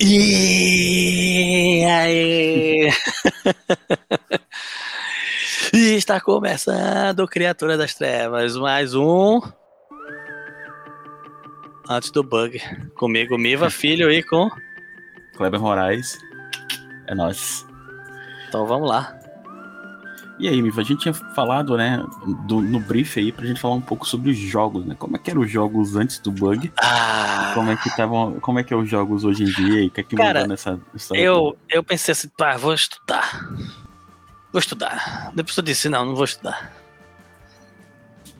E 0.00 1.84
aí? 1.84 2.88
e 5.74 5.96
está 5.96 6.20
começando 6.20 7.26
Criatura 7.26 7.76
das 7.76 7.94
Trevas, 7.94 8.56
mais 8.56 8.94
um 8.94 9.40
antes 11.88 12.12
do 12.12 12.22
bug. 12.22 12.60
Comigo, 12.94 13.36
Miva 13.36 13.70
Filho 13.70 14.08
e 14.08 14.22
com 14.22 14.48
Kleber 15.36 15.60
Moraes. 15.60 16.16
É 17.08 17.14
nós. 17.14 17.66
Então 18.46 18.66
vamos 18.66 18.88
lá. 18.88 19.17
E 20.38 20.46
aí, 20.48 20.62
Miva, 20.62 20.80
a 20.80 20.84
gente 20.84 21.00
tinha 21.00 21.12
falado, 21.12 21.76
né, 21.76 22.00
do, 22.46 22.60
no 22.60 22.78
brief 22.78 23.18
aí, 23.18 23.32
pra 23.32 23.44
gente 23.44 23.60
falar 23.60 23.74
um 23.74 23.80
pouco 23.80 24.06
sobre 24.06 24.30
os 24.30 24.36
jogos, 24.38 24.84
né? 24.86 24.94
Como 24.96 25.16
é 25.16 25.18
que 25.18 25.30
eram 25.30 25.40
os 25.40 25.50
jogos 25.50 25.96
antes 25.96 26.18
do 26.20 26.30
bug? 26.30 26.72
Ah, 26.80 27.50
Como 27.54 27.70
é 27.72 27.76
que 27.76 27.88
estavam. 27.88 28.38
Como 28.40 28.58
é 28.58 28.62
que 28.62 28.72
é 28.72 28.76
os 28.76 28.88
jogos 28.88 29.24
hoje 29.24 29.42
em 29.42 29.46
dia? 29.46 29.82
E 29.82 29.86
o 29.88 29.90
que 29.90 30.00
é 30.00 30.04
que 30.04 30.14
Cara, 30.14 30.40
mudou 30.40 30.48
nessa 30.50 30.78
eu, 31.14 31.58
eu 31.68 31.82
pensei 31.82 32.12
assim, 32.12 32.28
pá, 32.36 32.56
vou 32.56 32.72
estudar. 32.72 33.48
Vou 34.52 34.60
estudar. 34.60 35.32
Depois 35.34 35.56
eu 35.56 35.62
disse, 35.64 35.88
não, 35.88 36.06
não 36.06 36.14
vou 36.14 36.24
estudar. 36.24 36.72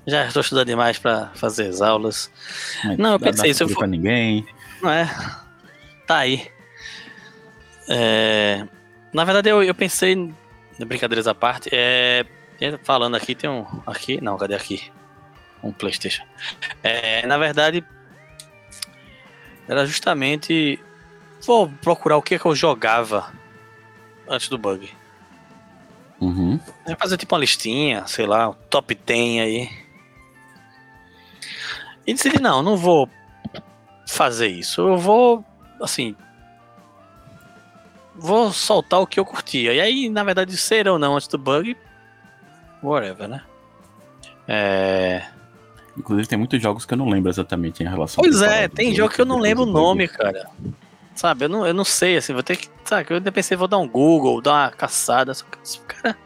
Já 0.06 0.26
estou 0.26 0.40
estudando 0.40 0.68
demais 0.68 0.98
pra 0.98 1.30
fazer 1.34 1.66
as 1.66 1.82
aulas. 1.82 2.30
não, 2.96 3.12
eu 3.14 3.20
pensei, 3.20 3.52
se 3.52 3.62
eu 3.62 3.68
for- 3.68 3.86
ninguém. 3.88 4.46
Não 4.80 4.88
é? 4.90 5.04
Tá 6.06 6.18
aí. 6.18 6.46
É, 7.88 8.66
Na 9.12 9.24
verdade, 9.24 9.48
eu, 9.50 9.62
eu 9.62 9.74
pensei, 9.74 10.32
brincadeiras 10.86 11.26
à 11.26 11.34
parte, 11.34 11.68
é, 11.72 12.24
é, 12.60 12.78
falando 12.82 13.16
aqui, 13.16 13.34
tem 13.34 13.48
um. 13.48 13.64
Aqui? 13.86 14.20
Não, 14.20 14.36
cadê 14.36 14.54
aqui? 14.54 14.90
Um 15.62 15.72
PlayStation. 15.72 16.24
É, 16.82 17.26
na 17.26 17.38
verdade, 17.38 17.84
era 19.66 19.86
justamente. 19.86 20.78
Vou 21.46 21.68
procurar 21.68 22.16
o 22.16 22.22
que, 22.22 22.34
é 22.34 22.38
que 22.38 22.46
eu 22.46 22.54
jogava 22.54 23.32
antes 24.28 24.48
do 24.48 24.58
bug. 24.58 24.90
Uhum. 26.20 26.58
É 26.84 26.96
fazer 26.96 27.16
tipo 27.16 27.34
uma 27.34 27.40
listinha, 27.40 28.06
sei 28.06 28.26
lá, 28.26 28.48
um 28.48 28.54
top 28.68 28.94
10 28.94 29.40
aí. 29.40 29.70
E 32.06 32.14
decidi, 32.14 32.40
não, 32.40 32.62
não 32.62 32.76
vou 32.76 33.08
fazer 34.08 34.48
isso. 34.48 34.80
Eu 34.80 34.98
vou, 34.98 35.44
assim. 35.80 36.16
Vou 38.18 38.52
soltar 38.52 39.00
o 39.00 39.06
que 39.06 39.18
eu 39.20 39.24
curtia. 39.24 39.72
E 39.72 39.80
aí, 39.80 40.08
na 40.08 40.24
verdade, 40.24 40.56
ser 40.56 40.88
ou 40.88 40.98
não 40.98 41.14
antes 41.14 41.28
do 41.28 41.38
bug, 41.38 41.76
whatever, 42.82 43.28
né? 43.28 43.42
É... 44.46 45.22
Inclusive, 45.96 46.28
tem 46.28 46.38
muitos 46.38 46.60
jogos 46.60 46.84
que 46.84 46.94
eu 46.94 46.98
não 46.98 47.08
lembro 47.08 47.30
exatamente 47.30 47.82
em 47.82 47.86
relação 47.86 48.22
Pois 48.22 48.40
é, 48.40 48.68
tem 48.68 48.94
jogo 48.94 49.12
que 49.12 49.20
eu 49.20 49.26
não 49.26 49.38
lembro 49.38 49.64
o 49.64 49.66
nome, 49.66 50.06
cara. 50.06 50.48
Sabe, 51.14 51.46
eu 51.46 51.48
não, 51.48 51.66
eu 51.66 51.74
não 51.74 51.84
sei, 51.84 52.16
assim, 52.16 52.32
vou 52.32 52.42
ter 52.42 52.56
que. 52.56 52.68
Sabe, 52.84 53.06
eu 53.10 53.16
ainda 53.16 53.32
pensei, 53.32 53.56
vou 53.56 53.66
dar 53.66 53.78
um 53.78 53.88
Google, 53.88 54.40
dar 54.40 54.52
uma 54.52 54.70
caçada. 54.70 55.34
Só 55.34 55.44
que, 55.44 55.80
cara, 55.80 56.16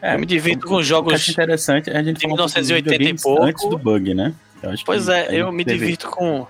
É, 0.00 0.14
eu 0.14 0.18
me 0.18 0.26
divirto 0.26 0.66
com 0.66 0.82
jogos. 0.82 1.14
acho 1.14 1.30
interessante 1.30 1.90
é 1.90 1.98
a 1.98 2.02
gente 2.02 2.18
de 2.18 2.22
falar 2.22 2.34
um 2.34 2.36
pouco 2.36 2.54
dos 2.54 2.66
1980 2.68 3.04
e 3.04 3.22
pouco. 3.22 3.42
Antes 3.42 3.68
do 3.68 3.78
bug, 3.78 4.14
né? 4.14 4.32
Eu 4.62 4.70
acho 4.70 4.84
Pois 4.84 5.08
é, 5.08 5.28
eu 5.34 5.50
me 5.52 5.64
divirto 5.64 6.08
com. 6.08 6.46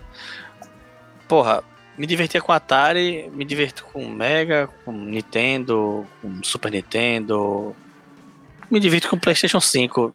Porra, 1.27 1.63
me 1.99 2.07
divertia 2.07 2.41
com 2.41 2.53
Atari, 2.53 3.29
me 3.35 3.45
divirto 3.45 3.85
com 3.93 4.09
Mega, 4.09 4.69
com 4.85 4.93
Nintendo, 4.93 6.07
com 6.23 6.43
Super 6.43 6.71
Nintendo. 6.73 7.75
Me 8.71 8.79
divirto 8.81 9.09
com 9.09 9.19
PlayStation 9.19 9.61
5. 9.61 10.15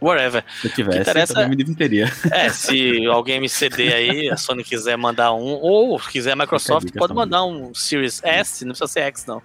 Whatever. 0.00 0.42
Se 0.62 0.68
eu 0.68 0.72
tivesse, 0.72 1.00
interessa- 1.00 1.32
eu 1.32 1.34
também 1.34 1.50
me 1.50 1.56
divertiria. 1.56 2.10
É, 2.32 2.48
se 2.48 3.04
alguém 3.06 3.38
me 3.38 3.48
ceder 3.50 3.92
aí, 3.94 4.30
a 4.30 4.36
Sony 4.36 4.64
quiser 4.64 4.96
mandar 4.96 5.34
um, 5.34 5.52
ou 5.60 5.98
quiser 6.00 6.32
a 6.32 6.36
Microsoft, 6.36 6.86
dica, 6.86 6.98
pode 6.98 7.12
mandar 7.12 7.44
um 7.44 7.74
Series 7.74 8.22
S, 8.24 8.64
não 8.64 8.70
precisa 8.72 8.88
ser 8.90 9.00
X, 9.00 9.26
não. 9.26 9.42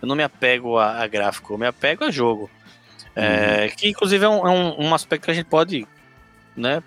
Eu 0.00 0.06
não 0.06 0.14
me 0.14 0.22
apego 0.22 0.78
a, 0.78 1.02
a 1.02 1.06
gráfico, 1.08 1.52
eu 1.54 1.58
me 1.58 1.66
apego 1.66 2.04
a 2.04 2.10
jogo. 2.12 2.48
É, 3.16 3.68
que 3.76 3.88
inclusive 3.88 4.24
é, 4.24 4.28
um, 4.28 4.46
é 4.46 4.50
um- 4.50 4.86
um 4.86 4.94
aspecto 4.94 5.24
que 5.24 5.30
a 5.32 5.34
gente 5.34 5.46
pode, 5.46 5.84
né? 6.56 6.80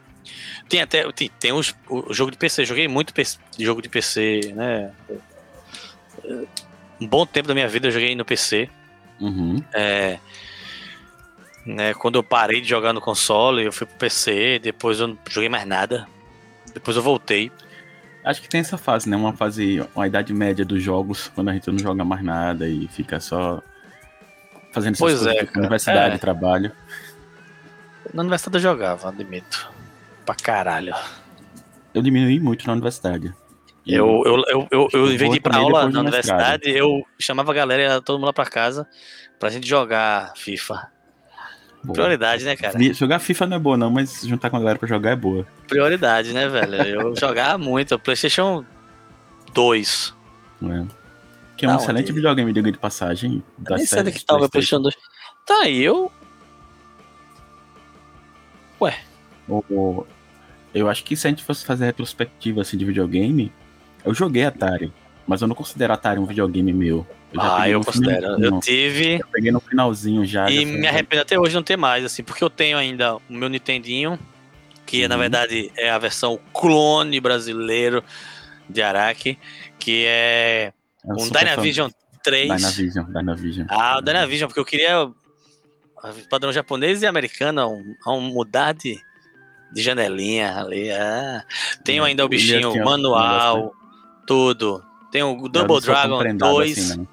Tem 0.69 0.81
até 0.81 1.09
tem, 1.11 1.29
tem 1.39 1.51
os, 1.51 1.75
o 1.89 2.13
jogo 2.13 2.31
de 2.31 2.37
PC, 2.37 2.65
joguei 2.65 2.87
muito 2.87 3.13
PC 3.13 3.37
jogo 3.59 3.81
de 3.81 3.89
PC, 3.89 4.53
né? 4.55 4.91
Um 6.99 7.07
bom 7.07 7.25
tempo 7.25 7.47
da 7.47 7.53
minha 7.53 7.67
vida 7.67 7.87
eu 7.87 7.91
joguei 7.91 8.15
no 8.15 8.23
PC. 8.25 8.69
Uhum. 9.19 9.63
É, 9.73 10.19
né, 11.65 11.93
quando 11.93 12.15
eu 12.15 12.23
parei 12.23 12.61
de 12.61 12.67
jogar 12.67 12.93
no 12.93 13.01
console, 13.01 13.63
eu 13.65 13.71
fui 13.71 13.85
pro 13.85 13.95
PC, 13.97 14.59
depois 14.59 14.99
eu 14.99 15.07
não 15.07 15.17
joguei 15.29 15.49
mais 15.49 15.65
nada. 15.65 16.07
Depois 16.73 16.95
eu 16.97 17.03
voltei. 17.03 17.51
Acho 18.23 18.41
que 18.41 18.47
tem 18.49 18.61
essa 18.61 18.77
fase, 18.77 19.09
né? 19.09 19.15
Uma 19.17 19.33
fase, 19.33 19.83
uma 19.95 20.05
idade 20.07 20.31
média 20.33 20.63
dos 20.63 20.81
jogos, 20.81 21.31
quando 21.33 21.49
a 21.49 21.53
gente 21.53 21.69
não 21.71 21.79
joga 21.79 22.05
mais 22.05 22.23
nada 22.23 22.67
e 22.67 22.87
fica 22.87 23.19
só 23.19 23.61
fazendo 24.71 24.93
essas 24.93 24.99
Pois 24.99 25.19
coisas, 25.19 25.27
é, 25.35 25.45
cara. 25.45 25.59
universidade, 25.59 26.15
É. 26.15 26.17
trabalho. 26.19 26.71
Na 28.13 28.21
universidade 28.21 28.57
eu 28.57 28.71
jogava, 28.71 29.09
admito. 29.09 29.71
Pra 30.25 30.35
caralho. 30.35 30.93
Eu 31.93 32.01
diminui 32.01 32.39
muito 32.39 32.65
na 32.67 32.73
universidade. 32.73 33.33
Eu, 33.85 34.21
eu, 34.25 34.43
eu, 34.47 34.67
eu, 34.71 34.87
eu 34.93 35.11
em 35.11 35.17
vez 35.17 35.31
de 35.31 35.37
ir 35.37 35.41
pra 35.41 35.57
aula 35.57 35.89
na 35.89 35.99
universidade, 36.01 36.69
eu 36.69 37.03
chamava 37.19 37.51
a 37.51 37.55
galera, 37.55 37.99
todo 38.01 38.17
mundo 38.17 38.27
lá 38.27 38.33
pra 38.33 38.45
casa, 38.45 38.87
pra 39.39 39.49
gente 39.49 39.67
jogar 39.67 40.33
FIFA. 40.37 40.87
Boa. 41.83 41.93
Prioridade, 41.95 42.45
né, 42.45 42.55
cara? 42.55 42.77
Jogar 42.93 43.17
FIFA 43.17 43.47
não 43.47 43.57
é 43.57 43.59
boa, 43.59 43.75
não, 43.75 43.89
mas 43.89 44.21
juntar 44.21 44.51
com 44.51 44.57
a 44.57 44.59
galera 44.59 44.77
pra 44.77 44.87
jogar 44.87 45.09
é 45.11 45.15
boa. 45.15 45.47
Prioridade, 45.67 46.31
né, 46.31 46.47
velho? 46.47 46.75
Eu 47.09 47.15
jogava 47.15 47.57
muito. 47.57 47.97
PlayStation 47.97 48.63
2. 49.51 50.13
Né? 50.61 50.87
Que 51.57 51.65
é 51.65 51.67
um 51.67 51.71
Não, 51.71 51.79
excelente 51.79 52.05
de- 52.05 52.13
videogame, 52.13 52.53
diga 52.53 52.71
de 52.71 52.77
passagem. 52.77 53.43
Da 53.57 53.77
Nem 53.77 53.85
série 53.87 54.09
onde 54.09 54.19
que 54.19 54.23
tá 54.23 54.35
o 54.35 54.39
meu 54.39 54.47
PlayStation. 54.49 54.79
PlayStation 54.83 55.05
2. 55.43 55.47
Tá 55.59 55.63
aí, 55.65 55.81
eu. 55.81 56.11
O- 58.79 58.87
o- 59.69 60.07
Eu 60.73 60.87
acho 60.89 61.03
que 61.03 61.15
se 61.17 61.27
a 61.27 61.29
gente 61.29 61.43
fosse 61.43 61.65
fazer 61.65 61.83
retrospectiva 61.85 62.61
assim, 62.61 62.77
de 62.77 62.85
videogame, 62.85 63.51
eu 64.05 64.13
joguei 64.13 64.45
Atari, 64.45 64.91
mas 65.27 65.41
eu 65.41 65.47
não 65.47 65.55
considero 65.55 65.91
Atari 65.93 66.17
um 66.19 66.25
videogame 66.25 66.71
meu. 66.71 67.05
já 67.33 67.57
Ah, 67.61 67.69
eu 67.69 67.83
considero. 67.83 68.41
Eu 68.41 68.59
tive. 68.61 69.15
Eu 69.19 69.27
peguei 69.27 69.51
no 69.51 69.59
finalzinho 69.59 70.25
já. 70.25 70.49
E 70.49 70.61
já 70.65 70.65
me 70.65 70.87
arrependo 70.87 71.21
até 71.23 71.37
hoje 71.37 71.53
não 71.55 71.61
ter 71.63 71.75
mais, 71.77 72.05
assim, 72.05 72.23
porque 72.23 72.41
eu 72.43 72.49
tenho 72.49 72.77
ainda 72.77 73.15
o 73.17 73.21
meu 73.29 73.49
Nintendinho, 73.49 74.17
que 74.85 75.05
na 75.09 75.15
Uhum. 75.15 75.21
verdade 75.21 75.71
é 75.77 75.89
a 75.89 75.97
versão 75.97 76.39
clone 76.53 77.19
brasileiro 77.19 78.01
de 78.69 78.81
Araki, 78.81 79.37
que 79.77 80.05
é 80.07 80.71
eu 81.05 81.15
um 81.15 81.19
sou 81.19 81.27
fã 81.33 81.39
Dynavision 81.39 81.89
3. 82.23 82.47
Dynavision, 82.55 83.05
Dynavision. 83.11 83.65
Ah, 83.69 83.97
o 83.97 84.01
Dynavision, 84.01 84.47
porque 84.47 84.59
eu 84.61 84.65
queria 84.65 85.11
padrão 86.29 86.51
japonês 86.53 87.01
e 87.01 87.05
americano, 87.07 87.67
um, 87.67 87.95
um 88.13 88.21
mudar 88.21 88.73
de, 88.73 88.97
de 89.71 89.81
janelinha 89.81 90.57
ali. 90.59 90.91
Ah. 90.91 91.43
Tenho 91.83 92.03
É, 92.03 92.07
ainda 92.09 92.23
o 92.23 92.27
ele 92.27 92.35
bichinho, 92.35 92.71
tinha 92.71 92.81
um 92.81 92.85
manual, 92.85 93.73
tudo. 94.27 94.83
Tem 95.11 95.23
o 95.23 95.47
Double 95.49 95.79
Dragon 95.81 96.19
prendado 96.19 96.51
2. 96.53 96.77
assim, 96.77 96.97
não. 96.97 97.07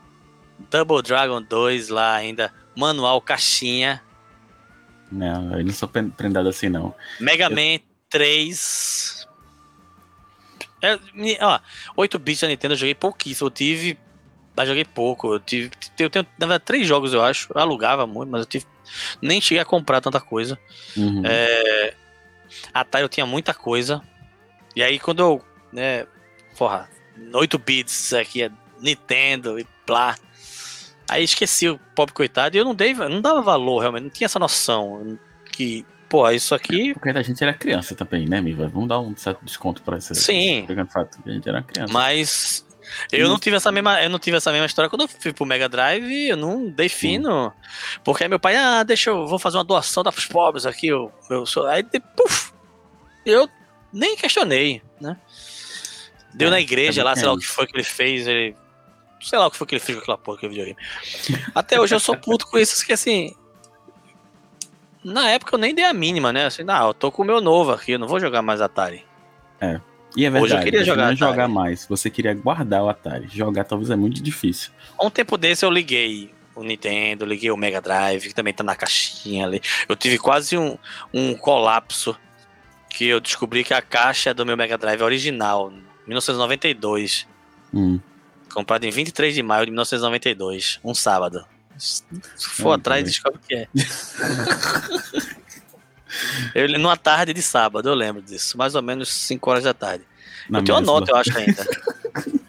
Double 0.70 1.02
Dragon 1.02 1.42
2 1.42 1.88
lá 1.88 2.14
ainda, 2.14 2.52
manual, 2.76 3.20
caixinha, 3.20 4.02
Não, 5.10 5.58
eu 5.58 5.64
não 5.64 5.72
sou 5.72 5.88
prendado 5.88 6.48
assim, 6.48 6.68
não. 6.68 6.94
Mega 7.18 7.44
Eu- 7.46 7.50
Man 7.50 7.80
3. 8.10 9.26
É, 10.82 10.98
ó, 11.40 11.58
8 11.96 12.18
bits 12.18 12.42
da 12.42 12.48
Nintendo 12.48 12.74
eu 12.74 12.78
joguei 12.78 12.94
pouquíssimo, 12.94 13.46
eu 13.46 13.50
tive, 13.50 13.98
mas 14.56 14.68
joguei 14.68 14.84
pouco, 14.84 15.32
eu 15.34 15.40
tive, 15.40 15.70
eu 15.98 16.08
tenho, 16.10 16.24
na 16.38 16.46
verdade, 16.46 16.64
três 16.64 16.86
jogos 16.86 17.12
eu 17.12 17.22
acho, 17.22 17.48
eu 17.52 17.60
alugava 17.60 18.06
muito, 18.06 18.30
mas 18.30 18.40
eu 18.42 18.46
tive, 18.46 18.64
nem 19.20 19.40
cheguei 19.40 19.60
a 19.60 19.64
comprar 19.64 20.00
tanta 20.00 20.20
coisa. 20.20 20.56
Uhum. 20.96 21.22
É, 21.24 21.94
Atari 22.72 23.04
eu 23.04 23.08
tinha 23.08 23.26
muita 23.26 23.54
coisa, 23.54 24.02
e 24.74 24.82
aí 24.82 24.98
quando 24.98 25.20
eu, 25.20 25.44
né, 25.72 26.06
porra, 26.56 26.88
8 27.32 27.58
bits 27.58 28.12
aqui 28.12 28.42
é 28.42 28.50
Nintendo 28.80 29.58
e 29.58 29.66
blá, 29.86 30.16
aí 31.08 31.24
esqueci 31.24 31.68
o 31.68 31.78
pobre 31.94 32.14
coitado 32.14 32.56
e 32.56 32.58
eu 32.60 32.64
não 32.64 32.74
dei, 32.74 32.94
não 32.94 33.20
dava 33.20 33.42
valor 33.42 33.80
realmente, 33.80 34.02
não 34.04 34.10
tinha 34.10 34.26
essa 34.26 34.38
noção 34.38 35.18
que, 35.50 35.84
pô, 36.08 36.30
isso 36.30 36.54
aqui 36.54 36.94
Porque 36.94 37.08
a 37.10 37.22
gente 37.22 37.42
era 37.42 37.52
criança 37.52 37.94
também, 37.94 38.28
né, 38.28 38.40
Miva? 38.40 38.68
Vamos 38.68 38.88
dar 38.88 39.00
um 39.00 39.16
certo 39.16 39.44
desconto 39.44 39.82
pra 39.82 39.96
essa. 39.96 40.14
Sim. 40.14 40.64
Pegando 40.66 40.90
fato 40.90 41.20
que 41.22 41.28
a 41.28 41.32
gente 41.32 41.48
era 41.48 41.62
criança. 41.62 41.92
Mas 41.92 42.64
eu 43.12 43.28
não 43.28 43.38
tive 43.38 43.56
essa 43.56 43.72
mesma, 43.72 44.02
eu 44.02 44.10
não 44.10 44.18
tive 44.18 44.36
essa 44.36 44.50
mesma 44.52 44.66
história 44.66 44.88
quando 44.88 45.02
eu 45.02 45.08
fui 45.08 45.32
pro 45.32 45.46
Mega 45.46 45.68
Drive, 45.68 46.28
eu 46.28 46.36
não 46.36 46.68
dei 46.68 46.88
fino. 46.88 47.52
Porque 48.04 48.24
aí 48.24 48.28
meu 48.28 48.40
pai, 48.40 48.56
ah, 48.56 48.82
deixa 48.82 49.10
eu 49.10 49.26
vou 49.26 49.38
fazer 49.38 49.56
uma 49.58 49.64
doação 49.64 50.02
para 50.02 50.10
os 50.10 50.26
pobres 50.26 50.66
aqui, 50.66 50.88
eu, 50.88 51.12
eu 51.30 51.46
sou, 51.46 51.66
aí 51.66 51.82
puf, 51.82 52.52
eu 53.24 53.48
nem 53.92 54.16
questionei, 54.16 54.82
né? 55.00 55.16
Deu 56.34 56.48
É, 56.48 56.50
na 56.50 56.60
igreja 56.60 57.02
também 57.02 57.04
lá, 57.04 57.16
sei 57.16 57.26
lá 57.26 57.32
o 57.32 57.38
que 57.38 57.46
foi 57.46 57.66
que 57.66 57.76
ele 57.76 57.84
fez, 57.84 58.26
ele 58.26 58.56
sei 59.20 59.38
lá 59.38 59.46
o 59.46 59.50
que 59.50 59.56
foi 59.56 59.66
que 59.66 59.74
ele 59.74 59.80
fez 59.80 59.96
com 59.96 60.02
aquela 60.02 60.18
porra 60.18 60.38
que 60.38 60.48
videogame. 60.48 60.78
Até 61.54 61.80
hoje 61.80 61.94
eu 61.94 62.00
sou 62.00 62.16
puto 62.16 62.46
com 62.46 62.58
isso, 62.58 62.84
que 62.86 62.92
assim, 62.92 63.34
na 65.02 65.30
época 65.30 65.54
eu 65.54 65.58
nem 65.58 65.74
dei 65.74 65.84
a 65.84 65.92
mínima, 65.92 66.32
né? 66.32 66.46
Assim, 66.46 66.62
não, 66.62 66.88
eu 66.88 66.94
tô 66.94 67.10
com 67.10 67.22
o 67.22 67.26
meu 67.26 67.40
novo 67.40 67.72
aqui, 67.72 67.92
eu 67.92 67.98
não 67.98 68.08
vou 68.08 68.20
jogar 68.20 68.42
mais 68.42 68.60
Atari. 68.60 69.04
É. 69.60 69.80
E 70.16 70.24
é 70.24 70.30
verdade, 70.30 70.44
Hoje 70.52 70.54
eu 70.60 70.64
queria 70.64 70.80
você 70.80 70.86
jogar 70.86 71.04
não 71.06 71.12
é 71.12 71.16
jogar 71.16 71.48
mais, 71.48 71.86
você 71.86 72.10
queria 72.10 72.34
guardar 72.34 72.82
o 72.82 72.88
Atari. 72.88 73.28
Jogar 73.32 73.64
talvez 73.64 73.90
é 73.90 73.96
muito 73.96 74.22
difícil. 74.22 74.70
Há 74.98 75.06
um 75.06 75.10
tempo 75.10 75.36
desse 75.36 75.64
eu 75.64 75.70
liguei 75.70 76.32
o 76.54 76.62
Nintendo, 76.64 77.24
liguei 77.24 77.50
o 77.50 77.56
Mega 77.56 77.80
Drive, 77.80 78.26
que 78.28 78.34
também 78.34 78.52
tá 78.52 78.64
na 78.64 78.74
caixinha 78.74 79.46
ali. 79.46 79.60
Eu 79.88 79.94
tive 79.94 80.18
quase 80.18 80.56
um, 80.58 80.76
um 81.14 81.34
colapso 81.34 82.16
que 82.90 83.06
eu 83.06 83.20
descobri 83.20 83.62
que 83.62 83.72
a 83.74 83.82
caixa 83.82 84.34
do 84.34 84.44
meu 84.44 84.56
Mega 84.56 84.76
Drive 84.76 85.00
é 85.00 85.04
original, 85.04 85.72
1992, 86.06 87.26
Hum. 87.72 88.00
comprado 88.52 88.84
em 88.84 88.90
23 88.90 89.34
de 89.34 89.42
maio 89.42 89.66
de 89.66 89.70
1992, 89.70 90.80
um 90.82 90.94
sábado. 90.94 91.44
Se 91.76 92.02
for 92.38 92.72
atrás, 92.72 93.02
também. 93.02 93.12
descobre 93.12 93.38
o 93.38 93.46
que 93.46 93.54
é. 93.54 93.68
eu, 96.54 96.68
numa 96.78 96.96
tarde 96.96 97.32
de 97.32 97.42
sábado, 97.42 97.88
eu 97.88 97.94
lembro 97.94 98.22
disso, 98.22 98.56
mais 98.58 98.74
ou 98.74 98.82
menos 98.82 99.08
5 99.08 99.50
horas 99.50 99.64
da 99.64 99.74
tarde. 99.74 100.04
Na 100.48 100.58
eu 100.60 100.64
tenho 100.64 100.78
uma 100.78 100.84
nota, 100.84 101.10
eu 101.12 101.16
acho 101.16 101.36
ainda. 101.36 101.66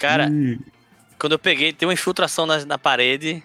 Cara, 0.00 0.28
Hum, 0.30 0.58
Quando 1.18 1.32
eu 1.32 1.38
peguei, 1.38 1.72
tem 1.72 1.86
uma 1.88 1.92
infiltração 1.92 2.46
na, 2.46 2.64
na 2.64 2.78
parede, 2.78 3.42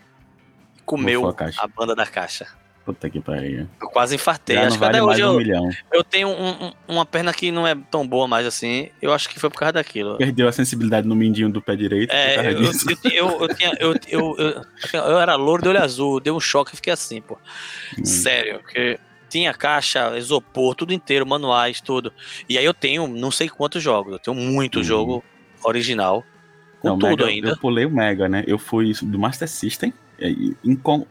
comeu 0.85 1.27
a 1.27 1.63
a 1.63 1.67
banda 1.67 1.95
da 1.95 2.05
caixa. 2.05 2.47
Puta 2.85 3.09
que 3.09 3.21
pariu. 3.21 3.65
Eu 3.81 3.87
quase 3.89 4.15
infartei. 4.15 4.57
Já 4.57 4.63
acho 4.67 4.73
que 4.73 4.79
vale 4.81 4.97
até 4.97 5.03
hoje 5.03 5.23
um 5.23 5.27
eu, 5.31 5.37
milhão. 5.37 5.69
eu 5.93 6.03
tenho 6.03 6.27
um- 6.27 6.65
um- 6.65 6.73
uma 6.87 7.05
perna 7.05 7.33
que 7.33 7.49
não 7.49 7.65
é 7.65 7.73
tão 7.89 8.05
boa 8.05 8.27
mais 8.27 8.45
assim. 8.45 8.89
Eu 9.01 9.13
acho 9.13 9.29
que 9.29 9.39
foi 9.39 9.49
por 9.49 9.57
causa 9.57 9.73
daquilo. 9.73 10.17
Perdeu 10.17 10.49
a 10.49 10.51
sensibilidade 10.51 11.07
no 11.07 11.15
mindinho 11.15 11.49
do 11.49 11.61
pé 11.61 11.77
direito 11.77 12.11
É, 12.11 12.51
eu, 12.51 12.61
eu, 12.61 12.71
eu, 13.13 13.41
eu 13.41 13.55
tinha. 13.55 13.71
Eu, 13.79 13.93
eu, 14.09 14.35
eu, 14.37 14.61
eu 14.99 15.19
era 15.19 15.35
louro 15.35 15.61
de 15.63 15.69
olho 15.69 15.81
azul, 15.81 16.19
deu 16.19 16.35
um 16.35 16.41
choque 16.41 16.73
e 16.73 16.75
fiquei 16.75 16.91
assim, 16.91 17.21
pô. 17.21 17.37
Hum. 17.97 18.03
Sério, 18.03 18.59
porque 18.59 18.99
tinha 19.29 19.53
caixa, 19.53 20.17
isopor, 20.17 20.75
tudo 20.75 20.93
inteiro, 20.93 21.25
manuais, 21.25 21.79
tudo. 21.79 22.11
E 22.49 22.57
aí 22.57 22.65
eu 22.65 22.73
tenho 22.73 23.07
não 23.07 23.31
sei 23.31 23.47
quantos 23.47 23.81
jogos, 23.81 24.11
eu 24.11 24.19
tenho 24.19 24.35
muito 24.35 24.79
Uhum. 24.79 24.83
jogo 24.83 25.23
original. 25.63 26.21
Com 26.81 26.89
Não, 26.89 26.99
tudo 26.99 27.09
Mega, 27.25 27.25
ainda. 27.27 27.49
Eu 27.51 27.57
pulei 27.57 27.85
o 27.85 27.89
Mega, 27.89 28.27
né? 28.27 28.43
Eu 28.45 28.59
fui 28.59 28.91
do 29.01 29.17
Master 29.17 29.47
System, 29.47 29.93
aí, 30.19 30.55
incon- 30.63 31.05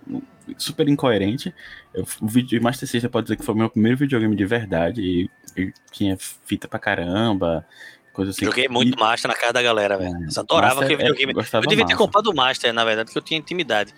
super 0.58 0.88
incoerente. 0.88 1.54
Eu, 1.94 2.06
o 2.20 2.26
vídeo 2.28 2.62
Master 2.62 2.88
System 2.88 3.10
pode 3.10 3.26
dizer 3.26 3.36
que 3.36 3.44
foi 3.44 3.54
o 3.54 3.58
meu 3.58 3.70
primeiro 3.70 3.96
videogame 3.98 4.34
de 4.36 4.44
verdade. 4.46 5.00
E, 5.02 5.30
e 5.60 5.72
tinha 5.90 6.16
fita 6.18 6.66
pra 6.68 6.78
caramba, 6.78 7.66
coisa 8.12 8.30
assim. 8.30 8.44
Joguei 8.44 8.68
muito 8.68 8.96
E- 8.96 9.00
Master 9.00 9.28
na 9.30 9.36
casa 9.36 9.52
da 9.52 9.62
galera, 9.62 9.96
velho. 9.98 10.10
É, 10.14 10.18
Eu 10.36 10.40
adorava 10.40 10.74
Master 10.76 10.84
aquele 10.84 10.94
é- 11.02 11.04
videogame. 11.06 11.32
gostava 11.32 11.64
Eu 11.64 11.68
devia 11.68 11.86
ter 11.86 11.96
comprado 11.96 12.26
o 12.28 12.34
Master, 12.34 12.72
na 12.72 12.84
verdade, 12.84 13.06
porque 13.06 13.18
eu 13.18 13.22
tinha 13.22 13.38
intimidade. 13.38 13.92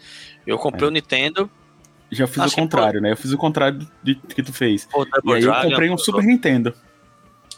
Eu 0.46 0.58
comprei 0.58 0.84
É. 0.86 0.88
o 0.88 0.90
Nintendo, 0.90 1.50
Já 2.10 2.26
fiz 2.26 2.44
o 2.44 2.48
que, 2.50 2.56
contrário, 2.60 3.00
né? 3.00 3.12
Eu 3.12 3.16
fiz 3.16 3.32
o 3.32 3.38
contrário 3.38 3.86
de, 4.02 4.14
que 4.14 4.42
tu 4.42 4.52
fez. 4.52 4.86
o 4.94 5.02
E 5.30 5.34
aí 5.34 5.42
eu 5.42 5.54
comprei 5.54 5.90
um 5.90 5.98
Super 5.98 6.22
Nintendo. 6.22 6.74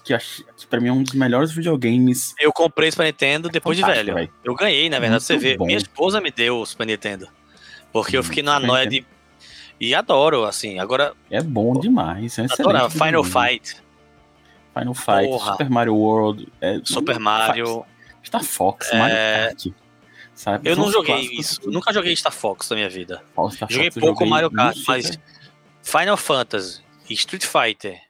Que, 0.06 0.14
ach, 0.14 0.40
que 0.56 0.66
pra 0.68 0.80
mim 0.80 0.88
é 0.88 0.92
um 0.92 1.02
dos 1.02 1.14
melhores 1.14 1.50
videogames. 1.50 2.32
Eu 2.38 2.52
comprei 2.52 2.88
o 2.88 2.92
Super 2.92 3.06
Nintendo 3.06 3.48
depois 3.48 3.76
de 3.76 3.82
velho. 3.84 4.14
velho. 4.14 4.32
Eu 4.44 4.54
ganhei, 4.54 4.88
na 4.88 5.00
verdade, 5.00 5.24
Muito 5.24 5.26
você 5.26 5.36
vê. 5.36 5.56
bom. 5.56 5.66
Minha 5.66 5.78
esposa 5.78 6.20
me 6.20 6.30
deu 6.30 6.60
o 6.60 6.64
Super 6.66 6.86
Nintendo. 6.86 7.26
Porque 7.92 8.16
eu 8.16 8.20
Hum, 8.20 8.24
fiquei 8.24 8.40
numa 8.42 8.54
Super 8.54 8.66
noia 8.68 8.86
de. 8.86 9.04
E 9.80 9.94
adoro, 9.96 10.44
assim. 10.44 10.78
Agora, 10.78 11.12
É 11.28 11.42
bom 11.42 11.72
demais. 11.80 12.38
É 12.38 12.44
excelente 12.44 12.92
Final. 12.92 13.24
Fight, 13.24 13.76
Final 14.72 14.94
Fight, 14.94 15.26
Porra. 15.28 15.52
Super 15.52 15.70
Mario 15.70 15.94
World. 15.96 16.52
É, 16.60 16.80
Super 16.84 17.18
Mario. 17.18 17.84
Star 18.24 18.44
Fox, 18.44 18.92
É, 18.92 18.98
Mario 18.98 19.16
Kart. 19.16 19.66
Sabe? 20.36 20.70
Eu 20.70 20.76
não 20.76 20.92
joguei 20.92 21.20
isso. 21.32 21.60
Nunca 21.68 21.92
joguei 21.92 22.14
Star 22.14 22.32
Fox 22.32 22.70
na 22.70 22.76
minha 22.76 22.88
vida. 22.88 23.22
Star 23.50 23.68
Joguei 23.70 23.90
Fox 23.90 23.96
eu 23.96 24.02
pouco 24.02 24.24
Mario 24.26 24.50
no 24.50 24.56
Kart, 24.56 24.76
mas 24.86 25.18
Final 25.82 26.16
Fantasy 26.16 26.80
Street 27.10 27.44
Fighter. 27.44 28.00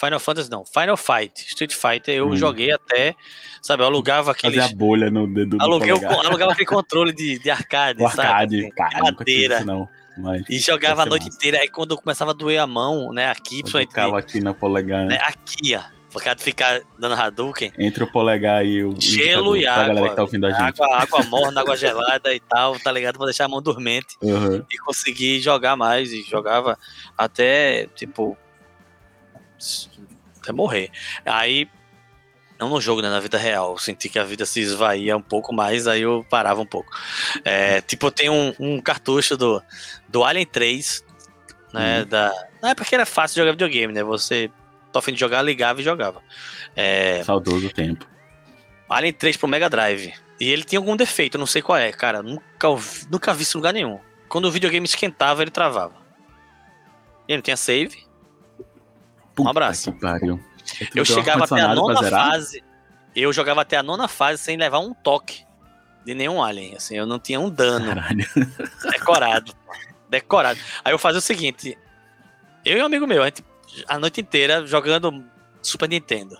Final 0.00 0.18
Fantasy 0.20 0.50
não, 0.50 0.64
Final 0.64 0.96
Fight, 0.96 1.32
Street 1.48 1.74
Fighter 1.74 2.14
eu 2.14 2.28
Hum. 2.30 2.36
joguei 2.36 2.72
até, 2.72 3.14
sabe, 3.60 3.82
eu 3.82 3.86
alugava 3.86 4.32
Fazer 4.34 4.48
aqueles 4.58 4.72
a 4.72 4.74
bolha 4.74 5.10
no 5.10 5.26
dedo 5.26 5.58
do 5.58 5.62
aluguei 5.62 5.90
polegar. 5.92 6.24
alugava 6.26 6.52
aquele 6.52 6.66
controle 6.66 7.12
de, 7.12 7.38
de 7.38 7.50
arcade, 7.50 8.02
O 8.02 8.06
arcade, 8.06 8.60
sabe? 8.62 8.72
cara, 8.72 8.90
de 8.90 9.10
nunca 9.10 9.24
tive 9.24 9.36
madeira. 9.48 9.56
isso 9.56 9.66
não. 9.66 9.88
Mas 10.18 10.42
E 10.48 10.58
jogava 10.58 11.02
a 11.02 11.06
noite 11.06 11.26
massa. 11.26 11.36
inteira, 11.36 11.58
aí 11.58 11.68
quando 11.68 11.96
começava 11.96 12.30
a 12.30 12.34
doer 12.34 12.58
a 12.60 12.66
mão, 12.66 13.12
né, 13.12 13.30
aqui, 13.30 13.58
eu 13.58 13.62
principalmente, 13.62 13.88
ficava 13.90 14.18
aqui 14.18 14.40
na 14.40 14.52
polegar, 14.54 15.06
né, 15.06 15.18
aqui, 15.22 15.76
ó, 15.76 15.80
por 16.10 16.22
causa 16.22 16.36
de 16.36 16.42
ficar 16.42 16.80
dando 16.98 17.14
Hadouken, 17.14 17.72
entre 17.78 18.02
o 18.02 18.06
polegar 18.10 18.64
e 18.66 18.82
o 18.84 18.94
gelo 19.00 19.56
e 19.56 19.66
água, 19.66 19.86
galera 19.86 20.08
que 20.10 20.16
tá 20.16 20.22
ouvindo 20.22 20.46
a 20.46 20.50
gente. 20.50 20.82
água, 20.82 20.96
água 21.02 21.22
morna, 21.30 21.60
água 21.60 21.76
gelada 21.76 22.34
e 22.34 22.40
tal, 22.40 22.78
tá 22.80 22.90
ligado? 22.90 23.16
Pra 23.16 23.26
deixar 23.26 23.44
a 23.44 23.48
mão 23.48 23.62
dormente. 23.62 24.16
Uhum. 24.20 24.64
e 24.70 24.78
consegui 24.78 25.40
jogar 25.40 25.76
mais 25.76 26.12
e 26.12 26.22
jogava 26.22 26.76
até 27.16 27.86
tipo 27.94 28.36
até 30.40 30.52
morrer. 30.52 30.90
Aí 31.24 31.68
não 32.58 32.68
no 32.68 32.80
jogo, 32.80 33.00
né, 33.00 33.08
na 33.08 33.20
vida 33.20 33.38
real, 33.38 33.72
eu 33.72 33.78
senti 33.78 34.08
que 34.08 34.18
a 34.18 34.24
vida 34.24 34.44
se 34.44 34.60
esvaía 34.60 35.16
um 35.16 35.22
pouco 35.22 35.52
mais, 35.52 35.86
aí 35.86 36.02
eu 36.02 36.26
parava 36.28 36.60
um 36.60 36.66
pouco. 36.66 36.92
É, 37.42 37.80
tipo, 37.80 38.06
eu 38.06 38.10
tenho 38.10 38.32
um, 38.34 38.54
um 38.58 38.80
cartucho 38.82 39.34
do, 39.36 39.62
do 40.06 40.22
Alien 40.22 40.44
3, 40.44 41.04
né, 41.72 42.00
Uhum. 42.00 42.06
da... 42.06 42.48
Não 42.62 42.68
é 42.68 42.74
porque 42.74 42.94
era 42.94 43.06
fácil 43.06 43.36
jogar 43.40 43.52
videogame, 43.52 43.94
né, 43.94 44.02
você 44.02 44.50
tô 44.92 44.98
a 44.98 45.02
fim 45.02 45.14
de 45.14 45.20
jogar, 45.20 45.40
ligava 45.40 45.80
e 45.80 45.84
jogava. 45.84 46.22
É, 46.76 47.22
Saudoso 47.24 47.70
tempo. 47.70 48.06
Alien 48.90 49.12
3 49.14 49.36
pro 49.38 49.48
Mega 49.48 49.70
Drive. 49.70 50.12
E 50.38 50.48
ele 50.48 50.64
tinha 50.64 50.78
algum 50.78 50.96
defeito, 50.96 51.38
não 51.38 51.46
sei 51.46 51.62
qual 51.62 51.78
é, 51.78 51.92
cara. 51.92 52.22
Nunca, 52.22 52.68
nunca 53.10 53.32
vi 53.32 53.42
isso 53.42 53.56
em 53.56 53.60
lugar 53.60 53.72
nenhum. 53.72 54.00
Quando 54.28 54.46
o 54.46 54.50
videogame 54.50 54.84
esquentava, 54.86 55.42
ele 55.42 55.50
travava. 55.50 55.94
E 57.28 57.32
ele 57.32 57.38
não 57.38 57.42
tinha 57.42 57.56
save. 57.56 58.04
Puta 59.40 59.50
abraço. 59.50 59.92
que 59.92 60.00
pariu. 60.00 60.40
É 60.80 60.86
Eu 60.94 61.04
chegava 61.04 61.44
até 61.44 61.60
a 61.60 61.74
nona 61.74 62.02
fase. 62.02 62.64
Eu 63.14 63.32
jogava 63.32 63.62
até 63.62 63.76
a 63.76 63.82
nona 63.82 64.06
fase 64.08 64.42
sem 64.42 64.56
levar 64.56 64.78
um 64.78 64.94
toque 64.94 65.44
de 66.04 66.14
nenhum 66.14 66.42
alien. 66.42 66.76
Assim, 66.76 66.96
eu 66.96 67.06
não 67.06 67.18
tinha 67.18 67.40
um 67.40 67.50
dano 67.50 67.86
Caralho. 67.86 68.26
decorado. 68.90 69.52
decorado. 70.08 70.60
Aí 70.84 70.92
eu 70.92 70.98
fazia 70.98 71.18
o 71.18 71.22
seguinte: 71.22 71.76
eu 72.64 72.78
e 72.78 72.82
um 72.82 72.86
amigo 72.86 73.06
meu, 73.06 73.22
a, 73.22 73.26
gente, 73.26 73.44
a 73.88 73.98
noite 73.98 74.20
inteira 74.20 74.66
jogando 74.66 75.24
Super 75.62 75.88
Nintendo. 75.88 76.38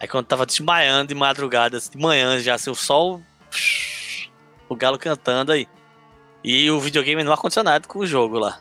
Aí 0.00 0.08
quando 0.08 0.26
tava 0.26 0.46
desmaiando 0.46 1.08
de 1.08 1.14
madrugada, 1.14 1.76
assim, 1.76 1.90
de 1.90 1.98
manhã 1.98 2.38
já, 2.40 2.54
assim, 2.54 2.70
o 2.70 2.74
sol. 2.74 3.22
O 4.68 4.74
galo 4.74 4.98
cantando 4.98 5.52
aí. 5.52 5.68
E 6.42 6.70
o 6.70 6.80
videogame 6.80 7.22
no 7.22 7.32
ar-condicionado 7.32 7.86
com 7.86 7.98
o 7.98 8.06
jogo 8.06 8.38
lá. 8.38 8.60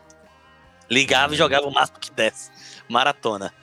Ligava 0.89 1.33
e 1.33 1.37
jogava 1.37 1.67
o 1.67 1.71
máximo 1.73 1.99
que 1.99 2.11
desse. 2.11 2.49
Maratona. 2.87 3.53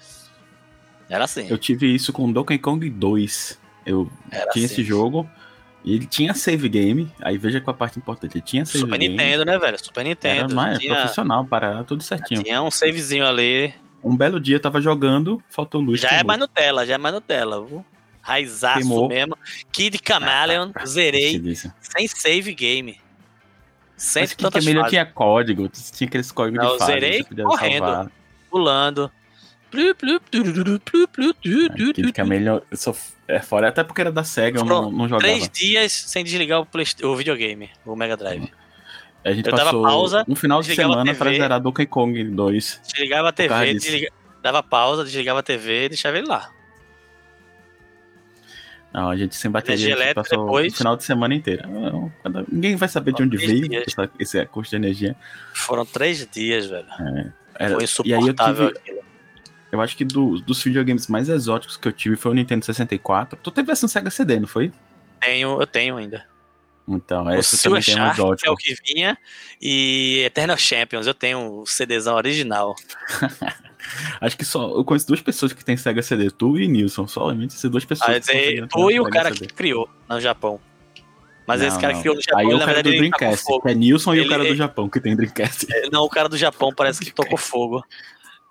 Era 1.08 1.24
assim. 1.24 1.46
Eu 1.48 1.58
tive 1.58 1.92
isso 1.92 2.12
com 2.12 2.30
Donkey 2.32 2.58
Kong 2.58 2.88
2. 2.88 3.58
Eu 3.84 4.10
Era 4.30 4.50
tinha 4.50 4.64
assim. 4.66 4.74
esse 4.74 4.84
jogo. 4.84 5.28
E 5.84 5.94
ele 5.94 6.06
tinha 6.06 6.34
save 6.34 6.68
game. 6.68 7.12
Aí 7.20 7.38
veja 7.38 7.60
com 7.60 7.70
a 7.70 7.74
parte 7.74 7.98
importante. 7.98 8.36
Ele 8.36 8.42
tinha 8.44 8.64
save 8.66 8.78
Super 8.80 8.98
game. 8.98 9.14
Nintendo, 9.14 9.44
né, 9.44 9.58
velho? 9.58 9.78
Super 9.78 10.00
Era 10.00 10.08
Nintendo. 10.08 10.54
mais 10.54 10.78
tinha, 10.78 10.94
profissional, 10.96 11.44
para 11.44 11.84
tudo 11.84 12.02
certinho. 12.02 12.42
tinha 12.42 12.60
um 12.62 12.70
savezinho 12.70 13.24
ali. 13.26 13.72
Um 14.02 14.16
belo 14.16 14.38
dia 14.40 14.56
eu 14.56 14.60
tava 14.60 14.80
jogando, 14.80 15.42
faltou 15.48 15.80
luz. 15.80 16.00
Já 16.00 16.08
é 16.08 16.10
queimou. 16.10 16.26
mais 16.26 16.40
Nutella, 16.40 16.86
já 16.86 16.94
é 16.94 16.98
mais 16.98 17.14
Nutella. 17.14 17.64
viu? 17.64 17.84
Raizaço 18.20 18.78
Queimou. 18.80 19.08
mesmo. 19.08 19.38
Kid 19.70 20.00
Chameleon, 20.04 20.70
Se 20.80 20.86
zerei 20.86 21.38
disse. 21.38 21.72
sem 21.80 22.08
save 22.08 22.52
game. 22.54 22.98
Sem 23.96 24.22
Mas 24.22 24.32
que 24.34 24.42
tantas 24.42 24.62
Camellia 24.62 24.82
fases, 24.82 24.90
tinha 24.90 25.06
código, 25.06 25.68
tinha 25.68 26.06
aqueles 26.08 26.30
códigos 26.30 26.58
Não, 26.60 26.66
de 26.68 26.74
eu 26.74 26.78
fase, 26.78 26.92
zerei 26.92 27.18
você 27.22 27.28
podia 27.28 27.44
correndo. 27.44 27.84
salvar. 27.84 28.10
pulando. 28.50 29.10
Plu, 29.70 29.94
plu, 29.94 30.20
plu, 30.20 31.34
tu. 31.34 32.12
Camellia 32.14 32.62
eu 32.70 32.76
sou 32.76 32.96
é 33.26 33.40
fora, 33.40 33.68
até 33.68 33.82
porque 33.82 34.00
era 34.00 34.12
da 34.12 34.22
SEGA, 34.22 34.60
eu 34.60 34.64
não, 34.64 34.90
não 34.92 35.08
jogava. 35.08 35.20
Três 35.32 35.48
dias 35.48 35.92
sem 35.92 36.22
desligar 36.22 36.60
o, 36.60 36.66
Play- 36.66 36.86
o 37.02 37.16
videogame, 37.16 37.70
o 37.84 37.96
Mega 37.96 38.16
Drive. 38.16 38.52
A 39.24 39.32
gente 39.32 39.46
eu 39.46 39.52
dava 39.52 39.64
passou 39.64 39.82
pausa, 39.82 40.24
um 40.28 40.36
final 40.36 40.62
de 40.62 40.72
semana 40.74 41.12
pra 41.14 41.32
zerar 41.32 41.60
Donkey 41.60 41.86
Kong 41.86 42.22
2. 42.22 42.80
Desligava 42.86 43.30
a 43.30 43.32
TV, 43.32 43.74
desliga- 43.74 44.12
dava 44.40 44.62
pausa, 44.62 45.02
desligava 45.04 45.40
a 45.40 45.42
TV 45.42 45.86
e 45.86 45.88
deixava 45.88 46.16
ele 46.18 46.28
lá. 46.28 46.48
Não, 48.96 49.10
a 49.10 49.16
gente 49.16 49.36
sem 49.36 49.50
bateria, 49.50 49.74
Energia 49.88 49.94
a 50.02 50.06
gente 50.06 50.14
passou 50.14 50.46
depois. 50.46 50.72
o 50.72 50.76
final 50.78 50.96
de 50.96 51.04
semana 51.04 51.34
inteiro. 51.34 51.68
Não, 51.68 52.10
cada- 52.22 52.44
Ninguém 52.50 52.76
vai 52.76 52.88
saber 52.88 53.12
de 53.12 53.22
onde 53.22 53.36
veio 53.36 53.68
essa, 53.86 54.10
esse 54.18 54.46
custo 54.46 54.70
de 54.70 54.76
energia. 54.76 55.14
Foram 55.52 55.84
três 55.84 56.26
dias, 56.26 56.64
velho. 56.66 56.86
Era- 56.88 56.96
Foi 56.98 57.66
aí 57.66 57.72
eu 57.72 57.80
insuportável 57.82 58.68
tive, 58.68 58.78
aquilo. 58.78 58.98
eu 59.70 59.80
acho 59.82 59.96
que 59.98 60.04
do- 60.04 60.40
dos 60.40 60.62
videogames 60.62 61.08
mais 61.08 61.28
exóticos 61.28 61.76
que 61.76 61.86
eu 61.86 61.92
tive 61.92 62.16
foi 62.16 62.32
o 62.32 62.34
Nintendo 62.34 62.64
64. 62.64 63.38
Tu 63.42 63.50
teve 63.50 63.66
versão 63.66 63.86
Sega 63.86 64.10
CD, 64.10 64.40
não 64.40 64.48
foi? 64.48 64.72
Tenho, 65.20 65.60
eu 65.60 65.66
tenho 65.66 65.98
ainda. 65.98 66.24
Então, 66.88 67.24
o 67.26 67.34
esse 67.34 67.62
também 67.62 67.82
tem 67.82 67.94
um 67.94 67.96
que 67.98 68.02
é 68.02 68.12
exótico. 68.12 68.52
o 68.52 68.56
que 68.56 68.74
vinha, 68.86 69.18
e 69.60 70.22
Eternal 70.24 70.56
Champions, 70.56 71.06
eu 71.06 71.12
tenho 71.14 71.60
o 71.60 71.66
CDzão 71.66 72.14
original. 72.16 72.74
Acho 74.20 74.36
que 74.36 74.44
só 74.44 74.68
eu 74.76 74.84
conheço 74.84 75.06
duas 75.06 75.20
pessoas 75.20 75.52
que 75.52 75.64
têm 75.64 75.76
Sega 75.76 76.02
CD, 76.02 76.30
tu 76.30 76.58
e 76.58 76.66
Nilson, 76.68 77.06
somente 77.06 77.54
essas 77.54 77.70
duas 77.70 77.84
pessoas. 77.84 78.08
Aí, 78.10 78.20
que 78.20 78.26
conseguiram 78.26 78.64
Ah, 78.66 78.68
tu 78.70 78.90
e 78.90 79.00
o 79.00 79.04
cara 79.10 79.32
CD. 79.32 79.46
que 79.46 79.54
criou 79.54 79.88
no 80.08 80.20
Japão. 80.20 80.60
Mas 81.46 81.60
Não, 81.60 81.68
esse 81.68 81.78
cara 81.78 81.92
não. 81.92 81.98
que 81.98 82.00
criou 82.02 82.16
no 82.16 82.22
Japão, 82.22 82.38
Aí 82.40 82.46
ele, 82.46 82.54
o 82.54 82.58
na 82.58 82.64
cara 82.64 82.82
do 82.82 82.90
verdade, 82.90 83.10
tacou 83.10 83.18
Dreamcast, 83.28 83.62
que 83.62 83.68
é 83.68 83.74
Nilson 83.74 84.14
e 84.14 84.18
Ele- 84.18 84.26
o 84.26 84.30
cara 84.30 84.42
do 84.42 84.48
ele- 84.48 84.56
Japão 84.56 84.88
que 84.88 85.00
tem 85.00 85.14
Dreamcast. 85.16 85.66
Não, 85.92 86.02
o 86.02 86.08
cara 86.08 86.28
do 86.28 86.36
Japão 86.36 86.72
parece 86.76 87.04
que 87.04 87.12
tocou 87.12 87.38
fogo. 87.38 87.84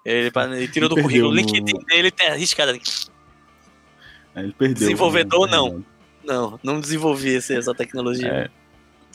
Ele, 0.05 0.31
ele 0.55 0.67
tirou 0.67 0.87
do 0.87 0.95
currículo. 1.01 1.31
O 1.31 1.35
LinkedIn 1.35 1.79
dele 1.87 2.11
tem 2.11 2.27
arriscado. 2.27 2.71
Ele 2.71 4.53
perdeu. 4.57 4.75
Desenvolvedor, 4.75 5.45
né? 5.47 5.57
não. 5.57 5.85
Não, 6.23 6.59
não 6.63 6.79
desenvolvi 6.79 7.35
essa 7.35 7.73
tecnologia. 7.75 8.27
É, 8.27 8.49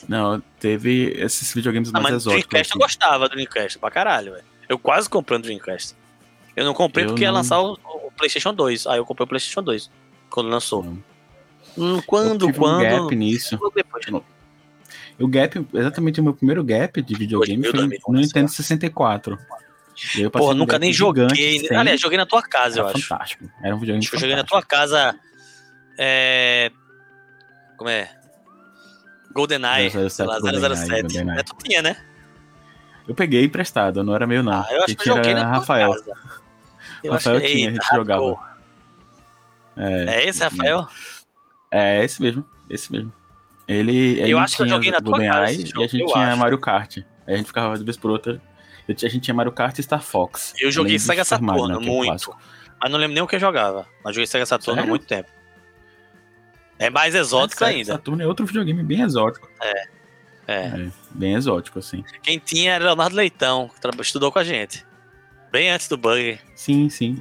Não, 0.07 0.41
teve 0.59 1.13
esses 1.17 1.53
videogames 1.53 1.89
ah, 1.89 1.99
mais 1.99 2.03
mas 2.03 2.13
exóticos. 2.21 2.47
Dreamcast 2.49 2.71
eu 2.71 2.77
assim. 2.85 2.95
gostava 2.97 3.27
do 3.27 3.35
Dreamcast, 3.35 3.79
pra 3.79 3.91
caralho, 3.91 4.31
velho. 4.31 4.43
Eu 4.69 4.79
quase 4.79 5.09
comprei 5.09 5.37
um 5.37 5.41
Dreamcast. 5.41 5.93
Eu 6.55 6.65
não 6.65 6.73
comprei 6.73 7.05
Eu 7.05 7.09
porque 7.09 7.23
ia 7.23 7.29
não- 7.29 7.35
lançar 7.37 7.59
o, 7.61 7.73
o 7.73 8.11
PlayStation 8.15 8.53
2. 8.53 8.87
Aí 8.87 8.97
eu 8.97 9.05
comprei 9.05 9.25
o 9.25 9.27
PlayStation 9.27 9.61
2 9.63 9.89
quando 10.29 10.49
lançou. 10.49 10.83
Não. 10.83 11.03
Hum, 11.77 12.01
quando, 12.05 12.49
eu 12.49 12.53
quando? 12.53 12.79
um 12.79 12.81
gap 13.03 13.15
nisso. 13.15 13.57
Depois. 13.73 14.05
O 15.19 15.27
gap, 15.27 15.67
exatamente 15.73 16.19
o 16.19 16.23
meu 16.23 16.33
primeiro 16.33 16.63
gap 16.63 17.01
de 17.01 17.13
videogame 17.15 17.61
2000, 17.61 17.71
foi 17.71 17.79
2011, 17.89 18.03
no 18.11 18.19
Nintendo 18.19 18.51
64. 18.51 19.37
E 20.15 20.17
aí 20.17 20.23
eu 20.23 20.31
Porra, 20.31 20.53
nunca 20.55 20.79
nem 20.79 20.91
joguei. 20.91 21.59
sem- 21.59 21.77
Aliás, 21.77 21.99
joguei 22.01 22.17
na 22.17 22.25
tua 22.25 22.41
casa, 22.41 22.79
eu 22.79 22.87
era 22.87 22.97
acho. 22.97 23.07
fantástico. 23.07 23.45
Era 23.63 23.75
um 23.75 23.79
videogame 23.79 23.99
Acho 23.99 24.09
que 24.09 24.15
eu 24.15 24.19
joguei 24.19 24.35
na 24.35 24.43
tua 24.43 24.61
casa. 24.63 25.15
É. 25.97 26.71
Como 27.77 27.89
é? 27.89 28.09
GoldenEye. 29.33 29.89
007, 29.91 30.09
sei 30.09 30.25
lá, 30.25 30.39
GoldenEye, 30.39 30.75
007. 30.75 31.01
GoldenEye. 31.01 31.39
É, 31.39 31.43
tu 31.43 31.55
tinha, 31.63 31.81
né? 31.81 31.95
Eu 33.07 33.15
peguei 33.15 33.43
emprestado, 33.45 34.03
não 34.03 34.13
era 34.15 34.25
meu 34.27 34.43
não. 34.43 34.53
Ah, 34.53 34.67
eu 34.71 34.83
acho 34.83 34.95
que 34.95 35.09
eu 35.09 35.15
joguei 35.15 35.33
na 35.33 35.41
tua 35.43 35.51
Rafael. 35.51 35.91
casa. 35.91 36.40
Eu 37.03 37.13
Rafael 37.13 37.41
que... 37.41 37.47
tinha, 37.47 37.69
a 37.69 37.73
gente 37.73 37.83
Eita, 37.83 37.95
jogava. 37.95 38.51
É, 39.77 40.03
É 40.15 40.27
esse, 40.27 40.43
Rafael? 40.43 40.87
é 41.71 42.03
esse 42.03 42.21
mesmo, 42.21 42.45
esse 42.69 42.91
mesmo. 42.91 43.13
Ele, 43.67 44.19
Eu 44.29 44.37
acho 44.37 44.57
que 44.57 44.63
eu 44.63 44.67
joguei 44.67 44.91
na 44.91 44.99
tua 44.99 45.17
casa 45.17 45.51
e 45.53 45.65
jogo, 45.65 45.83
a 45.83 45.87
gente 45.87 46.05
tinha 46.05 46.27
acho. 46.27 46.37
Mario 46.37 46.59
Kart. 46.59 46.97
Aí 46.97 47.33
a 47.33 47.37
gente 47.37 47.47
ficava 47.47 47.77
de 47.77 47.83
vez 47.83 47.95
por 47.95 48.11
outra. 48.11 48.41
Eu 48.87 48.95
A 48.95 49.07
gente 49.09 49.21
tinha 49.21 49.33
Mario 49.33 49.51
Kart 49.51 49.77
e 49.79 49.83
Star 49.83 50.01
Fox. 50.01 50.53
Eu 50.59 50.71
joguei 50.71 50.99
Sega 50.99 51.23
Mario, 51.39 51.61
Saturno, 51.61 51.79
né, 51.79 51.87
é 51.87 51.89
muito. 51.89 52.35
Mas 52.81 52.91
não 52.91 52.99
lembro 52.99 53.13
nem 53.13 53.23
o 53.23 53.27
que 53.27 53.35
eu 53.35 53.39
jogava. 53.39 53.87
Mas 54.03 54.15
joguei 54.15 54.27
Sega 54.27 54.45
Saturno 54.45 54.79
há 54.79 54.83
Sério? 54.83 54.89
muito 54.89 55.05
tempo. 55.05 55.29
É 56.77 56.89
mais 56.89 57.13
exótico 57.15 57.63
É, 57.63 57.67
ainda. 57.67 57.93
Saturno 57.93 58.23
é 58.23 58.27
outro 58.27 58.45
videogame 58.45 58.83
bem 58.83 59.01
exótico. 59.01 59.47
É. 59.61 59.83
É, 60.47 60.89
bem 61.11 61.35
exótico, 61.35 61.79
assim. 61.79 62.03
Quem 62.23 62.39
tinha 62.39 62.73
era 62.73 62.85
Leonardo 62.85 63.15
Leitão, 63.15 63.69
que 63.69 64.01
estudou 64.01 64.31
com 64.31 64.39
a 64.39 64.43
gente. 64.43 64.83
Bem 65.51 65.69
antes 65.69 65.87
do 65.87 65.97
bug. 65.97 66.39
Sim, 66.55 66.89
sim. 66.89 67.19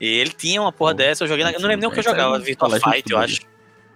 E 0.00 0.06
ele 0.06 0.30
tinha 0.30 0.60
uma 0.60 0.72
porra 0.72 0.92
Pô, 0.92 0.96
dessa, 0.98 1.24
eu 1.24 1.28
joguei 1.28 1.44
na... 1.44 1.52
Eu 1.52 1.60
não 1.60 1.68
lembro 1.68 1.80
nem 1.82 1.88
o 1.88 1.92
que 1.92 1.98
eu 2.00 2.02
jogava. 2.02 2.38
Virtua 2.38 2.70
Fight, 2.80 3.10
eu 3.12 3.18
acho. 3.18 3.40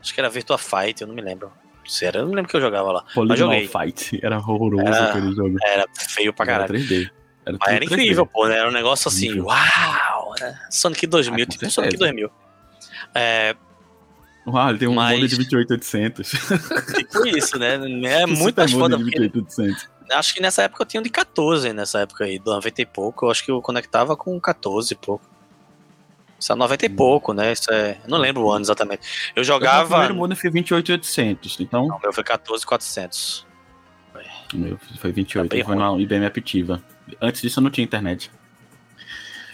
Acho 0.01 0.15
que 0.15 0.21
era 0.21 0.29
Virtua 0.29 0.59
Fight, 0.59 1.01
eu 1.01 1.09
não 1.09 1.15
me 1.15 1.23
lembro. 1.23 1.51
Sério, 1.87 2.21
eu 2.21 2.27
não 2.27 2.33
lembro 2.33 2.45
o 2.45 2.49
que 2.49 2.57
eu 2.57 2.61
jogava 2.61 2.93
lá. 2.93 3.05
Polygonal 3.15 3.37
joguei. 3.61 3.69
Fight. 3.69 4.19
Era 4.25 4.39
horroroso 4.39 4.83
Era- 4.87 5.09
aquele 5.11 5.33
jogo. 5.35 5.57
Era 5.65 5.87
feio 5.97 6.33
pra 6.33 6.45
Era 6.45 6.53
caralho. 6.67 6.75
3D. 6.81 7.11
Era, 7.47 7.59
Mas 7.61 7.69
era 7.69 7.81
tudo 7.81 7.91
3D. 7.91 8.01
incrível, 8.03 8.27
pô, 8.27 8.49
né? 8.49 8.59
Era 8.59 8.69
um 8.69 8.73
negócio 8.73 9.09
assim, 9.09 9.27
Incrível. 9.27 9.47
uau! 9.47 10.35
Né? 10.41 10.59
Sonic 10.71 11.07
2000, 11.07 11.45
Ah, 11.45 11.47
tipo 11.47 11.71
Sonic 11.71 11.93
certeza. 11.93 11.99
2000. 11.99 12.31
É, 13.15 13.55
Uau, 14.49 14.69
ele 14.71 14.79
tem 14.79 14.87
um 14.89 14.95
Mas- 14.95 15.19
de 15.31 15.37
28800. 15.37 16.31
tipo 16.31 17.27
isso, 17.27 17.59
né? 17.59 17.75
É 18.05 18.27
muito 18.27 18.57
mais 18.57 18.71
foda. 18.73 18.97
modem 18.97 18.99
de 18.99 19.05
porque 19.05 19.19
28800. 19.41 19.89
Acho 20.13 20.35
que 20.35 20.41
nessa 20.41 20.63
época 20.63 20.83
eu 20.83 20.87
tinha 20.87 21.01
um 21.01 21.05
de 21.05 21.11
14, 21.11 21.73
nessa 21.73 22.01
época 22.01 22.25
aí, 22.25 22.39
do 22.39 22.51
90 22.53 22.83
e 22.83 22.87
pouco. 22.87 23.27
Eu 23.27 23.31
acho 23.31 23.45
que 23.45 23.51
eu 23.51 23.61
conectava 23.61 24.17
com 24.17 24.39
14 24.41 24.93
e 24.93 24.97
pouco. 24.97 25.25
Isso 26.39 26.53
é 26.53 26.55
90 26.55 26.87
e 26.87 26.89
Hum. 26.89 26.97
pouco, 26.97 27.33
né? 27.33 27.53
Isso 27.53 27.73
é. 27.73 27.99
Eu 28.05 28.11
não 28.11 28.19
lembro 28.19 28.43
o 28.45 28.51
ano 28.53 28.63
exatamente. 28.65 29.03
Eu 29.35 29.41
O 29.41 29.45
jogava. 29.45 29.89
primeiro 29.89 30.15
modem 30.15 30.37
foi 30.37 30.51
28800. 30.51 31.59
Então, 31.61 31.87
Não, 31.89 31.97
o 31.97 32.01
meu 32.01 32.13
foi 32.13 32.23
14,400. 32.25 33.47
o 34.55 34.57
meu 34.59 34.79
foi 35.01 35.13
28. 35.13 35.57
Tá 35.59 35.65
foi 35.65 35.75
na 35.77 35.93
IBM 35.99 36.27
Aptiva. 36.27 36.83
Antes 37.21 37.41
disso 37.41 37.59
eu 37.61 37.63
não 37.65 37.71
tinha 37.71 37.85
internet. 37.85 38.31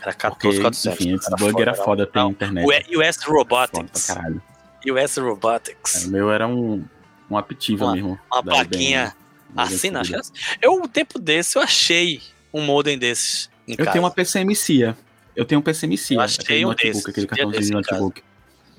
Era 0.02 0.12
Porque, 0.12 0.48
14,400. 0.58 1.00
enfim, 1.00 1.18
Era 1.26 1.36
bug 1.36 1.62
era 1.62 1.72
não. 1.76 1.84
foda 1.84 2.06
ter 2.06 2.18
Não, 2.18 2.30
internet. 2.30 2.64
O 2.66 3.00
US 3.00 3.16
Foda 3.16 3.26
pra 3.26 3.34
Robotics. 3.38 4.06
caralho. 4.06 4.42
US 4.90 5.16
É, 5.16 5.20
Robotics. 5.20 6.04
o 6.06 6.10
meu 6.10 6.30
era 6.32 6.46
um, 6.48 6.84
um 7.30 7.36
Aptiva 7.38 7.84
Uma- 7.84 7.94
mesmo. 7.94 8.18
Uma 8.32 8.42
plaquinha 8.42 9.02
IBM, 9.06 9.21
assim, 9.56 9.90
que 9.92 9.96
era- 10.14 10.22
Eu, 10.60 10.74
um 10.74 10.88
tempo 10.88 11.18
desse, 11.18 11.56
eu 11.58 11.62
achei 11.62 12.20
um 12.52 12.62
modem 12.62 12.98
desses. 12.98 13.50
Em 13.66 13.72
Eu 13.72 13.78
casa. 13.78 13.92
tenho 13.92 14.04
uma 14.04 14.10
PCM 14.10 14.54
CIA. 14.54 14.96
Eu 15.34 15.44
tenho 15.44 15.60
um 15.60 15.62
PCM 15.64 15.96
CIA. 15.96 16.16
Eu 16.16 16.20
achei 16.20 16.64
um 16.64 16.68
notebook, 16.68 16.92
desses, 16.92 17.06
aquele 17.08 17.26
cartãozinho 17.26 17.62
de 17.64 17.72
notebook. 17.72 18.22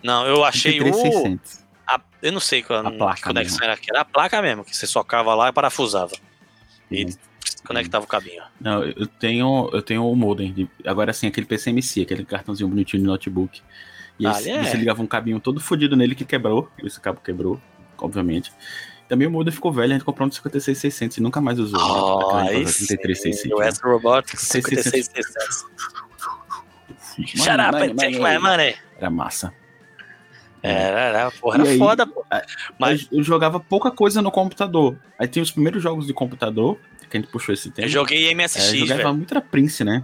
Não, 0.03 0.25
eu 0.27 0.43
achei 0.43 0.79
o. 0.79 0.83
33600. 0.83 1.63
a- 1.87 2.01
eu 2.21 2.31
não 2.31 2.39
sei 2.39 2.61
qual 2.63 2.85
A 2.85 2.91
placa 2.91 3.15
que 3.15 3.23
conexão 3.23 3.53
mesmo. 3.59 3.63
era 3.65 3.73
aquela. 3.73 3.99
Era 3.99 4.01
a 4.01 4.05
placa 4.05 4.41
mesmo, 4.41 4.63
que 4.63 4.75
você 4.75 4.85
socava 4.87 5.33
lá 5.35 5.49
e 5.49 5.53
parafusava. 5.53 6.11
E 6.91 7.05
Uhum. 7.05 7.11
conectava 7.65 8.05
o 8.05 8.07
cabinho. 8.07 8.41
Não, 8.59 8.83
eu 8.83 9.07
tenho, 9.07 9.69
eu 9.73 9.81
tenho 9.81 10.05
o 10.09 10.15
modem. 10.15 10.53
de- 10.53 10.69
agora 10.85 11.11
sim, 11.13 11.27
aquele 11.27 11.45
PCMC, 11.45 12.01
aquele 12.01 12.23
cartãozinho 12.25 12.69
bonitinho 12.69 13.01
de 13.01 13.07
notebook. 13.07 13.61
E 14.19 14.27
Ah, 14.27 14.31
esse, 14.31 14.49
é. 14.51 14.63
você 14.63 14.77
ligava 14.77 15.01
um 15.01 15.07
cabinho 15.07 15.39
todo 15.39 15.59
fodido 15.59 15.95
nele 15.95 16.13
que 16.13 16.23
quebrou. 16.25 16.69
Esse 16.83 16.99
cabo 16.99 17.19
quebrou, 17.21 17.59
obviamente. 17.97 18.51
Também 19.07 19.27
o 19.27 19.31
modem 19.31 19.53
ficou 19.53 19.71
velho, 19.71 19.91
a 19.91 19.95
gente 19.95 20.05
comprou 20.05 20.25
um 20.25 20.29
de 20.29 20.35
56600 20.35 21.17
e 21.17 21.21
nunca 21.21 21.39
mais 21.41 21.59
usou. 21.59 21.79
né? 21.79 21.85
Oh, 21.87 22.19
Aquela 22.19 22.41
aí 22.43 22.55
coisa, 22.55 22.71
sim, 22.71 22.85
33600. 22.97 23.59
US 23.69 23.79
Robotics 23.83 24.41
5600. 24.41 25.13
56,600. 25.13 25.65
Mano, 27.17 27.27
Shut 27.27 27.49
up 27.49 27.71
mano, 27.73 27.91
and 27.91 27.95
take 27.95 28.19
my 28.19 28.37
money. 28.39 28.75
Era 28.97 29.09
massa. 29.09 29.53
Era, 30.61 30.99
era, 31.01 31.31
porra, 31.31 31.59
era 31.59 31.69
aí, 31.69 31.77
foda, 31.77 32.07
pô. 32.07 32.25
Mas 32.79 33.07
eu 33.11 33.21
jogava 33.21 33.59
pouca 33.59 33.91
coisa 33.91 34.21
no 34.21 34.31
computador. 34.31 34.97
Aí 35.19 35.27
tem 35.27 35.43
os 35.43 35.51
primeiros 35.51 35.83
jogos 35.83 36.07
de 36.07 36.13
computador, 36.13 36.79
que 37.09 37.17
a 37.17 37.19
gente 37.19 37.29
puxou 37.29 37.53
esse 37.53 37.69
tema. 37.69 37.85
eu 37.85 37.91
joguei 37.91 38.29
É, 38.31 38.33
MSX, 38.33 38.71
eu 38.73 38.79
jogava 38.79 39.03
velho. 39.03 39.13
muito 39.15 39.31
era 39.33 39.41
Prince, 39.41 39.83
né? 39.83 40.03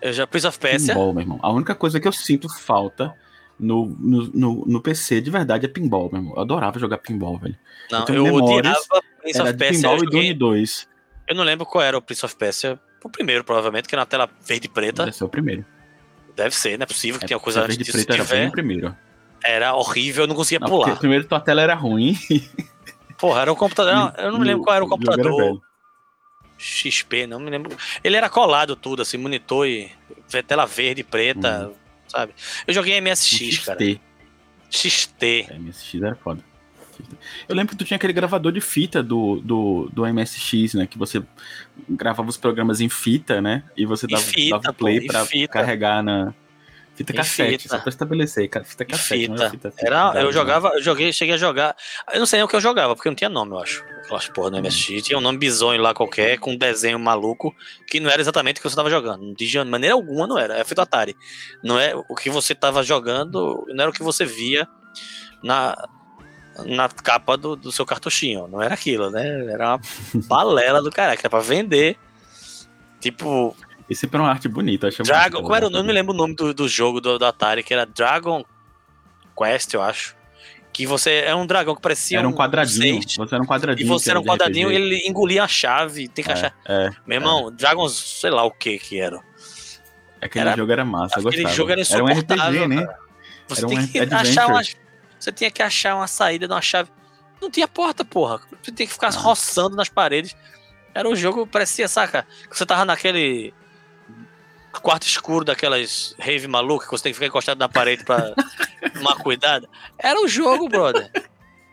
Eu 0.00 0.12
já 0.12 0.26
Prince 0.26 0.46
of 0.48 0.58
Persia. 0.58 0.92
Pinball, 0.92 1.12
meu 1.14 1.22
irmão. 1.22 1.38
A 1.40 1.50
única 1.52 1.74
coisa 1.74 2.00
que 2.00 2.08
eu 2.08 2.12
sinto 2.12 2.48
falta 2.52 3.14
no, 3.62 3.86
no, 3.98 4.64
no, 4.66 4.80
PC 4.82 5.20
de 5.20 5.30
verdade 5.30 5.64
é 5.66 5.68
pinball, 5.68 6.08
meu 6.12 6.20
irmão. 6.20 6.34
Eu 6.36 6.42
adorava 6.42 6.78
jogar 6.78 6.98
pinball, 6.98 7.38
velho. 7.38 7.56
Não, 7.90 8.04
eu 8.08 8.26
eu 8.26 8.34
odiava 8.34 8.78
Prince 9.20 9.38
Era 9.40 9.50
of 9.50 9.58
Persia. 9.58 9.76
pinball 9.80 9.96
Eu, 9.98 10.02
e 10.02 10.06
Dune 10.06 10.16
joguei, 10.16 10.34
2. 10.34 10.88
eu 11.28 11.34
não 11.36 11.44
lembro 11.44 11.64
qual 11.64 11.82
era 11.84 11.96
o 11.96 12.02
Prince 12.02 12.24
of 12.26 12.34
Persia. 12.36 12.78
O 13.04 13.08
primeiro, 13.08 13.42
provavelmente, 13.44 13.88
que 13.88 13.94
era 13.94 14.02
na 14.02 14.06
tela 14.06 14.28
verde 14.46 14.66
e 14.66 14.68
preta. 14.68 15.08
Esse 15.08 15.22
é 15.22 15.26
o 15.26 15.28
primeiro. 15.28 15.64
Deve 16.36 16.54
ser, 16.54 16.78
não 16.78 16.84
é 16.84 16.86
possível 16.86 17.18
que 17.18 17.24
É, 17.24 17.28
tenha 17.28 17.40
coisa 17.40 17.60
antes 17.60 17.76
verde 17.76 17.84
disso. 17.92 18.04
Preta 18.06 18.14
era 18.14 18.24
tiver, 18.24 18.48
o 18.48 18.52
primeiro. 18.52 18.96
era 19.44 19.74
horrível, 19.74 20.24
eu 20.24 20.28
não 20.28 20.34
conseguia 20.36 20.60
Não, 20.60 20.68
porque 20.68 20.84
pular. 20.84 20.98
primeiro 20.98 21.24
tua 21.26 21.40
tela 21.40 21.62
era 21.62 21.74
ruim. 21.74 22.16
Porra, 23.18 23.42
era 23.42 23.52
um 23.52 23.56
computador. 23.56 24.12
eu 24.18 24.32
não 24.32 24.38
me 24.38 24.44
e 24.44 24.48
lembro 24.48 24.64
qual 24.64 24.74
era 24.74 24.84
o 24.84 24.88
era 24.88 24.96
computador. 24.96 25.60
XP, 26.58 27.26
não 27.26 27.40
me 27.40 27.50
lembro. 27.50 27.76
Ele 28.02 28.16
era 28.16 28.28
colado 28.28 28.76
tudo, 28.76 29.02
assim, 29.02 29.16
monitor 29.18 29.66
e 29.66 29.90
tela 30.46 30.64
verde 30.64 31.00
e 31.00 31.04
preta, 31.04 31.68
Uhum. 31.68 31.74
Sabe? 32.12 32.32
Eu 32.66 32.74
joguei 32.74 33.00
MSX, 33.00 33.58
cara. 33.60 33.78
XT. 33.80 34.00
XT. 34.70 35.46
É, 35.50 35.58
MSX 35.58 36.02
era 36.02 36.14
foda. 36.14 36.44
Eu 37.48 37.56
lembro 37.56 37.72
que 37.72 37.76
tu 37.76 37.84
tinha 37.84 37.96
aquele 37.96 38.12
gravador 38.12 38.52
de 38.52 38.60
fita 38.60 39.02
do, 39.02 39.40
do, 39.40 39.90
do 39.92 40.06
MSX, 40.06 40.74
né? 40.74 40.86
Que 40.86 40.98
você 40.98 41.22
gravava 41.88 42.28
os 42.28 42.36
programas 42.36 42.80
em 42.80 42.88
fita, 42.88 43.40
né? 43.40 43.64
E 43.76 43.84
você 43.84 44.06
dava, 44.06 44.22
fita, 44.22 44.58
dava 44.58 44.72
pô, 44.72 44.84
play 44.84 44.98
em 44.98 45.06
pra 45.06 45.24
fita. 45.24 45.52
carregar 45.52 46.02
na. 46.02 46.34
Fita 46.94 47.12
cassete, 47.12 47.62
fita. 47.62 47.76
só 47.76 47.82
pra 47.82 47.88
estabelecer, 47.88 48.48
cara. 48.48 48.64
Fita 48.64 48.84
cassete, 48.84 49.28
não 49.28 49.36
fita. 49.36 49.44
era 49.44 49.50
fita 49.50 49.70
fita. 49.70 49.86
Era, 49.86 50.20
eu 50.20 50.32
jogava, 50.32 50.72
eu 50.74 50.82
joguei, 50.82 51.12
cheguei 51.12 51.34
a 51.34 51.38
jogar. 51.38 51.74
Eu 52.12 52.18
não 52.18 52.26
sei 52.26 52.38
nem 52.38 52.44
o 52.44 52.48
que 52.48 52.54
eu 52.54 52.60
jogava, 52.60 52.94
porque 52.94 53.08
não 53.08 53.16
tinha 53.16 53.30
nome, 53.30 53.52
eu 53.52 53.58
acho. 53.58 53.82
Aquelas 54.04 54.28
porra 54.28 54.50
no 54.50 54.60
MSX. 54.60 55.02
Tinha 55.02 55.18
um 55.18 55.22
nome 55.22 55.38
bizonho 55.38 55.80
lá 55.80 55.94
qualquer, 55.94 56.38
com 56.38 56.52
um 56.52 56.56
desenho 56.56 56.98
maluco, 56.98 57.54
que 57.86 57.98
não 57.98 58.10
era 58.10 58.20
exatamente 58.20 58.58
o 58.58 58.62
que 58.62 58.68
você 58.68 58.76
tava 58.76 58.90
jogando. 58.90 59.34
De 59.34 59.64
maneira 59.64 59.94
alguma 59.94 60.26
não 60.26 60.38
era. 60.38 60.58
É 60.58 60.64
feito 60.64 60.80
Atari. 60.80 61.16
Não 61.62 61.78
é 61.78 61.94
o 61.94 62.14
que 62.14 62.28
você 62.28 62.54
tava 62.54 62.82
jogando, 62.82 63.64
não 63.68 63.82
era 63.82 63.90
o 63.90 63.94
que 63.94 64.02
você 64.02 64.26
via 64.26 64.68
na, 65.42 65.74
na 66.66 66.90
capa 66.90 67.38
do, 67.38 67.56
do 67.56 67.72
seu 67.72 67.86
cartuchinho. 67.86 68.46
Não 68.48 68.60
era 68.62 68.74
aquilo, 68.74 69.10
né? 69.10 69.46
Era 69.50 69.76
uma 69.76 69.80
balela 70.28 70.82
do 70.82 70.90
cara, 70.90 71.16
que 71.16 71.22
era 71.22 71.30
pra 71.30 71.40
vender. 71.40 71.96
Tipo, 73.00 73.56
E 73.88 73.94
sempre 73.94 74.16
era 74.16 74.22
uma 74.24 74.30
arte 74.30 74.48
bonita, 74.48 74.86
eu 74.86 74.88
achei 74.88 75.04
Dragon. 75.04 75.42
Como 75.42 75.54
era 75.54 75.66
o 75.66 75.70
né? 75.70 75.76
nome? 75.76 75.82
Não 75.82 75.86
me 75.86 75.92
lembro 75.92 76.14
o 76.14 76.16
nome 76.16 76.34
do, 76.34 76.54
do 76.54 76.68
jogo 76.68 77.00
do, 77.00 77.18
do 77.18 77.24
Atari, 77.26 77.62
que 77.62 77.72
era 77.74 77.84
Dragon 77.84 78.44
Quest, 79.36 79.74
eu 79.74 79.82
acho. 79.82 80.16
Que 80.72 80.86
você 80.86 81.22
é 81.26 81.34
um 81.34 81.46
dragão 81.46 81.74
que 81.74 81.82
parecia 81.82 82.18
Era 82.18 82.26
um 82.26 82.32
quadradinho. 82.32 83.02
seis, 83.02 83.14
Você 83.16 83.34
era 83.34 83.42
um 83.42 83.44
E 83.44 83.48
quadradinho. 83.48 83.88
você 83.88 84.04
que 84.04 84.10
era 84.10 84.20
um 84.20 84.24
quadradinho, 84.24 84.68
RPG. 84.68 84.80
ele 84.82 85.02
engolia 85.06 85.44
a 85.44 85.48
chave. 85.48 86.08
Tem 86.08 86.24
que 86.24 86.32
achar. 86.32 86.54
É, 86.66 86.88
Meu 87.06 87.18
irmão, 87.18 87.50
Dragons, 87.52 87.92
sei 87.92 88.30
lá 88.30 88.42
o 88.44 88.50
que 88.50 88.78
que 88.78 88.98
era. 88.98 89.20
aquele 90.20 90.46
Era- 90.48 90.56
jogo 90.56 90.72
era 90.72 90.84
massa, 90.84 91.18
eu 91.20 91.28
Aquele 91.28 91.42
gostava. 91.42 91.54
jogo 91.56 91.70
era 91.72 91.78
um 91.80 91.82
insuportável. 91.82 92.62
RPG, 92.64 92.68
né? 92.74 92.86
cara. 92.86 92.98
Você 93.48 93.60
Era 93.60 93.66
um 93.66 93.70
tem 93.70 93.86
que 93.86 93.98
adventure. 93.98 94.28
achar 94.30 94.46
uma. 94.46 94.62
Você 95.18 95.32
tinha 95.32 95.50
que 95.50 95.62
achar 95.62 95.94
uma 95.96 96.06
saída 96.06 96.46
de 96.48 96.54
uma 96.54 96.62
chave. 96.62 96.90
Não 97.40 97.50
tinha 97.50 97.68
porta, 97.68 98.02
porra. 98.04 98.40
Você 98.62 98.72
tinha 98.72 98.86
que 98.86 98.92
ficar 98.92 99.08
Ah. 99.08 99.18
roçando 99.18 99.76
nas 99.76 99.88
paredes. 99.90 100.34
Era 100.94 101.06
um 101.08 101.14
jogo, 101.16 101.46
parecia, 101.46 101.86
saca? 101.88 102.26
Que 102.48 102.56
você 102.56 102.64
tava 102.64 102.84
naquele 102.86 103.52
quarto 104.82 105.06
escuro 105.06 105.44
daquelas 105.44 106.14
rave 106.18 106.46
maluca 106.48 106.84
que 106.86 106.90
você 106.90 107.04
tem 107.04 107.12
que 107.12 107.16
ficar 107.16 107.26
encostado 107.28 107.58
na 107.58 107.68
parede 107.68 108.04
pra 108.04 108.34
tomar 108.94 109.16
cuidado. 109.16 109.68
Era 109.98 110.20
o 110.20 110.28
jogo, 110.28 110.68
brother. 110.68 111.10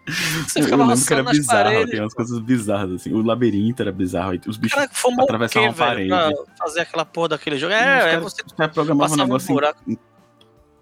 Você 0.08 0.60
Eu 0.60 0.64
ficava 0.64 0.86
lembro 0.86 1.06
que 1.06 1.14
era 1.14 1.24
bizarro, 1.24 1.64
paredes. 1.66 1.92
tem 1.92 2.00
umas 2.00 2.14
coisas 2.16 2.40
bizarras, 2.40 2.92
assim. 2.94 3.14
O 3.14 3.22
labirinto 3.22 3.82
era 3.84 3.92
bizarro, 3.92 4.32
os 4.48 4.58
bichos 4.58 4.76
Cara, 4.80 4.90
o 5.06 5.16
quê, 5.16 5.22
atravessavam 5.22 5.70
a 5.70 5.74
parede. 5.74 6.10
pra 6.10 6.32
fazer 6.58 6.80
aquela 6.82 7.06
porra 7.06 7.28
daquele 7.30 7.58
jogo? 7.60 7.74
Os 7.74 7.80
É, 7.80 7.84
é 7.84 8.00
caras- 8.12 8.24
você 8.24 8.42
os 8.44 8.54
caras 8.54 8.74
programavam 8.74 9.12
um 9.18 9.20
um 9.20 9.24
negócio 9.24 9.60
em 9.88 9.98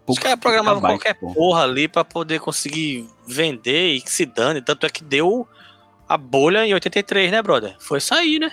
Os 0.07 0.17
caras 0.17 0.39
programavam 0.39 0.79
qualquer 0.81 1.13
pô. 1.15 1.34
porra 1.34 1.63
ali 1.63 1.89
pra 1.89 2.05
poder 2.05 2.39
conseguir 2.39 3.10
vender 3.27 3.96
e 3.96 4.01
que 4.01 4.10
se 4.10 4.25
dane. 4.25 4.62
Tanto 4.62 4.86
é 4.86 4.89
que 4.89 5.03
deu 5.03 5.46
a 6.07 6.15
bolha 6.17 6.65
em 6.65 6.74
83, 6.74 7.29
né, 7.29 7.41
brother? 7.41 7.75
Foi 7.79 8.00
sair, 8.00 8.39
né? 8.39 8.51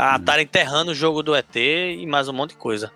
A 0.00 0.12
Hum. 0.12 0.14
Atari 0.14 0.42
enterrando 0.44 0.92
o 0.92 0.94
jogo 0.94 1.22
do 1.22 1.34
ET 1.34 1.54
e 1.56 2.06
mais 2.06 2.28
um 2.28 2.32
monte 2.32 2.50
de 2.50 2.56
coisa. 2.56 2.90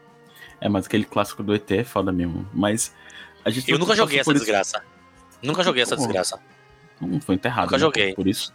É, 0.61 0.69
mas 0.69 0.87
aquele 0.87 1.05
clássico 1.05 1.43
do 1.43 1.55
ET 1.55 1.71
é 1.71 1.85
foda 1.85 2.11
mesmo. 2.11 2.49
Mas 2.53 2.95
a 3.45 3.51
gente 3.51 3.71
Eu 3.71 3.79
nunca 3.79 3.95
joguei 3.95 4.21
essa 4.21 4.31
isso- 4.31 4.39
desgraça. 4.41 4.83
Nunca 5.43 5.63
joguei 5.63 5.83
essa 5.83 5.97
Pô. 5.97 6.03
desgraça. 6.03 6.41
Não 7.01 7.21
foi 7.21 7.35
enterrado. 7.35 7.65
Nunca 7.67 7.77
né, 7.77 7.81
joguei. 7.81 8.15
Por 8.15 8.27
isso. 8.27 8.53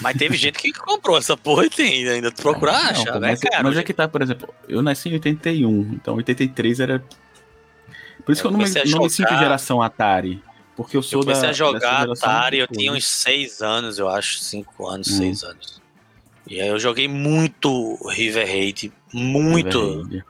Mas 0.00 0.16
teve 0.16 0.36
gente 0.36 0.58
que 0.58 0.72
comprou 0.72 1.16
essa 1.18 1.36
porra 1.36 1.66
e 1.66 1.70
tem 1.70 2.08
ainda. 2.08 2.32
Tu 2.32 2.42
procura, 2.42 2.72
Não, 2.72 2.78
acha, 2.78 3.12
pô, 3.12 3.18
né, 3.20 3.28
mas, 3.30 3.40
cara? 3.40 3.62
mas 3.62 3.76
é 3.76 3.82
que 3.84 3.92
tá, 3.92 4.08
por 4.08 4.22
exemplo, 4.22 4.52
eu 4.68 4.82
nasci 4.82 5.08
em 5.08 5.12
81, 5.14 5.92
então 5.92 6.16
83 6.16 6.80
era. 6.80 7.04
Por 8.24 8.32
isso 8.32 8.40
Eu 8.40 8.42
que 8.42 8.46
eu 8.48 8.50
não 8.50 8.58
me, 8.58 8.90
não 8.98 9.08
sinto 9.08 9.36
geração 9.38 9.80
Atari. 9.80 10.42
Porque 10.76 10.96
eu 10.96 11.02
sou 11.02 11.20
Eu 11.20 11.24
comecei 11.24 11.42
da. 11.44 11.50
a 11.50 11.52
jogar 11.52 12.10
Atari, 12.10 12.58
eu 12.58 12.66
tinha 12.66 12.92
uns 12.92 13.06
6 13.06 13.60
anos, 13.62 13.98
eu 13.98 14.08
acho. 14.08 14.38
5 14.38 14.86
anos, 14.88 15.08
Hum. 15.08 15.16
6 15.18 15.44
anos. 15.44 15.79
E 16.46 16.60
aí 16.60 16.68
eu 16.68 16.78
joguei 16.78 17.06
muito 17.06 17.98
River 18.08 18.46
Raid, 18.46 18.92
muito 19.12 20.02
River 20.02 20.24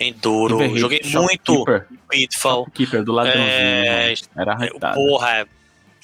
Enduro, 0.00 0.58
Raid, 0.58 0.74
River 0.74 0.80
joguei 0.80 1.00
muito 1.04 1.64
Pitfall. 2.08 2.64
Shopkeeper 2.64 3.04
do 3.04 3.12
ladrãozinho. 3.12 3.44
É, 3.44 4.10
né? 4.10 4.14
Era 4.36 4.52
arretado. 4.52 4.94
Porra, 4.94 5.46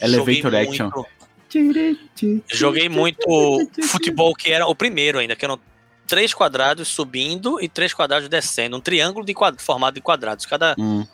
Elevator 0.00 0.42
joguei 0.42 0.68
Action. 0.68 0.90
Muito, 1.54 2.44
joguei 2.52 2.88
muito 2.88 3.70
futebol 3.88 4.34
que 4.34 4.50
era 4.50 4.66
o 4.66 4.75
primeiro 4.75 5.18
ainda, 5.18 5.37
que 5.37 5.44
eram 5.44 5.58
três 6.06 6.34
quadrados 6.34 6.88
subindo 6.88 7.61
e 7.62 7.68
três 7.68 7.94
quadrados 7.94 8.28
descendo. 8.28 8.76
Um 8.76 8.80
triângulo 8.80 9.25
de 9.25 9.32
quad... 9.32 9.58
formado 9.61 9.94
de 9.94 10.00
quadrados. 10.00 10.44
Cada 10.46 10.75
Hum, 10.78 11.06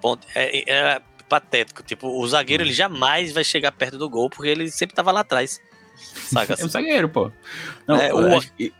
ponto 0.00 0.26
é, 0.34 0.70
é 0.72 1.02
patético. 1.28 1.82
Tipo, 1.82 2.08
o 2.08 2.26
zagueiro 2.26 2.62
ele 2.62 2.72
jamais 2.72 3.32
vai 3.32 3.44
chegar 3.44 3.72
perto 3.72 3.98
do 3.98 4.08
gol, 4.08 4.30
porque 4.30 4.48
ele 4.48 4.70
sempre 4.70 4.94
tava 4.94 5.12
lá 5.12 5.20
atrás. 5.20 5.60
Saca? 5.96 6.54
é 6.58 6.64
um 6.64 6.68
zagueiro, 6.68 7.08
pô. 7.08 7.30
Não, 7.86 7.96
É, 7.96 8.12
o- 8.14 8.18
a 8.26 8.30
gente 8.40 8.52
tem 8.56 8.72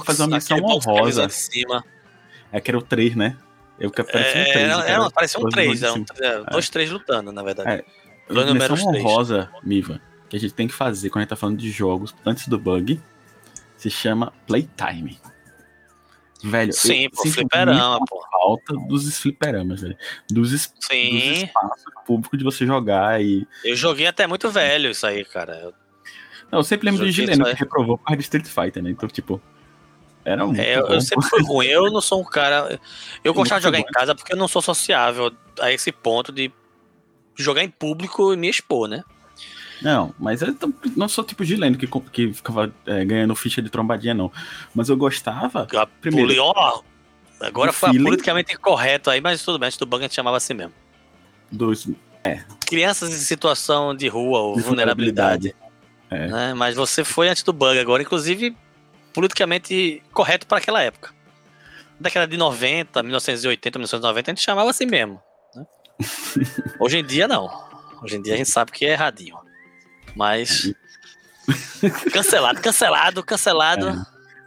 que 0.00 0.06
fazer 0.06 0.22
uma 0.22 0.36
missão 0.36 0.60
box 0.60 0.86
a 0.86 0.90
honrosa. 0.92 1.26
de 1.26 1.34
cima. 1.34 1.84
É 2.52 2.60
que 2.60 2.70
era 2.70 2.78
o 2.78 2.82
3, 2.82 3.14
né? 3.16 3.36
Eu 3.78 3.90
que 3.90 4.02
parecia 4.02 4.40
um 4.40 4.44
É, 4.44 4.52
3. 4.52 4.56
era, 4.64 4.76
cara. 4.76 4.90
era, 4.90 5.10
parecia 5.10 5.38
um 5.38 5.42
Dois 5.42 5.54
3, 5.54 5.66
números 5.80 5.82
eram 5.82 6.02
de 6.04 6.14
cima. 6.16 6.28
é, 6.48 6.50
dois, 6.50 6.70
três 6.70 6.90
lutando, 6.90 7.30
na 7.32 7.42
verdade. 7.42 7.70
É. 7.70 7.84
Dois 8.32 8.46
números 8.46 8.82
honrosa, 8.82 9.50
Miva, 9.62 10.00
que 10.28 10.36
a 10.36 10.40
gente 10.40 10.54
tem 10.54 10.66
que 10.66 10.74
fazer 10.74 11.10
quando 11.10 11.18
a 11.18 11.20
gente 11.22 11.30
tá 11.30 11.36
falando 11.36 11.58
de 11.58 11.70
jogos 11.70 12.14
antes 12.26 12.48
do 12.48 12.58
bug, 12.58 13.00
se 13.76 13.88
chama 13.90 14.32
Playtime. 14.46 15.18
Velho, 16.42 16.72
Sim, 16.72 17.08
pô, 17.10 17.26
fliperama, 17.26 17.98
pô. 18.08 18.20
falta 18.30 18.72
dos 18.86 19.18
fliperamas, 19.18 19.80
velho. 19.80 19.96
Dos, 20.30 20.52
es- 20.52 20.72
dos 20.72 20.86
Sim, 20.86 21.16
espaços 21.32 21.84
públicos 22.06 22.38
de 22.38 22.44
você 22.44 22.64
jogar 22.64 23.20
e... 23.20 23.46
eu 23.64 23.74
joguei 23.74 24.06
até 24.06 24.24
muito 24.26 24.48
velho 24.50 24.90
isso 24.90 25.04
aí, 25.06 25.24
cara. 25.24 25.54
Eu- 25.56 25.74
Não, 26.50 26.60
eu 26.60 26.62
sempre 26.64 26.86
lembro 26.90 27.04
de 27.04 27.12
Joguei 27.12 27.26
Gileno, 27.34 27.46
aí. 27.48 27.54
que 27.54 27.60
reprovou 27.60 27.98
por 27.98 28.04
causa 28.04 28.16
de 28.16 28.22
Street 28.22 28.46
Fighter, 28.46 28.82
né? 28.82 28.90
Então, 28.90 29.08
tipo, 29.08 29.40
era 30.24 30.46
muito 30.46 30.60
É, 30.60 30.78
eu, 30.78 30.86
bom. 30.86 30.94
eu 30.94 31.00
sempre 31.00 31.28
fui 31.28 31.42
ruim. 31.42 31.66
Eu 31.66 31.90
não 31.90 32.00
sou 32.00 32.20
um 32.20 32.24
cara. 32.24 32.80
Eu 33.22 33.32
gostava 33.34 33.60
de 33.60 33.64
jogar 33.64 33.78
em 33.78 33.84
casa 33.84 34.14
porque 34.14 34.32
eu 34.32 34.36
não 34.36 34.48
sou 34.48 34.62
sociável 34.62 35.30
a 35.60 35.70
esse 35.72 35.92
ponto 35.92 36.32
de 36.32 36.50
jogar 37.36 37.62
em 37.62 37.68
público 37.70 38.32
e 38.32 38.36
me 38.36 38.48
expor, 38.48 38.88
né? 38.88 39.02
Não, 39.80 40.12
mas 40.18 40.42
eu 40.42 40.56
não 40.96 41.08
sou 41.08 41.22
tipo 41.22 41.44
Gileno 41.44 41.76
que, 41.78 41.86
que 42.10 42.32
ficava 42.32 42.72
é, 42.84 43.04
ganhando 43.04 43.36
ficha 43.36 43.62
de 43.62 43.70
trombadinha, 43.70 44.12
não. 44.14 44.32
Mas 44.74 44.88
eu 44.88 44.96
gostava... 44.96 45.68
A 45.76 45.86
Primeiro, 45.86 46.26
poli- 46.26 46.40
ó, 46.40 46.80
agora 47.40 47.70
do 47.70 47.74
foi 47.76 47.90
feeling. 47.90 48.04
politicamente 48.04 48.52
incorreto 48.54 49.08
aí, 49.08 49.20
mas 49.20 49.44
tudo 49.44 49.56
bem, 49.56 49.68
antes 49.68 49.78
do 49.78 49.86
banco 49.86 50.00
a 50.00 50.06
gente 50.08 50.16
chamava 50.16 50.36
assim 50.36 50.52
mesmo. 50.54 50.72
Dos, 51.52 51.88
Crianças 52.66 53.10
em 53.10 53.18
situação 53.18 53.94
de 53.94 54.08
rua 54.08 54.40
ou 54.40 54.56
de 54.56 54.62
vulnerabilidade. 54.62 55.54
É. 56.10 56.28
né? 56.28 56.54
Mas 56.54 56.76
você 56.76 57.04
foi 57.04 57.28
antes 57.28 57.42
do 57.42 57.52
bug 57.52 57.78
agora, 57.78 58.02
inclusive 58.02 58.56
politicamente 59.12 60.02
correto 60.12 60.46
para 60.46 60.58
aquela 60.58 60.82
época. 60.82 61.12
Década 61.98 62.26
de 62.26 62.36
90, 62.36 63.02
1980, 63.02 63.78
1990, 63.78 64.30
a 64.30 64.34
gente 64.34 64.44
chamava 64.44 64.70
assim 64.70 64.86
mesmo. 64.86 65.20
né? 65.54 65.66
Hoje 66.78 66.98
em 66.98 67.04
dia, 67.04 67.26
não. 67.26 67.50
Hoje 68.02 68.16
em 68.16 68.22
dia 68.22 68.34
a 68.34 68.36
gente 68.36 68.50
sabe 68.50 68.70
que 68.70 68.86
é 68.86 68.92
erradinho. 68.92 69.36
Mas. 70.14 70.72
Cancelado, 72.12 72.60
cancelado, 72.60 73.22
cancelado. 73.22 73.88
É. 73.88 74.06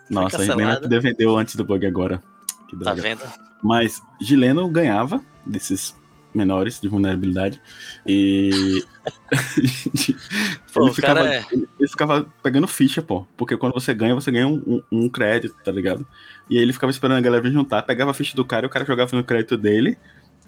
Nossa, 0.09 0.37
a 0.37 0.45
gente 0.45 0.55
nem 0.55 0.67
cancelado. 0.67 1.31
o 1.31 1.37
antes 1.37 1.55
do 1.55 1.63
bug 1.63 1.85
agora. 1.85 2.21
Que 2.69 2.77
Tá 2.77 2.93
vendo? 2.93 3.21
Mas 3.63 4.01
Gileno 4.21 4.67
ganhava 4.69 5.23
desses 5.45 5.95
menores 6.33 6.79
de 6.79 6.87
vulnerabilidade. 6.87 7.61
E. 8.05 8.83
Pô, 10.73 10.85
ele, 10.85 10.93
ficava, 10.93 11.27
é- 11.27 11.45
ele, 11.51 11.87
ficava 11.87 12.25
pegando 12.41 12.67
ficha, 12.67 13.01
pô. 13.01 13.25
Porque 13.35 13.57
quando 13.57 13.73
você 13.73 13.93
ganha, 13.93 14.15
você 14.15 14.31
ganha 14.31 14.47
um, 14.47 14.61
um- 14.65 14.83
um 15.03 15.09
crédito, 15.09 15.55
tá 15.63 15.71
ligado? 15.71 16.05
E 16.49 16.57
aí 16.57 16.63
ele 16.63 16.73
ficava 16.73 16.91
esperando 16.91 17.17
a 17.17 17.21
galera 17.21 17.41
vir 17.43 17.51
juntar, 17.51 17.81
pegava 17.83 18.11
a 18.11 18.13
ficha 18.13 18.35
do 18.35 18.45
cara 18.45 18.65
e 18.65 18.67
o 18.67 18.69
cara 18.69 18.85
jogava 18.85 19.15
no 19.15 19.23
crédito 19.23 19.57
dele. 19.57 19.97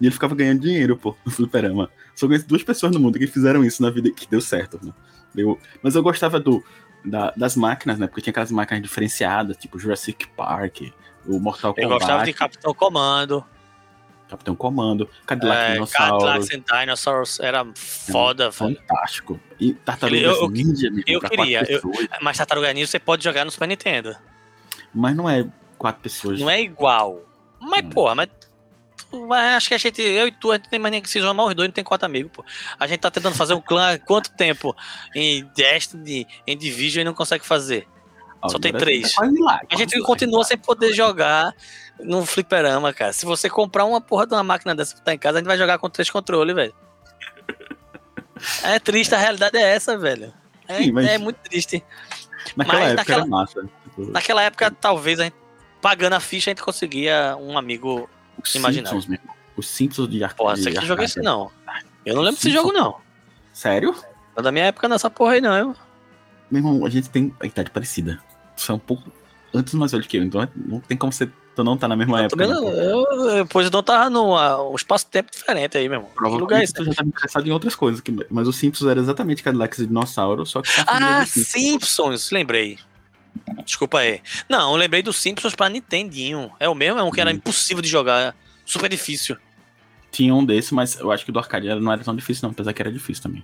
E 0.02 0.06
ele 0.06 0.14
ficava 0.14 0.34
ganhando 0.36 0.62
dinheiro, 0.62 0.98
pô, 0.98 1.16
no 1.26 1.32
fliperama. 1.32 1.90
Só 2.16 2.28
conheço 2.28 2.48
duas 2.48 2.64
pessoas 2.64 2.94
no 2.94 3.00
mundo 3.00 3.20
que 3.20 3.28
fizeram 3.28 3.64
isso 3.64 3.82
na 3.82 3.90
vida 3.90 4.10
que 4.12 4.28
deu 4.30 4.42
certo, 4.42 4.80
né? 4.84 4.92
Eu, 5.36 5.60
mas 5.82 5.96
eu 5.96 6.04
gostava 6.04 6.40
do, 6.40 6.64
da- 7.06 7.32
das 7.38 7.56
máquinas, 7.56 8.00
né? 8.00 8.08
Porque 8.08 8.22
tinha 8.22 8.32
aquelas 8.32 8.52
máquinas 8.52 8.82
diferenciadas, 8.84 9.58
tipo 9.58 9.78
Jurassic 9.80 10.28
Park, 10.36 10.82
o 11.26 11.40
Mortal 11.40 11.74
Eu 11.78 11.84
Kombat, 11.84 12.00
gostava 12.00 12.26
de 12.26 12.34
Capitão 12.34 12.74
Comando, 12.74 13.44
Capitão 14.34 14.56
Comando, 14.56 15.08
Cadillac 15.28 15.62
é, 15.62 15.74
Dinossauro. 15.74 16.26
Cadillacs 16.26 16.50
and 16.52 16.80
Dinosaurs, 16.80 17.40
era 17.40 17.66
foda, 17.76 18.50
velho. 18.50 18.76
Fantástico. 18.76 19.40
E 19.60 19.74
Tartarugas 19.74 20.22
Eu- 20.38 20.50
Ninja, 20.50 20.90
eu 21.06 21.22
queria, 21.22 21.64
eu-. 21.72 21.82
Mas 22.20 22.38
Tartaruga 22.38 22.74
Ninja 22.74 22.88
você 22.88 23.00
pode 23.00 23.24
jogar 23.24 23.46
no 23.46 23.52
Super 23.52 23.68
Nintendo. 23.68 24.16
Mas 24.94 25.16
não 25.16 25.30
é 25.30 25.46
quatro 25.78 26.02
pessoas. 26.02 26.40
Não 26.40 26.50
é 26.50 26.60
igual. 26.62 27.22
Mas, 27.60 27.86
Hum. 27.86 27.90
porra, 27.90 28.16
mas. 28.16 28.30
mas 29.12 29.54
acho 29.58 29.68
que 29.68 29.74
a 29.76 29.78
gente, 29.78 30.02
eu 30.02 30.28
e 30.28 30.32
tu, 30.32 30.52
a 30.52 30.56
gente 30.56 30.68
tem 30.70 30.80
mais 30.80 30.92
nem 30.92 31.02
que 31.02 31.10
se 31.10 31.20
chamar 31.22 31.46
os 31.46 31.54
dois, 31.54 31.68
não 31.70 31.74
tem 31.74 31.84
quatro 31.84 32.06
amigos, 32.08 32.32
pô. 32.34 32.44
A 32.80 32.88
gente 32.88 33.00
tá 33.02 33.12
tentando 33.12 33.36
fazer 33.36 33.54
um 33.54 33.62
clã 33.62 33.94
há 33.94 34.00
quanto 34.00 34.32
tempo 34.36 34.76
em 35.16 35.46
Destiny, 35.56 36.28
em 36.48 36.58
Division 36.58 37.02
e 37.02 37.06
não 37.06 37.14
consegue 37.14 37.46
fazer. 37.46 37.88
só 38.50 38.60
tem 38.60 38.70
Agora 38.70 38.84
três. 38.86 39.12
tá 39.14 39.18
quase 39.22 39.40
lá, 39.40 39.62
A 39.72 39.76
gente 39.78 39.98
lá. 40.00 40.06
continua 40.06 40.44
sem 40.44 40.58
poder 40.58 40.92
jogar 40.94 41.54
no 42.00 42.26
fliperama, 42.26 42.94
cara. 42.94 43.14
Se 43.14 43.26
você 43.26 43.50
comprar 43.50 43.86
uma 43.86 44.02
porra 44.02 44.26
de 44.28 44.34
uma 44.34 44.44
máquina 44.44 44.74
dessa 44.76 44.96
que 44.96 45.02
tá 45.02 45.14
em 45.14 45.18
casa, 45.18 45.38
a 45.38 45.42
gente 45.42 45.48
vai 45.48 45.58
jogar 45.58 45.78
com 45.80 45.90
três 45.90 46.10
controles, 46.10 46.56
velho. 46.56 46.74
É 48.64 48.80
triste, 48.80 49.14
a 49.16 49.18
realidade 49.18 49.58
é 49.58 49.62
essa, 49.76 49.98
velho. 49.98 50.34
É, 50.68 50.78
Sim, 50.80 50.92
mas- 50.92 51.08
é 51.08 51.18
muito 51.18 51.38
triste. 51.38 51.84
Naquela 52.58 52.80
mas 52.80 52.88
época 52.90 52.96
naquela- 53.02 53.20
era 53.22 53.28
massa. 53.30 53.70
Naquela 53.98 54.42
época, 54.44 54.72
talvez 54.72 55.20
a 55.20 55.24
gente, 55.26 55.36
pagando 55.82 56.14
a 56.14 56.20
ficha, 56.20 56.50
a 56.50 56.52
gente 56.52 56.64
conseguia 56.64 57.38
um 57.40 57.58
amigo. 57.58 58.10
os 58.42 58.54
imaginável. 58.56 59.00
Simpsons, 59.00 59.08
mesmo. 59.08 59.34
Os 59.56 59.68
Simpsons 59.68 60.10
de 60.10 60.24
ar- 60.24 60.34
Porra, 60.34 60.56
você 60.58 60.72
que 60.72 60.78
arcade. 60.78 61.04
isso 61.06 61.22
não. 61.22 61.52
Eu 62.06 62.16
não 62.16 62.22
lembro 62.24 62.36
desse 62.38 62.50
jogo, 62.52 62.74
não. 62.74 62.98
Sério? 63.54 63.94
Não 63.94 64.02
é 64.38 64.42
da 64.42 64.52
minha 64.52 64.66
época 64.66 64.90
nessa 64.90 65.10
porra 65.10 65.34
aí, 65.34 65.42
não. 65.42 65.56
Eu, 65.56 65.76
Meu 66.52 66.60
irmão, 66.60 66.86
a 66.86 66.90
gente 66.90 67.10
tem 67.10 67.34
a 67.40 67.46
idade 67.46 67.70
parecida. 67.70 68.22
Você 68.56 68.72
é 68.72 68.76
um 68.76 68.80
pouco 68.80 69.10
antes 69.54 69.74
mais 69.76 69.92
velho 69.92 70.04
que 70.04 70.18
eu, 70.18 70.24
então 70.24 70.46
não 70.56 70.80
tem 70.82 70.98
como 70.98 71.14
você 71.14 71.30
tu 71.56 71.64
não 71.64 71.78
tá 71.78 71.88
na 71.88 71.96
mesma 71.96 72.20
eu 72.20 72.26
época. 72.26 72.46
também 72.46 72.62
né, 72.64 72.72
não, 72.72 73.30
eu, 73.38 73.46
pois 73.48 73.66
eu 73.66 73.72
não 73.72 73.84
tava 73.84 74.10
num 74.10 74.36
ah, 74.36 74.70
um 74.70 74.76
espaço-tempo 74.76 75.32
diferente 75.32 75.78
aí, 75.78 75.88
meu 75.90 76.00
irmão. 76.00 76.12
Que 76.16 76.24
lugar 76.24 76.34
é 76.34 76.38
Provavelmente 76.40 76.64
esse? 76.66 76.74
tu 76.74 76.84
já 76.86 76.94
tá 76.94 77.04
interessado 77.04 77.48
em 77.48 77.52
outras 77.52 77.76
coisas. 77.76 78.02
que- 78.02 78.16
Mas 78.30 78.48
o 78.48 78.54
Simpsons 78.54 78.90
era 78.90 79.00
exatamente 79.00 79.44
Cadillacs 79.44 79.80
e 79.80 79.88
Dinossauro, 79.88 80.46
só 80.46 80.62
que 80.62 80.70
família 80.70 81.20
Ah, 81.20 81.26
Simpsons. 81.26 82.32
Lembrei. 82.32 82.78
Desculpa 83.66 84.00
aí. 84.00 84.22
Não, 84.48 84.72
eu 84.72 84.78
lembrei 84.78 85.02
dos 85.02 85.18
Simpsons 85.18 85.56
pra 85.56 85.70
Nintendinho. 85.70 86.52
É 86.60 86.70
o 86.70 86.76
mesmo, 86.76 87.00
é 87.00 87.04
um 87.04 87.12
que 87.12 87.20
era 87.22 87.32
Hum. 87.32 87.36
impossível 87.36 87.82
de 87.82 87.90
jogar. 87.90 88.36
Super 88.66 88.90
difícil. 88.90 89.36
Tinha 90.12 90.34
um 90.34 90.46
desse, 90.46 90.74
mas 90.74 91.00
eu 91.00 91.12
acho 91.12 91.26
que 91.26 91.32
do 91.32 91.40
arcade 91.40 91.68
não 91.76 91.92
era 91.92 92.04
tão 92.04 92.16
difícil, 92.16 92.44
não, 92.48 92.52
apesar 92.52 92.72
que 92.74 92.82
era 92.82 92.92
difícil 92.92 93.24
também. 93.24 93.44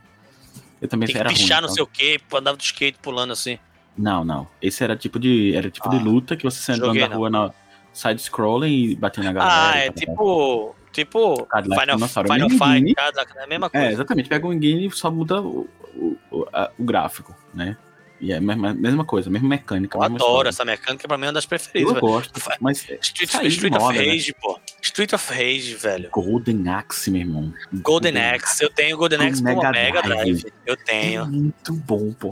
Eu 0.82 0.88
também 0.88 1.08
Tem 1.08 1.16
que 1.16 1.20
era 1.20 1.30
pichar 1.30 1.58
ruim, 1.60 1.68
não 1.68 1.74
então. 1.74 1.76
sei 1.76 1.84
o 1.84 1.88
que, 1.88 2.22
andava 2.38 2.56
do 2.56 2.62
skate 2.64 3.00
pulando 3.02 3.34
assim. 3.34 3.58
Não, 3.98 4.24
não. 4.24 4.48
Esse 4.62 4.82
era 4.84 4.96
tipo 4.96 5.20
de. 5.20 5.54
Era 5.56 5.70
tipo 5.70 5.90
de 5.90 5.98
Ah, 5.98 6.00
luta 6.02 6.38
que 6.38 6.44
você 6.44 6.74
joguei 6.76 7.02
na 7.02 7.10
não. 7.10 7.18
rua 7.18 7.30
na 7.30 7.52
side-scrolling 7.94 8.72
e 8.92 8.96
batendo 8.96 9.26
na 9.26 9.34
galera. 9.34 9.72
Ah, 9.74 9.78
é 9.78 9.86
tal. 9.92 9.94
tipo. 9.96 10.76
Tipo. 10.92 11.46
Cadillac 11.46 11.82
Final, 11.82 11.96
Dinossauro. 11.98 12.34
Final 12.34 12.50
Fight. 12.50 12.96
Cadillac, 12.96 13.38
é 13.38 13.44
a 13.44 13.48
mesma 13.48 13.68
É, 13.68 13.70
coisa. 13.70 13.88
exatamente. 13.94 14.28
Pega 14.30 14.48
o 14.48 14.54
engine 14.54 14.88
e 14.88 14.92
só 14.92 15.12
muda 15.12 15.40
o, 15.42 15.70
o, 15.96 16.18
o, 16.32 16.46
a- 16.52 16.72
o 16.78 16.84
gráfico, 16.84 17.36
né? 17.54 17.78
E 18.22 18.34
é 18.34 18.38
a 18.38 18.42
mesma, 18.42 18.74
mesma 18.74 19.06
coisa, 19.06 19.30
mesma 19.30 19.48
mecânica. 19.48 19.96
Eu 19.98 20.02
mesma 20.02 20.16
adoro 20.18 20.30
história. 20.32 20.50
essa 20.50 20.66
mecânica, 20.66 21.08
pra 21.08 21.18
mim 21.18 21.24
é 21.24 21.28
uma 21.28 21.34
das 21.34 21.46
preferidas. 21.46 21.96
Eu 21.96 22.02
gosto, 22.02 22.34
mas 22.60 22.80
Street, 23.02 23.32
de 23.40 23.48
Street 23.48 23.74
of 23.74 23.82
moda, 23.86 23.98
né? 24.02 24.10
Rage, 24.12 24.34
pô. 24.34 24.60
Street 24.82 25.14
of 25.14 25.32
Rage, 25.34 25.76
velho. 25.76 26.10
Golden 26.12 26.68
Axe, 26.68 27.10
meu 27.12 27.22
irmão. 27.22 27.54
Golden 27.72 28.18
Axe. 28.18 28.62
Eu 28.62 28.70
tenho 28.70 28.98
Golden 28.98 29.22
Axe 29.26 29.42
como 29.42 29.56
Mega 29.56 29.72
Mega 29.72 30.02
Drive. 30.02 30.24
Drive. 30.42 30.54
Eu 30.66 30.74
É 30.74 30.78
tenho. 30.78 31.26
muito 31.28 31.72
bom, 31.74 32.12
pô. 32.12 32.30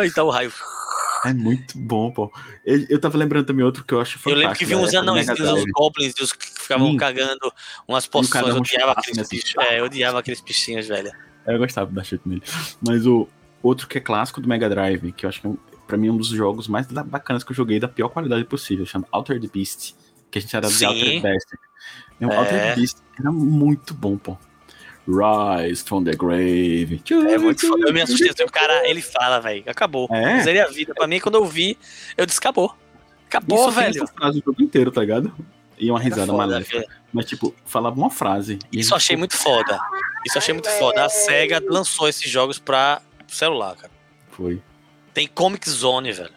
Aí 0.00 0.10
tá 0.10 0.24
o 0.24 0.30
raio. 0.30 0.52
É 1.24 1.32
muito 1.34 1.76
bom, 1.78 2.10
pô. 2.10 2.32
Eu, 2.64 2.86
eu 2.88 2.98
tava 3.00 3.18
lembrando 3.18 3.46
também 3.46 3.64
outro 3.64 3.84
que 3.84 3.92
eu 3.92 4.00
acho 4.00 4.16
Eu 4.16 4.20
fantástico. 4.20 4.40
lembro 4.40 4.58
que 4.58 4.64
vi 4.64 4.74
da 4.74 4.80
uns 4.80 4.94
anões, 4.94 5.28
uns 5.28 5.64
goblins 5.72 6.14
e 6.18 6.22
os 6.22 6.32
que 6.32 6.46
ficavam 6.46 6.90
Sim. 6.92 6.96
cagando 6.96 7.52
umas 7.86 8.06
poções. 8.06 8.46
Eu 8.46 8.56
odiava 8.56 8.92
aqueles 8.92 9.18
assim. 9.18 9.36
bichos. 9.36 9.54
É, 9.58 9.80
eu 9.80 9.84
odiava 9.84 10.18
aqueles 10.18 10.40
bichinhos, 10.40 10.88
velho. 10.88 11.10
Eu 11.46 11.58
gostava 11.58 11.90
da 11.90 12.02
chute 12.04 12.28
nele. 12.28 12.42
Mas 12.86 13.06
o 13.06 13.28
outro 13.62 13.86
que 13.88 13.98
é 13.98 14.00
clássico 14.00 14.40
do 14.40 14.48
Mega 14.48 14.68
Drive, 14.68 15.12
que 15.12 15.26
eu 15.26 15.28
acho 15.28 15.40
que 15.40 15.46
é 15.46 15.50
pra 15.86 15.96
mim 15.96 16.08
é 16.08 16.12
um 16.12 16.16
dos 16.16 16.28
jogos 16.28 16.68
mais 16.68 16.86
bacanas 16.86 17.42
que 17.44 17.50
eu 17.50 17.56
joguei 17.56 17.80
da 17.80 17.88
pior 17.88 18.08
qualidade 18.08 18.44
possível, 18.44 18.86
chama 18.86 19.06
Altered 19.10 19.46
Beast. 19.52 19.94
Que 20.30 20.38
a 20.38 20.40
gente 20.40 20.54
era 20.56 20.68
de. 20.68 20.84
Altered 20.84 21.20
Beast. 21.20 21.48
Meu, 22.20 22.30
É. 22.30 22.36
Altered 22.36 22.76
Beast 22.76 22.98
era 23.18 23.32
muito 23.32 23.92
bom, 23.92 24.16
pô. 24.16 24.38
Rise 25.08 25.82
from 25.82 26.04
the 26.04 26.12
grave. 26.14 27.02
É 27.10 27.38
muito 27.38 27.66
foda. 27.66 27.88
Eu 27.88 27.92
me 27.92 28.02
assustei. 28.02 28.30
O 28.44 28.50
cara, 28.50 28.88
ele 28.88 29.00
fala, 29.00 29.40
velho. 29.40 29.64
Acabou. 29.66 30.08
É. 30.12 30.42
Seria 30.42 30.64
a 30.64 30.68
vida. 30.68 30.94
Pra 30.94 31.06
mim, 31.06 31.18
quando 31.20 31.36
eu 31.36 31.44
vi, 31.44 31.76
eu 32.16 32.26
disse, 32.26 32.38
acabou. 32.38 32.74
Acabou, 33.26 33.58
Isso 33.68 33.74
tem 33.74 33.84
velho. 33.84 34.04
essa 34.04 34.12
frase 34.12 34.38
o 34.40 34.42
jogo 34.44 34.62
inteiro, 34.62 34.90
tá 34.90 35.00
ligado? 35.00 35.32
E 35.78 35.90
uma 35.90 36.00
risada 36.00 36.32
maléfica. 36.32 36.84
Mas, 37.12 37.26
tipo, 37.26 37.54
falava 37.64 37.96
uma 37.96 38.10
frase. 38.10 38.58
Isso 38.72 38.92
eu 38.92 38.96
achei 38.96 39.16
muito 39.16 39.36
foda. 39.36 39.80
Isso 40.26 40.36
achei 40.36 40.52
muito 40.52 40.68
foda. 40.70 41.04
A 41.04 41.08
SEGA 41.08 41.62
lançou 41.66 42.08
esses 42.08 42.28
jogos 42.28 42.58
pra 42.58 43.00
celular, 43.26 43.76
cara. 43.76 43.92
Foi. 44.30 44.60
Tem 45.14 45.26
Comic 45.26 45.68
Zone, 45.68 46.12
velho. 46.12 46.30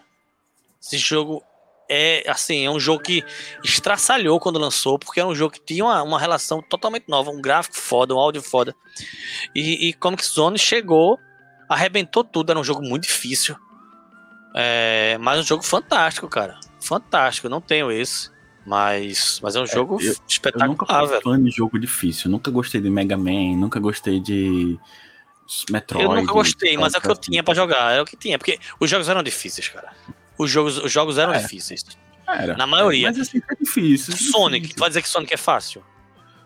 Esse 0.82 0.98
jogo 0.98 1.44
é, 1.90 2.24
assim, 2.30 2.66
é 2.66 2.70
um 2.72 2.80
jogo 2.80 3.04
que 3.04 3.24
estraçalhou 3.64 4.40
quando 4.40 4.58
lançou, 4.60 4.98
porque 4.98 5.20
era 5.20 5.28
um 5.30 5.36
jogo 5.36 5.54
que 5.54 5.62
tinha 5.62 5.84
uma, 5.84 6.02
uma 6.04 6.20
relação 6.20 6.62
totalmente 6.62 7.06
nova, 7.08 7.30
um 7.32 7.42
gráfico 7.42 7.76
foda, 7.78 8.14
um 8.16 8.20
áudio 8.20 8.42
foda. 8.42 8.76
E, 9.56 9.90
e 9.90 9.94
Comic 9.94 10.26
Zone 10.26 10.58
chegou, 10.58 11.20
arrebentou 11.70 12.24
tudo, 12.24 12.52
era 12.52 12.60
um 12.60 12.64
jogo 12.64 12.82
muito 12.82 13.04
difícil. 13.04 13.56
É, 14.56 15.18
mas 15.20 15.40
um 15.40 15.44
jogo 15.44 15.64
fantástico, 15.64 16.28
cara. 16.28 16.60
Fantástico, 16.80 17.50
não 17.50 17.60
tenho 17.62 17.92
esse. 17.92 18.32
Mas, 18.66 19.40
mas 19.44 19.56
é 19.58 19.60
um 19.60 19.66
jogo 19.68 19.96
eu- 19.96 20.08
Eu 20.08 20.08
nunca 20.14 20.24
espetacular, 20.28 21.08
fui 21.08 21.22
fã 21.22 21.44
de 21.44 21.50
jogo 21.52 21.78
difícil. 21.78 22.32
Nunca 22.32 22.50
gostei 22.50 22.80
de 22.80 22.90
Mega 22.90 23.18
Man, 23.18 23.58
nunca 23.58 23.78
gostei 23.80 24.22
de 24.22 24.80
Metroid. 25.70 26.06
Eu 26.06 26.16
nunca 26.16 26.32
gostei, 26.32 26.78
mas 26.78 26.94
é 26.94 26.98
o 26.98 27.02
que 27.02 27.08
eu 27.10 27.16
tinha 27.18 27.44
pra 27.44 27.54
jogar, 27.54 27.92
era 27.92 28.02
o 28.02 28.06
que 28.06 28.16
tinha, 28.16 28.38
porque 28.38 28.58
os 28.80 28.90
jogos 28.90 29.10
eram 29.10 29.22
difíceis, 29.22 29.68
cara. 29.68 29.92
Os 30.38 30.50
jogos, 30.50 30.78
os 30.78 30.92
jogos 30.92 31.18
eram 31.18 31.34
É. 31.34 31.40
difíceis. 31.42 31.86
Era. 32.28 32.56
Na 32.58 32.66
maioria. 32.66 33.08
Mas 33.10 33.20
assim, 33.20 33.42
é 33.50 33.56
difícil. 33.56 34.16
Sonic, 34.16 34.74
tu 34.74 34.80
vai 34.80 34.90
dizer 34.90 35.02
que 35.02 35.10
Sonic 35.10 35.34
é 35.34 35.38
fácil? 35.38 35.84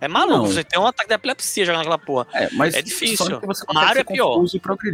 É 0.01 0.07
maluco, 0.07 0.37
Não. 0.39 0.45
você 0.47 0.63
tem 0.63 0.79
um 0.79 0.85
ataque 0.85 1.07
de 1.07 1.15
epilepsia 1.15 1.65
jogando 1.65 1.81
aquela 1.81 1.97
porra. 1.97 2.27
É, 2.33 2.49
mas 2.53 2.75
É 2.75 2.81
difícil. 2.81 3.25
Mario 3.73 4.01
é 4.01 4.03
pior. 4.03 4.43
É 4.43 4.59
porque 4.59 4.91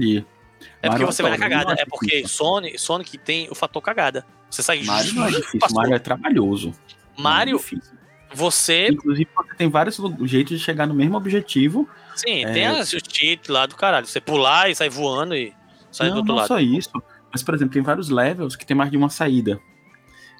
Mario 0.87 1.05
você 1.07 1.21
vai 1.21 1.31
na 1.31 1.37
não 1.37 1.43
cagada. 1.49 1.73
acho 1.73 1.81
É 1.81 1.85
porque. 1.85 2.27
Sonic, 2.27 2.77
Sonic 2.77 3.17
tem 3.17 3.47
o 3.49 3.55
fator 3.55 3.81
cagada. 3.81 4.25
Você 4.49 4.61
sai 4.63 4.81
Mario 4.83 5.13
não 5.13 5.25
é 5.25 5.31
difícil, 5.31 5.59
passou. 5.59 5.77
Mario 5.77 5.95
é 5.95 5.99
trabalhoso. 5.99 6.73
Mario, 7.17 7.53
Não 7.53 7.59
é 7.59 7.63
difícil. 7.63 7.93
você. 8.33 8.87
Inclusive, 8.87 9.29
você 9.35 9.55
tem 9.55 9.69
vários 9.69 9.97
jeitos 10.23 10.57
de 10.57 10.63
chegar 10.63 10.85
no 10.87 10.93
mesmo 10.93 11.17
objetivo. 11.17 11.87
Sim, 12.15 12.45
É. 12.45 12.51
tem 12.53 12.67
as- 12.67 12.93
os 12.93 13.01
cheats 13.11 13.49
lá 13.49 13.65
do 13.65 13.75
caralho. 13.75 14.05
Você 14.05 14.21
pular 14.21 14.69
e 14.69 14.75
sair 14.75 14.89
voando 14.89 15.35
e 15.35 15.53
sair 15.91 16.07
do 16.09 16.11
não, 16.11 16.17
outro 16.19 16.29
não 16.33 16.35
lado. 16.39 16.47
só 16.47 16.59
isso. 16.59 16.89
Mas, 17.33 17.41
por 17.43 17.55
exemplo, 17.55 17.73
tem 17.73 17.81
vários 17.81 18.09
levels 18.09 18.55
que 18.55 18.65
tem 18.65 18.77
mais 18.77 18.89
de 18.91 18.95
uma 18.95 19.09
saída. 19.09 19.59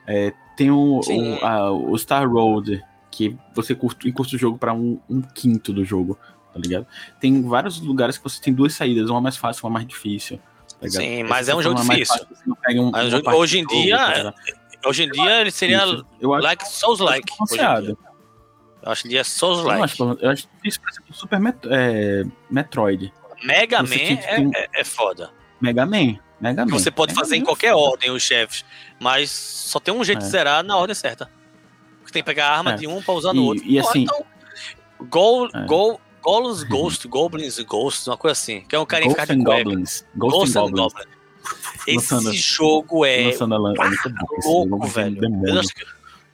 É, 0.07 0.31
tem 0.55 0.69
o, 0.69 0.99
o, 0.99 1.45
a- 1.45 1.71
o 1.71 1.97
Star 1.97 2.29
Road, 2.29 2.81
que 3.09 3.35
você 3.55 3.73
curta, 3.73 4.07
o 4.07 4.37
jogo 4.37 4.57
para 4.57 4.73
um, 4.73 4.99
um 5.09 5.21
quinto 5.21 5.73
do 5.73 5.83
jogo, 5.83 6.17
tá 6.53 6.59
ligado? 6.59 6.85
Tem 7.19 7.41
vários 7.41 7.79
lugares 7.81 8.17
que 8.17 8.23
você 8.23 8.39
tem 8.41 8.53
duas 8.53 8.73
saídas, 8.73 9.09
uma 9.09 9.19
mais 9.21 9.35
fácil, 9.37 9.65
uma 9.65 9.71
mais 9.73 9.87
difícil. 9.87 10.39
Tá? 10.79 10.89
Sim, 10.89 11.23
mas 11.23 11.47
é 11.49 11.55
um 11.55 11.61
jogo 11.61 11.81
difícil. 11.81 12.05
fácil, 12.27 12.27
um- 12.81 12.91
Mas 12.91 13.13
uma 13.13 13.35
hoje- 13.35 13.59
em 13.59 13.61
jogo, 13.61 13.73
dia, 13.81 13.97
tá 13.97 14.13
ligado? 14.13 14.35
Hoje 14.85 15.03
em 15.03 15.09
dia 15.11 15.41
ele 15.41 15.51
seria 15.51 15.85
Isso. 15.85 16.05
Eu 16.19 16.33
acho 16.33 16.43
like 16.43 16.67
Souls 16.67 16.99
like. 16.99 17.33
Eu 18.81 18.91
acho 18.91 19.01
que 19.03 19.07
ele 19.07 19.17
é 19.17 19.23
Souls 19.23 19.59
Eu 19.59 19.65
like. 19.65 19.83
acho, 19.83 20.03
eu 20.19 20.29
acho 20.29 20.47
difícil, 20.57 20.81
por 20.81 20.89
exemplo, 20.91 21.13
Super 21.15 21.39
Met- 21.39 21.67
é, 21.71 22.23
Metroid. 22.51 23.13
Mega 23.45 23.81
Man 23.81 23.87
Você 23.87 23.97
que 24.17 24.25
é, 24.25 24.39
um- 24.41 24.51
é, 24.53 24.67
é 24.73 24.83
foda. 24.83 25.31
Mega 25.61 25.85
Man. 25.85 26.17
Mega 26.43 26.65
Man. 26.65 26.71
você 26.71 26.91
pode 26.91 27.11
Mega 27.13 27.21
fazer 27.21 27.35
em 27.37 27.39
Man 27.39 27.43
é 27.43 27.45
qualquer 27.47 27.73
ordem 27.73 28.11
os 28.11 28.21
chefes. 28.21 28.63
Mas 28.99 29.31
só 29.31 29.79
tem 29.79 29.93
um 29.93 30.03
jeito 30.03 30.19
de 30.19 30.25
É. 30.25 30.29
zerar 30.29 30.63
na 30.63 30.77
ordem 30.77 30.93
certa. 30.93 31.29
Você 32.05 32.11
tem 32.13 32.21
que 32.21 32.27
pegar 32.27 32.49
a 32.49 32.57
arma 32.57 32.73
É. 32.73 32.75
de 32.75 32.85
um 32.87 33.01
pra 33.01 33.13
usar 33.13 33.33
no 33.33 33.41
E- 33.41 33.45
outro. 33.47 33.63
e 33.65 33.81
Pô, 33.81 33.89
assim- 33.89 34.03
então, 34.03 34.25
Gol, 35.09 35.47
É. 35.53 35.65
Gol, 35.65 35.99
Ghost, 36.63 37.07
Goblins 37.07 37.57
Ghosts, 37.63 38.07
uma 38.07 38.17
coisa 38.17 38.33
assim. 38.33 38.61
Que 38.61 38.75
é 38.75 38.79
um 38.79 38.85
em 39.01 39.07
Ghost 39.09 39.21
ficar 39.21 39.33
and 39.33 39.37
de 39.39 39.43
cueca. 39.45 39.63
Goblins. 39.63 40.05
Ghost, 40.15 40.37
Ghost 40.37 40.57
and 40.57 40.61
Goblins. 40.61 40.93
Goblins. 40.93 41.13
Esse 41.87 42.13
Lançando- 42.13 42.33
jogo 42.33 43.05
é 43.05 43.25
Lançando 43.25 43.53
a 43.55 43.57
é 43.57 43.59
louco, 44.45 44.87
velho. 44.87 45.19
que 45.73 45.85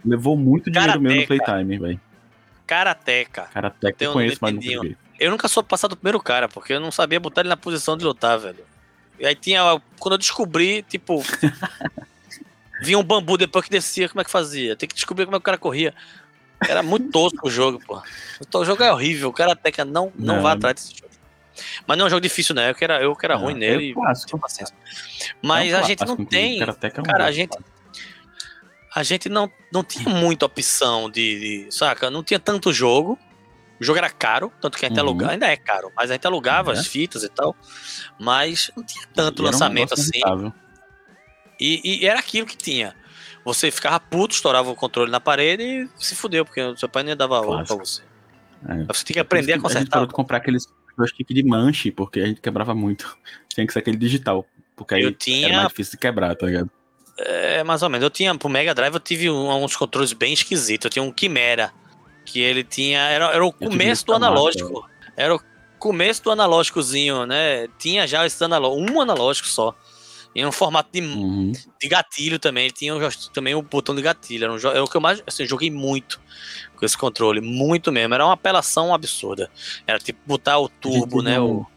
Levou 0.06 0.38
muito 0.38 0.70
dinheiro 0.72 1.02
meu 1.02 1.12
no. 1.12 1.28
Playtime, 1.28 1.78
velho. 1.80 2.02
Karateka. 2.68 3.50
Tem 3.98 4.08
eu 4.08 4.14
conheço, 4.14 4.38
mas 4.42 4.54
não. 4.54 4.96
Eu 5.20 5.32
nunca 5.32 5.48
soube 5.48 5.68
passar 5.68 5.88
do 5.88 5.98
primeiro 5.98 6.20
cara, 6.22 6.48
porque 6.48 6.72
eu 6.74 6.80
não 6.80 6.92
sabia 6.92 7.20
botar 7.20 7.42
ele 7.42 7.50
na 7.50 7.58
posição 7.58 7.98
de 7.98 8.06
lutar, 8.06 8.38
velho. 8.40 8.64
E 9.20 9.26
aí 9.26 9.36
tinha. 9.36 9.82
Quando 10.00 10.14
eu 10.14 10.18
descobri, 10.18 10.82
tipo. 10.84 11.24
vinha 12.82 12.98
um 12.98 13.04
bambu 13.04 13.38
depois 13.38 13.66
que 13.66 13.72
descia, 13.72 14.08
como 14.08 14.22
é 14.22 14.24
que 14.24 14.32
fazia? 14.32 14.76
Tem 14.76 14.88
que 14.88 14.96
descobrir 14.96 15.26
como 15.26 15.36
é 15.36 15.40
que 15.40 15.44
o 15.44 15.46
cara 15.46 15.58
corria. 15.58 15.94
Era 16.68 16.82
muito 16.84 17.10
tosco 17.12 17.48
o 17.48 17.52
jogo, 17.52 17.80
pô. 17.86 18.02
O 18.58 18.66
jogo 18.66 18.84
é 18.84 18.92
horrível. 18.92 19.30
O 19.30 19.34
Karateka 19.34 19.86
não, 19.86 20.12
não, 20.16 20.36
Não. 20.36 20.42
vá 20.44 20.54
atrás 20.54 20.76
desse 20.76 20.94
jogo. 20.98 21.10
Mas 21.86 21.98
não 21.98 22.06
é 22.06 22.08
um 22.08 22.10
jogo 22.10 22.22
difícil, 22.22 22.56
né? 22.56 22.70
Eu 22.70 22.76
que 22.76 22.84
era, 22.84 23.02
eu 23.02 23.16
que 23.16 23.26
era 23.26 23.36
Não, 23.36 23.44
ruim 23.44 23.54
é 23.56 23.58
nele. 23.58 23.94
Mas 25.42 25.72
É 25.74 25.78
um 25.78 25.80
a 25.80 25.84
gente 25.84 26.06
não 26.06 26.16
tem. 26.26 26.60
Karateka 26.60 27.00
é 27.00 27.02
um 27.02 27.06
Cara, 27.06 27.26
a 27.26 27.32
gente, 27.32 27.58
a 28.96 29.04
gente 29.04 29.28
não, 29.30 29.52
não 29.72 29.84
tinha 29.84 30.08
muita 30.10 30.46
opção 30.46 31.10
de, 31.10 31.66
de- 31.66 31.72
Saca? 31.76 32.10
Não 32.10 32.24
tinha 32.24 32.40
tanto 32.40 32.72
jogo. 32.74 33.18
O 33.80 33.84
jogo 33.84 33.98
era 33.98 34.10
caro, 34.10 34.52
tanto 34.60 34.78
que 34.78 34.86
a 34.86 34.90
gente 34.90 34.98
Uhum. 35.00 35.06
alugava. 35.08 35.32
Ainda 35.34 35.48
é 35.48 35.56
caro, 35.56 35.92
mas 35.96 36.10
a 36.12 36.14
gente 36.14 36.28
alugava 36.28 36.74
É. 36.74 36.80
as 36.80 36.88
fitas 36.88 37.24
e 37.24 37.30
tal. 37.30 37.56
Mas 38.20 38.70
não 38.76 38.84
tinha 38.84 39.06
tanto 39.14 39.42
E 39.42 39.46
era 39.46 39.50
um 39.50 39.52
lançamento 39.52 39.90
negócio 39.96 40.12
assim. 40.44 40.54
E, 41.60 42.04
e 42.04 42.06
era 42.08 42.20
aquilo 42.20 42.46
que 42.48 42.58
tinha. 42.58 42.96
Você 43.46 43.72
ficava 43.72 44.00
puto, 44.00 44.34
estourava 44.36 44.70
o 44.70 44.76
controle 44.76 45.10
na 45.12 45.20
parede 45.20 45.64
e 45.64 45.90
se 45.98 46.16
fudeu, 46.16 46.46
porque 46.46 46.62
o 46.62 46.78
seu 46.78 46.88
pai 46.90 47.04
nem 47.04 47.16
dava 47.16 47.40
ouro 47.40 47.66
pra 47.66 47.76
você. 47.76 48.02
É. 48.68 48.84
Você 48.84 49.06
tem 49.06 49.14
que 49.14 49.20
aprender 49.20 49.54
a 49.54 49.60
que 49.60 49.66
A 49.66 49.70
gente 49.70 49.90
consertar. 49.90 50.08
comprar 50.08 50.38
aqueles 50.38 50.66
joystick 50.98 51.34
de 51.34 51.44
manche, 51.44 51.92
porque 51.92 52.20
a 52.20 52.26
gente 52.26 52.42
quebrava 52.42 52.76
muito. 52.76 53.18
Tinha 53.48 53.66
que 53.66 53.72
ser 53.74 53.80
aquele 53.80 53.98
digital. 53.98 54.46
Porque 54.76 54.96
aí 54.96 55.02
Eu 55.02 55.08
era 55.10 55.18
tinha 55.18 55.50
mais 55.54 55.68
difícil 55.70 55.92
de 55.94 55.98
quebrar, 55.98 56.36
tá 56.36 56.46
ligado? 56.46 56.70
É, 57.18 57.64
mais 57.66 57.82
ou 57.84 57.90
menos. 57.90 58.04
Eu 58.04 58.10
tinha, 58.10 58.34
pro 58.38 58.48
Mega 58.48 58.74
Drive, 58.74 58.94
eu 58.94 59.00
tive 59.00 59.30
um- 59.30 59.64
uns 59.64 59.76
controles 59.76 60.14
bem 60.14 60.32
esquisitos. 60.34 60.86
Eu 60.86 60.90
tinha 60.92 61.04
um 61.04 61.14
Chimera, 61.18 61.74
que 62.30 62.40
ele 62.40 62.64
tinha. 62.64 63.00
Era, 63.02 63.26
era 63.34 63.46
o 63.46 63.52
começo 63.52 64.06
do 64.06 64.14
analógico. 64.14 64.88
Era 65.18 65.36
o 65.36 65.40
começo 65.78 66.24
do 66.24 66.32
analógicozinho, 66.32 67.26
né? 67.26 67.68
Tinha 67.78 68.06
já 68.08 68.26
esse 68.26 68.42
analógico, 68.44 68.92
um 68.92 69.02
analógico 69.02 69.48
só. 69.48 69.76
Em 70.36 70.46
um 70.46 70.52
formato 70.52 70.90
de, 70.94 71.02
Uhum. 71.02 71.52
de 71.82 71.88
gatilho 71.88 72.38
também. 72.38 72.66
Ele 72.66 72.74
tinha 72.74 72.96
um 72.96 73.00
também 73.34 73.56
o 73.56 73.64
botão 73.64 73.96
de 73.96 74.02
gatilho. 74.02 74.44
Era, 74.46 74.54
um, 74.54 74.58
era 74.58 74.84
o 74.84 74.88
que 74.88 74.96
eu 74.96 75.02
mais. 75.02 75.24
Assim, 75.26 75.42
eu 75.44 75.50
joguei 75.50 75.72
muito 75.72 76.22
com 76.76 76.86
esse 76.86 76.96
controle. 76.98 77.42
Muito 77.42 77.92
mesmo. 77.92 78.14
Era 78.14 78.24
uma 78.26 78.34
apelação 78.34 78.94
absurda. 78.94 79.50
Era 79.88 79.98
tipo 79.98 80.20
botar 80.28 80.60
o 80.60 80.70
turbo, 80.70 81.22
né? 81.24 81.40
um- 81.40 81.62
O 81.62 81.68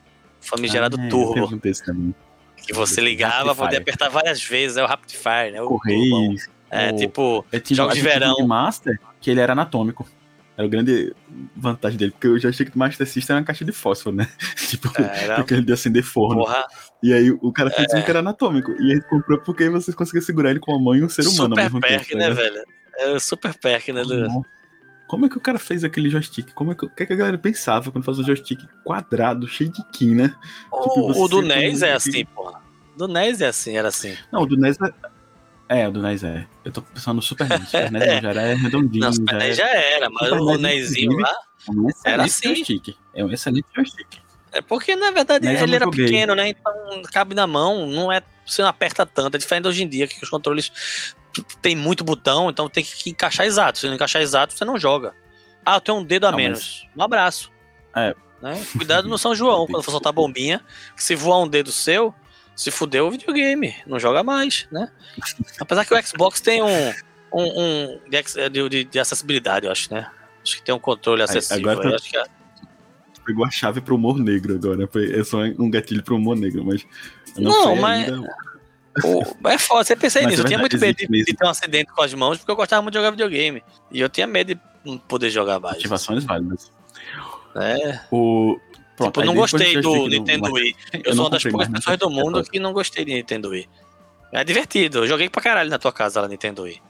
famigerado 0.41 0.99
Ah, 1.01 1.05
é, 1.07 1.09
turbo. 1.09 1.47
um. 1.55 2.12
Que 2.65 2.73
você 2.75 3.01
um 3.01 3.05
ligava, 3.05 3.55
poder 3.55 3.79
apertar 3.79 4.09
várias 4.11 4.43
vezes. 4.43 4.77
É 4.77 4.85
o 4.85 4.87
Rapid 4.87 5.12
Fire, 5.12 5.51
né? 5.53 5.62
O 5.62 5.69
turbão. 5.69 5.79
Correios. 5.79 6.49
É, 6.71 6.93
tipo. 6.93 7.45
Tinha 7.65 7.77
Jogos 7.77 7.95
de 7.95 8.01
verão. 8.03 8.35
um 8.38 8.47
Master, 8.47 9.01
que 9.21 9.31
ele 9.31 9.41
era 9.41 9.53
anatômico. 9.53 10.07
Era 10.57 10.67
a 10.67 10.71
grande 10.71 11.15
vantagem 11.57 11.97
dele, 11.99 12.11
porque 12.12 12.27
eu 12.27 12.38
já 12.38 12.51
achei 12.51 12.67
que 12.67 12.77
o 12.77 12.79
Master 12.79 13.07
System 13.07 13.35
era 13.35 13.41
uma 13.41 13.47
caixa 13.47 13.65
de 13.65 13.73
fósforo, 13.73 14.15
né? 14.15 14.29
tipo, 14.69 14.91
Era, 15.01 15.37
aquele 15.37 15.62
de 15.62 15.73
acender 15.73 16.03
forno. 16.03 16.43
porra, 16.43 16.67
E 17.03 17.12
aí 17.12 17.31
o 17.31 17.51
cara 17.53 17.71
fez 17.71 17.93
um 17.95 18.03
que 18.03 18.11
era 18.11 18.19
anatômico. 18.19 18.71
E 18.73 18.93
ele 18.93 19.01
comprou 19.03 19.38
porque 19.41 19.69
você 19.71 19.93
conseguia 19.93 20.21
segurar 20.21 20.51
ele 20.51 20.61
com 20.61 20.75
a 20.75 20.79
mão 20.79 20.95
e 20.95 21.03
um 21.03 21.09
ser 21.09 21.23
humano 21.23 21.43
ao 21.43 21.49
super 21.51 21.62
mesmo 21.62 21.81
perk, 21.81 22.05
tempo. 22.09 22.19
né, 22.19 22.29
né? 22.29 22.35
velho? 22.35 22.62
É 22.99 23.09
o 23.12 23.19
super 23.21 23.55
perk, 23.55 23.93
né? 23.93 24.03
do- 24.03 24.27
Como- 24.27 24.47
Como 25.09 25.27
é 25.27 25.29
que 25.29 25.37
o 25.37 25.41
cara 25.41 25.59
fez 25.59 25.85
aquele 25.85 26.09
joystick? 26.11 26.53
Como 26.55 26.73
é 26.73 26.75
que, 26.75 26.85
o 26.87 26.88
que, 26.91 27.03
é 27.03 27.07
que 27.07 27.12
a 27.12 27.17
galera 27.17 27.38
pensava 27.38 27.91
quando 27.91 28.05
faz 28.05 28.19
um 28.19 28.25
joystick 28.25 28.61
quadrado, 28.85 29.47
cheio 29.49 29.71
de 29.71 29.83
quina? 29.91 30.25
né? 30.25 30.35
Tipo, 30.83 31.12
O, 31.23 31.29
do 31.29 31.41
NES 31.43 31.83
é 31.83 31.93
assim, 31.95 32.25
porra. 32.27 32.61
Do 32.97 33.09
NES 33.09 33.41
é 33.41 33.47
assim, 33.47 33.77
era 33.77 33.88
assim. 33.88 34.15
Não, 34.31 34.43
o 34.43 34.47
do 34.47 34.57
NES 34.57 34.77
é. 34.81 34.93
É, 35.68 35.88
o 35.88 35.92
do 35.92 36.03
NES 36.03 36.22
é. 36.25 36.46
Eu 36.64 36.72
tô 36.72 36.83
pensando 36.83 37.16
no 37.16 37.22
Super 37.22 37.48
NES. 37.48 37.61
O 37.62 37.64
Super 37.66 37.90
NES 37.92 38.03
É. 38.03 38.20
já 38.20 38.29
era 38.31 38.55
redondinho. 38.55 39.05
Não, 39.05 39.12
Super 39.12 39.33
já 39.33 39.38
NES 39.38 39.59
era 39.59 39.68
já 39.72 39.79
era, 39.79 40.11
mas 40.11 40.29
Super 40.29 40.40
o 40.42 40.59
NESinho 40.59 41.12
inclusive, 41.12 41.22
lá 41.22 41.35
um 41.70 41.88
era 42.05 42.25
assim. 42.25 42.48
joystick. 42.48 42.96
É 43.14 43.25
um 43.25 43.31
excelente 43.31 43.66
joystick. 43.75 44.09
É 44.53 44.61
porque, 44.61 44.94
na 44.94 45.11
verdade, 45.11 45.46
Mas 45.46 45.62
ele 45.62 45.75
era 45.77 45.87
joguei. 45.87 46.05
pequeno, 46.05 46.35
né? 46.35 46.48
Então 46.48 46.72
cabe 47.11 47.35
na 47.35 47.46
mão, 47.46 47.87
não 47.87 48.12
é. 48.12 48.20
Você 48.46 48.61
não 48.61 48.68
aperta 48.68 49.07
tanto. 49.07 49.35
É 49.35 49.38
diferente 49.38 49.66
hoje 49.66 49.83
em 49.83 49.88
dia, 49.88 50.07
que 50.07 50.22
os 50.22 50.29
controles 50.29 50.70
tem 51.62 51.75
muito 51.75 52.05
botão, 52.05 52.51
então 52.51 52.68
tem 52.68 52.85
que 52.85 53.09
encaixar 53.09 53.46
exato. 53.46 53.79
Se 53.79 53.87
não 53.87 53.94
encaixar 53.94 54.20
exato, 54.20 54.53
você 54.53 54.64
não 54.64 54.79
joga. 54.79 55.14
Ah, 55.64 55.77
eu 55.77 55.81
tenho 55.81 55.96
um 55.98 56.05
dedo 56.05 56.27
a 56.27 56.31
Não, 56.31 56.37
menos. 56.37 56.87
Um 56.94 57.03
abraço. 57.03 57.51
É. 57.96 58.14
Né? 58.42 58.61
Cuidado 58.77 59.09
no 59.09 59.16
São 59.16 59.35
João, 59.35 59.66
quando 59.70 59.83
for 59.85 59.92
soltar 59.92 60.12
bombinha, 60.12 60.61
se 60.96 61.14
voar 61.14 61.38
um 61.40 61.48
dedo 61.48 61.72
seu, 61.72 62.14
se 62.57 62.71
fudeu 62.71 63.07
o 63.07 63.11
videogame. 63.11 63.75
Não 63.87 63.99
joga 63.99 64.23
mais, 64.23 64.67
né? 64.71 64.91
Apesar 65.61 65.85
que 65.85 65.95
o 65.95 66.03
Xbox 66.07 66.41
tem 66.41 66.62
um. 66.62 66.91
um, 67.33 67.61
um 67.61 68.01
de, 68.09 68.51
de, 68.51 68.69
de- 68.69 68.85
de 68.85 68.99
acessibilidade, 68.99 69.67
eu 69.67 69.73
acho, 69.73 69.93
né? 69.93 70.11
Acho 70.43 70.57
que 70.57 70.62
tem 70.62 70.75
um 70.75 70.79
controle 70.79 71.23
acessível. 71.23 71.71
agora 71.71 71.99
tá- 71.99 72.19
é- 72.21 72.43
Pegou 73.25 73.45
a 73.45 73.51
chave 73.51 73.81
pro 73.81 73.95
humor 73.95 74.19
negro 74.19 74.55
agora. 74.57 74.88
É 75.17 75.23
só 75.23 75.38
um 75.59 75.71
gatilho 75.71 76.03
pro 76.03 76.17
humor 76.17 76.37
negro, 76.37 76.65
mas. 76.65 76.85
Não, 77.37 77.53
sei 77.69 77.75
mas- 77.81 78.09
ainda- 78.12 78.29
O- 79.05 79.49
É 79.49 79.57
foda, 79.57 79.85
você 79.85 79.97
pensei 79.97 80.23
Mas 80.23 80.33
nisso. 80.33 80.43
é 80.43 80.45
eu 80.45 80.49
tinha 80.49 80.59
muito 80.59 80.77
medo 80.79 80.95
de, 80.97 81.07
de 81.07 81.35
ter 81.35 81.47
um 81.47 81.49
acidente 81.49 81.91
com 81.93 82.03
as 82.03 82.12
mãos, 82.12 82.37
porque 82.37 82.51
eu 82.51 82.57
gostava 82.57 82.83
muito 82.83 82.93
de 82.93 82.99
jogar 82.99 83.11
videogame. 83.12 83.62
E 83.91 83.99
eu 84.01 84.09
tinha 84.11 84.27
medo 84.27 84.55
de 84.55 84.61
não 84.85 84.99
poder 84.99 85.31
jogar 85.31 85.59
mais. 85.59 85.77
Ativações 85.77 86.25
válidas. 86.25 86.71
É, 87.57 88.01
O. 88.11 88.59
Pronto, 89.11 89.21
tipo, 89.21 89.27
não 89.27 89.35
gostei 89.35 89.81
do 89.81 90.07
Nintendo 90.09 90.45
não- 90.49 90.53
Wii. 90.53 90.77
Eu, 90.93 91.01
Eu, 91.05 91.15
sou 91.15 91.25
uma 91.25 91.31
das 91.31 91.43
poucas 91.43 91.69
mais 91.69 91.85
pessoas 91.85 91.99
do 91.99 92.11
mundo 92.11 92.43
que 92.45 92.59
não 92.59 92.73
gostei 92.73 93.05
de 93.05 93.15
Nintendo 93.15 93.49
Wii. 93.51 93.69
É 94.33 94.45
divertido, 94.45 94.99
eu 95.01 95.07
joguei 95.07 95.29
pra 95.29 95.43
caralho 95.43 95.69
na 95.71 95.79
tua 95.79 95.93
casa 95.93 96.21
lá, 96.21 96.29
Nintendo 96.29 96.62
Wii. 96.62 96.81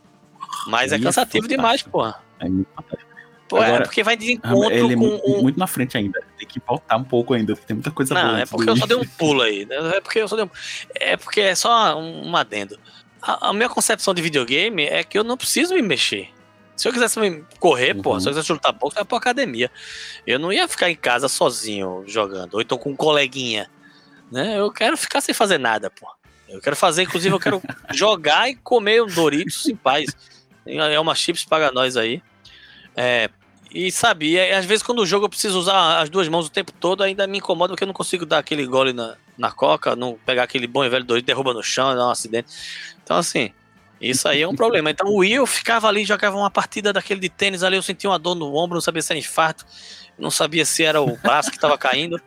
Mas 0.69 0.93
é 0.93 0.97
é 0.97 0.99
cansativo 1.01 1.49
demais, 1.49 1.81
fantástico. 1.83 1.91
porra. 1.91 2.23
É 2.41 2.49
muito 2.49 2.69
fantástico. 2.75 3.11
Pô, 3.49 3.59
é 3.63 3.67
Agora, 3.67 3.83
porque 3.85 4.03
vai 4.03 4.17
de 4.17 4.33
encontro 4.33 4.73
Ele 4.73 4.93
é 4.93 4.97
com 4.97 5.01
muito, 5.01 5.27
um. 5.31 5.43
muito 5.43 5.59
na 5.59 5.67
frente 5.67 5.97
ainda. 5.99 6.23
Tem 6.39 6.49
que 6.49 6.59
voltar 6.67 6.97
um 6.97 7.05
pouco 7.05 7.35
ainda. 7.35 7.55
Tem 7.55 7.75
muita 7.75 7.91
coisa. 7.91 8.15
Não, 8.15 8.37
é 8.37 8.41
antes 8.41 8.51
porque 8.51 8.65
do 8.65 8.71
eu 8.73 8.77
só 8.77 8.87
dei 8.87 8.97
um 8.97 9.05
pulo 9.05 9.43
aí. 9.43 9.67
né? 9.67 9.77
É 9.97 10.01
porque 10.01 10.21
eu 10.21 10.29
só 10.29 10.37
dei 10.37 10.45
um... 10.47 10.51
É 10.95 11.17
porque 11.19 11.41
é 11.41 11.55
só 11.55 11.99
um, 11.99 12.31
um 12.31 12.37
adendo. 12.37 12.79
A, 13.21 13.49
a 13.49 13.53
minha 13.53 13.69
concepção 13.69 14.15
de 14.15 14.23
videogame 14.23 14.85
é 14.85 15.05
que 15.05 15.19
eu 15.19 15.25
não 15.25 15.37
preciso 15.37 15.75
me 15.75 15.83
mexer. 15.83 16.31
Se 16.83 16.89
eu 16.89 16.93
quisesse 16.93 17.45
correr, 17.61 17.95
pô, 17.95 18.15
Uhum. 18.15 18.19
se 18.19 18.27
eu 18.29 18.33
quisesse 18.33 18.51
lutar 18.51 18.73
pouco, 18.73 18.97
eu 18.97 19.03
ia 19.03 19.05
pra 19.05 19.17
academia. 19.17 19.71
Eu 20.27 20.37
não 20.41 20.53
ia 20.53 20.67
ficar 20.67 20.91
em 20.91 20.97
casa 20.97 21.29
sozinho 21.29 22.03
jogando, 22.09 22.55
ou 22.55 22.61
então 22.61 22.77
com 22.77 22.91
um 22.91 22.97
coleguinha. 22.97 23.71
Né? 24.33 24.59
Eu 24.59 24.69
quero 24.73 24.97
ficar 24.97 25.21
sem 25.21 25.33
fazer 25.33 25.59
nada, 25.59 25.89
pô. 25.91 26.09
Eu 26.49 26.61
quero 26.61 26.75
fazer, 26.75 27.05
inclusive, 27.05 27.33
eu 27.33 27.39
quero 27.39 27.63
jogar 27.95 28.51
e 28.51 28.57
comer 28.57 29.01
um 29.01 29.07
Doritos 29.07 29.65
em 29.69 29.77
paz. 29.77 30.11
É 30.67 30.99
uma 30.99 31.15
chips 31.15 31.45
paga 31.45 31.71
nós 31.71 31.97
aí. 31.97 32.21
É, 32.97 33.31
e 33.71 33.93
sabe, 33.93 34.33
e 34.33 34.41
às 34.53 34.65
vezes 34.65 34.83
quando 34.83 35.03
o 35.03 35.07
jogo 35.07 35.27
eu 35.27 35.31
preciso 35.31 35.57
usar 35.61 36.01
as 36.01 36.11
duas 36.11 36.27
mãos 36.27 36.49
o 36.49 36.51
tempo 36.51 36.73
todo, 36.73 37.05
ainda 37.05 37.29
me 37.29 37.39
incomoda 37.39 37.75
porque 37.75 37.85
eu 37.85 37.87
não 37.87 37.95
consigo 37.95 38.27
dar 38.27 38.39
aquele 38.39 38.67
gole 38.67 38.93
na, 38.93 39.17
na 39.39 39.53
coca, 39.53 39.95
não 39.95 40.19
pegar 40.27 40.43
aquele 40.43 40.67
bom 40.67 40.85
e 40.85 40.89
velho 40.89 41.05
Doritos, 41.05 41.29
derruba 41.29 41.55
no 41.55 41.63
chão, 41.63 41.95
dá 41.95 42.09
um 42.09 42.11
acidente. 42.11 42.49
Então, 43.05 43.17
assim, 43.17 43.53
isso 44.11 44.27
aí 44.29 44.43
é 44.43 44.49
um 44.49 44.55
problema. 44.55 44.91
Então, 44.91 45.07
o 45.09 45.23
eu 45.25 45.47
ficava 45.47 45.87
ali, 45.89 46.05
jogava 46.05 46.37
uma 46.37 46.51
partida 46.51 46.93
daquele 46.93 47.21
de 47.21 47.29
tênis 47.29 47.63
ali, 47.63 47.77
eu 47.77 47.83
sentia 47.83 48.11
uma 48.11 48.19
dor 48.19 48.35
no 48.35 48.55
ombro, 48.55 48.75
não 48.75 48.81
sabia 48.83 49.01
se 49.03 49.13
era 49.13 49.19
infarto, 49.19 49.65
não 50.19 50.31
sabia 50.31 50.65
se 50.65 50.83
era 50.83 51.01
o 51.01 51.17
braço 51.17 51.51
que 51.51 51.59
tava 51.59 51.79
caindo. 51.79 52.21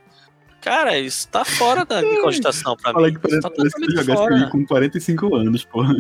Cara, 0.62 0.98
isso 0.98 1.28
tá 1.28 1.46
fora 1.46 1.86
da 1.86 2.02
cogitação 2.22 2.76
pra 2.76 2.92
Fala 2.92 3.08
mim. 3.08 3.14
que 3.14 3.20
parece, 3.20 3.42
Tá 3.42 3.52
parece 3.52 3.76
que 3.76 4.04
tu. 4.04 4.34
Wii 4.34 4.50
com 4.50 4.66
45 4.66 5.36
anos, 5.36 5.64
porra. 5.64 5.94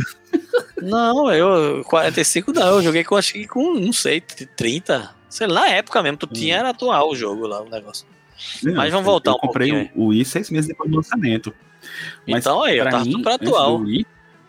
Não, 0.81 1.31
eu 1.31 1.83
45 1.85 2.51
não, 2.51 2.67
eu 2.77 2.81
joguei 2.81 3.03
com 3.03 3.15
acho 3.15 3.33
que 3.33 3.47
com, 3.47 3.73
não 3.75 3.93
sei, 3.93 4.21
30. 4.21 5.13
Sei 5.29 5.45
lá, 5.47 5.61
na 5.61 5.67
época 5.69 6.01
mesmo, 6.01 6.17
tu 6.17 6.27
tinha 6.27 6.57
era 6.57 6.69
atual 6.69 7.09
o 7.11 7.15
jogo 7.15 7.45
lá, 7.45 7.61
o 7.61 7.69
negócio. 7.69 8.07
Mas 8.63 8.91
vamos 8.91 8.93
eu- 9.05 9.11
voltar 9.11 9.31
Eu 9.31 9.35
um 9.35 9.39
comprei 9.39 9.69
pouquinho 9.71 9.91
o 9.95 10.07
Wii 10.07 10.25
seis 10.25 10.49
meses 10.49 10.67
depois 10.67 10.89
do 10.89 10.97
lançamento. 10.97 11.53
Mas 12.27 12.39
então 12.43 12.63
aí, 12.63 12.77
eu 12.77 12.83
pra 12.83 12.91
tava 12.91 13.05
mim, 13.05 13.15
antes 13.25 13.33
atual. 13.47 13.77
Wii, 13.81 14.05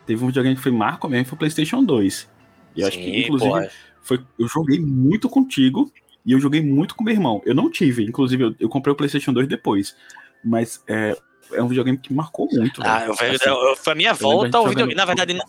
teve 0.06 0.22
um 0.22 0.28
videogame 0.28 0.56
que 0.56 0.62
foi 0.62 0.72
marco 0.72 1.08
mesmo, 1.08 1.26
foi 1.26 1.36
o 1.36 1.38
PlayStation 1.38 1.82
2. 1.84 2.28
E 2.74 2.80
eu 2.80 2.88
acho 2.88 2.98
que, 2.98 3.04
Sim, 3.04 3.18
inclusive, 3.24 3.50
pô, 3.50 3.58
é. 3.58 3.70
foi, 4.02 4.20
eu 4.38 4.48
joguei 4.48 4.78
muito 4.78 5.28
contigo 5.28 5.90
e 6.24 6.32
eu 6.32 6.40
joguei 6.40 6.60
muito 6.62 6.94
com 6.94 7.04
meu 7.04 7.14
irmão. 7.14 7.42
Eu 7.44 7.54
não 7.54 7.70
tive, 7.70 8.04
inclusive, 8.04 8.42
eu, 8.44 8.54
eu 8.60 8.68
comprei 8.68 8.92
o 8.92 8.96
PlayStation 8.96 9.32
2 9.32 9.46
depois. 9.48 9.96
Mas 10.44 10.82
é, 10.86 11.16
é 11.52 11.62
um 11.62 11.68
videogame 11.68 11.98
que 11.98 12.12
marcou 12.12 12.48
muito. 12.52 12.82
Ah, 12.84 12.98
velho. 13.00 13.10
eu, 13.10 13.14
vejo- 13.16 13.34
Assim, 13.36 13.48
eu- 13.48 13.68
eu- 13.70 13.76
foi 13.76 13.92
a 13.92 13.96
minha 13.96 14.12
volta 14.14 14.58
ao 14.58 14.68
videogame. 14.68 14.94
Na 14.94 15.04
verdade, 15.04 15.34
não, 15.34 15.44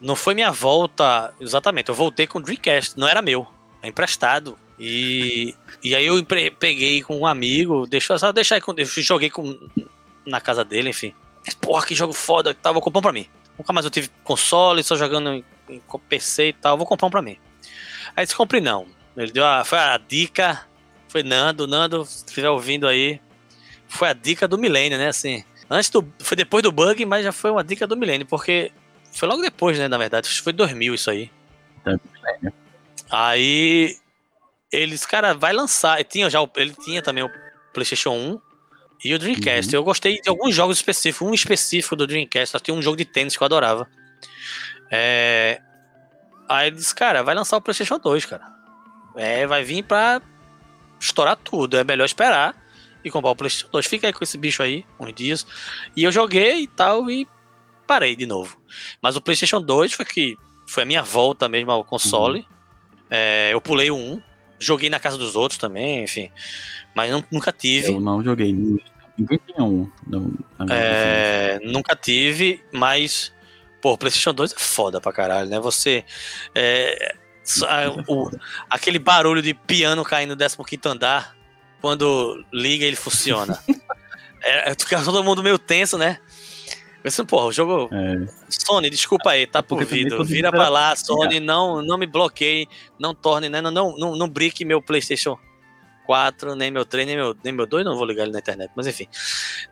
não 0.00 0.16
foi 0.16 0.34
minha 0.34 0.50
volta, 0.50 1.32
exatamente. 1.40 1.88
Eu 1.88 1.94
voltei 1.94 2.26
com 2.26 2.38
o 2.38 2.42
Dreamcast, 2.42 2.98
não 2.98 3.06
era 3.06 3.20
meu, 3.22 3.46
é 3.82 3.88
emprestado. 3.88 4.56
E, 4.78 5.54
e 5.84 5.94
aí 5.94 6.06
eu 6.06 6.16
peguei 6.58 7.02
com 7.02 7.18
um 7.18 7.26
amigo, 7.26 7.86
deixou 7.86 8.18
só 8.18 8.32
deixar 8.32 8.54
aí 8.54 8.60
com, 8.62 8.72
eu 8.76 8.86
joguei 8.86 9.28
com, 9.28 9.58
na 10.26 10.40
casa 10.40 10.64
dele, 10.64 10.88
enfim. 10.88 11.12
Porra, 11.60 11.86
que 11.86 11.94
jogo 11.94 12.12
foda, 12.12 12.54
que 12.54 12.60
tal, 12.60 12.72
vou 12.72 12.82
comprar 12.82 13.00
um 13.00 13.02
pra 13.02 13.12
mim. 13.12 13.26
Nunca 13.58 13.72
mais 13.72 13.84
eu 13.84 13.90
tive 13.90 14.10
console, 14.24 14.82
só 14.82 14.96
jogando 14.96 15.32
em, 15.32 15.44
em 15.68 15.82
PC 16.08 16.48
e 16.48 16.52
tal, 16.52 16.76
vou 16.76 16.86
comprar 16.86 17.08
um 17.08 17.10
pra 17.10 17.22
mim. 17.22 17.36
Aí 18.16 18.24
disse, 18.24 18.36
compre 18.36 18.60
não. 18.60 18.86
Ele 19.16 19.32
deu 19.32 19.46
a, 19.46 19.64
foi 19.64 19.78
a 19.78 19.98
dica, 19.98 20.66
foi 21.08 21.22
Nando, 21.22 21.66
Nando, 21.66 22.04
se 22.04 22.24
estiver 22.26 22.48
ouvindo 22.48 22.86
aí, 22.86 23.20
foi 23.88 24.08
a 24.08 24.12
dica 24.12 24.46
do 24.46 24.58
milênio, 24.58 24.98
né, 24.98 25.08
assim. 25.08 25.44
Antes 25.68 25.90
do, 25.90 26.06
foi 26.20 26.36
depois 26.36 26.62
do 26.62 26.72
bug, 26.72 27.04
mas 27.04 27.24
já 27.24 27.32
foi 27.32 27.50
uma 27.50 27.62
dica 27.62 27.86
do 27.86 27.96
milênio, 27.96 28.26
porque 28.26 28.72
foi 29.12 29.28
logo 29.28 29.42
depois, 29.42 29.78
né, 29.78 29.88
na 29.88 29.98
verdade, 29.98 30.28
foi 30.40 30.52
2000 30.52 30.94
isso 30.94 31.10
aí. 31.10 31.30
Aí 33.10 33.96
eles, 34.70 35.04
cara, 35.04 35.34
vai 35.34 35.52
lançar. 35.52 35.96
Ele 35.96 36.04
tinha, 36.04 36.30
já, 36.30 36.38
ele 36.56 36.74
tinha 36.84 37.02
também 37.02 37.24
o 37.24 37.30
PlayStation 37.72 38.10
1 38.10 38.40
e 39.04 39.14
o 39.14 39.18
Dreamcast. 39.18 39.74
Eu 39.74 39.84
gostei 39.84 40.20
de 40.20 40.28
alguns 40.28 40.54
jogos 40.54 40.78
específicos, 40.78 41.26
um 41.28 41.34
específico 41.34 41.96
do 41.96 42.06
Dreamcast. 42.06 42.52
Só 42.52 42.58
tinha 42.58 42.74
um 42.74 42.82
jogo 42.82 42.96
de 42.96 43.04
tênis 43.04 43.36
que 43.36 43.42
eu 43.42 43.46
adorava. 43.46 43.88
É, 44.90 45.60
Aí 46.50 46.66
ele 46.66 46.76
disse, 46.76 46.92
cara, 46.92 47.22
vai 47.22 47.32
lançar 47.32 47.56
o 47.56 47.60
PlayStation 47.60 47.96
2, 47.96 48.26
cara. 48.26 48.42
É, 49.14 49.46
vai 49.46 49.62
vir 49.62 49.84
pra 49.84 50.20
estourar 50.98 51.36
tudo. 51.36 51.76
É 51.76 51.84
melhor 51.84 52.04
esperar 52.04 52.56
e 53.04 53.10
comprar 53.10 53.30
o 53.30 53.36
PlayStation 53.36 53.68
2. 53.70 53.86
Fica 53.86 54.08
aí 54.08 54.12
com 54.12 54.24
esse 54.24 54.36
bicho 54.36 54.60
aí, 54.60 54.84
uns 54.98 55.14
dias. 55.14 55.46
E 55.94 56.02
eu 56.02 56.10
joguei 56.10 56.62
e 56.62 56.66
tal, 56.66 57.08
e 57.08 57.28
parei 57.86 58.16
de 58.16 58.26
novo. 58.26 58.60
Mas 59.00 59.14
o 59.14 59.20
PlayStation 59.20 59.62
2 59.62 59.92
foi 59.92 60.04
que 60.04 60.36
foi 60.66 60.82
a 60.82 60.86
minha 60.86 61.04
volta 61.04 61.48
mesmo 61.48 61.70
ao 61.70 61.84
console. 61.84 62.44
É, 63.08 63.50
eu 63.52 63.60
pulei 63.60 63.88
o 63.92 63.96
1, 63.96 64.20
joguei 64.60 64.88
na 64.90 65.00
casa 65.00 65.16
dos 65.18 65.34
outros 65.34 65.58
também, 65.58 66.04
enfim. 66.04 66.30
Mas 66.94 67.10
não- 67.10 67.24
nunca 67.30 67.50
tive. 67.50 67.88
Eu 67.88 68.00
não 68.00 68.22
joguei. 68.22 68.52
Ninguém 68.52 69.40
tinha 69.46 69.64
um. 69.64 69.90
Não, 70.06 70.32
É, 70.70 71.58
nunca 71.64 71.96
tive, 71.96 72.62
mas. 72.72 73.32
Pô, 73.82 73.92
o 73.94 73.98
PlayStation 73.98 74.34
2 74.34 74.52
é 74.52 74.56
foda 74.58 75.00
pra 75.00 75.12
caralho, 75.12 75.48
né? 75.48 75.58
Você. 75.58 76.04
é, 76.54 77.14
o- 78.06 78.30
aquele 78.68 78.98
barulho 78.98 79.42
de 79.42 79.54
piano 79.54 80.04
caindo 80.04 80.36
no 80.36 80.64
15 80.64 80.80
andar, 80.86 81.34
quando 81.80 82.44
liga 82.52 82.84
ele 82.84 82.96
funciona. 82.96 83.58
é, 84.42 84.74
fica 84.78 85.02
todo 85.02 85.24
mundo 85.24 85.42
meio 85.42 85.58
tenso, 85.58 85.96
né? 85.98 86.18
Disse, 87.04 87.24
porra, 87.24 87.46
o 87.46 87.52
jogo. 87.52 87.88
É, 87.92 88.26
Sony, 88.48 88.90
desculpa 88.90 89.30
aí, 89.30 89.46
tá 89.46 89.62
por 89.62 89.78
Porque 89.78 89.86
também 89.86 90.04
vida. 90.04 90.24
Vira 90.24 90.50
pra 90.50 90.68
lá, 90.68 90.94
Sony, 90.94 91.40
não, 91.40 91.80
não 91.82 91.96
me 91.96 92.06
bloqueie, 92.06 92.68
não 92.98 93.14
torne, 93.14 93.48
né? 93.48 93.60
Não, 93.60 93.70
não, 93.70 93.96
não, 93.96 94.16
não 94.16 94.28
brique 94.28 94.64
meu 94.64 94.82
PlayStation 94.82 95.38
4, 96.06 96.54
nem 96.54 96.70
meu 96.70 96.84
3, 96.84 97.06
nem 97.06 97.16
meu, 97.16 97.36
nem 97.42 97.52
meu 97.52 97.66
2, 97.66 97.84
não 97.84 97.96
vou 97.96 98.04
ligar 98.04 98.24
ele 98.24 98.32
na 98.32 98.40
internet, 98.40 98.70
mas 98.74 98.86
enfim. 98.86 99.06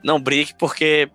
Não 0.03 0.21
brique, 0.21 0.55
porque 0.59 1.11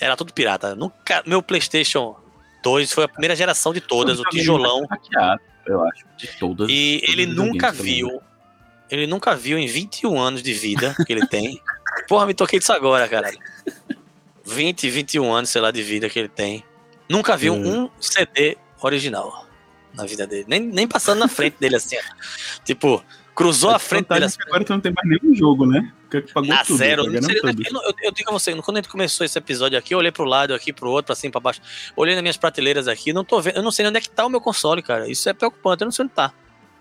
era 0.00 0.16
tudo 0.16 0.32
pirata. 0.32 0.74
Nunca, 0.74 1.22
meu 1.26 1.42
PlayStation 1.42 2.16
2 2.62 2.92
foi 2.92 3.04
a 3.04 3.08
primeira 3.08 3.36
geração 3.36 3.72
de 3.74 3.80
todas, 3.80 4.18
o 4.18 4.24
tijolão. 4.24 4.86
mais 4.88 5.02
hackeado, 5.02 5.42
eu 5.66 5.84
acho. 5.84 6.04
De 6.16 6.28
todas. 6.38 6.68
E 6.70 7.02
ele 7.06 7.26
nunca 7.26 7.72
menos. 7.72 7.84
viu. 7.84 8.22
Ele 8.88 9.06
nunca 9.06 9.34
viu 9.34 9.58
em 9.58 9.66
21 9.66 10.18
anos 10.18 10.42
de 10.42 10.52
vida 10.52 10.94
que 11.04 11.12
ele 11.12 11.26
tem. 11.26 11.60
Porra, 12.08 12.24
me 12.24 12.34
toquei 12.34 12.58
disso 12.58 12.72
agora, 12.72 13.08
caralho. 13.08 13.38
20, 14.46 14.88
21 14.88 15.32
anos, 15.32 15.50
sei 15.50 15.60
lá, 15.60 15.70
de 15.70 15.82
vida 15.82 16.08
que 16.08 16.18
ele 16.18 16.28
tem. 16.28 16.64
Nunca 17.08 17.36
viu 17.36 17.52
Hum. 17.54 17.84
um 17.84 17.90
CD 18.00 18.56
original 18.80 19.46
na 19.94 20.04
vida 20.06 20.26
dele. 20.26 20.44
Nem, 20.48 20.60
nem 20.60 20.86
passando 20.86 21.18
na 21.18 21.28
frente 21.28 21.56
dele 21.58 21.76
assim. 21.76 21.96
Tipo, 22.64 23.02
cruzou 23.34 23.70
a 23.70 23.78
frente 23.78 24.08
dele 24.08 24.24
assim. 24.24 24.38
É 24.40 24.48
Agora 24.48 24.64
tu 24.64 24.72
não 24.72 24.80
tem 24.80 24.92
mais 24.92 25.08
nenhum 25.22 25.34
jogo, 25.34 25.66
né? 25.66 25.92
Porque 26.02 26.20
tu 26.20 26.32
pagou 26.32 26.48
Na 26.50 26.64
tudo, 26.64 26.76
zero. 26.78 27.02
tá 27.02 27.10
Não 27.10 27.12
ganhando 27.20 27.26
seria- 27.26 27.40
tudo. 27.42 27.82
eu, 27.84 27.94
eu, 28.02 28.12
digo 28.12 28.30
a 28.30 28.32
você, 28.32 28.54
quando 28.62 28.76
a 28.76 28.80
gente 28.80 28.88
começou 28.90 29.24
esse 29.26 29.36
episódio 29.38 29.76
aqui, 29.78 29.94
eu 29.94 29.98
olhei 29.98 30.12
pro 30.12 30.24
lado, 30.24 30.54
aqui 30.54 30.72
pro 30.72 30.90
outro, 30.90 31.06
pra 31.06 31.14
cima, 31.16 31.32
pra 31.32 31.40
baixo. 31.40 31.60
Olhei 31.96 32.14
nas 32.14 32.22
minhas 32.22 32.36
prateleiras 32.36 32.86
aqui, 32.88 33.12
não 33.12 33.24
tô 33.24 33.40
vendo, 33.40 33.56
eu 33.56 33.62
não 33.62 33.70
sei 33.72 33.86
onde 33.86 33.98
é 33.98 34.00
que 34.00 34.08
tá 34.10 34.24
o 34.24 34.28
meu 34.30 34.40
console, 34.40 34.82
cara. 34.82 35.10
Isso 35.10 35.28
é 35.28 35.32
preocupante, 35.32 35.82
eu 35.82 35.86
não 35.86 35.92
sei 35.92 36.04
onde 36.04 36.14
tá. 36.14 36.32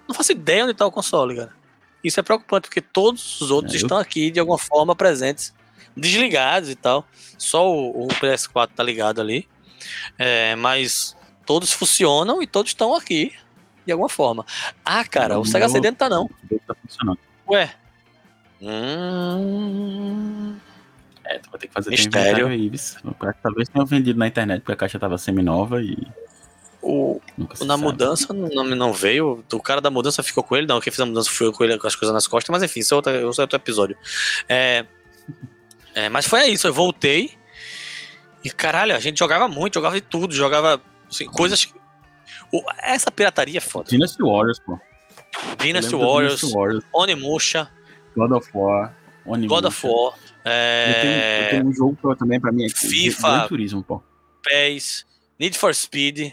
Não 0.08 0.14
faço 0.14 0.32
ideia 0.32 0.64
onde 0.66 0.74
tá 0.76 0.86
o 0.86 0.92
console, 0.92 1.36
cara. 1.36 1.52
Isso 2.04 2.20
é 2.20 2.24
preocupante, 2.24 2.68
porque 2.68 2.82
todos 2.82 3.42
os 3.42 3.50
outros 3.50 3.74
É, 3.74 3.78
eu- 3.78 3.82
estão 3.82 3.98
aqui 3.98 4.30
de 4.30 4.40
alguma 4.40 4.60
forma 4.60 4.96
presentes, 4.96 5.52
desligados 5.96 6.70
e 6.70 6.76
tal. 6.76 7.06
Só 7.38 7.70
o, 7.72 8.06
o 8.06 8.08
PS4 8.08 8.70
tá 8.76 8.84
ligado 8.84 9.22
ali. 9.22 9.48
É, 10.18 10.56
mas 10.56 11.16
todos 11.46 11.72
funcionam 11.72 12.42
e 12.42 12.48
todos 12.48 12.72
estão 12.72 12.96
aqui 12.96 13.34
de 13.86 13.92
alguma 13.92 14.10
forma. 14.10 14.46
Ah, 14.84 15.04
cara, 15.06 15.36
Não, 15.36 15.42
o 15.42 15.46
Sega. 15.46 15.70
CD 15.70 15.90
não 15.92 15.96
tá 15.98 16.10
não. 16.10 16.26
O 16.26 16.60
tá 16.68 16.76
funcionando. 16.82 17.20
Ué, 17.50 17.74
Hum. 19.46 20.56
É, 21.24 21.40
tu 21.40 21.50
vai 21.50 21.60
ter 21.60 21.68
que 21.68 21.74
fazer 21.74 21.90
Mistério. 21.90 22.48
aí, 22.48 22.72
Talvez 23.42 23.68
tenha 23.70 23.86
vendido 23.86 24.18
na 24.20 24.28
internet 24.28 24.60
porque 24.62 24.74
a 24.74 24.76
caixa 24.76 25.00
tava 25.00 25.18
semi-nova 25.18 25.82
e 25.82 25.98
O, 26.82 27.20
na 27.38 27.56
sabe. 27.56 27.82
mudança 27.84 28.32
não, 28.34 28.64
não 28.64 28.94
veio. 28.94 29.44
O 29.52 29.60
cara 29.60 29.82
da 29.82 29.90
mudança 29.90 30.22
ficou 30.24 30.44
com 30.44 30.56
ele. 30.56 30.68
Não, 30.68 30.80
quem 30.80 30.92
fez 30.94 31.00
a 31.00 31.06
mudança 31.06 31.30
foi 31.32 31.48
eu 31.48 31.54
com 31.54 31.64
ele 31.64 31.78
com 31.80 31.88
as 31.88 31.96
coisas 31.96 32.14
nas 32.14 32.28
costas. 32.28 32.52
Mas 32.52 32.62
enfim, 32.64 32.80
isso 32.82 32.94
é 32.94 32.98
outro, 32.98 33.30
isso 33.30 33.42
é 33.42 33.44
outro 33.44 33.56
episódio. 33.58 33.98
É, 34.48 34.86
é, 35.96 36.10
mas 36.10 36.28
foi 36.28 36.48
isso. 36.48 36.68
Eu 36.68 36.74
voltei. 36.74 37.32
E 38.44 38.50
caralho, 38.52 38.96
a 38.96 39.00
gente 39.00 39.18
jogava 39.18 39.48
muito, 39.48 39.76
jogava 39.76 39.96
de 39.96 40.02
tudo. 40.02 40.36
Jogava 40.36 40.80
assim, 41.10 41.26
coisas. 41.26 41.74
essa 42.80 43.10
pirataria 43.10 43.58
é 43.58 43.62
foda. 43.62 43.90
Dynasty 43.90 44.22
Warriors, 44.22 44.60
pô. 44.60 44.80
Dynasty 45.58 45.96
Warriors, 45.96 46.42
Warriors, 46.54 46.86
Onimusha, 46.94 47.70
God 48.16 48.32
of 48.32 48.50
War, 48.54 48.96
Onimusha. 49.26 49.50
God 49.50 49.66
of 49.66 49.88
War, 49.88 50.14
Eu 50.14 51.02
tenho, 51.02 51.14
eu 51.14 51.22
é, 51.24 51.48
tenho 51.52 51.66
um 51.68 51.74
jogo 51.74 51.98
eu 52.04 52.16
também, 52.16 52.40
pra 52.40 52.52
mim, 52.52 52.66
é 52.66 52.70
FIFA. 52.70 53.30
Gran 53.30 53.48
Turismo, 53.48 53.84
pô. 53.84 54.04
PES, 54.44 55.06
Need 55.40 55.58
for 55.58 55.74
Speed. 55.74 56.32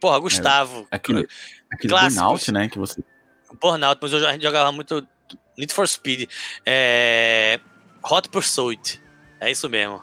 Porra, 0.00 0.18
Gustavo. 0.18 0.86
Aquele, 0.90 1.28
aquele 1.70 1.92
Clássicos. 1.92 2.16
Burnout, 2.16 2.52
né, 2.52 2.68
que 2.68 2.78
você... 2.78 3.04
Burnout, 3.60 3.98
mas 4.00 4.12
eu, 4.12 4.26
a 4.26 4.32
gente 4.32 4.42
jogava 4.42 4.72
muito 4.72 5.06
Need 5.58 5.72
for 5.72 5.86
Speed. 5.86 6.28
É, 6.64 7.60
Hot 8.04 8.28
Pursuit. 8.28 9.00
É 9.40 9.50
isso 9.50 9.68
mesmo. 9.68 10.00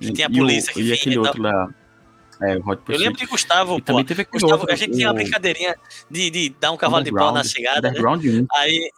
Que 0.00 0.12
tem 0.12 0.24
a 0.24 0.28
e 0.28 0.32
o- 0.32 0.36
polícia 0.38 0.72
que 0.72 0.80
E 0.80 0.82
vinha 0.82 0.94
aquele 0.94 1.14
e 1.14 1.18
outro 1.18 1.42
da... 1.42 1.68
É, 2.42 2.56
o 2.56 2.68
Hot 2.68 2.82
Eu 2.88 2.98
lembro 2.98 3.18
de 3.18 3.24
Gustavo, 3.26 3.78
E 3.78 3.82
pô. 3.82 3.94
Gustavo, 4.30 4.52
outro, 4.60 4.72
a 4.72 4.76
gente 4.76 4.92
tinha 4.94 5.06
uma 5.08 5.12
o 5.12 5.16
brincadeirinha 5.16 5.74
de, 6.10 6.28
de 6.30 6.48
dar 6.60 6.70
um 6.72 6.76
cavalo 6.76 7.02
de 7.04 7.10
pau 7.12 7.32
na 7.32 7.42
chegada, 7.42 7.82
né? 7.82 7.88
Underground 7.90 8.24
1. 8.24 8.46
Aí. 8.54 8.90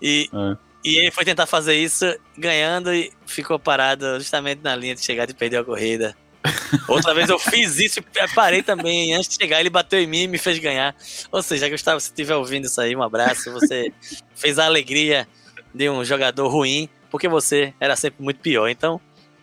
E, 0.00 0.30
É. 0.32 0.56
e 0.84 0.96
ele 0.98 1.10
foi 1.10 1.24
tentar 1.24 1.46
fazer 1.46 1.74
isso 1.74 2.04
ganhando 2.38 2.92
e 2.94 3.12
ficou 3.26 3.58
parado 3.58 4.18
justamente 4.18 4.60
na 4.62 4.74
linha 4.74 4.94
de 4.94 5.02
chegada 5.02 5.30
e 5.30 5.34
perdeu 5.34 5.60
a 5.60 5.64
corrida. 5.64 6.16
Outra 6.88 7.12
vez 7.12 7.28
eu 7.28 7.38
fiz 7.38 7.78
isso 7.78 7.98
e 8.00 8.34
parei 8.34 8.62
também. 8.62 9.12
Antes 9.14 9.28
de 9.28 9.34
chegar, 9.34 9.60
ele 9.60 9.68
bateu 9.68 10.00
em 10.00 10.06
mim 10.06 10.22
e 10.22 10.28
me 10.28 10.38
fez 10.38 10.58
ganhar. 10.58 10.94
Ou 11.32 11.42
seja, 11.42 11.68
Gustavo, 11.68 12.00
se 12.00 12.06
estiver 12.08 12.36
ouvindo 12.36 12.64
isso 12.66 12.80
aí, 12.80 12.94
um 12.96 13.02
abraço. 13.02 13.52
Você 13.52 13.92
fez 14.34 14.58
a 14.58 14.64
alegria 14.64 15.26
de 15.74 15.90
um 15.90 16.02
jogador 16.04 16.48
ruim, 16.48 16.88
porque 17.10 17.28
você 17.28 17.72
era 17.80 17.96
sempre 17.96 18.22
muito 18.22 18.40
pior. 18.40 18.68
Então, 18.68 19.00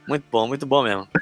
muito 0.07 0.23
bom, 0.31 0.47
muito 0.47 0.65
bom 0.65 0.83
mesmo. 0.83 1.07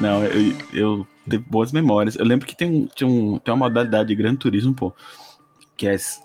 Não, 0.00 0.24
eu, 0.24 0.56
eu 0.72 1.06
tenho 1.28 1.44
boas 1.48 1.72
memórias. 1.72 2.16
Eu 2.16 2.24
lembro 2.24 2.46
que 2.46 2.56
tem, 2.56 2.70
um, 2.70 2.86
tem, 2.86 3.06
um, 3.06 3.38
tem 3.38 3.52
uma 3.54 3.68
modalidade 3.68 4.08
de 4.08 4.14
Gran 4.14 4.34
Turismo, 4.34 4.74
pô, 4.74 4.94
que 5.76 5.86
é 5.86 5.92
as 5.92 6.20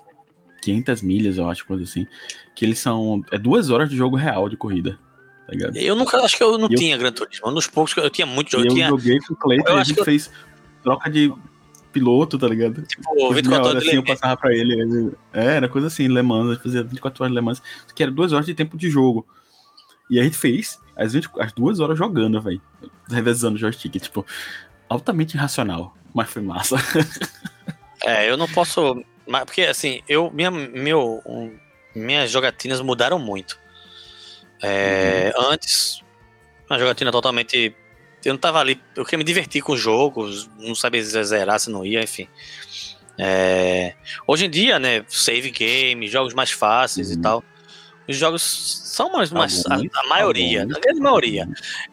500 0.61 1.01
milhas, 1.01 1.37
eu 1.37 1.49
acho, 1.49 1.65
coisa 1.65 1.83
assim. 1.83 2.05
Que 2.55 2.65
eles 2.65 2.79
são. 2.79 3.21
É 3.31 3.37
duas 3.37 3.69
horas 3.69 3.89
de 3.89 3.95
jogo 3.97 4.15
real 4.15 4.47
de 4.47 4.55
corrida, 4.55 4.97
tá 5.45 5.51
ligado? 5.53 5.75
Eu 5.77 5.95
nunca, 5.95 6.17
acho 6.21 6.37
que 6.37 6.43
eu 6.43 6.57
não 6.57 6.69
eu- 6.69 6.77
tinha 6.77 6.97
Gran 6.97 7.11
Turismo. 7.11 7.51
Nos 7.51 7.67
poucos 7.67 7.93
que 7.93 7.99
eu 7.99 8.09
tinha 8.09 8.25
muito 8.25 8.51
jogo. 8.51 8.63
eu 8.63 8.69
Eu 8.69 8.73
tinha, 8.75 8.87
joguei 8.87 9.19
com 9.19 9.33
o 9.33 9.37
Cleiton 9.37 9.69
eu 9.71 9.77
e 9.77 9.81
a 9.81 9.83
gente 9.83 10.03
fez 10.03 10.31
troca 10.81 11.09
de 11.09 11.33
piloto, 11.99 12.37
tá 12.37 12.47
ligado? 12.47 12.81
tipo, 12.83 13.01
Por 13.03 13.33
24 13.33 13.49
meia 13.49 13.59
hora 13.61 13.69
horas 13.69 13.83
de 13.83 13.89
assim, 13.89 13.97
eu 13.97 14.03
passava 14.03 14.37
pra 14.37 14.53
ele. 14.53 14.73
ele- 14.81 15.11
É, 15.33 15.45
era 15.55 15.67
coisa 15.69 15.87
assim, 15.87 16.07
Le 16.07 16.21
Mans, 16.21 16.57
fazia 16.61 16.83
24 16.83 17.23
horas 17.23 17.31
de 17.33 17.39
Le 17.39 17.45
Mans, 17.45 17.61
que 17.95 18.03
era 18.03 18.11
duas 18.11 18.33
horas 18.33 18.45
de 18.45 18.53
tempo 18.53 18.77
de 18.77 18.89
jogo. 18.89 19.25
E 20.09 20.19
a 20.19 20.23
gente 20.23 20.37
fez 20.37 20.79
as, 20.95 21.13
20, 21.13 21.29
as 21.39 21.51
duas 21.53 21.79
horas 21.79 21.97
jogando, 21.97 22.39
velho. 22.41 22.61
Revezando 23.09 23.55
o 23.55 23.59
joystick, 23.59 23.99
tipo, 23.99 24.25
altamente 24.89 25.35
irracional, 25.35 25.95
mas 26.13 26.29
foi 26.29 26.41
massa. 26.41 26.75
É, 28.03 28.29
eu 28.29 28.37
não 28.37 28.47
posso. 28.47 29.03
mas- 29.27 29.45
Porque 29.45 29.61
assim, 29.63 30.01
eu. 30.07 30.29
Minha, 30.31 30.51
meu, 30.51 31.23
um, 31.25 31.57
minhas 31.95 32.29
jogatinas 32.29 32.79
mudaram 32.81 33.17
muito. 33.17 33.57
É, 34.61 35.33
Antes, 35.37 36.01
uma 36.69 36.77
jogatina 36.77 37.11
totalmente. 37.11 37.75
Eu 38.25 38.33
não 38.33 38.39
tava 38.39 38.59
ali. 38.59 38.81
Eu 38.95 39.05
queria 39.05 39.19
me 39.19 39.23
divertir 39.23 39.61
com 39.61 39.73
os 39.73 39.79
jogos, 39.79 40.49
não 40.57 40.73
sabia 40.75 41.03
se 41.03 41.23
zerar, 41.23 41.59
se 41.59 41.69
não 41.69 41.85
ia, 41.85 42.01
enfim. 42.01 42.27
É, 43.17 43.93
hoje 44.27 44.45
em 44.45 44.49
dia, 44.49 44.77
né? 44.79 45.05
Save 45.07 45.51
game, 45.51 46.07
jogos 46.07 46.33
mais 46.33 46.51
fáceis 46.51 47.11
e 47.11 47.15
Uhum. 47.15 47.21
tal. 47.21 47.43
Os 48.07 48.17
jogos 48.17 48.41
são 48.43 49.11
mais. 49.11 49.31
mais 49.31 49.65
a, 49.67 49.75
a 49.75 50.07
maioria, 50.07 50.63
a 50.63 50.79
grande 50.79 50.99
maioria. 50.99 51.47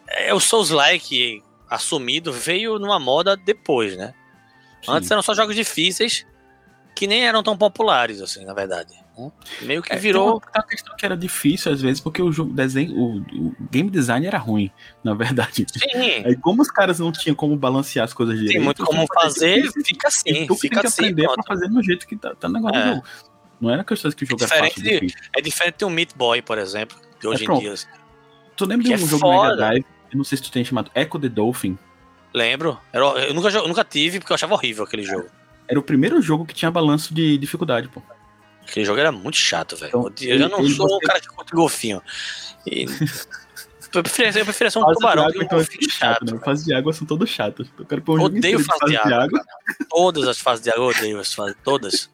É, 0.07 0.33
o 0.33 0.39
Souls-like 0.39 1.41
assumido 1.69 2.31
veio 2.31 2.77
numa 2.77 2.99
moda 2.99 3.35
depois, 3.37 3.95
né? 3.97 4.13
Antes 4.87 5.09
eram 5.09 5.21
só 5.21 5.33
jogos 5.33 5.55
difíceis 5.55 6.25
que 6.95 7.07
nem 7.07 7.25
eram 7.25 7.41
tão 7.41 7.57
populares, 7.57 8.21
assim, 8.21 8.43
na 8.45 8.53
verdade. 8.53 8.93
Né? 9.17 9.31
Meio 9.61 9.81
que 9.81 9.91
É, 9.93 9.95
virou. 9.97 10.39
Tem 10.39 10.49
uma, 10.55 10.67
questão 10.67 10.95
que 10.95 11.05
era 11.05 11.15
difícil 11.17 11.71
às 11.71 11.81
vezes, 11.81 11.99
porque 12.01 12.21
o 12.21 12.31
jogo 12.31 12.53
desenho, 12.53 12.95
o, 12.97 13.17
o 13.17 13.55
game 13.71 13.89
design 13.89 14.25
era 14.25 14.37
ruim, 14.37 14.71
na 15.03 15.13
verdade. 15.13 15.65
Sim, 15.71 16.25
Aí, 16.25 16.35
como 16.37 16.61
os 16.61 16.69
caras 16.71 16.99
não 16.99 17.11
tinham 17.11 17.35
como 17.35 17.55
balancear 17.55 18.05
as 18.05 18.13
coisas 18.13 18.35
direito, 18.35 18.53
tem 18.55 18.61
muito 18.63 18.83
como 18.85 19.05
fazer, 19.13 19.61
difícil, 19.63 19.83
fica 19.85 20.07
assim, 20.07 20.47
tu 20.47 20.55
fica 20.55 20.75
tem 20.75 20.81
que 20.81 20.87
assim. 20.87 21.01
aprender 21.03 21.23
pronto. 21.23 21.35
pra 21.35 21.43
fazer 21.55 21.67
no 21.69 21.83
jeito 21.83 22.07
que 22.07 22.15
tá, 22.15 22.33
tá 22.35 22.47
no 22.47 22.55
negócio 22.55 22.77
É. 22.79 22.83
do 22.83 22.89
jogo. 22.95 23.03
Não 23.61 23.69
era 23.69 23.83
questão 23.83 24.09
de 24.09 24.15
que 24.17 24.23
o 24.23 24.27
jogo 24.27 24.43
era 24.43 24.51
Diferente 24.51 24.75
fácil 24.81 24.99
de-. 25.07 25.15
É 25.37 25.41
diferente 25.41 25.75
de 25.77 25.85
um 25.85 25.89
Meat 25.89 26.09
Boy, 26.15 26.41
por 26.41 26.57
exemplo, 26.57 26.97
de 27.19 27.27
hoje 27.27 27.43
em 27.43 27.45
pronto. 27.45 27.61
dia. 27.61 27.73
assim. 27.73 27.87
Tu 28.57 28.65
lembra 28.65 28.83
que 28.87 28.95
de 28.95 29.01
um 29.01 29.05
é 29.05 29.09
jogo 29.09 29.19
foda. 29.21 29.43
Mega 29.49 29.55
Drive, 29.55 29.85
eu 30.11 30.17
não 30.17 30.23
sei 30.23 30.37
se 30.37 30.43
tu 30.43 30.51
tem 30.51 30.65
chamado 30.65 30.91
Echo 30.93 31.17
the 31.19 31.29
Dolphin? 31.29 31.77
Lembro. 32.33 32.77
Era- 32.91 33.05
eu 33.27 33.33
nunca, 33.33 33.49
jo- 33.49 33.67
nunca 33.67 33.83
tive 33.85 34.19
porque 34.19 34.33
eu 34.33 34.35
achava 34.35 34.53
horrível 34.53 34.83
aquele 34.83 35.03
jogo. 35.03 35.27
Era 35.67 35.79
o 35.79 35.83
primeiro 35.83 36.21
jogo 36.21 36.45
que 36.45 36.53
tinha 36.53 36.69
balanço 36.69 37.13
de 37.13 37.37
dificuldade, 37.37 37.87
pô. 37.87 38.01
Aquele 38.67 38.85
jogo 38.85 38.99
era 38.99 39.11
muito 39.11 39.37
chato, 39.37 39.75
velho. 39.75 39.89
Então, 39.89 40.13
eu, 40.21 40.49
não 40.49 40.67
sou 40.69 40.97
um 40.97 40.99
cara 40.99 41.19
que 41.19 41.27
curte 41.27 41.53
golfinho. 41.53 42.01
E- 42.65 42.85
eu, 43.93 44.03
preferia, 44.03 44.39
eu 44.39 44.45
preferia 44.45 44.71
ser 44.71 44.79
um 44.79 44.83
Fase 44.83 44.93
tubarão 44.95 45.23
água, 45.23 45.33
que 45.33 45.39
um 45.39 45.43
então 45.43 45.59
é 45.59 45.61
golfinho 45.61 45.91
chato, 45.91 46.19
chato. 46.19 46.33
né? 46.35 46.41
Fases 46.43 46.65
de 46.65 46.73
água 46.73 46.93
são 46.93 47.05
todas 47.05 47.29
chatas. 47.29 47.67
Eu 47.77 47.85
quero 47.85 48.01
pôr 48.01 48.19
um 48.19 48.23
Odeio 48.23 48.57
de 48.57 48.63
fase 48.63 48.85
de 48.85 48.97
fase 48.97 49.13
água. 49.13 49.45
Todas 49.89 50.27
as 50.27 50.39
fases 50.39 50.63
de 50.63 50.71
água 50.71 50.85
eu 50.85 50.89
odeio 50.89 51.19
as 51.19 51.33
fases, 51.33 51.55
todas. 51.63 52.09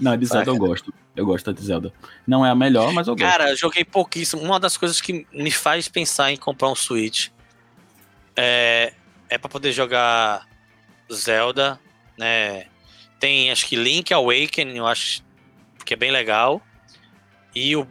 Não, 0.00 0.16
de 0.16 0.26
Zelda 0.26 0.50
eu 0.50 0.56
gosto. 0.56 0.92
Eu 1.16 1.26
gosto 1.26 1.52
de 1.52 1.62
Zelda. 1.62 1.92
Não 2.26 2.44
é 2.46 2.50
a 2.50 2.54
melhor, 2.54 2.92
mas 2.92 3.08
eu 3.08 3.16
gosto. 3.16 3.28
Cara, 3.28 3.54
joguei 3.56 3.84
pouquíssimo. 3.84 4.42
Uma 4.42 4.60
das 4.60 4.76
coisas 4.76 5.00
que 5.00 5.26
me 5.32 5.50
faz 5.50 5.88
pensar 5.88 6.30
em 6.30 6.36
comprar 6.36 6.68
um 6.68 6.74
Switch 6.74 7.28
é, 8.36 8.92
é 9.28 9.38
para 9.38 9.48
poder 9.48 9.72
jogar 9.72 10.46
Zelda, 11.12 11.80
né? 12.16 12.66
Tem 13.18 13.50
acho 13.50 13.66
que 13.66 13.74
Link 13.74 14.12
Awakening, 14.14 14.76
eu 14.76 14.86
acho 14.86 15.22
que 15.88 15.94
é 15.94 15.96
bem 15.96 16.10
legal. 16.10 16.60
E 17.54 17.74
o, 17.74 17.86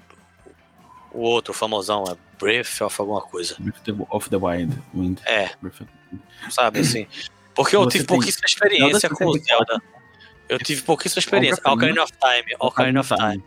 o 1.12 1.20
outro 1.22 1.52
famosão 1.52 2.04
é 2.08 2.16
Breath 2.40 2.80
of 2.82 2.96
alguma 3.02 3.22
coisa. 3.22 3.56
Breath 3.58 3.90
of 4.12 4.30
the- 4.30 4.36
Wild. 4.38 4.78
Wind. 4.94 5.20
É, 5.26 5.50
sabe 6.52 6.82
assim. 6.82 7.08
Porque 7.56 7.76
eu 7.76 7.84
Você 7.86 7.94
tive 7.98 8.06
pouquíssima 8.06 8.46
experiência 8.46 9.10
com 9.10 9.26
o 9.26 9.34
64. 9.34 9.66
Zelda. 9.74 9.84
Eu 10.48 10.60
tive 10.60 10.84
pouquíssima 10.84 11.20
experiência. 11.20 11.60
Ocarina- 11.60 12.04
Ocarina 12.04 12.04
of 12.04 12.14
Time, 12.14 12.56
Ocarina 12.60 13.00
of 13.02 13.16
Time. 13.16 13.44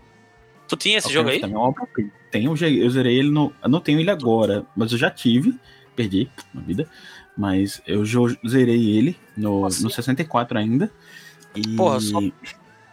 Tu 0.67 0.77
tinha 0.77 0.99
esse 0.99 1.13
jogo 1.13 1.29
aí? 1.31 1.39
Também 1.41 1.55
é 1.55 1.59
uma 1.59 1.69
obra-prima. 1.69 2.11
Tenho, 2.33 2.51
eu 2.51 2.91
zerei- 2.91 3.17
ele 3.19 3.31
no. 3.31 3.53
Eu 3.63 3.69
não 3.69 3.81
tenho 3.81 4.01
ele 4.01 4.11
agora, 4.11 4.67
mas 4.75 4.91
eu 4.91 4.99
já 4.99 5.11
tive. 5.13 5.55
Perdi 5.95 6.29
na 6.53 6.61
vida. 6.61 6.91
Mas 7.39 7.81
eu 7.87 8.05
zerei 8.49 8.91
ele 8.99 9.17
no, 9.37 9.61
Nossa. 9.61 9.81
no 9.85 9.91
64 9.91 10.59
ainda. 10.59 10.91
E. 11.55 11.77
Porra, 11.77 12.01
só- 12.01 12.19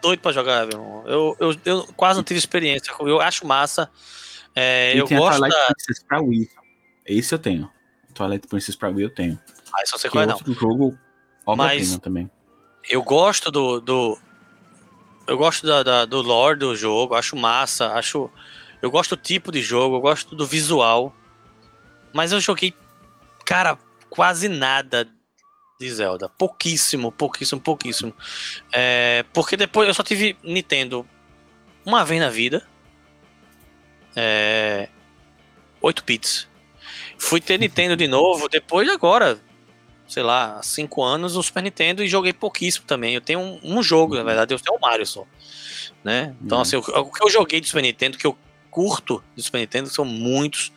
doido 0.02 0.20
pra 0.20 0.32
jogar, 0.32 0.66
meu 0.66 0.78
irmão. 0.78 1.04
Eu, 1.06 1.36
eu, 1.40 1.56
eu 1.64 1.86
quase 1.96 2.18
não 2.18 2.24
tive 2.24 2.38
experiência. 2.38 2.92
Eu 3.00 3.20
acho 3.20 3.46
massa. 3.46 3.90
É, 4.54 4.98
eu 4.98 5.04
tem 5.06 5.16
a 5.16 5.20
gosto 5.20 5.38
Twilight 5.38 5.56
da. 5.58 5.66
Princess 5.74 6.02
pra 6.04 6.20
Wii. 6.20 6.50
Esse 7.06 7.34
eu 7.34 7.38
tenho. 7.38 7.70
Twilight 8.14 8.46
Princess 8.48 8.74
pra 8.76 8.88
Wii 8.88 9.02
eu 9.04 9.10
tenho. 9.10 9.38
Ah, 9.74 9.82
só 9.86 9.96
sei 9.98 10.10
Que 10.10 10.16
qual 10.16 10.22
é 10.22 10.24
é, 10.24 10.26
não. 10.28 10.34
outro 10.36 10.52
jogo 10.54 10.98
Mas- 11.56 11.96
também. 11.98 12.30
Eu 12.88 13.02
gosto 13.02 13.50
do. 13.50 13.80
do 13.80 14.18
eu 15.26 15.36
gosto 15.36 15.66
da, 15.66 15.82
da- 15.82 16.04
do 16.06 16.22
lore 16.22 16.58
do 16.58 16.74
jogo, 16.74 17.14
acho 17.14 17.36
massa, 17.36 17.92
acho. 17.92 18.30
Eu 18.80 18.90
gosto 18.90 19.14
do 19.16 19.22
tipo 19.22 19.52
de 19.52 19.60
jogo, 19.60 19.96
eu 19.96 20.00
gosto 20.00 20.34
do 20.34 20.46
visual. 20.46 21.14
Mas 22.14 22.32
eu 22.32 22.40
joguei, 22.40 22.72
cara, 23.44 23.76
quase 24.08 24.48
nada 24.48 25.06
de 25.78 25.88
Zelda. 25.90 26.28
Pouquíssimo, 26.28 27.12
pouquíssimo, 27.12 27.60
pouquíssimo. 27.60 28.12
É, 28.72 29.24
porque 29.32 29.56
depois 29.56 29.86
eu 29.86 29.94
só 29.94 30.02
tive 30.02 30.36
Nintendo 30.42 31.06
uma 31.86 32.04
vez 32.04 32.20
na 32.20 32.28
vida. 32.28 32.66
É, 34.16 34.88
8 35.80 36.02
bits. 36.04 36.48
Fui 37.16 37.40
ter 37.40 37.58
Nintendo 37.58 37.96
de 37.96 38.08
novo 38.08 38.48
depois 38.48 38.88
agora, 38.88 39.38
sei 40.08 40.22
lá, 40.22 40.58
há 40.58 40.62
5 40.62 41.02
anos 41.02 41.36
o 41.36 41.42
Super 41.42 41.62
Nintendo 41.62 42.02
e 42.02 42.08
joguei 42.08 42.32
pouquíssimo 42.32 42.84
também. 42.86 43.14
Eu 43.14 43.20
tenho 43.20 43.38
um, 43.38 43.60
um 43.62 43.82
jogo, 43.82 44.16
na 44.16 44.24
verdade, 44.24 44.52
eu 44.52 44.58
tenho 44.58 44.76
o 44.76 44.80
Mario 44.80 45.06
só. 45.06 45.24
Né? 46.02 46.34
Então, 46.42 46.58
Uhum. 46.58 46.62
assim, 46.62 46.76
o, 46.76 46.80
o 46.80 47.12
que 47.12 47.22
eu 47.24 47.30
joguei 47.30 47.60
de 47.60 47.68
Super 47.68 47.82
Nintendo, 47.82 48.18
que 48.18 48.26
eu 48.26 48.36
curto 48.70 49.22
de 49.36 49.42
Super 49.42 49.58
Nintendo, 49.58 49.88
são 49.88 50.04
muitos, 50.04 50.72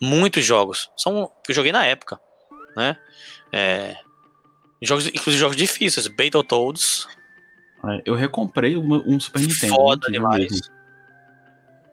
muitos 0.00 0.44
jogos. 0.44 0.90
São 0.96 1.30
que 1.44 1.50
eu 1.50 1.54
joguei 1.54 1.72
na 1.72 1.84
época, 1.84 2.18
né? 2.74 2.96
É, 3.52 3.96
jogos, 4.82 5.06
inclusive 5.06 5.38
jogos 5.38 5.56
difíceis, 5.56 6.06
Battletoads, 6.08 7.06
É, 7.84 8.02
Eu 8.04 8.14
recomprei 8.14 8.74
uma- 8.76 9.02
um 9.06 9.20
Super 9.20 9.40
Nintendo. 9.42 9.74
foda 9.74 10.06
antigo 10.08 10.12
demais. 10.12 10.50
mesmo. 10.50 10.74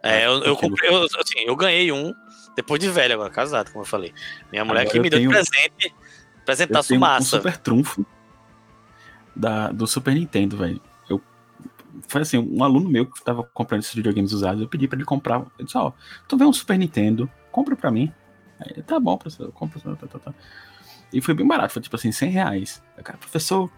É, 0.01 0.25
eu, 0.25 0.43
eu 0.43 0.57
comprei, 0.57 0.89
eu, 0.89 1.03
assim, 1.03 1.39
eu 1.45 1.55
ganhei 1.55 1.91
um 1.91 2.13
depois 2.55 2.79
de 2.79 2.89
velho 2.89 3.13
agora, 3.13 3.29
casado, 3.29 3.71
como 3.71 3.83
eu 3.83 3.87
falei. 3.87 4.11
Minha 4.51 4.65
mulher 4.65 4.81
Agora 4.81 4.91
que 4.91 4.97
eu 4.97 5.03
me 5.03 5.09
deu 5.09 5.19
de 5.19 5.27
tenho- 5.27 5.31
presente, 5.31 5.85
Eu 5.87 6.41
presentaço 6.45 6.87
tenho 6.89 6.99
um 6.99 7.01
massa. 7.01 7.37
super 7.37 7.57
trunfo 7.57 8.05
da, 9.35 9.71
do 9.71 9.85
Super 9.87 10.13
Nintendo, 10.15 10.57
velho. 10.57 10.81
Eu 11.09 11.21
foi 12.07 12.21
assim, 12.21 12.37
um 12.37 12.63
aluno 12.63 12.89
meu 12.89 13.05
que 13.05 13.23
tava 13.23 13.43
comprando 13.53 13.81
esses 13.81 13.93
videogames 13.93 14.31
usados, 14.31 14.61
eu 14.61 14.67
pedi 14.67 14.87
pra 14.87 14.97
ele 14.97 15.05
comprar. 15.05 15.39
Ele 15.57 15.65
disse, 15.65 15.77
ó, 15.77 15.91
tu 16.27 16.37
vê 16.37 16.43
um 16.45 16.53
Super 16.53 16.77
Nintendo, 16.77 17.29
compra 17.51 17.75
pra 17.75 17.91
mim. 17.91 18.11
Aí, 18.59 18.81
tá 18.83 18.99
bom, 18.99 19.17
professor, 19.17 19.51
compra. 19.51 19.79
Tá, 19.79 20.07
tá, 20.07 20.19
tá. 20.19 20.33
E 21.13 21.21
foi 21.21 21.33
bem 21.33 21.45
barato, 21.47 21.73
foi 21.73 21.81
tipo 21.81 21.95
assim, 21.95 22.11
100 22.11 22.29
reais. 22.31 22.83
Aí, 22.97 23.03
cara, 23.03 23.17
professor, 23.17 23.69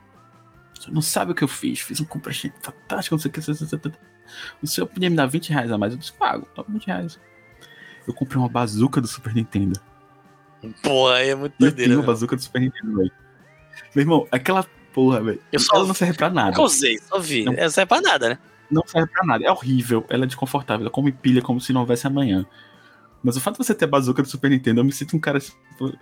você 0.79 0.89
não 0.89 1.01
sabe 1.01 1.31
o 1.31 1.35
que 1.35 1.43
eu 1.43 1.47
fiz, 1.47 1.79
fiz 1.81 1.99
um 1.99 2.05
compra 2.05 2.33
fantástico, 2.61 3.15
não 3.15 3.19
sei 3.21 3.29
o 3.29 3.31
que. 3.31 3.39
O 4.61 4.67
senhor 4.67 4.87
podia 4.87 5.09
me 5.09 5.15
dar 5.15 5.25
20 5.27 5.49
reais 5.49 5.71
a 5.71 5.77
mais? 5.77 5.93
Eu 5.93 5.99
disse, 5.99 6.13
pago, 6.13 6.47
toma 6.55 6.67
20 6.69 6.87
reais. 6.87 7.19
Eu 8.07 8.13
comprei 8.13 8.37
uma 8.39 8.49
bazuca 8.49 9.01
do 9.01 9.07
Super 9.07 9.33
Nintendo. 9.35 9.79
Pô, 10.81 11.07
aí 11.09 11.29
é 11.29 11.35
muito 11.35 11.53
E 11.53 11.55
eu 11.65 11.69
doideira. 11.69 11.89
tenho 11.89 11.99
uma 11.99 12.01
velho. 12.03 12.13
bazuca 12.13 12.35
do 12.35 12.41
Super 12.41 12.61
Nintendo, 12.61 12.97
velho. 12.97 13.11
Meu 13.93 14.01
irmão, 14.03 14.27
aquela 14.31 14.63
porra, 14.93 15.21
velho. 15.21 15.41
Eu 15.51 15.59
Ela 15.73 15.85
não 15.87 15.93
serve 15.93 16.13
pra 16.17 16.29
nada. 16.29 16.49
Nunca 16.51 16.61
usei, 16.63 16.97
só 16.99 17.19
vi. 17.19 17.43
Não. 17.45 17.53
Não 17.53 17.69
serve 17.69 17.87
pra 17.89 18.01
nada, 18.01 18.29
né? 18.29 18.39
Não 18.71 18.83
serve 18.87 19.11
pra 19.11 19.23
nada. 19.25 19.45
É 19.45 19.51
horrível. 19.51 20.05
Ela 20.09 20.23
é 20.23 20.27
desconfortável. 20.27 20.83
Ela 20.85 20.91
come 20.91 21.11
pilha 21.11 21.41
como 21.41 21.59
se 21.61 21.71
não 21.73 21.81
houvesse 21.81 22.07
amanhã. 22.07 22.45
Mas 23.23 23.35
o 23.37 23.41
fato 23.41 23.59
de 23.59 23.65
você 23.65 23.73
ter 23.75 23.85
a 23.85 23.87
bazuca 23.87 24.21
do 24.23 24.27
Super 24.27 24.49
Nintendo, 24.49 24.79
eu 24.81 24.85
me 24.85 24.91
sinto 24.91 25.15
um 25.15 25.19
cara. 25.19 25.39
Tipo, 25.39 25.95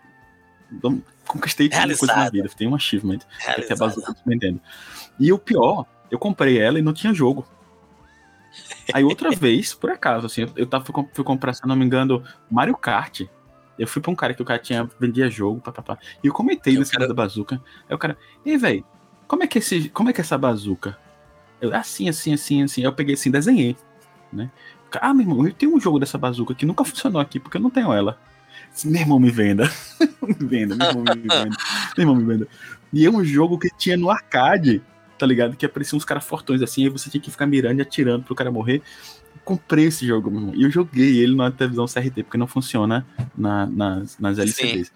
eu 0.81 1.01
conquistei 1.27 1.67
tudo 1.69 1.79
coisa 1.81 2.05
na 2.07 2.13
Realizado. 2.13 2.31
vida. 2.33 2.49
Tem 2.57 2.67
um 2.67 2.75
achievement. 2.75 3.19
que 3.19 3.25
é 3.25 3.37
ter 3.37 3.43
a 3.43 3.53
Realizado. 3.55 3.79
bazuca 3.79 4.11
do 4.13 4.17
Super 4.17 4.29
Nintendo. 4.31 4.61
E 5.19 5.31
o 5.33 5.37
pior, 5.37 5.85
eu 6.09 6.17
comprei 6.19 6.59
ela 6.59 6.79
e 6.79 6.81
não 6.81 6.93
tinha 6.93 7.13
jogo. 7.13 7.45
Aí 8.93 9.03
outra 9.03 9.31
vez, 9.35 9.73
por 9.73 9.89
acaso, 9.91 10.25
assim, 10.25 10.45
eu- 10.55 10.65
tava, 10.67 10.83
fui, 10.85 10.93
fui 11.13 11.23
comprar, 11.23 11.53
se 11.53 11.65
não 11.67 11.75
me 11.75 11.85
engano, 11.85 12.23
Mario 12.49 12.75
Kart. 12.77 13.21
Eu 13.77 13.87
fui 13.87 14.01
pra 14.01 14.11
um 14.11 14.15
cara 14.15 14.33
que 14.35 14.41
o 14.41 14.45
cara 14.45 14.59
tinha, 14.59 14.87
vendia 14.99 15.29
jogo, 15.29 15.59
papapá. 15.59 15.97
E 16.23 16.27
eu 16.27 16.33
comentei 16.33 16.75
Eu 16.75 16.79
nesse 16.79 16.91
quero- 16.91 17.07
da 17.07 17.13
bazuca. 17.13 17.59
Aí 17.89 17.95
o 17.95 17.97
cara, 17.97 18.15
ei, 18.45 18.55
velho, 18.57 18.85
como 19.27 19.41
é 19.43 19.47
que 19.47 19.57
esse. 19.57 19.89
Como 19.89 20.09
é 20.09 20.13
que 20.13 20.21
é 20.21 20.23
essa 20.23 20.37
bazuca? 20.37 20.95
Eu, 21.59 21.73
assim, 21.75 22.07
assim, 22.07 22.33
assim, 22.33 22.61
assim. 22.61 22.81
Aí 22.81 22.85
eu 22.85 22.93
peguei 22.93 23.15
assim, 23.15 23.31
desenhei. 23.31 23.75
Né? 24.31 24.51
Ah, 25.01 25.11
meu 25.13 25.23
irmão, 25.27 25.47
eu 25.47 25.53
tenho 25.53 25.75
um 25.75 25.79
jogo 25.79 25.97
dessa 25.99 26.19
bazuca 26.19 26.53
que 26.53 26.67
nunca 26.67 26.83
funcionou 26.85 27.19
aqui, 27.19 27.39
porque 27.39 27.57
eu 27.57 27.61
não 27.61 27.71
tenho 27.71 27.91
ela. 27.91 28.19
Meu 28.85 29.01
irmão, 29.01 29.19
me 29.19 29.29
venda. 29.29 29.69
me 30.21 30.33
venda, 30.47 30.75
meu 30.75 30.87
irmão, 30.87 31.03
me 31.15 31.21
venda. 31.21 31.49
Meu 31.97 32.03
irmão, 32.03 32.15
me 32.15 32.23
venda. 32.25 32.47
E 32.91 33.05
é 33.05 33.09
um 33.09 33.23
jogo 33.23 33.57
que 33.59 33.69
tinha 33.77 33.95
no 33.97 34.09
arcade, 34.09 34.81
tá 35.17 35.25
ligado? 35.25 35.55
Que 35.55 35.65
apareciam 35.65 35.97
uns 35.97 36.05
caras 36.05 36.23
fortões 36.23 36.61
assim, 36.61 36.83
aí 36.83 36.89
você 36.89 37.09
tinha 37.09 37.21
que 37.21 37.31
ficar 37.31 37.45
mirando 37.45 37.79
e 37.79 37.81
atirando 37.81 38.23
pro 38.23 38.35
cara 38.35 38.51
morrer. 38.51 38.81
Eu 39.35 39.41
comprei 39.45 39.85
esse 39.85 40.05
jogo, 40.05 40.29
meu 40.31 40.39
irmão. 40.39 40.55
E 40.55 40.63
eu 40.63 40.71
joguei 40.71 41.19
ele 41.19 41.35
na 41.35 41.51
televisão 41.51 41.85
CRT, 41.87 42.23
porque 42.23 42.37
não 42.37 42.47
funciona 42.47 43.05
na- 43.37 43.65
nas, 43.67 44.17
nas 44.19 44.37
LCDs. 44.39 44.91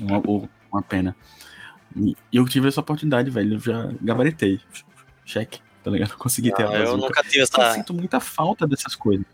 Uma, 0.00 0.22
uma 0.70 0.82
pena. 0.82 1.14
E 1.96 2.14
eu 2.32 2.44
tive 2.46 2.68
essa 2.68 2.80
oportunidade, 2.80 3.30
velho. 3.30 3.54
Eu 3.54 3.60
já 3.60 3.90
gabaritei. 4.02 4.60
Cheque, 5.24 5.60
tá 5.82 5.90
ligado? 5.90 6.14
Consegui 6.18 6.52
ter 6.52 6.64
a 6.64 6.66
Não, 6.66 6.74
eu 6.76 6.96
nunca 6.96 7.22
tive 7.22 7.38
Eu 7.38 7.42
essa. 7.44 7.72
sinto 7.72 7.94
muita 7.94 8.20
falta 8.20 8.66
dessas 8.66 8.94
coisas. 8.94 9.24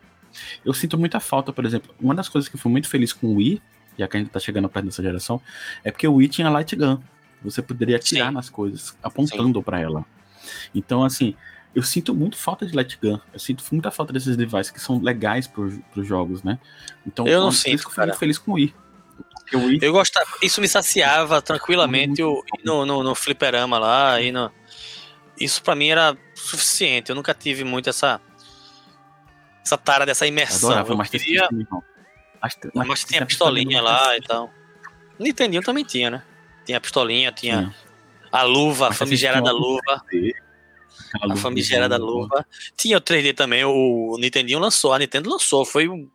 Eu 0.64 0.72
sinto 0.74 0.98
muita 0.98 1.20
falta, 1.20 1.52
por 1.52 1.64
exemplo, 1.64 1.94
uma 2.00 2.14
das 2.14 2.28
coisas 2.28 2.48
que 2.48 2.56
eu 2.56 2.60
fui 2.60 2.70
muito 2.70 2.88
feliz 2.88 3.12
com 3.12 3.28
o 3.28 3.34
Wii, 3.34 3.62
já 3.98 4.08
que 4.08 4.16
a 4.16 4.20
gente 4.20 4.30
tá 4.30 4.40
chegando 4.40 4.68
perto 4.68 4.86
dessa 4.86 5.02
geração, 5.02 5.40
é 5.84 5.90
porque 5.90 6.06
o 6.06 6.14
Wii 6.14 6.28
tinha 6.28 6.50
light 6.50 6.74
gun. 6.76 6.98
Você 7.42 7.60
poderia 7.60 7.96
atirar 7.96 8.28
Sim. 8.28 8.34
nas 8.34 8.48
coisas, 8.48 8.96
apontando 9.02 9.62
pra 9.62 9.80
ela. 9.80 10.04
Então, 10.74 11.04
assim, 11.04 11.34
eu 11.74 11.82
sinto 11.82 12.14
muito 12.14 12.36
falta 12.36 12.66
de 12.66 12.74
light 12.74 12.98
gun. 13.02 13.18
Eu 13.32 13.38
sinto 13.38 13.64
muita 13.72 13.90
falta 13.90 14.12
desses 14.12 14.36
devices 14.36 14.70
que 14.70 14.80
são 14.80 15.00
legais 15.00 15.46
pros, 15.46 15.74
pros 15.92 16.06
jogos, 16.06 16.42
né? 16.42 16.58
Então, 17.06 17.26
Eu 17.26 17.40
não 17.40 17.52
sinto, 17.52 17.82
eu 17.82 17.90
fui 17.90 18.04
muito 18.04 18.18
feliz 18.18 18.38
com 18.38 18.52
o 18.52 18.54
Wii. 18.54 18.74
O 19.54 19.58
Wii 19.58 19.78
Eu 19.82 19.92
gostava, 19.92 20.26
isso 20.42 20.60
me 20.60 20.68
saciava 20.68 21.42
tranquilamente 21.42 22.20
eu 22.22 22.42
no, 22.64 22.86
no, 22.86 23.02
no 23.02 23.14
fliperama 23.14 23.78
lá, 23.78 24.20
e 24.20 24.32
no... 24.32 24.50
isso 25.38 25.62
pra 25.62 25.74
mim 25.74 25.88
era 25.88 26.16
suficiente. 26.34 27.10
Eu 27.10 27.16
nunca 27.16 27.34
tive 27.34 27.64
muito 27.64 27.90
essa 27.90 28.20
essa 29.64 29.78
tara 29.78 30.04
dessa 30.06 30.26
imersão. 30.26 30.70
adorava 30.70 30.92
Eu 30.92 30.96
Master 30.96 31.20
queria, 31.20 31.40
System, 31.40 31.60
irmão. 31.60 31.82
Master- 32.42 32.70
mas 32.74 32.88
Master 32.88 33.08
tinha 33.08 33.22
a 33.22 33.26
pistolinha 33.26 33.80
lá 33.80 34.16
e 34.16 34.22
tal. 34.22 34.50
Nintendinho 35.18 35.62
também 35.62 35.84
tinha, 35.84 36.10
né? 36.10 36.22
Tinha 36.64 36.78
a 36.78 36.80
pistolinha, 36.80 37.30
tinha 37.32 37.66
System. 37.66 37.74
a 38.32 38.42
luva, 38.42 38.88
a 38.88 38.92
famigerada 38.92 39.50
System 39.50 39.60
luva, 39.60 40.04
Aquela 41.14 41.24
a 41.24 41.26
luva 41.26 41.36
famigerada 41.40 41.96
luva. 41.96 42.46
Tinha 42.76 42.98
o 42.98 43.00
3D 43.00 43.34
também, 43.34 43.64
o 43.64 44.16
Nintendinho 44.18 44.58
lançou, 44.58 44.92
a 44.92 44.98
Nintendo 44.98 45.30
lançou, 45.30 45.64
foi 45.64 45.88
um 45.88 46.08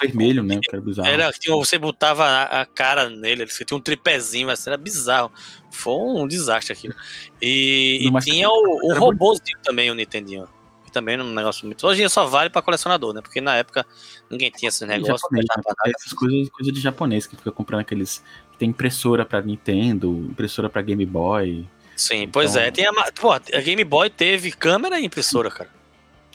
vermelho, 0.00 0.42
né? 0.42 0.58
Que 0.62 0.70
era 0.70 0.80
bizarro. 0.80 1.08
Era, 1.08 1.30
você 1.48 1.78
botava 1.78 2.24
a, 2.24 2.60
a 2.62 2.66
cara 2.66 3.08
nele, 3.08 3.46
você 3.46 3.64
tinha 3.64 3.76
um 3.76 3.80
tripézinho, 3.80 4.46
mas 4.46 4.66
era 4.66 4.76
bizarro. 4.76 5.32
Foi 5.70 5.94
um 5.94 6.26
desastre 6.28 6.72
aquilo. 6.72 6.94
E, 7.40 8.06
e 8.06 8.20
tinha 8.20 8.48
o, 8.48 8.90
o 8.90 8.94
robôzinho 8.98 9.58
também, 9.62 9.90
o 9.90 9.94
Nintendinho. 9.94 10.48
Também 10.96 11.12
era 11.12 11.22
um 11.22 11.34
negócio 11.34 11.66
muito. 11.66 11.86
Hoje 11.86 12.08
só 12.08 12.24
vale 12.24 12.48
pra 12.48 12.62
colecionador, 12.62 13.12
né? 13.12 13.20
Porque 13.20 13.38
na 13.38 13.54
época 13.54 13.84
ninguém 14.30 14.50
tinha 14.50 14.70
esse 14.70 14.82
E 14.82 14.86
negócio. 14.86 15.18
japonês, 15.18 15.44
né? 15.54 15.92
Essas 15.94 16.12
coisas, 16.14 16.48
coisa 16.48 16.72
de 16.72 16.80
japonês 16.80 17.26
que 17.26 17.36
fica 17.36 17.52
comprando 17.52 17.80
aqueles. 17.80 18.22
que 18.52 18.56
Tem 18.58 18.70
impressora 18.70 19.26
pra 19.26 19.42
Nintendo, 19.42 20.26
impressora 20.30 20.70
pra 20.70 20.80
Game 20.80 21.04
Boy. 21.04 21.66
Sim, 21.94 22.26
pois 22.28 22.52
Então- 22.52 22.62
é. 22.62 22.70
Tem 22.70 22.86
a, 22.86 22.92
pô, 23.12 23.30
a 23.32 23.38
Game 23.38 23.84
Boy 23.84 24.08
teve 24.08 24.50
câmera 24.52 24.98
e 24.98 25.04
impressora, 25.04 25.50
cara. 25.50 25.68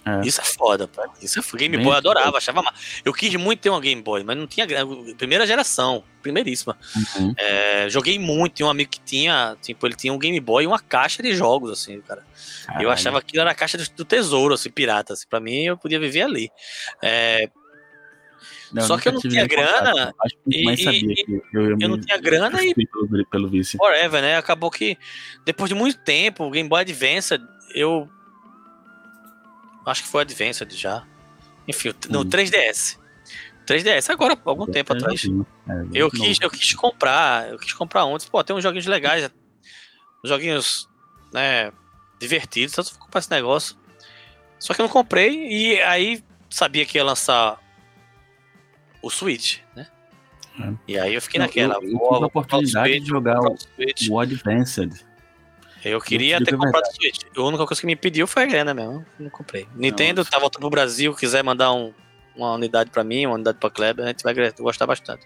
É. 0.04 0.22
Isso 0.28 0.42
é 0.42 0.44
foda, 0.44 0.88
pô. 0.88 1.02
Isso 1.22 1.40
é. 1.40 1.58
Game 1.58 1.76
Bem 1.78 1.86
Boy 1.86 1.94
eu 1.94 1.98
adorava, 1.98 2.38
achava 2.38 2.62
ma- 2.64 2.74
Eu 3.06 3.14
quis 3.14 3.36
muito 3.36 3.60
ter 3.60 3.70
uma 3.70 3.80
Game 3.80 4.02
Boy, 4.02 4.24
mas 4.24 4.36
não 4.36 4.48
tinha. 4.48 4.66
Primeira 5.16 5.46
geração, 5.46 6.04
primeiríssima. 6.24 6.76
Uhum. 7.18 7.34
É, 7.38 7.88
joguei 7.90 8.18
muito, 8.18 8.54
tinha 8.56 8.66
um 8.66 8.70
amigo 8.72 8.90
que 8.90 9.00
tinha, 9.02 9.56
tipo, 9.62 9.86
ele 9.86 9.96
tinha 9.96 10.12
um 10.12 10.18
Game 10.18 10.40
Boy 10.40 10.64
e 10.64 10.68
uma 10.68 10.80
caixa 10.80 11.22
de 11.22 11.36
jogos, 11.36 11.70
assim, 11.72 12.02
cara. 12.02 12.22
Eu 12.22 12.66
Caralho. 12.68 12.90
achava 12.90 13.22
que 13.22 13.28
aquilo 13.28 13.42
era 13.42 13.52
a 13.52 13.56
caixa 13.56 13.78
do, 13.78 13.84
do 13.98 14.04
tesouro, 14.06 14.56
assim, 14.56 14.72
pirata, 14.72 15.14
assim, 15.14 15.28
pra 15.30 15.40
mim 15.40 15.66
eu 15.66 15.78
podia 15.78 16.00
viver 16.00 16.24
ali. 16.24 16.50
É, 17.04 17.48
só 18.82 18.98
que 18.98 19.08
eu 19.10 19.14
não 19.14 19.20
tinha 19.22 19.48
contato. 19.48 19.84
grana, 19.84 20.14
Acho 20.24 20.36
que 20.50 20.62
e- 20.62 20.64
mais 20.64 20.80
e- 20.80 20.84
sabia 20.84 21.12
e- 21.12 21.16
que 21.26 21.42
eu, 21.54 21.78
eu 21.80 21.90
não 21.90 22.00
tinha 22.00 22.18
grana 22.18 22.64
e 22.64 22.74
pelo, 22.74 23.26
pelo 23.30 23.50
vício. 23.50 23.78
forever, 23.78 24.22
né, 24.22 24.38
acabou 24.38 24.72
que 24.72 24.98
depois 25.46 25.70
de 25.70 25.76
muito 25.76 26.00
tempo, 26.00 26.46
o 26.46 26.50
Game 26.50 26.68
Boy 26.70 26.82
Advance, 26.82 27.38
eu 27.76 28.10
acho 29.86 30.04
que 30.04 30.10
foi 30.10 30.22
Advance 30.22 30.66
já, 30.72 31.06
enfim, 31.68 31.94
no 32.10 32.22
Hum. 32.22 32.30
3DS. 32.30 33.00
3DS, 33.66 34.10
agora, 34.12 34.38
algum 34.46 34.66
tempo 34.66 34.92
atrás. 34.94 35.24
É, 35.26 35.30
Eu 35.94 36.10
quis, 36.10 36.38
eu 36.42 36.50
quis 36.50 36.74
comprar, 36.74 37.50
eu 37.50 37.58
quis 37.60 37.74
comprar 37.74 38.06
ontem. 38.06 38.28
Pô, 38.30 38.44
tem 38.44 38.56
uns 38.56 38.64
joguinhos 38.64 38.86
legais, 38.88 39.30
joguinhos, 40.26 40.90
né, 41.34 41.72
divertidos. 42.20 42.74
Se 42.74 42.82
eu 42.82 43.00
comprar 43.00 43.20
esse 43.20 43.32
negócio. 43.32 43.76
Só 44.60 44.74
que 44.74 44.82
eu 44.82 44.86
não 44.86 44.92
comprei 44.92 45.48
e 45.48 45.82
aí 45.82 46.24
sabia 46.50 46.86
que 46.86 46.98
ia 46.98 47.04
lançar 47.04 47.60
o 49.02 49.10
Switch, 49.10 49.60
né? 49.76 49.88
É. 50.60 50.74
E 50.88 51.00
aí 51.00 51.14
eu 51.16 51.22
fiquei 51.22 51.40
naquela. 51.40 51.76
eu- 51.76 51.84
eu 51.84 51.98
vou- 51.98 52.00
tive 52.00 52.16
a 52.16 52.20
vou 52.20 52.28
oportunidade 52.28 52.90
Switch, 52.90 53.04
de 53.04 53.10
jogar 53.10 53.40
vou 53.40 53.56
o-. 54.10 54.14
O 54.14 54.20
Advanced. 54.20 55.06
Eu 55.84 56.00
queria 56.00 56.44
ter 56.44 56.56
comprado 56.56 56.84
o 56.84 56.94
Switch. 56.94 57.22
A 57.36 57.42
única 57.42 57.66
coisa 57.66 57.82
que 57.82 57.88
me 57.88 57.96
pediu 57.96 58.28
foi 58.28 58.44
a 58.44 58.46
grana 58.46 58.74
mesmo. 58.74 59.06
Não 59.20 59.30
comprei. 59.30 59.68
Nintendo 59.76 60.24
tá 60.24 60.38
voltando 60.38 60.62
pro 60.62 60.70
Brasil, 60.70 61.14
quiser 61.16 61.44
mandar 61.44 61.74
um- 61.74 61.94
uma 62.36 62.54
unidade 62.54 62.90
pra 62.92 63.04
mim, 63.04 63.26
uma 63.26 63.36
unidade 63.36 63.58
pra 63.58 63.70
Kleber, 63.70 64.06
a 64.06 64.08
gente 64.10 64.24
vai 64.24 64.34
gostar 64.60 64.86
bastante. 64.86 65.26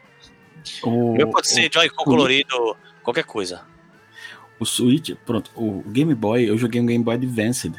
O, 0.84 1.14
meu 1.14 1.30
pode 1.30 1.47
ser 1.47 1.70
Joy-Con 1.72 2.03
colorido, 2.03 2.76
qualquer 3.03 3.24
coisa. 3.26 3.62
o 4.60 4.66
Switch, 4.66 5.12
pronto, 5.26 5.51
o 5.56 5.84
Game 5.89 6.16
Boy, 6.16 6.49
eu 6.49 6.58
joguei 6.58 6.80
um 6.82 6.86
Game 6.86 7.03
Boy 7.03 7.16
Advanced. 7.16 7.74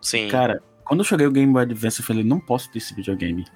Sim. 0.00 0.28
Cara, 0.28 0.62
quando 0.84 1.00
eu 1.00 1.04
joguei 1.04 1.26
o 1.26 1.30
Game 1.32 1.50
Boy 1.52 1.62
Advance, 1.62 2.00
eu 2.00 2.06
falei, 2.06 2.22
não 2.22 2.38
posso 2.38 2.70
ter 2.70 2.78
esse 2.78 2.94
videogame. 2.94 3.46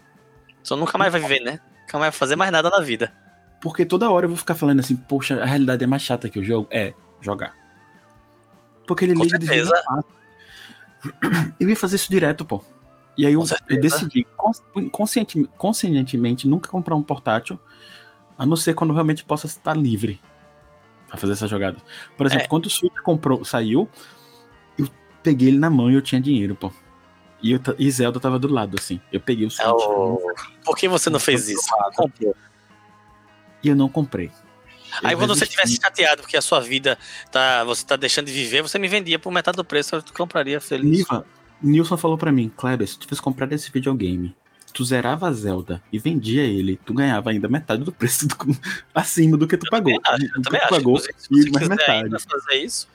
Só 0.62 0.74
nunca 0.74 0.97
mais 0.97 1.12
vai 1.12 1.20
viver, 1.20 1.41
né? 1.41 1.61
Nunca 1.82 1.99
mais 1.99 2.12
vai 2.12 2.18
fazer 2.18 2.36
mais 2.36 2.51
nada 2.51 2.70
na 2.70 2.80
vida. 2.80 3.12
Porque 3.61 3.84
toda 3.84 4.11
hora 4.11 4.24
eu 4.24 4.30
vou 4.30 4.38
ficar 4.38 4.55
falando 4.55 4.80
assim, 4.80 4.97
poxa, 4.97 5.41
a 5.43 5.45
realidade 5.45 5.84
é 5.84 5.86
mais 5.86 6.01
chata 6.03 6.28
que 6.30 6.38
o 6.38 6.43
jogo. 6.45 6.66
É, 6.70 6.95
jogar. 7.20 7.55
Porque 8.91 9.05
ele 9.05 9.14
Com 9.14 9.22
liga 9.22 9.38
certeza. 9.41 9.70
fácil. 9.84 10.05
Eu 11.61 11.68
ia 11.70 11.76
fazer 11.76 11.95
isso 11.95 12.11
direto, 12.11 12.45
pô. 12.45 12.61
E 13.16 13.24
aí 13.24 13.34
eu, 13.34 13.45
eu 13.68 13.80
decidi 13.80 14.24
cons- 14.36 14.64
consciente- 14.91 15.49
conscientemente 15.57 16.49
nunca 16.49 16.68
comprar 16.68 16.97
um 16.97 17.03
portátil, 17.05 17.57
a 18.36 18.45
não 18.45 18.57
ser 18.57 18.74
quando 18.74 18.93
realmente 18.93 19.22
possa 19.24 19.47
estar 19.47 19.74
livre 19.76 20.20
pra 21.07 21.16
fazer 21.16 21.34
essa 21.34 21.47
jogada. 21.47 21.76
Por 22.16 22.26
exemplo, 22.26 22.47
É. 22.47 22.49
quando 22.49 22.66
o 22.66 22.70
Switch 22.70 22.93
comprou, 23.05 23.45
saiu, 23.45 23.88
eu 24.76 24.88
peguei 25.22 25.47
ele 25.47 25.59
na 25.61 25.70
mão 25.70 25.88
e 25.88 25.95
eu 25.95 26.03
tinha 26.03 26.20
dinheiro, 26.20 26.57
pô. 26.57 26.72
E, 27.41 27.53
eu, 27.53 27.61
e 27.78 27.88
Zelda 27.93 28.18
tava 28.18 28.41
do 28.41 28.49
lado, 28.53 28.76
assim. 28.76 29.01
Eu 29.12 29.20
peguei 29.20 29.47
o 29.47 29.51
Switch 29.53 29.68
É 29.68 30.64
Por 30.64 30.76
que 30.76 30.88
você 30.88 31.09
não 31.11 31.20
fez 31.20 31.49
isso? 31.49 31.62
E 33.62 33.68
eu 33.68 33.76
não 33.76 33.88
comprei. 33.88 34.32
Aí 35.03 35.12
Eu 35.14 35.18
quando 35.18 35.34
você 35.34 35.47
tivesse 35.47 35.76
chateado 35.76 36.22
porque 36.22 36.36
a 36.36 36.43
sua 36.43 36.61
vida 36.61 36.99
tá. 37.30 37.64
Você 37.64 37.84
tá 37.84 37.97
deixando 37.97 38.26
de 38.26 38.32
viver, 38.32 38.62
você 38.62 38.78
me 38.78 38.88
vendia 38.88 39.18
por 39.18 39.30
metade 39.32 39.57
do 39.57 39.64
preço, 39.64 39.97
eu 39.97 40.03
compraria 40.14 40.61
feliz. 40.61 40.84
Niva, 40.91 41.24
Nilson 41.62 41.97
falou 41.97 42.16
pra 42.18 42.32
mim, 42.32 42.51
Kleber, 42.57 42.86
se 42.88 42.95
tu 42.99 43.03
tivesse 43.03 43.22
comprado 43.22 43.53
esse 43.53 43.70
videogame, 43.70 44.34
tu 44.72 44.84
zerava 44.84 45.32
Zelda 45.32 45.82
e 45.93 45.99
vendia 45.99 46.43
ele, 46.43 46.78
tu 46.84 46.95
ganhava 46.95 47.30
ainda 47.30 47.49
metade 47.49 47.82
do 47.84 47.93
preço 47.93 48.26
do, 48.26 48.36
acima 48.95 49.36
do 49.36 49.47
que 49.47 49.57
tu 49.57 49.68
pagou. 49.70 49.99
Acho, 50.05 50.24
eu 50.24 50.43
também 50.43 50.61
tu 50.61 50.64
acho. 50.64 50.68
pagou 50.74 50.99
se 50.99 51.11
e 51.30 51.51
mais 51.51 51.68
metade. 51.68 52.11
fazer 52.28 52.57
isso, 52.64 52.88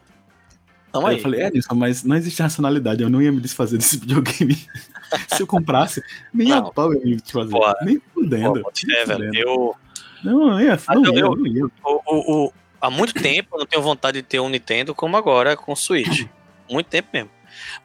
Aí 0.93 1.17
eu 1.17 1.21
falei, 1.21 1.41
é, 1.41 1.51
Nilson, 1.51 1.75
mas 1.75 2.03
não 2.03 2.15
existe 2.15 2.41
racionalidade, 2.41 3.03
eu 3.03 3.09
não 3.09 3.21
ia 3.21 3.29
me 3.31 3.41
desfazer 3.41 3.77
desse 3.77 3.97
videogame. 3.97 4.55
se 5.27 5.41
eu 5.41 5.47
comprasse, 5.47 6.01
nem 6.33 6.51
a 6.53 6.61
Não. 6.61 6.71
pau 6.71 6.93
eu 6.93 6.99
ia 6.99 7.15
me 7.15 7.21
desfazer. 7.21 7.51
Porra. 7.51 7.75
nem 7.81 7.99
Pô, 7.99 8.05
fudendo. 8.21 8.53
nem 8.53 8.73
ser, 8.73 9.05
velho. 9.05 9.31
Eu, 9.35 9.75
Não, 10.24 10.49
não 10.51 10.61
ia, 10.61 10.78
não 10.89 11.05
eu- 11.16 11.36
não 11.36 11.47
ia. 11.47 11.66
o, 11.66 11.70
o, 11.84 12.45
o- 12.45 12.53
há 12.82 12.89
muito 12.89 13.13
tempo 13.13 13.49
eu 13.55 13.59
não 13.59 13.66
tenho 13.66 13.82
vontade 13.82 14.22
de 14.22 14.28
ter 14.28 14.39
um 14.39 14.49
Nintendo 14.49 14.93
como 14.95 15.16
agora 15.18 15.55
com 15.57 15.72
o 15.74 15.76
Switch. 15.76 16.26
Muito 16.70 16.88
tempo 16.88 17.09
mesmo. 17.13 17.30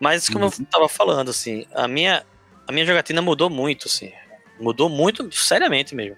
Mas 0.01 0.29
como 0.31 0.47
Uhum. 0.47 0.51
eu 0.59 0.67
tava 0.67 0.89
falando, 0.89 1.29
assim, 1.31 1.67
a 1.75 1.87
minha, 1.87 2.25
a 2.67 2.73
minha 2.73 2.87
jogatina 2.87 3.21
mudou 3.21 3.51
muito, 3.51 3.89
assim. 3.89 4.11
Mudou 4.59 4.89
muito, 4.89 5.31
seriamente 5.35 5.95
mesmo. 5.95 6.17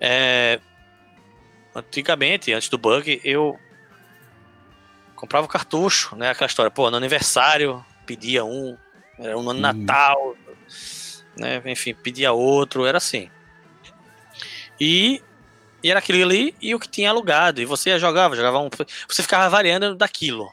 É, 0.00 0.58
antigamente, 1.74 2.52
antes 2.54 2.68
do 2.70 2.78
bug, 2.78 3.20
eu 3.22 3.58
comprava 5.14 5.44
o 5.44 5.48
cartucho, 5.48 6.16
né? 6.16 6.30
Aquela 6.30 6.48
história, 6.48 6.70
pô, 6.70 6.90
no 6.90 6.96
aniversário, 6.96 7.84
pedia 8.06 8.44
um, 8.46 8.76
era 9.18 9.36
um 9.38 9.42
no 9.42 9.50
Uhum. 9.50 9.60
Natal, 9.60 10.34
né? 11.36 11.60
Enfim, 11.66 11.94
pedia 11.94 12.32
outro, 12.32 12.86
era 12.86 12.96
assim. 12.98 13.30
E, 14.80 15.22
e 15.82 15.90
era 15.90 15.98
aquilo 15.98 16.22
ali 16.22 16.54
e 16.60 16.74
o 16.74 16.78
que 16.80 16.88
tinha 16.88 17.10
alugado. 17.10 17.60
E 17.60 17.64
você 17.64 17.98
jogava, 17.98 18.36
jogava 18.36 18.58
um. 18.58 18.68
Você 19.08 19.22
ficava 19.22 19.48
variando 19.48 19.94
daquilo. 19.94 20.50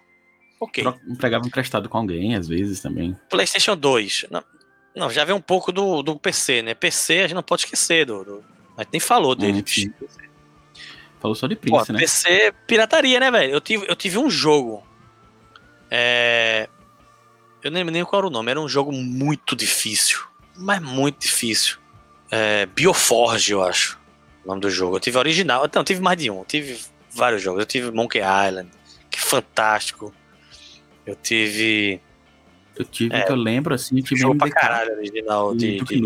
Ok. 0.60 0.84
Pegava 1.20 1.46
emprestado 1.46 1.88
com 1.88 1.98
alguém, 2.00 2.36
às 2.36 2.48
vezes 2.48 2.80
também. 2.82 3.16
PlayStation 3.30 3.76
2. 3.78 4.26
Não, 4.32 4.44
não, 4.96 5.10
já 5.12 5.24
veio 5.24 5.38
um 5.38 5.42
pouco 5.42 5.72
do, 5.72 6.02
do 6.02 6.18
PC, 6.18 6.62
né? 6.64 6.74
PC 6.74 7.20
a 7.20 7.22
gente 7.24 7.36
não 7.36 7.44
pode 7.44 7.64
esquecer. 7.64 8.06
Do, 8.06 8.24
do- 8.24 8.46
a 8.76 8.82
gente 8.82 8.94
nem 8.94 9.00
falou 9.00 9.36
dele. 9.36 9.64
Hum. 9.80 10.08
Falou 11.20 11.36
só 11.36 11.48
de 11.48 11.56
Pô, 11.56 11.78
Prince, 11.78 11.92
né? 11.94 12.00
PC, 12.00 12.54
pirataria, 12.68 13.20
né, 13.20 13.30
velho? 13.32 13.54
Eu 13.54 13.62
tive, 13.62 13.86
eu 13.88 13.96
tive 13.96 14.18
um 14.18 14.30
jogo. 14.30 14.86
É. 15.90 16.70
Eu 17.64 17.72
nem 17.72 17.82
lembro 17.82 17.94
nem 17.94 18.04
qual 18.06 18.20
era 18.20 18.28
o 18.28 18.32
nome. 18.32 18.52
Era 18.52 18.62
um 18.62 18.70
jogo 18.70 18.92
muito 18.92 19.56
difícil. 19.56 20.20
Mas 20.56 20.80
muito 20.82 21.20
difícil. 21.22 21.78
É, 22.32 22.66
Bioforge, 22.68 23.52
eu 23.52 23.64
acho. 23.64 23.97
O 24.48 24.52
nome 24.52 24.62
do 24.62 24.70
jogo. 24.70 24.96
Eu 24.96 25.00
tive 25.02 25.18
original. 25.18 25.70
Não, 25.76 25.84
tive 25.84 26.00
mais 26.00 26.18
de 26.18 26.32
um. 26.32 26.40
Eu 26.40 26.46
tive 26.46 26.80
vários 27.14 27.42
jogos. 27.42 27.60
Eu 27.60 27.66
tive 27.66 27.92
Monkey 27.92 28.20
Island, 28.20 28.72
que 29.12 29.20
é 29.20 29.22
fantástico. 29.22 30.14
Eu 31.06 31.16
tive. 31.16 32.00
Eu 32.74 32.86
tive, 32.86 33.14
É, 33.14 33.24
que 33.24 33.32
eu 33.34 33.36
lembro, 33.36 33.76
assim, 33.76 33.98
eu 33.98 34.04
tive 34.06 34.22
jogo 34.22 34.38
pra 34.38 34.48
MDK 34.48 34.60
caralho 34.62 34.94
original 34.94 35.54
de, 35.54 35.82
de, 35.82 36.02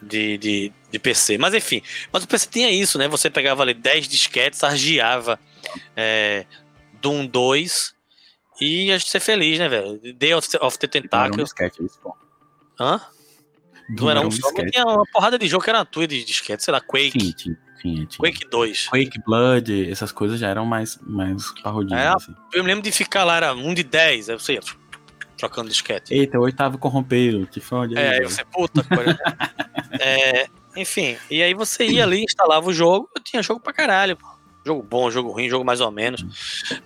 de, 0.00 0.38
de, 0.38 0.72
de 0.90 0.98
PC. 0.98 1.36
Mas 1.36 1.52
enfim, 1.52 1.82
mas 2.10 2.24
o 2.24 2.28
PC 2.28 2.48
tinha 2.48 2.70
isso, 2.70 2.96
né? 2.96 3.08
Você 3.08 3.28
pegava 3.28 3.62
ali 3.62 3.74
10 3.74 4.08
disquetes, 4.08 4.64
argiava 4.64 5.38
é, 5.94 6.46
Doom 7.02 7.26
2 7.26 7.94
e 8.58 8.86
ia 8.86 8.98
ser 8.98 9.20
feliz, 9.20 9.58
né, 9.58 9.68
velho? 9.68 10.00
Day 10.14 10.32
of, 10.32 10.48
of 10.62 10.78
the 10.78 10.86
era 10.86 10.98
um 10.98 11.02
Tentacle. 11.02 11.42
disquete, 11.44 11.84
isso, 11.84 11.98
pô. 12.02 12.16
Hã? 12.80 13.02
Não 13.88 14.10
era 14.10 14.20
um 14.20 14.30
só, 14.30 14.50
mas 14.56 14.70
tinha 14.70 14.84
uma 14.84 15.04
porrada 15.12 15.38
de 15.38 15.46
jogo 15.46 15.64
que 15.64 15.70
era 15.70 15.84
tua 15.84 16.06
de 16.06 16.24
disquete, 16.24 16.64
sei 16.64 16.72
lá, 16.72 16.80
Quake, 16.80 17.18
Tinha, 17.18 17.32
tinha, 17.32 17.58
tinha, 17.80 18.06
tinha. 18.06 18.18
Quake 18.18 18.48
2. 18.48 18.88
Quake, 18.88 19.22
Blood, 19.24 19.90
essas 19.90 20.10
coisas 20.10 20.40
já 20.40 20.48
eram 20.48 20.64
mais, 20.64 20.98
mais 21.02 21.52
parrudinhas, 21.62 22.00
É, 22.00 22.08
assim. 22.08 22.34
Eu 22.52 22.62
me 22.62 22.68
lembro 22.68 22.82
de 22.82 22.90
ficar 22.90 23.24
lá, 23.24 23.36
era 23.36 23.54
um 23.54 23.74
de 23.74 23.82
10, 23.82 24.30
aí 24.30 24.38
você 24.38 24.54
ia 24.54 24.60
trocando 25.36 25.68
disquete. 25.68 26.14
Eita, 26.14 26.38
o 26.38 26.42
oitavo 26.42 26.78
corrompeu, 26.78 27.44
te 27.46 27.60
fode 27.60 27.96
aí. 27.98 28.04
É, 28.04 28.08
aí 28.08 28.18
velho. 28.18 28.30
você, 28.30 28.44
puta, 28.44 28.82
que 28.82 28.88
pariu. 28.88 29.14
é, 30.00 30.46
enfim, 30.76 31.16
e 31.30 31.42
aí 31.42 31.52
você 31.54 31.86
ia 31.86 32.04
ali, 32.04 32.24
instalava 32.24 32.68
o 32.68 32.72
jogo, 32.72 33.10
eu 33.14 33.22
tinha 33.22 33.42
jogo 33.42 33.60
pra 33.60 33.72
caralho, 33.72 34.16
pô. 34.16 34.26
Jogo 34.66 34.82
bom, 34.82 35.10
jogo 35.10 35.30
ruim, 35.30 35.48
jogo 35.48 35.64
mais 35.64 35.82
ou 35.82 35.90
menos. 35.90 36.24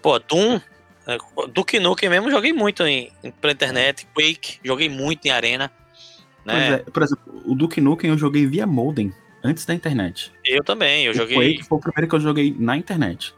Pô, 0.03 0.19
Doom, 0.19 0.61
é, 1.07 1.17
Duke 1.53 1.79
Nukem 1.79 2.09
mesmo, 2.09 2.31
joguei 2.31 2.53
muito 2.53 2.85
em, 2.85 3.13
pela 3.41 3.53
internet, 3.53 4.07
Quake, 4.13 4.59
joguei 4.65 4.89
muito 4.89 5.25
em 5.27 5.31
arena, 5.31 5.71
né? 6.53 6.75
é, 6.75 6.79
por 6.79 7.03
exemplo, 7.03 7.43
o 7.45 7.55
Duke 7.55 7.81
Nukem 7.81 8.11
eu 8.11 8.19
joguei 8.19 8.47
via 8.47 8.67
modem, 8.67 9.13
antes 9.43 9.65
da 9.65 9.75
internet. 9.75 10.33
Eu 10.45 10.63
também, 10.65 11.05
eu 11.05 11.13
o 11.13 11.15
joguei, 11.15 11.37
Quake 11.37 11.69
foi 11.69 11.79
o 11.79 11.81
primeiro 11.81 12.09
que 12.09 12.17
eu 12.17 12.21
joguei 12.21 12.57
na 12.59 12.77
internet. 12.77 13.35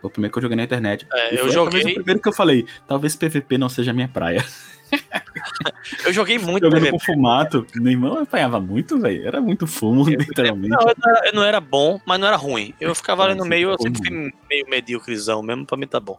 Foi 0.00 0.08
o 0.08 0.10
primeiro 0.10 0.32
que 0.32 0.38
eu 0.38 0.42
joguei 0.42 0.56
na 0.56 0.64
internet. 0.64 1.06
é, 1.12 1.40
eu 1.40 1.50
joguei, 1.50 1.82
o 1.82 1.94
primeiro 1.94 2.20
que 2.20 2.28
eu 2.28 2.32
falei, 2.32 2.66
talvez 2.86 3.16
PVP 3.16 3.58
não 3.58 3.68
seja 3.68 3.90
a 3.90 3.94
minha 3.94 4.08
praia. 4.08 4.44
eu 6.04 6.12
joguei 6.12 6.38
muito 6.38 6.64
Jogando 6.64 6.80
PVP. 6.80 6.90
com 6.92 6.98
fumato, 6.98 7.66
meu 7.74 7.92
irmão 7.92 8.18
apanhava 8.18 8.60
muito, 8.60 9.00
velho. 9.00 9.26
Era 9.26 9.40
muito 9.40 9.66
fumo, 9.66 10.04
literalmente. 10.08 10.68
Não, 10.68 10.80
eu 10.80 10.94
não, 10.98 11.10
era, 11.10 11.26
eu 11.28 11.32
não 11.32 11.42
era 11.42 11.60
bom, 11.60 12.00
mas 12.04 12.20
não 12.20 12.26
era 12.26 12.36
ruim. 12.36 12.74
Eu 12.80 12.94
ficava 12.94 13.24
ali 13.24 13.34
no 13.34 13.44
meio, 13.44 13.70
eu 13.70 13.78
sempre 13.78 14.06
fui 14.06 14.32
meio 14.50 14.68
medíocrezão 14.68 15.42
mesmo, 15.42 15.64
pra 15.64 15.76
mim 15.76 15.86
tá 15.86 16.00
bom. 16.00 16.18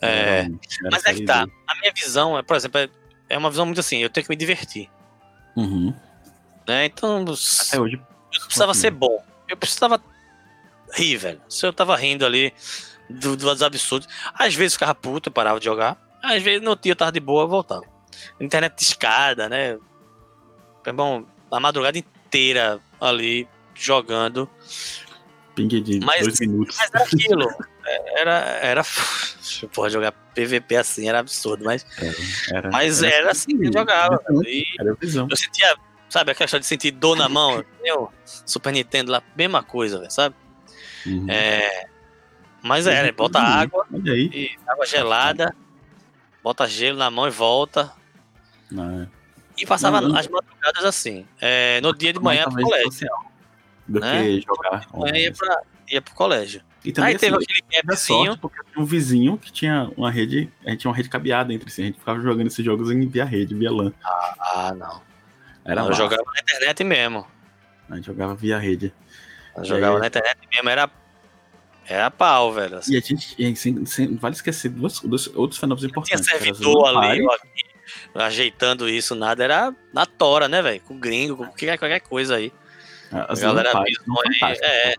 É, 0.00 0.48
mas 0.90 1.04
é 1.04 1.14
que 1.14 1.24
tá, 1.24 1.46
a 1.66 1.74
minha 1.80 1.92
visão, 1.94 2.38
é, 2.38 2.42
por 2.42 2.56
exemplo, 2.56 2.80
é, 2.80 2.88
é 3.28 3.38
uma 3.38 3.50
visão 3.50 3.66
muito 3.66 3.80
assim, 3.80 3.98
eu 3.98 4.10
tenho 4.10 4.24
que 4.24 4.30
me 4.30 4.36
divertir, 4.36 4.88
Uhum. 5.56 5.94
né? 6.66 6.86
Então, 6.86 7.22
Até 7.22 7.80
hoje. 7.80 7.96
eu 7.96 8.40
não 8.40 8.46
precisava 8.46 8.74
ser 8.74 8.90
bom, 8.90 9.22
eu 9.48 9.56
precisava 9.56 10.00
rir, 10.94 11.16
velho. 11.16 11.40
Se 11.48 11.66
eu 11.66 11.72
tava 11.72 11.96
rindo 11.96 12.24
ali 12.24 12.52
do- 13.08 13.36
dos 13.36 13.62
absurdos, 13.62 14.08
às 14.34 14.54
vezes 14.54 14.74
ficava 14.74 14.94
puto, 14.94 15.28
eu 15.28 15.32
parava 15.32 15.58
de 15.58 15.64
jogar, 15.64 15.96
às 16.22 16.42
vezes 16.42 16.62
no 16.62 16.76
dia 16.76 16.92
eu 16.92 16.96
tava 16.96 17.12
de 17.12 17.20
boa, 17.20 17.44
eu 17.44 17.48
voltava. 17.48 17.84
Internet 18.40 18.76
de 18.76 18.82
escada, 18.82 19.48
né? 19.48 19.78
É 20.84 20.92
bom, 20.92 21.24
a 21.50 21.60
madrugada 21.60 21.98
inteira 21.98 22.80
ali 23.00 23.48
jogando. 23.74 24.48
Ping 25.68 25.82
de 25.82 26.00
Mas- 26.00 26.22
dois 26.26 26.40
minutos. 26.40 26.76
Mas 26.78 26.90
era 26.94 27.04
aquilo. 27.04 27.48
É, 27.86 28.20
Era. 28.20 28.32
era 28.62 28.82
porra, 29.74 29.90
jogar 29.90 30.12
PVP 30.34 30.76
assim 30.76 31.08
era 31.08 31.18
absurdo, 31.18 31.64
mas, 31.64 31.84
Era, 32.52 32.70
mas 32.70 33.02
era 33.02 33.30
assim 33.32 33.56
que 33.58 33.66
eu 33.68 33.72
jogava. 33.72 34.20
Era 34.78 34.92
a 34.92 34.94
visão. 34.94 35.26
eu 35.30 35.36
sentia, 35.36 35.76
sabe, 36.08 36.30
aquela 36.32 36.44
história 36.46 36.60
de 36.60 36.66
sentir 36.66 36.90
dor 36.92 37.16
na 37.16 37.28
mão. 37.28 37.64
Eu, 37.82 38.12
Super 38.24 38.72
Nintendo 38.72 39.10
lá, 39.12 39.22
mesma 39.36 39.62
coisa, 39.62 39.98
velho, 39.98 40.10
sabe? 40.10 40.34
Uhum. 41.06 41.26
É, 41.30 41.86
mas 42.62 42.86
era, 42.86 43.10
bota 43.12 43.38
água 43.40 43.86
e 43.92 44.50
água 44.66 44.86
gelada, 44.86 45.54
bota 46.42 46.66
gelo 46.68 46.98
na 46.98 47.10
mão 47.10 47.26
e 47.26 47.30
volta. 47.30 47.90
Não, 48.70 49.02
é. 49.02 49.08
E 49.58 49.66
passava 49.66 50.00
Não, 50.00 50.16
as 50.16 50.28
madrugadas 50.28 50.84
assim. 50.84 51.26
É, 51.40 51.80
no 51.82 51.94
dia 51.94 52.12
de 52.12 52.20
manhã 52.20 52.44
pro 52.44 52.62
colégio. 52.62 52.92
social 52.92 53.29
Do 53.86 54.00
né? 54.00 54.22
que 54.22 54.40
jogar. 54.42 54.86
Manhã 54.94 55.16
ia, 55.16 55.32
pra, 55.32 55.62
ia 55.88 56.02
pro 56.02 56.14
colégio. 56.14 56.62
E 56.84 56.92
também 56.92 57.12
Aí 57.12 57.18
teve 57.18 57.34
assim, 57.34 57.44
aquele 57.44 57.62
tive 57.62 57.76
a 57.78 57.82
gapzinho. 57.82 58.38
porque 58.38 58.60
eu 58.60 58.64
tinha 58.64 58.82
um 58.82 58.86
vizinho 58.86 59.36
que 59.36 59.52
tinha 59.52 59.90
uma 59.96 60.10
rede. 60.10 60.50
A 60.64 60.70
gente 60.70 60.80
tinha 60.80 60.90
uma 60.90 60.96
rede 60.96 61.08
cabeada 61.08 61.52
entre 61.52 61.70
si. 61.70 61.82
A 61.82 61.84
gente 61.86 61.98
ficava 61.98 62.20
jogando 62.20 62.46
esses 62.46 62.64
jogos 62.64 62.90
em 62.90 63.06
via 63.06 63.24
rede, 63.24 63.54
via 63.54 63.70
LAN. 63.70 63.92
Ah, 64.02 64.72
não. 64.76 65.02
Era 65.64 65.82
Não, 65.82 65.90
eu 65.90 65.94
jogava 65.94 66.22
na 66.34 66.40
internet 66.40 66.82
mesmo. 66.84 67.26
A 67.88 67.96
gente 67.96 68.06
jogava 68.06 68.34
via 68.34 68.58
rede. 68.58 68.94
Eu 69.56 69.64
jogava 69.64 69.96
aí? 69.96 70.00
na 70.00 70.06
internet 70.06 70.38
mesmo, 70.54 70.68
era. 70.70 70.90
Era 71.86 72.10
pau, 72.10 72.52
velho. 72.52 72.76
assim. 72.76 72.94
E 72.94 72.96
a 72.96 73.00
gente, 73.00 73.34
e 73.36 73.56
sem, 73.56 73.84
sem, 73.84 74.16
vale 74.16 74.34
esquecer 74.34 74.68
dois 74.70 75.02
outros 75.34 75.58
fenômenos 75.58 75.80
Tinha 75.80 75.90
importantes. 75.90 76.20
as 76.20 76.26
servidor 76.26 76.96
ali, 76.96 77.26
ó, 77.26 77.36
ajeitando 78.14 78.88
isso, 78.88 79.14
nada. 79.14 79.42
Era 79.42 79.74
na 79.92 80.06
tora, 80.06 80.48
né, 80.48 80.62
velho? 80.62 80.80
Com 80.82 80.98
gringo, 80.98 81.36
com 81.36 81.44
qualquer, 81.46 81.78
qualquer 81.78 82.00
coisa 82.00 82.36
aí. 82.36 82.52
As 83.12 83.38
a 83.42 83.46
galera 83.46 83.70
aí, 83.78 83.94
fantásticas. 83.96 84.60
é. 84.62 84.94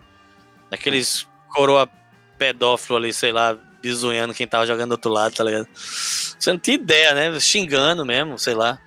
Aqueles 0.72 1.28
coroa 1.50 1.90
pedófilo 2.38 2.98
ali, 2.98 3.14
sei 3.14 3.32
lá, 3.32 3.58
bisunhando 3.82 4.34
quem 4.34 4.48
tava 4.48 4.66
jogando 4.66 4.90
do 4.90 4.94
outro 4.94 5.12
lado, 5.12 5.34
tá 5.36 5.44
ligado? 5.44 5.68
Você 5.76 6.52
não 6.52 6.60
tinha 6.60 6.76
ideia, 6.76 7.14
né? 7.14 7.40
Xingando 7.40 8.06
mesmo, 8.06 8.38
sei 8.40 8.54
lá. 8.54 8.80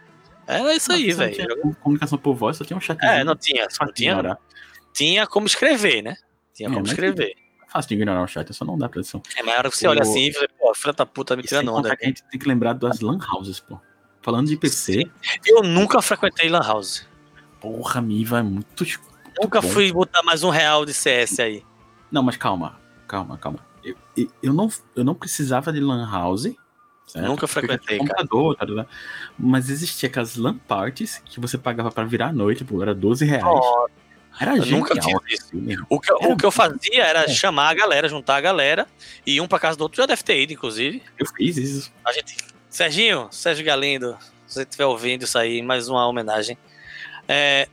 Era 0.47 0.75
isso 0.75 0.93
aí, 0.93 1.09
não 1.11 1.17
velho. 1.19 1.35
tinha 1.35 1.75
Comunicação 1.77 2.19
por 2.19 2.35
voz, 2.35 2.57
só 2.57 2.65
tinha 2.65 2.77
um 2.77 2.81
chat. 2.81 2.99
É, 3.03 3.25
não 3.25 3.35
tinha. 3.37 3.67
De 3.67 3.93
tinha, 3.95 4.39
tinha 4.93 5.27
como 5.27 5.47
escrever, 5.47 6.03
né? 6.03 6.17
Tinha 6.53 6.69
É, 6.69 6.71
como 6.71 6.83
mas- 6.83 6.91
escrever. 6.91 7.35
Fácil 7.69 7.89
de 7.89 7.95
ignorar 7.97 8.23
o 8.23 8.29
chat, 8.29 8.53
só 8.55 8.65
não 8.65 8.79
dá 8.79 8.89
pra 8.89 9.01
edição. 9.01 9.21
É, 9.37 9.43
mas 9.43 9.55
a 9.55 9.59
hora 9.59 9.71
que 9.71 9.77
você 9.77 9.87
olha 9.89 9.99
O- 10.01 10.03
assim 10.03 10.27
e 10.27 10.33
você, 10.33 10.47
pô, 10.59 10.73
filha 10.75 10.93
da 10.93 11.05
puta 11.05 11.35
me 11.35 11.43
tirando 11.43 11.73
onda. 11.75 11.93
a 12.01 12.05
gente 12.05 12.23
tem 12.31 12.39
que 12.39 12.47
lembrar 12.47 12.73
das 12.75 13.01
lan 13.01 13.19
houses, 13.33 13.59
pô. 13.59 13.81
Falando 14.23 14.47
de 14.47 14.57
PC, 14.57 15.05
Eu 15.45 15.63
nunca 15.63 16.01
frequentei 16.01 16.49
Lan 16.49 16.63
House. 16.63 17.07
porra, 17.61 18.01
Miva 18.01 18.39
é 18.39 18.43
muito. 18.43 18.85
Nunca 19.41 19.61
fui 19.63 19.93
botar 19.93 20.23
mais 20.23 20.43
um 20.43 20.51
real 20.51 20.85
de 20.85 20.95
CS 20.95 21.41
aí. 21.41 21.65
Não, 22.11 22.23
mas 22.23 22.37
calma, 22.37 22.79
calma, 23.09 23.37
calma. 23.39 23.59
Eu, 23.83 23.97
eu, 24.17 24.29
eu 24.43 24.53
não, 24.53 24.69
eu 24.97 25.05
não 25.05 25.15
precisava 25.15 25.73
de 25.73 25.81
lan 25.81 26.09
house. 26.11 26.55
certo? 27.07 27.27
Nunca 27.27 27.47
frequentei, 27.47 27.99
computador, 27.99 28.57
tá 28.57 28.65
ligado? 28.65 28.89
Mas 29.39 29.69
existia 29.69 30.09
aquelas 30.09 30.37
lan 30.37 30.57
parties 30.57 31.21
que 31.25 31.41
você 31.41 31.59
pagava 31.59 31.91
pra 31.91 32.05
virar 32.05 32.29
à 32.29 32.33
noite, 32.33 32.65
pô, 32.65 32.81
era 32.83 32.95
12 32.95 33.25
reais. 33.25 33.45
Ó, 33.45 33.87
Era 34.41 34.57
eu 34.57 34.67
nunca 34.67 34.95
fiz 34.95 35.07
isso. 35.29 35.87
o, 35.89 36.01
que, 36.01 36.11
Era 36.13 36.33
o 36.33 36.37
que 36.37 36.47
eu 36.47 36.51
fazia 36.51 37.05
era 37.05 37.25
É. 37.25 37.29
chamar 37.29 37.69
a 37.71 37.75
galera, 37.75 38.09
juntar 38.09 38.37
a 38.37 38.41
galera, 38.41 38.87
e 39.27 39.41
um 39.41 39.47
pra 39.47 39.59
casa 39.59 39.77
do 39.77 39.83
outro 39.83 39.99
já 40.01 40.07
deve 40.07 40.23
ter 40.23 40.41
ido, 40.41 40.53
inclusive. 40.53 41.03
Eu 41.19 41.27
fiz 41.37 41.57
isso. 41.57 41.93
A 42.05 42.13
gente. 42.13 42.37
Serginho, 42.71 43.29
Sérgio 43.31 43.65
Galindo, 43.65 44.17
se 44.47 44.55
você 44.55 44.63
estiver 44.63 44.87
ouvindo 44.87 45.23
isso 45.23 45.39
aí, 45.39 45.63
mais 45.63 45.89
uma 45.89 46.05
homenagem. 46.09 46.59
É, 47.29 47.69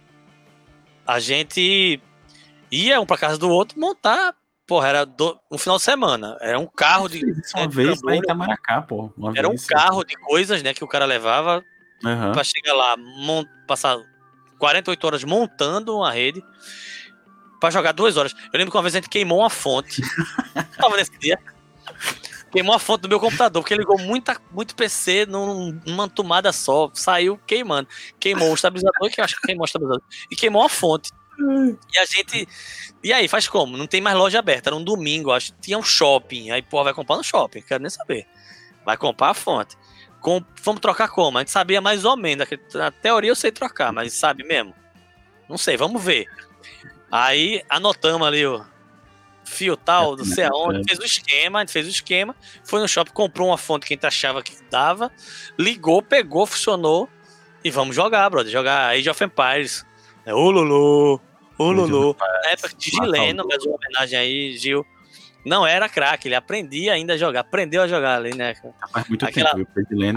a 1.14 1.20
gente 1.20 2.00
ia 2.72 3.00
um 3.02 3.06
pra 3.06 3.18
casa 3.18 3.38
do 3.38 3.50
outro 3.50 3.80
montar. 3.80 4.34
Porra, 4.68 4.88
era 4.88 5.06
do, 5.06 5.38
um 5.52 5.58
final 5.58 5.78
de 5.78 5.84
semana. 5.84 6.38
Era 6.40 6.58
um 6.58 6.66
carro 6.68 7.10
de. 7.10 7.22
Uma 7.56 7.68
de 7.68 7.76
vez 7.76 8.02
lá 8.02 8.16
em. 8.16 8.20
Itamaracá, 8.20 8.82
pô. 8.82 9.12
Era 9.36 9.50
um 9.50 9.56
carro 9.68 10.04
de 10.04 10.16
coisas, 10.16 10.64
né, 10.64 10.74
que 10.74 10.84
o 10.84 10.88
cara 10.88 11.04
levava 11.06 11.64
Aham. 12.06 12.32
pra 12.32 12.44
chegar 12.44 12.74
lá, 12.74 12.96
mon- 12.96 13.46
passar 13.68 13.98
48 14.60 15.04
horas 15.06 15.24
montando 15.26 15.98
uma 15.98 16.12
rede 16.12 16.42
pra 17.60 17.70
jogar 17.70 17.92
duas 17.92 18.16
horas. 18.16 18.34
Eu 18.54 18.58
lembro 18.58 18.72
que 18.72 18.78
uma 18.78 18.84
vez 18.84 18.96
a 18.96 19.00
gente 19.00 19.10
queimou 19.10 19.40
uma 19.40 19.50
fonte. 19.50 20.02
Tava 20.80 20.96
nesse 20.96 21.18
dia. 21.20 21.38
Queimou 22.52 22.76
a 22.76 22.80
fonte 22.80 23.02
do 23.02 23.10
meu 23.10 23.20
computador, 23.20 23.62
porque 23.64 23.76
ligou 23.76 23.98
muita, 24.00 24.40
muito 24.52 24.76
PC 24.76 25.26
num- 25.26 25.80
numa 25.86 26.10
tomada 26.10 26.52
só. 26.52 26.90
Saiu 26.94 27.38
queimando. 27.48 27.88
Queimou 28.20 28.52
o 28.52 28.54
estabilizador, 28.54 29.10
que 29.10 29.22
eu 29.22 29.26
acho 29.26 29.36
que 29.40 29.48
queimou 29.48 29.64
o 29.64 29.66
estabilizador. 29.66 30.04
E 30.30 30.36
queimou 30.36 30.64
a 30.64 30.70
fonte. 30.70 31.12
E 31.94 31.98
a 31.98 32.06
gente. 32.06 32.48
E 33.04 33.12
aí, 33.14 33.28
faz 33.28 33.48
como? 33.48 33.78
Não 33.78 33.88
tem 33.88 34.02
mais 34.02 34.16
loja 34.18 34.40
aberta. 34.40 34.70
Era 34.70 34.76
um 34.76 34.84
domingo, 34.84 35.32
acho. 35.32 35.54
Tinha 35.62 35.78
um 35.78 35.84
shopping. 35.84 36.52
Aí, 36.52 36.62
porra, 36.62 36.86
vai 36.86 36.94
comprar 36.94 37.16
no 37.18 37.24
shopping. 37.24 37.62
Quero 37.62 37.82
nem 37.82 37.90
saber. 37.90 38.28
Vai 38.86 38.98
comprar 38.98 39.30
a 39.30 39.34
fonte. 39.34 39.78
Com, 40.20 40.44
vamos 40.62 40.82
trocar 40.82 41.08
como? 41.08 41.38
A 41.38 41.42
gente 41.42 41.52
sabia 41.52 41.82
mais 41.82 42.06
ou 42.06 42.16
menos. 42.18 42.48
Na 42.74 42.92
teoria 42.92 43.32
eu 43.32 43.36
sei 43.36 43.52
trocar, 43.52 43.92
mas 43.92 44.14
sabe 44.14 44.44
mesmo? 44.44 44.76
Não 45.50 45.58
sei, 45.58 45.78
vamos 45.78 46.04
ver. 46.04 46.28
Aí 47.12 47.64
anotamos 47.70 48.28
ali 48.28 48.46
o 48.46 48.64
fio 49.52 49.76
tal, 49.78 50.16
não 50.16 50.26
sei 50.26 50.46
aonde, 50.46 50.84
fez 50.88 50.98
o 51.00 51.04
esquema, 51.06 51.60
a 51.60 51.62
gente 51.62 51.72
fez 51.72 51.86
o 51.86 51.90
esquema, 51.90 52.36
foi 52.64 52.80
no 52.80 52.88
shopping, 52.88 53.12
comprou 53.12 53.50
uma 53.50 53.58
fonte 53.58 53.86
que 53.86 53.94
a 53.94 53.96
gente 53.96 54.06
achava 54.06 54.42
que 54.42 54.54
dava, 54.70 55.12
ligou, 55.60 56.02
pegou, 56.02 56.46
funcionou 56.46 57.08
e 57.64 57.70
vamos 57.70 57.96
jogar, 57.96 58.30
brother. 58.30 58.52
Jogar 58.52 58.90
Age 58.90 59.10
of 59.10 59.24
Empires. 59.24 59.86
É, 60.26 60.34
ô 60.34 60.50
Lulu, 60.50 61.20
ô 61.58 61.72
Lulu. 61.72 62.16
Na 62.44 62.50
época 62.52 62.70
de 62.78 62.90
Gileno, 62.90 63.46
mas 63.48 63.64
uma 63.66 63.76
homenagem 63.76 64.18
aí, 64.18 64.58
Gil. 64.58 64.86
Não 65.46 65.66
era 65.66 65.90
craque, 65.90 66.28
ele 66.28 66.36
aprendia 66.36 66.94
ainda 66.94 67.14
a 67.14 67.18
jogar, 67.18 67.40
aprendeu 67.40 67.82
a 67.82 67.88
jogar 67.88 68.18
ali, 68.18 68.36
né? 68.36 68.54
Faz 68.94 69.08
muito 69.08 69.26
Aquela- 69.26 69.56
tempo. 69.56 69.68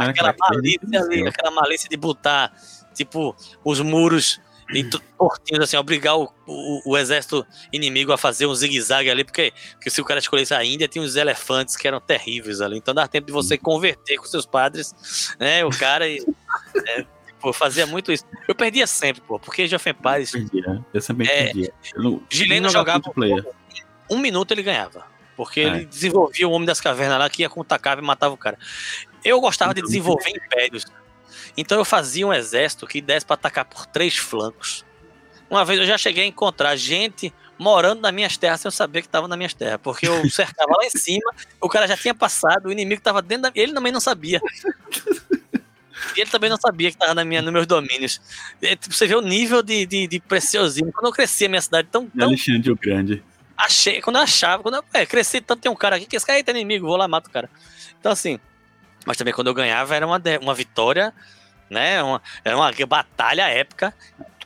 aquela 0.03 0.35
malícia 0.39 1.01
ali, 1.01 1.27
aquela 1.27 1.51
malícia 1.51 1.89
de 1.89 1.97
botar, 1.97 2.53
tipo, 2.95 3.35
os 3.65 3.81
muros 3.81 4.39
e 4.73 4.83
tortinhos, 5.19 5.65
assim, 5.65 5.77
obrigar 5.77 6.17
o, 6.17 6.33
o, 6.47 6.93
o 6.93 6.97
exército 6.99 7.47
inimigo 7.73 8.13
a 8.13 8.19
fazer 8.19 8.47
um 8.47 8.55
zigue-zague 8.55 9.11
ali, 9.11 9.25
porque, 9.25 9.53
porque 9.73 9.91
se 9.91 10.01
o 10.01 10.05
cara 10.05 10.19
escolhesse 10.21 10.55
a 10.55 10.65
Índia, 10.65 10.89
tinha 10.89 11.05
os 11.05 11.17
elefantes 11.17 11.77
que 11.77 11.87
eram 11.87 12.01
terríveis 12.01 12.61
ali. 12.61 12.77
Então 12.79 12.95
dá 12.95 13.07
tempo 13.07 13.27
de 13.27 13.33
você 13.33 13.59
converter 13.59 14.17
com 14.17 14.25
seus 14.25 14.47
padres, 14.47 15.35
né? 15.39 15.65
O 15.65 15.71
cara 15.71 16.09
e. 16.09 16.25
é, 16.87 17.05
tipo, 17.27 17.53
fazia 17.53 17.87
muito 17.87 18.11
isso. 18.11 18.25
Eu 18.49 18.55
perdia 18.55 18.87
sempre, 18.87 19.21
pô, 19.23 19.39
porque 19.39 19.63
Age 19.63 19.77
of 19.77 19.89
Empires, 19.91 20.33
Eu 20.35 20.41
perdia. 20.41 20.85
Eu 20.95 21.03
também 21.03 21.29
É, 21.29 21.45
perdia. 21.45 21.73
Eu 21.95 22.03
não, 22.03 22.23
Gileno 22.31 22.69
jogava 22.71 22.99
multiplayer. 23.01 23.47
um 24.11 24.19
minuto 24.19 24.53
ele 24.53 24.63
ganhava. 24.63 25.05
Porque 25.37 25.61
É. 25.61 25.65
ele 25.65 25.85
desenvolvia 25.85 26.47
o 26.49 26.53
Homem 26.53 26.65
das 26.65 26.81
Cavernas 26.81 27.19
lá 27.19 27.29
que 27.29 27.43
ia 27.43 27.51
com 27.51 27.61
o 27.61 27.65
tacava 27.65 28.01
e 28.01 28.05
matava 28.05 28.33
o 28.33 28.39
cara. 28.39 28.57
Eu 29.25 29.41
gostava 29.41 29.75
de 29.75 29.81
Então, 29.81 29.89
desenvolver 29.89 30.31
impérios. 30.31 30.85
Então 31.57 31.79
eu 31.79 31.85
fazia 31.85 32.27
um 32.27 32.33
exército 32.33 32.87
que 32.87 33.01
desse 33.01 33.25
pra 33.25 33.35
atacar 33.35 33.65
por 33.65 33.87
três 33.87 34.17
flancos. 34.17 34.85
Uma 35.49 35.65
vez 35.65 35.79
eu 35.79 35.87
já 35.87 35.97
cheguei 35.97 36.25
a 36.25 36.27
encontrar 36.27 36.75
gente 36.77 37.33
morando 37.59 38.01
nas 38.01 38.13
minhas 38.13 38.37
terras 38.37 38.61
sem 38.61 38.69
eu 38.69 38.73
saber 38.73 39.03
que 39.03 39.09
estava 39.09 39.29
nas 39.29 39.37
minhas 39.37 39.55
terras. 39.55 39.79
Porque 39.83 40.07
eu 40.07 40.29
cercava 40.31 40.73
lá 40.77 40.85
em 40.85 40.91
cima, 40.91 41.31
o 41.61 41.69
cara 41.69 41.87
já 41.87 41.97
tinha 41.97 42.15
passado, 42.15 42.67
o 42.67 42.73
inimigo 42.73 43.01
estava 43.01 43.23
dentro 43.23 43.45
da. 43.45 43.53
Ele 43.55 43.73
também 43.73 43.93
não 43.93 44.01
sabia. 44.01 44.41
E 46.17 46.21
ele 46.21 46.31
também 46.31 46.51
não 46.51 46.57
sabia 46.57 46.91
que 46.91 46.97
estava 46.97 47.15
na 47.15 47.25
minha, 47.25 47.41
nos 47.41 47.53
meus 47.53 47.67
domínios. 47.67 48.21
É, 48.61 48.75
tipo, 48.75 48.95
Você 48.95 49.07
vê 49.07 49.15
o 49.15 49.21
nível 49.21 49.63
de, 49.63 49.87
de, 49.87 50.07
de 50.07 50.21
preciosismo. 50.21 50.93
Quando 50.93 51.07
eu 51.07 51.13
cresci 51.13 51.47
a 51.47 51.49
minha 51.49 51.63
cidade 51.63 51.89
tão, 51.91 52.09
tão 52.09 52.29
Alexandre 52.29 52.71
o 52.73 52.77
Grande. 52.77 53.23
achei, 53.57 54.01
quando 54.01 54.17
eu 54.17 54.23
achava, 54.23 54.63
quando 54.63 54.77
eu 54.77 54.85
é, 54.93 55.07
cresci 55.07 55.41
tanto, 55.41 55.61
tem 55.61 55.71
um 55.71 55.77
cara 55.77 55.97
aqui 55.97 56.07
que 56.07 56.17
esse 56.17 56.27
cara 56.27 56.37
aí 56.37 56.43
tá 56.43 56.51
inimigo, 56.51 56.87
vou 56.87 56.97
lá, 56.97 57.07
mato 57.07 57.29
o 57.29 57.31
cara. 57.31 57.49
Então, 58.01 58.11
assim, 58.11 58.41
mas 59.07 59.17
também 59.17 59.33
quando 59.33 59.49
eu 59.49 59.55
ganhava 59.55 59.95
era 59.95 60.07
uma, 60.07 60.21
uma 60.41 60.55
vitória, 60.55 61.13
né? 61.71 62.03
Uma, 62.03 62.21
era 62.45 62.57
uma 62.57 62.71
batalha 62.87 63.49
épica. 63.49 63.95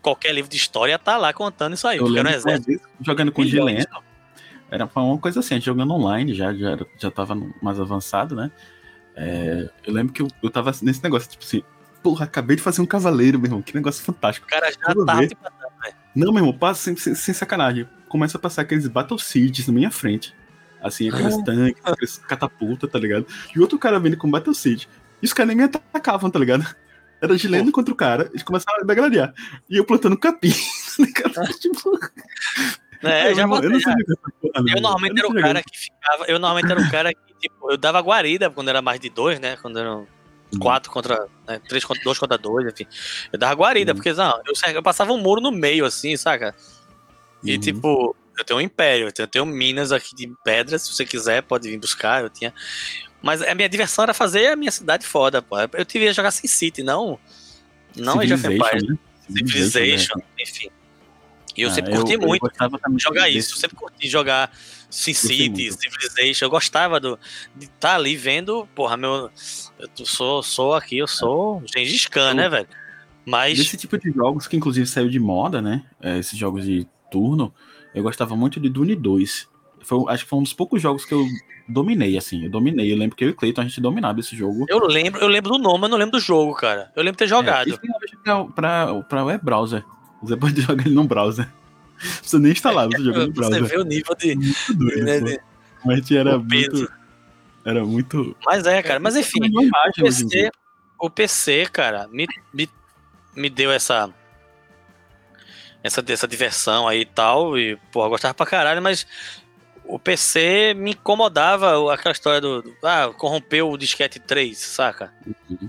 Qualquer 0.00 0.32
livro 0.32 0.50
de 0.50 0.56
história 0.56 0.98
tá 0.98 1.16
lá 1.16 1.32
contando 1.32 1.74
isso 1.74 1.86
aí, 1.86 1.98
Eu 1.98 2.06
lembro 2.06 2.32
exército. 2.32 2.80
jogando 3.00 3.32
com. 3.32 3.44
Gileno. 3.44 3.84
Era 4.70 4.88
uma 4.94 5.18
coisa 5.18 5.40
assim, 5.40 5.60
jogando 5.60 5.92
online, 5.94 6.34
já, 6.34 6.52
já, 6.54 6.70
era- 6.72 6.86
já 6.98 7.10
tava 7.10 7.34
mais 7.62 7.80
avançado, 7.80 8.34
né? 8.36 8.50
É, 9.16 9.68
eu 9.84 9.92
lembro 9.92 10.12
que 10.12 10.22
eu, 10.22 10.28
eu 10.42 10.50
tava 10.50 10.70
nesse 10.82 11.02
negócio, 11.02 11.28
tipo 11.28 11.42
assim, 11.42 11.62
porra, 12.02 12.24
acabei 12.26 12.54
de 12.54 12.62
fazer 12.62 12.80
um 12.80 12.86
cavaleiro, 12.86 13.38
meu 13.38 13.46
irmão, 13.46 13.62
que 13.62 13.74
negócio 13.74 14.04
fantástico. 14.04 14.46
O 14.46 14.50
cara 14.50 14.70
já 14.70 14.78
tá 14.78 15.94
Não, 16.14 16.32
meu 16.32 16.42
irmão, 16.42 16.52
passa 16.52 16.82
sem, 16.82 16.96
sem, 16.96 17.14
sem 17.14 17.34
sacanagem. 17.34 17.88
Começa 18.08 18.36
a 18.38 18.40
passar 18.40 18.62
aqueles 18.62 18.86
Battle 18.86 19.18
Seeds 19.18 19.66
na 19.66 19.72
minha 19.72 19.90
frente. 19.90 20.34
Assim, 20.82 21.08
aqueles 21.10 21.36
tanques, 21.42 21.82
aqueles 21.84 22.18
catapulta, 22.18 22.86
tá 22.86 22.98
ligado? 22.98 23.26
E 23.54 23.60
outro 23.60 23.78
cara 23.78 23.98
vindo 23.98 24.16
com 24.16 24.30
Battle 24.30 24.54
Seed. 24.54 24.84
E 25.20 25.26
os 25.26 25.32
caras 25.32 25.48
nem 25.48 25.56
me 25.56 25.64
atacavam, 25.64 26.30
tá 26.30 26.38
ligado? 26.38 26.64
Era 27.20 27.36
Gileno 27.36 27.72
contra 27.72 27.92
o 27.92 27.96
cara, 27.96 28.28
eles 28.30 28.42
começaram 28.42 28.80
a 28.82 28.84
degladiar. 28.86 29.34
E 29.68 29.76
eu 29.76 29.84
plantando 29.84 30.16
capim. 30.16 30.52
tá 30.96 31.02
ligado? 31.04 31.58
tipo, 31.58 31.98
É, 33.02 33.30
eu, 33.30 33.34
já 33.34 33.46
não- 33.46 33.56
eu 33.62 33.70
não 33.70 33.78
botei, 33.78 33.80
sabia 33.80 34.16
porra, 34.40 34.62
não. 34.62 34.74
Eu 34.74 34.80
normalmente 34.80 35.14
não 35.14 35.22
era 35.22 35.28
o 35.28 35.42
cara 35.42 35.62
que 35.62 35.78
ficava. 35.78 36.24
Eu 36.26 36.38
normalmente 36.38 36.70
era 36.70 36.80
o 36.80 36.90
cara 36.90 37.12
que, 37.14 37.34
tipo, 37.40 37.70
eu 37.72 37.76
dava 37.76 38.00
guarida 38.00 38.50
quando 38.50 38.68
era 38.68 38.82
mais 38.82 39.00
de 39.00 39.08
dois, 39.08 39.38
né? 39.40 39.56
Quando 39.56 39.78
eram 39.78 40.06
Uhum. 40.52 40.58
quatro 40.60 40.90
contra. 40.90 41.26
Né, 41.46 41.60
três 41.68 41.84
contra 41.84 42.02
dois 42.02 42.18
contra 42.18 42.38
dois, 42.38 42.66
enfim. 42.72 42.86
Eu 43.32 43.38
dava 43.38 43.54
guarida, 43.54 43.92
Uhum. 43.92 43.96
porque 43.96 44.12
não, 44.12 44.40
eu, 44.46 44.74
eu 44.74 44.82
passava 44.82 45.12
um 45.12 45.18
muro 45.18 45.40
no 45.40 45.50
meio, 45.52 45.84
assim, 45.84 46.16
saca? 46.16 46.54
E 47.44 47.54
Uhum. 47.54 47.60
tipo, 47.60 48.16
eu 48.38 48.44
tenho 48.44 48.58
um 48.58 48.62
império, 48.62 49.08
eu 49.08 49.12
tenho, 49.12 49.24
eu 49.24 49.30
tenho 49.30 49.46
minas 49.46 49.92
aqui 49.92 50.14
de 50.16 50.32
pedras, 50.44 50.82
se 50.82 50.92
você 50.94 51.04
quiser, 51.04 51.42
pode 51.42 51.68
vir 51.68 51.78
buscar, 51.78 52.22
eu 52.22 52.30
tinha. 52.30 52.52
Mas 53.22 53.42
a 53.42 53.54
minha 53.54 53.68
diversão 53.68 54.04
era 54.04 54.14
fazer 54.14 54.46
a 54.48 54.56
minha 54.56 54.70
cidade 54.70 55.04
foda, 55.06 55.42
pô. 55.42 55.56
Eu 55.74 55.84
queria 55.84 56.12
jogar 56.12 56.30
Sin 56.30 56.46
City, 56.46 56.82
não. 56.82 57.18
Não 57.96 58.20
Age 58.20 58.34
of 58.34 58.42
Civilization, 58.42 58.76
Empires, 58.76 58.88
né? 58.88 58.98
Civilization, 59.28 60.16
né? 60.16 60.22
enfim. 60.40 60.68
E 61.56 61.62
eu 61.62 61.68
Ah, 61.68 61.72
sempre 61.72 61.92
curti 61.96 62.12
eu 62.12 62.20
muito 62.20 62.40
gostava 62.40 62.78
também 62.78 62.98
jogar 63.00 63.28
isso. 63.28 63.54
Eu 63.54 63.58
sempre 63.58 63.76
curti 63.76 64.08
jogar 64.08 64.52
Sin 64.88 65.12
City. 65.12 65.72
Civilization. 65.72 66.44
Eu 66.46 66.50
gostava 66.50 67.00
do, 67.00 67.18
de 67.56 67.64
estar 67.66 67.96
ali 67.96 68.14
vendo, 68.16 68.68
porra, 68.74 68.96
meu. 68.96 69.30
Eu 69.98 70.06
sou, 70.06 70.42
sou 70.42 70.74
aqui, 70.74 70.98
eu 70.98 71.08
sou 71.08 71.60
Gengis 71.66 72.06
Khan, 72.06 72.30
Eu- 72.30 72.34
né, 72.36 72.48
velho? 72.48 72.68
Mas. 73.26 73.58
Desse 73.58 73.76
tipo 73.76 73.98
de 73.98 74.12
jogos 74.12 74.46
que 74.46 74.56
inclusive 74.56 74.86
saiu 74.86 75.08
de 75.08 75.18
moda, 75.18 75.60
né? 75.60 75.84
É, 76.00 76.18
esses 76.18 76.38
jogos 76.38 76.64
de 76.64 76.86
turno, 77.10 77.52
eu 77.92 78.02
gostava 78.04 78.36
muito 78.36 78.60
de 78.60 78.68
Dune 78.68 78.94
2. 78.94 79.48
Foi, 79.82 80.04
acho 80.12 80.22
que 80.24 80.30
foi 80.30 80.38
um 80.38 80.42
dos 80.44 80.52
poucos 80.52 80.80
jogos 80.80 81.04
que 81.04 81.12
eu 81.12 81.26
dominei, 81.68 82.16
assim. 82.16 82.44
Eu 82.44 82.50
dominei. 82.50 82.92
Eu 82.92 82.96
lembro 82.96 83.16
que 83.16 83.24
eu 83.24 83.28
e 83.28 83.32
o 83.32 83.34
Cleiton 83.34 83.60
a 83.60 83.64
gente 83.64 83.80
dominava 83.80 84.20
esse 84.20 84.34
jogo. 84.36 84.64
Eu 84.68 84.78
lembro, 84.86 85.20
eu 85.20 85.28
lembro 85.28 85.50
do 85.52 85.58
nome, 85.58 85.80
mas 85.82 85.90
não 85.90 85.98
lembro 85.98 86.12
do 86.18 86.20
jogo, 86.20 86.54
cara. 86.54 86.90
Eu 86.96 87.02
lembro 87.02 87.16
de 87.16 87.18
ter 87.18 87.28
jogado. 87.28 87.72
É, 87.72 87.76
tem 87.76 87.90
hoje 87.90 88.16
pra, 88.22 88.44
pra, 88.46 88.94
pra 89.02 89.24
web 89.24 89.44
browser. 89.44 89.84
Você 90.22 90.36
pode 90.36 90.60
jogar 90.62 90.86
ele 90.86 90.94
no 90.94 91.04
browser. 91.04 91.46
Não 91.46 92.10
precisa 92.18 92.38
nem 92.38 92.52
instalar, 92.52 92.86
você 92.88 93.02
joga 93.02 93.26
no 93.26 93.32
você 93.34 93.40
browser. 93.40 93.64
vê 93.64 93.76
o 93.78 93.84
nível 93.84 94.14
de. 94.16 94.34
Doido, 94.74 95.04
né, 95.04 95.20
de- 95.20 95.40
Mas 95.84 96.10
era 96.10 96.38
muito. 96.38 96.92
Era 97.64 97.84
muito. 97.84 98.36
Mas 98.46 98.66
é, 98.66 98.82
cara. 98.82 98.98
Mas 99.00 99.16
enfim, 99.16 99.40
Uma 99.40 99.62
imagem 99.62 99.92
o 100.00 100.02
PC, 100.04 100.50
o 101.00 101.10
PC, 101.10 101.66
cara, 101.72 102.08
me, 102.08 102.26
me, 102.54 102.68
me 103.36 103.50
deu 103.50 103.70
essa, 103.70 104.08
essa. 105.82 106.02
Essa 106.06 106.26
diversão 106.28 106.88
aí 106.88 107.00
e 107.02 107.04
tal. 107.04 107.58
E, 107.58 107.76
porra, 107.92 108.06
eu 108.06 108.10
gostava 108.10 108.34
pra 108.34 108.46
caralho, 108.46 108.80
mas 108.82 109.06
o 109.88 109.98
PC 109.98 110.74
me 110.76 110.92
incomodava 110.92 111.92
aquela 111.92 112.12
história 112.12 112.40
do. 112.40 112.62
do- 112.62 112.76
Ah, 112.82 113.10
corrompeu 113.16 113.70
o 113.70 113.76
disquete 113.78 114.18
3, 114.20 114.56
saca? 114.58 115.12
Uhum. 115.50 115.68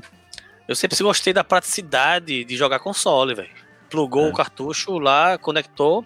Eu 0.68 0.76
sempre 0.76 0.98
gostei 1.02 1.34
da 1.34 1.44
praticidade 1.44 2.44
de 2.44 2.58
jogar 2.58 2.80
console, 2.80 3.34
velho. 3.34 3.50
Plugou 3.90 4.28
É. 4.28 4.30
o 4.30 4.34
cartucho 4.34 5.00
lá, 5.00 5.38
conectou. 5.38 6.06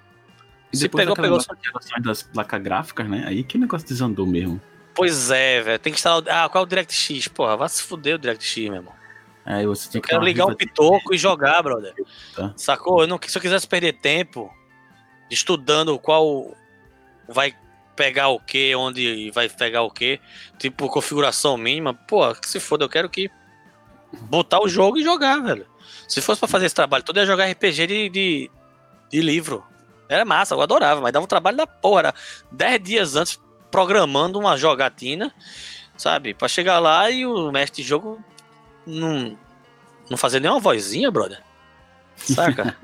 E 0.72 0.78
Se 0.78 0.88
pegou, 0.90 1.16
pegou. 1.16 1.40
geração 1.40 2.02
das 2.02 2.24
placas 2.24 2.62
gráficas, 2.62 3.10
né? 3.10 3.26
Aí 3.28 3.44
que 3.44 3.58
o 3.58 3.60
negócio 3.60 3.88
desandou 3.88 4.26
mesmo. 4.26 4.60
Pois 4.96 5.30
é, 5.32 5.62
velho. 5.62 5.80
Tem 5.80 5.92
que 5.92 6.00
instalar. 6.00 6.24
o- 6.24 6.30
Ah, 6.30 6.48
qual 6.50 6.64
é 6.64 6.66
o 6.66 6.70
DirectX? 6.70 7.28
Porra, 7.28 7.58
vai 7.58 7.68
se 7.70 7.84
fuder 7.84 8.16
o 8.16 8.18
DirectX, 8.18 8.56
meu 8.70 8.76
irmão. 8.76 8.94
Aí 9.46 9.66
você 9.66 9.90
tinha 9.90 10.00
Eu 10.00 10.02
que 10.04 10.10
quero 10.10 10.24
ligar 10.24 10.46
um 10.46 10.50
risadinha. 10.50 10.70
pitoco 10.70 11.14
e 11.14 11.18
jogar, 11.18 11.62
brother. 11.62 11.94
Tá. 12.34 12.54
Sacou? 12.56 13.02
Eu 13.02 13.08
não, 13.08 13.20
se 13.28 13.38
eu 13.38 13.42
quisesse 13.42 13.68
perder 13.68 13.94
tempo 13.94 14.50
estudando 15.30 15.98
qual 16.00 16.56
vai 17.28 17.54
pegar 17.96 18.30
o 18.30 18.40
que, 18.40 18.76
onde 18.76 19.32
vai 19.32 19.48
pegar 19.50 19.84
o 19.84 19.92
que, 19.92 20.20
tipo 20.58 20.90
configuração 20.90 21.58
mínima, 21.58 21.94
pô, 21.94 22.34
que 22.36 22.48
se 22.48 22.60
foda, 22.60 22.86
eu 22.86 22.90
quero 22.90 23.10
que 23.10 23.30
botar 24.22 24.62
o 24.62 24.68
jogo 24.68 24.98
e 24.98 25.04
jogar, 25.04 25.40
velho. 25.40 25.66
Se 26.08 26.22
fosse 26.22 26.40
pra 26.40 26.48
fazer 26.48 26.66
esse 26.66 26.76
trabalho 26.76 27.04
todo, 27.04 27.18
ia 27.18 27.26
jogar 27.26 27.50
RPG 27.50 27.88
de, 27.88 28.10
de, 28.10 28.52
de 29.10 29.22
livro. 29.22 29.64
Era 30.10 30.26
massa, 30.26 30.54
eu 30.54 30.62
adorava, 30.62 31.02
mas 31.02 31.12
dava 31.12 31.24
um 31.24 31.28
trabalho 31.28 31.58
da 31.58 31.66
porra. 31.66 32.00
Era 32.00 32.14
10 32.52 32.84
dias 32.84 33.16
antes 33.16 33.40
programando 33.72 34.40
uma 34.40 34.58
jogatina, 34.58 35.34
sabe? 35.98 36.34
Pra 36.34 36.48
chegar 36.48 36.80
lá 36.80 37.10
e 37.10 37.26
o 37.26 37.52
mestre 37.52 37.82
de 37.82 37.88
jogo 37.90 38.24
não, 38.86 39.38
não 40.10 40.18
fazer 40.18 40.40
nenhuma 40.40 40.60
vozinha, 40.60 41.10
brother. 41.10 41.42
Saca? 42.16 42.78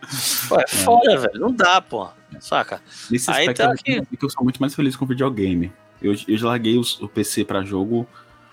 pô, 0.48 0.60
é 0.60 0.66
foda, 0.66 1.16
velho. 1.16 1.40
Não 1.40 1.52
dá, 1.52 1.80
pô. 1.80 2.08
Saca? 2.42 2.82
Nesse 3.08 3.30
Aí 3.30 3.48
aspecto, 3.48 3.58
tá 3.62 3.74
digo 4.02 4.16
que 4.16 4.24
eu 4.24 4.28
sou 4.30 4.42
muito 4.42 4.60
mais 4.60 4.74
feliz 4.74 4.96
com 4.96 5.06
videogame. 5.06 5.72
Eu, 6.02 6.12
eu 6.26 6.36
já 6.36 6.48
larguei 6.48 6.76
os- 6.76 7.00
o 7.00 7.08
PC 7.08 7.44
pra 7.44 7.62
jogo 7.62 8.04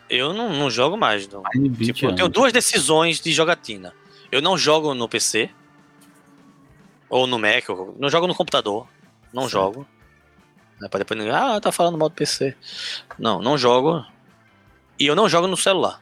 Eu 0.07 0.31
não, 0.31 0.53
não 0.53 0.69
jogo 0.69 0.95
mais. 0.95 1.27
Não. 1.27 1.41
há 1.43 1.49
20 1.55 1.93
Tipo, 1.93 2.05
eu 2.11 2.15
tenho 2.15 2.29
duas 2.29 2.53
decisões 2.53 3.19
de 3.19 3.31
jogatina. 3.31 3.91
Eu 4.31 4.41
não 4.43 4.55
jogo 4.57 4.93
no 4.93 5.09
PC. 5.09 5.49
Ou 7.09 7.25
no 7.25 7.39
Mac. 7.39 7.67
Eu 7.67 7.95
não 7.99 8.09
jogo 8.09 8.27
no 8.27 8.35
computador. 8.35 8.87
Não 9.33 9.43
Certo. 9.43 9.51
jogo. 9.53 9.87
Né, 10.79 10.87
pra 10.87 10.99
depois 10.99 11.19
ninguém. 11.19 11.33
Ah, 11.35 11.59
tá 11.59 11.71
falando 11.71 11.97
mal 11.97 12.09
do 12.09 12.15
PC. 12.15 12.55
Não, 13.17 13.41
não 13.41 13.57
jogo. 13.57 14.05
E 14.99 15.07
eu 15.07 15.15
não 15.15 15.27
jogo 15.27 15.47
no 15.47 15.57
celular. 15.57 15.99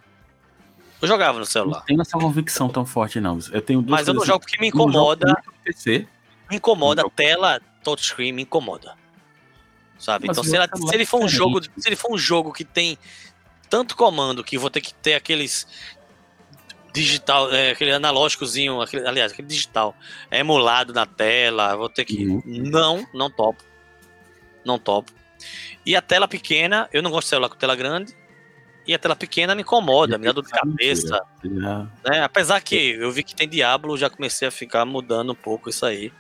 Eu 1.02 1.08
jogava 1.08 1.34
no 1.34 1.40
Não 1.40 1.46
celular. 1.46 1.82
tenho 1.86 2.02
essa 2.02 2.18
convicção 2.18 2.68
tão 2.70 2.86
forte, 2.86 3.20
não. 3.22 3.40
Eu 3.52 3.62
tenho 3.62 3.82
duas 3.82 4.00
Mas 4.02 4.08
eu 4.08 4.14
não 4.14 4.26
jogo 4.26 4.40
porque 4.42 4.58
me 4.60 4.70
não 4.72 4.84
incomoda. 4.86 5.42
PC. 5.64 6.08
Me 6.50 6.58
incomoda. 6.58 7.02
A 7.02 7.04
Não 7.04 7.10
tela 7.10 7.62
touchscreen 7.96 8.34
me 8.34 8.42
incomoda. 8.42 8.96
Sabe? 9.98 10.28
Mas 10.28 10.38
então, 10.38 10.44
se, 10.44 10.56
ela- 10.56 10.68
se 10.68 10.94
ele 10.96 11.06
for 11.06 11.22
um 11.22 11.26
é 11.26 11.30
jogo. 11.30 11.62
Se 11.64 11.88
ele 11.88 11.96
for 11.96 12.14
um 12.14 12.18
jogo 12.18 12.52
que 12.52 12.66
tem 12.66 12.98
tanto 13.70 13.96
comando 13.96 14.44
que 14.44 14.58
vou 14.58 14.70
ter 14.70 14.82
que 14.82 14.94
ter 14.94 15.14
aqueles 15.14 15.66
digital, 16.94 17.52
é, 17.54 17.72
aquele 17.72 17.92
analógicozinho, 17.92 18.82
aquele, 18.82 19.08
aliás, 19.08 19.32
aquele 19.32 19.48
digital 19.48 19.96
emulado 20.30 20.94
na 20.94 21.06
tela, 21.06 21.76
vou 21.76 21.90
ter 21.90 22.06
que. 22.06 22.26
Uhum. 22.28 22.42
Não, 22.46 23.08
não 23.14 23.30
topo. 23.30 23.64
Não 24.66 24.78
topo. 24.78 25.12
E 25.86 25.96
a 25.96 26.02
tela 26.02 26.28
pequena, 26.28 26.90
eu 26.92 27.02
não 27.02 27.10
gosto 27.10 27.26
de 27.26 27.30
celular 27.30 27.50
com 27.50 27.56
tela 27.56 27.76
grande. 27.76 28.16
E 28.88 28.94
a 28.94 29.00
tela 29.00 29.16
pequena 29.16 29.54
me 29.54 29.64
incomoda, 29.64 30.18
me 30.18 30.26
dá 30.26 30.32
dor 30.32 30.46
de 30.46 30.50
cabeça. 30.50 31.22
Já 31.44 31.88
Né? 32.06 32.24
Apesar 32.24 32.62
que 32.62 32.92
eu 32.92 33.12
vi 33.12 33.22
que 33.22 33.36
tem 33.36 33.48
Diablo, 33.48 33.98
já 33.98 34.10
comecei 34.10 34.48
a 34.48 34.52
ficar 34.52 34.86
mudando 34.86 35.34
um 35.34 35.36
pouco 35.36 35.70
isso 35.70 35.86
aí. 35.86 36.12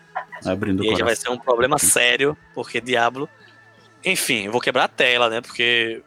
abrindo 0.46 0.84
E 0.84 0.90
aí 0.90 0.96
já 0.98 1.06
vai 1.06 1.16
ser 1.16 1.30
um 1.30 1.38
problema 1.38 1.80
sério, 1.80 2.38
porque 2.54 2.82
Diablo. 2.82 3.30
Enfim, 4.04 4.46
eu 4.46 4.52
vou 4.52 4.60
quebrar 4.60 4.84
a 4.84 4.90
tela, 4.90 5.30
né? 5.30 5.40
Porque. 5.40 6.04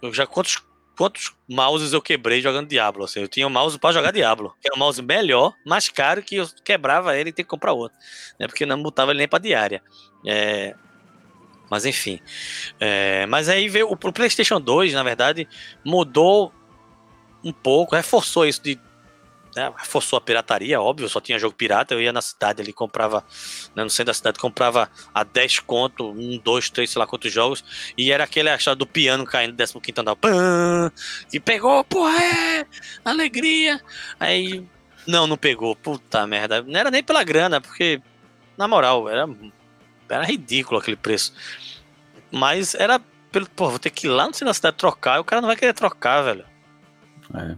Eu 0.00 0.12
já 0.12 0.26
quantos, 0.26 0.62
quantos 0.96 1.34
mouses 1.48 1.92
eu 1.92 2.00
quebrei 2.00 2.40
jogando 2.40 2.68
Diablo? 2.68 3.04
Assim, 3.04 3.20
eu 3.20 3.28
tinha 3.28 3.46
um 3.46 3.50
mouse 3.50 3.78
pra 3.78 3.92
jogar 3.92 4.10
Diablo. 4.10 4.54
Que 4.60 4.68
era 4.68 4.76
um 4.76 4.78
mouse 4.78 5.02
melhor, 5.02 5.54
mais 5.66 5.90
caro, 5.90 6.22
que 6.22 6.36
eu 6.36 6.48
quebrava 6.64 7.16
ele 7.16 7.28
e 7.28 7.32
tinha 7.32 7.44
que 7.44 7.50
comprar 7.50 7.72
outro. 7.74 7.98
Né? 8.40 8.46
Porque 8.46 8.64
não 8.64 8.82
botava 8.82 9.12
ele 9.12 9.18
nem 9.18 9.28
pra 9.28 9.38
diária. 9.38 9.82
É, 10.26 10.74
Mas 11.74 11.84
enfim. 11.84 12.20
É, 12.78 13.26
Mas 13.26 13.48
aí 13.48 13.68
veio 13.68 13.90
o 13.90 13.96
PlayStation 13.96 14.60
2, 14.60 14.92
na 14.92 15.02
verdade, 15.02 15.48
mudou 15.84 16.54
um 17.42 17.52
pouco, 17.52 17.96
reforçou 17.96 18.46
isso 18.46 18.62
de. 18.62 18.78
Né? 19.56 19.72
Reforçou 19.76 20.16
a 20.16 20.20
pirataria, 20.20 20.80
óbvio, 20.80 21.08
só 21.08 21.20
tinha 21.20 21.36
jogo 21.36 21.56
pirata. 21.56 21.92
Eu 21.92 22.00
ia 22.00 22.12
na 22.12 22.22
cidade 22.22 22.62
ali, 22.62 22.72
comprava 22.72 23.24
né, 23.74 23.82
no 23.82 23.90
centro 23.90 24.06
da 24.06 24.14
cidade, 24.14 24.38
comprava 24.38 24.88
a 25.12 25.24
10 25.24 25.58
conto, 25.60 26.12
um, 26.12 26.38
dois, 26.38 26.70
três, 26.70 26.90
sei 26.90 27.00
lá 27.00 27.08
quantos 27.08 27.32
jogos, 27.32 27.64
e 27.98 28.12
era 28.12 28.22
aquele 28.22 28.50
achado 28.50 28.78
do 28.78 28.86
piano 28.86 29.24
caindo 29.24 29.52
do 29.52 29.80
15 29.80 30.00
andar, 30.00 30.14
pã, 30.14 30.92
e 31.32 31.40
pegou, 31.40 31.82
porra, 31.82 32.22
é, 32.22 32.66
alegria. 33.04 33.80
Aí, 34.20 34.64
não, 35.08 35.26
não 35.26 35.36
pegou, 35.36 35.74
puta 35.74 36.24
merda, 36.24 36.62
não 36.62 36.78
era 36.78 36.90
nem 36.90 37.02
pela 37.02 37.24
grana, 37.24 37.60
porque, 37.60 38.00
na 38.56 38.68
moral, 38.68 39.08
era, 39.08 39.26
era 40.08 40.24
ridículo 40.24 40.80
aquele 40.80 40.96
preço. 40.96 41.32
Mas 42.30 42.74
era 42.74 43.00
pelo, 43.30 43.48
pô, 43.50 43.68
vou 43.68 43.78
ter 43.78 43.90
que 43.90 44.06
ir 44.06 44.10
lá 44.10 44.26
no 44.26 44.32
centro 44.32 44.46
da 44.46 44.54
cidade 44.54 44.76
trocar, 44.76 45.16
e 45.16 45.20
o 45.20 45.24
cara 45.24 45.40
não 45.40 45.48
vai 45.48 45.56
querer 45.56 45.72
trocar, 45.72 46.22
velho. 46.22 46.44
É. 47.34 47.56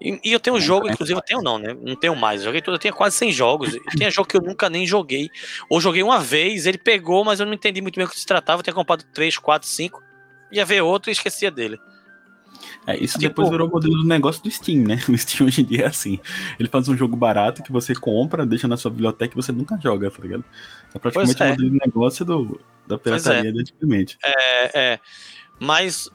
E, 0.00 0.20
e 0.24 0.32
eu 0.32 0.40
tenho 0.40 0.56
um 0.56 0.60
jogo, 0.60 0.90
inclusive 0.90 1.18
eu 1.18 1.22
tenho 1.22 1.42
não, 1.42 1.58
né? 1.58 1.76
Não 1.80 1.94
tenho 1.94 2.16
mais. 2.16 2.40
Eu 2.40 2.46
joguei 2.46 2.60
tudo, 2.60 2.74
eu 2.74 2.78
tinha 2.78 2.92
quase 2.92 3.16
100 3.16 3.32
jogos. 3.32 3.74
Eu 3.74 3.82
tinha 3.96 4.10
jogo 4.10 4.26
que 4.26 4.36
eu 4.36 4.40
nunca 4.40 4.68
nem 4.68 4.86
joguei. 4.86 5.30
Ou 5.68 5.80
joguei 5.80 6.02
uma 6.02 6.18
vez, 6.18 6.66
ele 6.66 6.78
pegou, 6.78 7.24
mas 7.24 7.38
eu 7.38 7.46
não 7.46 7.52
entendi 7.52 7.80
muito 7.80 7.96
bem 7.96 8.04
o 8.04 8.08
que 8.08 8.18
se 8.18 8.26
tratava. 8.26 8.60
Eu 8.60 8.64
tinha 8.64 8.74
comprado 8.74 9.04
3, 9.12 9.38
4, 9.38 9.68
5. 9.68 10.02
Ia 10.50 10.64
ver 10.64 10.82
outro 10.82 11.10
e 11.10 11.12
esquecia 11.12 11.50
dele. 11.50 11.78
É, 12.86 12.96
isso 12.96 13.18
Tipo- 13.18 13.28
depois 13.28 13.48
virou 13.48 13.68
o 13.68 13.70
modelo 13.70 13.94
do 13.94 14.04
negócio 14.04 14.42
do 14.42 14.50
Steam, 14.50 14.82
né? 14.82 14.96
O 15.08 15.16
Steam 15.16 15.46
hoje 15.46 15.62
em 15.62 15.64
dia 15.64 15.84
é 15.84 15.86
assim. 15.86 16.18
Ele 16.58 16.68
faz 16.68 16.88
um 16.88 16.96
jogo 16.96 17.16
barato 17.16 17.62
que 17.62 17.70
você 17.70 17.94
compra, 17.94 18.44
deixa 18.44 18.66
na 18.66 18.76
sua 18.76 18.90
biblioteca 18.90 19.32
e 19.32 19.36
você 19.36 19.52
nunca 19.52 19.78
joga, 19.80 20.10
tá 20.10 20.20
ligado? 20.20 20.44
É 20.92 20.98
praticamente 20.98 21.36
Pois 21.36 21.40
é. 21.40 21.46
o 21.46 21.50
modelo 21.50 21.70
de 21.70 21.78
negócio 21.86 22.24
do, 22.24 22.60
da 22.86 22.96
é. 22.96 22.98
pirataria 22.98 23.52
de 23.52 23.60
antigamente. 23.60 24.18
É, 24.24 24.80
é. 24.92 25.00
Mas. 25.60 26.10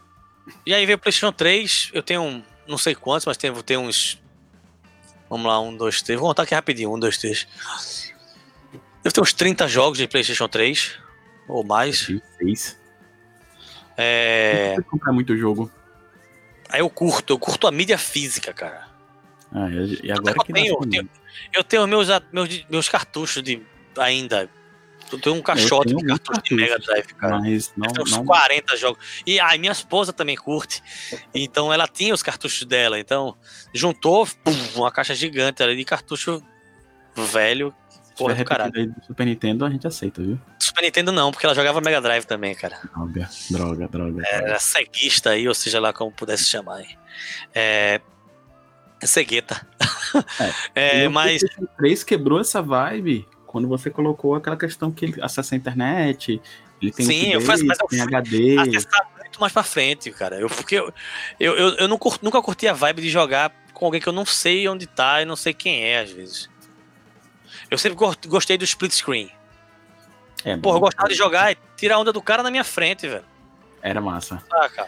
E 0.65 0.73
aí 0.73 0.85
veio 0.85 0.97
o 0.97 0.99
PlayStation 0.99 1.31
3. 1.31 1.91
Eu 1.93 2.03
tenho 2.03 2.21
um, 2.21 2.43
não 2.67 2.77
sei 2.77 2.95
quantos, 2.95 3.25
mas 3.25 3.37
tenho, 3.37 3.61
tenho 3.63 3.81
uns. 3.81 4.21
Vamos 5.29 5.45
lá, 5.45 5.59
um, 5.59 5.75
dois, 5.75 6.01
três. 6.01 6.19
Vou 6.19 6.29
contar 6.29 6.43
aqui 6.43 6.53
rapidinho. 6.53 6.93
Um, 6.93 6.99
dois, 6.99 7.17
três. 7.17 7.47
Eu 9.03 9.11
tenho 9.11 9.23
uns 9.23 9.33
30 9.33 9.67
jogos 9.67 9.97
de 9.97 10.07
PlayStation 10.07 10.47
3. 10.47 10.99
Ou 11.47 11.63
mais. 11.63 12.11
Fez. 12.37 12.77
É. 13.95 14.75
Comprar 14.89 15.13
muito 15.13 15.35
jogo. 15.37 15.71
Aí 16.69 16.79
eu 16.81 16.89
curto, 16.89 17.33
eu 17.33 17.39
curto 17.39 17.67
a 17.67 17.71
mídia 17.71 17.97
física, 17.97 18.53
cara. 18.53 18.87
Ah, 19.53 19.69
e 19.69 20.07
e 20.07 20.11
agora 20.11 20.35
eu 20.37 20.43
que 20.43 20.53
tenho, 20.53 20.73
nasceu, 20.73 20.89
tenho- 20.89 21.09
Eu 21.53 21.63
tenho 21.63 21.87
meus, 21.87 22.07
meus, 22.33 22.65
meus 22.69 22.89
cartuchos 22.89 23.41
de 23.43 23.61
ainda. 23.97 24.49
Eu 25.09 25.17
tenho 25.21 25.35
um 25.37 25.41
caixote 25.41 25.87
tenho 25.87 25.99
de 25.99 26.05
muitos 26.05 26.27
cartucho 26.27 26.55
de 26.55 26.61
Mega 26.61 26.77
Drive, 26.79 27.07
cara. 27.13 27.39
Mas 27.39 27.71
não, 27.77 27.85
Eu 27.87 27.93
tenho 27.93 28.03
uns 28.05 28.11
não 28.11 28.25
40 28.25 28.75
jogos. 28.75 28.99
E 29.25 29.39
ai, 29.39 29.57
minha 29.57 29.71
esposa 29.71 30.11
também 30.11 30.35
curte. 30.35 30.83
Então 31.33 31.71
ela 31.71 31.87
tinha 31.87 32.13
os 32.13 32.21
cartuchos 32.21 32.63
dela. 32.65 32.99
Então 32.99 33.37
juntou 33.73 34.27
pum, 34.43 34.51
uma 34.75 34.91
caixa 34.91 35.15
gigante 35.15 35.63
ali 35.63 35.77
de 35.77 35.85
cartucho 35.85 36.43
velho. 37.15 37.73
Se 38.17 38.23
Porra 38.23 38.43
caralho. 38.43 38.71
repetido 38.73 38.93
aí 38.95 38.99
do 39.01 39.05
Super 39.05 39.25
Nintendo, 39.25 39.65
a 39.65 39.69
gente 39.69 39.85
aceita, 39.87 40.21
viu? 40.21 40.39
Super 40.59 40.81
Nintendo 40.83 41.11
não, 41.11 41.31
porque 41.31 41.45
ela 41.45 41.55
jogava 41.55 41.79
Mega 41.81 42.01
Drive 42.01 42.25
também, 42.25 42.53
cara. 42.55 42.79
Droga, 42.93 43.29
droga, 43.49 43.87
droga. 43.87 44.23
Era 44.27 44.59
ceguista 44.59 45.31
aí, 45.31 45.47
ou 45.47 45.53
seja 45.53 45.79
lá 45.79 45.93
como 45.93 46.11
pudesse 46.11 46.45
chamar 46.45 46.77
aí. 46.77 46.89
É. 47.53 48.01
Cegueta. 49.03 49.65
É, 50.73 51.07
o 51.07 51.11
mas. 51.11 51.39
PlayStation 51.41 51.67
3 51.77 52.03
quebrou 52.03 52.39
essa 52.41 52.61
vibe 52.61 53.27
quando 53.45 53.67
você 53.67 53.89
colocou 53.89 54.35
aquela 54.35 54.57
questão 54.57 54.91
que 54.91 55.05
ele 55.05 55.21
acessa 55.21 55.55
a 55.55 55.57
internet, 55.57 56.41
ele 56.81 56.91
tem 56.91 57.05
Sim, 57.05 57.31
eu 57.33 57.41
faço- 57.41 57.65
mas 57.65 57.77
eu 57.79 57.87
tem 57.87 58.01
HD. 58.01 58.57
acessar 58.57 59.07
muito 59.19 59.39
mais 59.39 59.53
pra 59.53 59.63
frente, 59.63 60.11
cara. 60.11 60.39
Eu, 60.39 60.47
porque 60.49 60.75
eu, 60.75 60.93
eu, 61.39 61.55
eu, 61.55 61.69
eu 61.77 61.87
não 61.87 61.97
cur- 61.97 62.19
nunca 62.21 62.41
curti 62.41 62.67
a 62.67 62.73
vibe 62.73 63.01
de 63.03 63.09
jogar 63.09 63.51
com 63.73 63.85
alguém 63.85 64.01
que 64.01 64.07
eu 64.09 64.13
não 64.13 64.25
sei 64.25 64.67
onde 64.67 64.85
tá 64.87 65.21
e 65.21 65.25
não 65.25 65.35
sei 65.35 65.53
quem 65.53 65.83
é, 65.83 65.99
às 65.99 66.11
vezes. 66.11 66.49
Eu 67.69 67.77
sempre 67.77 67.97
go- 67.97 68.15
gostei 68.27 68.57
do 68.57 68.63
split 68.63 68.91
screen. 68.93 69.31
É, 70.45 70.55
Porra, 70.57 70.75
eu 70.75 70.79
não, 70.79 70.79
gostava 70.81 71.09
de 71.09 71.15
jogar 71.15 71.51
e 71.51 71.57
tirar 71.75 71.95
a 71.95 71.99
onda 71.99 72.13
do 72.13 72.21
cara 72.21 72.43
na 72.43 72.51
minha 72.51 72.63
frente, 72.63 73.07
velho. 73.07 73.25
Era 73.81 73.99
massa. 73.99 74.41
Saca? 74.49 74.87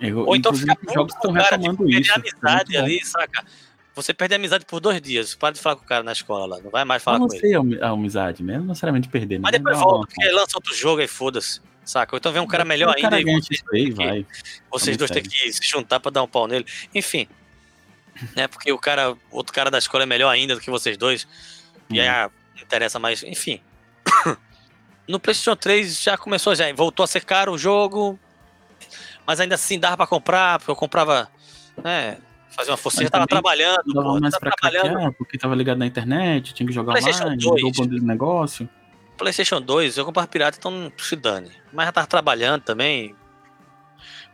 Eu, 0.00 0.26
Ou 0.26 0.34
então 0.34 0.52
ficar 0.52 0.76
os 0.86 0.92
jogos 0.92 1.14
estão 1.14 1.32
com 1.32 1.38
o 1.38 1.42
cara, 1.42 1.58
tipo, 1.58 1.88
isso. 1.88 2.10
a 2.10 2.14
é 2.14 2.18
amizade 2.18 2.76
ali, 2.76 3.04
saca? 3.04 3.44
Você 3.94 4.14
perde 4.14 4.34
a 4.34 4.36
amizade 4.36 4.64
por 4.64 4.80
dois 4.80 5.00
dias. 5.00 5.34
Para 5.34 5.54
de 5.54 5.60
falar 5.60 5.76
com 5.76 5.84
o 5.84 5.86
cara 5.86 6.02
na 6.02 6.12
escola 6.12 6.46
lá. 6.56 6.62
Não 6.62 6.70
vai 6.70 6.84
mais 6.84 7.02
falar 7.02 7.16
Eu 7.16 7.20
não 7.20 7.28
com 7.28 7.34
ele. 7.34 7.40
sei 7.40 7.54
a 7.54 7.58
ami- 7.60 7.80
a 7.80 7.88
amizade, 7.90 8.42
mesmo 8.42 8.60
não 8.62 8.68
necessariamente 8.68 9.08
perder. 9.08 9.38
Mas 9.38 9.52
depois 9.52 9.78
volta, 9.78 10.06
porque 10.12 10.30
lança 10.30 10.56
outro 10.56 10.74
jogo 10.74 11.00
aí, 11.00 11.08
foda-se. 11.08 11.60
Saca? 11.84 12.14
Ou 12.14 12.18
então 12.18 12.32
vem 12.32 12.42
um 12.42 12.46
cara 12.46 12.64
melhor 12.64 12.94
O 12.96 13.00
cara 13.00 13.16
ainda 13.16 13.30
e 13.30 13.34
vocês, 13.40 13.62
aí, 13.72 13.90
vai. 13.90 14.26
vocês 14.70 14.96
dois 14.96 15.10
têm 15.10 15.22
que 15.22 15.52
se 15.52 15.60
juntar 15.62 15.98
pra 16.00 16.10
dar 16.10 16.22
um 16.22 16.28
pau 16.28 16.46
nele. 16.46 16.66
Enfim. 16.94 17.26
Né? 18.36 18.46
Porque 18.48 18.70
o 18.72 18.78
cara, 18.78 19.16
outro 19.30 19.52
cara 19.54 19.70
da 19.70 19.78
escola 19.78 20.02
é 20.02 20.06
melhor 20.06 20.28
ainda 20.28 20.54
do 20.54 20.60
que 20.60 20.70
vocês 20.70 20.96
dois. 20.96 21.26
E 21.90 22.00
aí 22.00 22.08
Hum. 22.08 22.12
ah, 22.12 22.30
não 22.56 22.62
interessa 22.62 22.98
mais. 22.98 23.22
Enfim. 23.22 23.60
No 25.08 25.18
PlayStation 25.18 25.56
3 25.56 26.02
já 26.02 26.18
começou, 26.18 26.54
já 26.54 26.70
voltou 26.74 27.02
a 27.02 27.06
ser 27.06 27.24
caro 27.24 27.52
o 27.52 27.58
jogo. 27.58 28.18
Mas 29.26 29.40
ainda 29.40 29.54
assim 29.54 29.78
dava 29.80 29.96
pra 29.96 30.06
comprar, 30.06 30.58
porque 30.58 30.70
eu 30.70 30.76
comprava. 30.76 31.30
Né, 31.82 32.18
fazia 32.50 32.72
uma 32.72 32.76
forcinha, 32.76 33.04
Mas 33.04 33.10
tava 33.12 33.26
trabalhando, 33.26 33.82
pô, 33.90 34.20
mais 34.20 34.34
tava 34.34 34.50
trabalhando. 34.50 34.90
craquear, 34.90 35.12
porque 35.14 35.38
tava 35.38 35.54
ligado 35.54 35.78
na 35.78 35.86
internet, 35.86 36.52
tinha 36.52 36.66
que 36.66 36.74
jogar 36.74 36.92
online, 36.98 37.36
2. 37.38 37.62
mudou 37.78 37.98
o 37.98 38.02
negócio. 38.02 38.68
PlayStation 39.16 39.62
2 39.62 39.96
eu 39.96 40.04
comprava 40.04 40.28
pirata, 40.28 40.58
então 40.58 40.70
não 40.70 40.92
se 40.98 41.16
dane. 41.16 41.52
Mas 41.72 41.86
já 41.86 41.92
tava 41.92 42.06
trabalhando 42.06 42.60
também. 42.62 43.16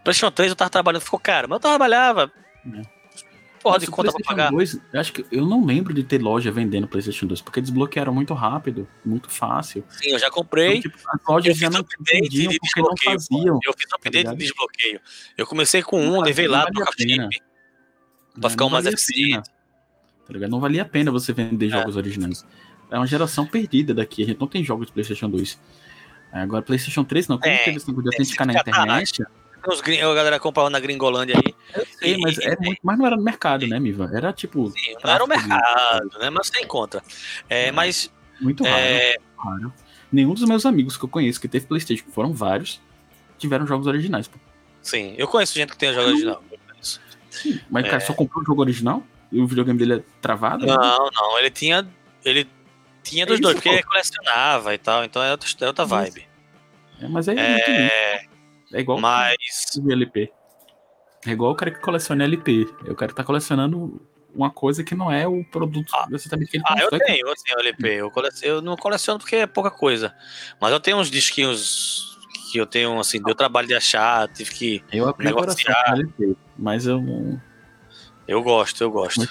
PlayStation 0.03 0.33
3 0.33 0.51
eu 0.51 0.57
tava 0.57 0.71
trabalhando, 0.71 1.03
ficou 1.03 1.21
caro, 1.21 1.49
mas 1.49 1.57
eu 1.57 1.61
trabalhava. 1.61 2.33
É. 2.67 2.83
Porra 3.65 3.77
Nossa, 3.77 3.87
de 3.87 3.91
conta 3.91 4.13
pra 4.13 4.21
pagar. 4.23 4.51
2, 4.51 4.79
eu 4.93 5.01
acho 5.01 5.11
que 5.15 5.25
eu 5.33 5.47
não 5.47 5.65
lembro 5.65 5.95
de 5.95 6.05
ter 6.05 6.21
loja 6.21 6.53
vendendo 6.53 6.87
PlayStation 6.87 7.27
2, 7.27 7.41
porque 7.41 7.63
desbloquearam 7.63 8.13
muito 8.13 8.35
rápido, 8.35 8.87
muito 9.03 9.31
fácil. 9.31 9.83
Sim, 9.89 10.11
eu 10.11 10.19
já 10.19 10.31
comprei. 10.31 10.77
Então, 10.77 10.91
tipo, 10.91 10.99
as 11.09 11.21
lojas 11.27 11.47
Eu 11.57 11.61
já 11.61 11.67
fiz 11.69 11.75
não 11.75 11.81
update 11.81 12.29
de 12.29 12.45
porque 12.45 12.81
não 12.83 12.95
desbloqueio, 12.95 13.13
faziam. 13.21 13.59
Eu 13.65 13.73
fiz 13.73 13.91
um 13.91 13.97
update 13.97 14.13
de 14.13 14.19
ligado? 14.19 14.37
desbloqueio. 14.37 15.01
Eu 15.39 15.47
comecei 15.47 15.83
com 15.83 15.97
Não 15.99 16.05
um, 16.05 16.11
valia- 16.17 16.25
levei 16.27 16.47
lá 16.47 16.67
não 16.71 16.85
pro 16.85 16.93
chip. 16.95 17.43
Pra 18.39 18.51
ficar 18.51 18.65
Não 18.65 18.69
um 18.69 18.73
mais 18.73 18.85
eficiente. 18.85 19.49
tá 20.27 20.33
ligado? 20.35 20.51
Não 20.51 20.61
valia 20.61 20.83
a 20.83 20.85
pena 20.85 21.11
você 21.11 21.33
vender 21.33 21.71
jogos 21.71 21.97
originais. 21.97 22.45
É 22.91 22.99
uma 22.99 23.07
geração 23.07 23.47
perdida 23.47 23.95
daqui, 23.95 24.23
a 24.25 24.27
gente 24.27 24.39
não 24.39 24.47
tem 24.47 24.63
jogos 24.63 24.89
de 24.89 24.93
PlayStation 24.93 25.31
2. 25.31 25.59
Agora, 26.31 26.61
PlayStation 26.61 27.03
3 27.03 27.29
não, 27.29 27.39
como 27.39 27.51
É, 27.51 27.59
teve 27.65 27.79
esse 27.79 27.89
negócio 27.89 28.11
de 28.11 28.15
é, 28.15 28.19
autenticar 28.19 28.47
na 28.47 28.53
fica 28.53 28.71
internet, 28.71 29.25
Os 29.67 29.81
a 29.81 30.15
galera 30.15 30.39
comprava 30.39 30.69
na 30.69 30.79
Gringolândia 30.79 31.37
aí. 31.37 31.54
Eu 31.75 31.87
sei, 31.99 32.15
E- 32.15 32.21
mas, 32.21 32.39
era 32.39 32.57
muito, 32.61 32.79
mas 32.83 32.99
não 32.99 33.07
era 33.07 33.17
no 33.17 33.23
mercado, 33.23 33.67
né, 33.67 33.79
Miva? 33.81 34.11
Era 34.13 34.33
tipo. 34.33 34.71
Sim, 34.71 34.95
não 35.03 35.11
era 35.11 35.25
o 35.25 35.27
de- 35.29 35.37
mercado, 35.37 36.19
né? 36.19 36.31
Mas 36.31 36.47
você 36.49 36.61
encontra. 36.61 37.03
É, 37.49 37.73
mas 37.73 38.11
Muito 38.41 38.63
raro, 38.65 38.77
é, 38.77 39.17
raro. 39.37 39.73
Nenhum 40.13 40.35
dos 40.35 40.45
meus 40.45 40.65
amigos 40.65 40.97
que 40.97 41.05
eu 41.05 41.09
conheço 41.09 41.41
que 41.41 41.49
teve 41.49 41.67
Playstation, 41.67 42.05
que 42.05 42.13
foram 42.13 42.33
vários, 42.33 42.81
tiveram 43.39 43.67
jogos 43.67 43.87
originais. 43.87 44.29
Pô. 44.29 44.39
sim, 44.83 45.15
eu 45.19 45.27
conheço 45.27 45.55
gente 45.55 45.71
que 45.71 45.77
tem 45.79 45.93
jogo 45.93 46.09
original. 46.09 46.43
Sim, 47.31 47.61
mas 47.69 47.83
o 47.83 47.87
É. 47.87 47.91
cara 47.91 48.01
só 48.01 48.13
comprou 48.15 48.43
o 48.43 48.47
jogo 48.47 48.61
original 48.61 49.03
e 49.33 49.41
o 49.41 49.47
videogame 49.47 49.77
dele 49.79 49.95
é 49.95 50.03
travado? 50.23 50.65
Não, 50.67 51.11
não, 51.13 51.39
ele 51.39 51.51
tinha. 51.51 51.85
Ele 52.25 52.49
tinha 53.03 53.27
dos 53.27 53.39
É 53.39 53.43
dois, 53.43 53.55
porque 53.57 53.69
ele 53.69 53.83
colecionava 53.83 54.73
e 54.73 54.79
tal, 54.79 55.05
então 55.05 55.21
é 55.23 55.33
outra, 55.33 55.49
é 55.61 55.67
outra 55.67 55.85
vibe. 55.85 56.25
É, 57.01 57.09
mas 57.09 57.27
é, 57.27 57.35
muito 57.35 57.71
lindo. 57.71 57.81
É, 57.93 58.25
É 58.73 58.81
igual 58.81 59.01
mas. 59.01 59.35
o 59.77 59.91
LP. 59.91 60.33
É 61.27 61.31
igual 61.31 61.53
o 61.53 61.55
cara 61.57 61.71
que 61.71 61.81
coleciona 61.81 62.25
LP. 62.25 62.69
É 62.87 62.91
o 62.93 62.95
cara 62.95 63.11
que 63.11 63.17
tá 63.17 63.25
colecionando 63.25 64.01
uma 64.35 64.51
coisa 64.51 64.83
que 64.83 64.95
não 64.95 65.11
é 65.13 65.27
o 65.29 65.45
produto 65.45 65.91
exatamente 66.11 66.51
que 66.51 66.57
ele 66.57 66.65
Ah, 66.67 66.77
eu 66.81 66.91
tenho, 66.91 67.29
eu 67.29 67.35
tenho 67.43 67.59
LP. 67.61 67.89
Eu, 67.89 68.11
colec- 68.11 68.43
eu 68.43 68.61
não 68.61 68.77
coleciono 68.77 69.19
porque 69.21 69.37
é 69.37 69.47
pouca 69.47 69.71
coisa. 69.71 70.15
Mas 70.61 70.73
eu 70.73 70.81
tenho 70.81 70.99
uns 70.99 71.11
disquinhos 71.11 72.19
que 72.51 72.59
eu 72.59 72.67
tenho, 72.67 72.99
assim, 72.99 73.23
deu 73.23 73.35
trabalho 73.35 73.67
de 73.69 73.75
achar, 73.75 74.29
tive 74.29 74.51
que. 74.53 74.85
Eu 74.93 75.09
abri 75.09 75.27
negociar. 75.27 75.85
com 75.87 75.93
LP, 75.93 76.37
mas 76.59 76.87
eu 76.87 77.01
não. 77.01 77.41
Eu 78.27 78.43
gosto, 78.43 78.83
eu 78.83 78.91
gosto. 78.91 79.29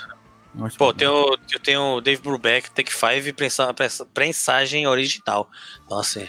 não 0.54 0.66
acho 0.66 0.78
Pô, 0.78 0.90
eu 0.90 0.94
tenho, 0.94 1.38
eu 1.54 1.60
tenho 1.60 1.82
o 1.96 2.02
Dave 2.02 2.22
Brubeck, 2.22 2.70
Take 2.72 2.94
Five 2.94 3.34
prensa- 3.34 3.74
prensa- 3.74 4.06
prensagem 4.06 4.88
original. 4.88 5.50
Então, 5.86 6.00
assim, 6.00 6.22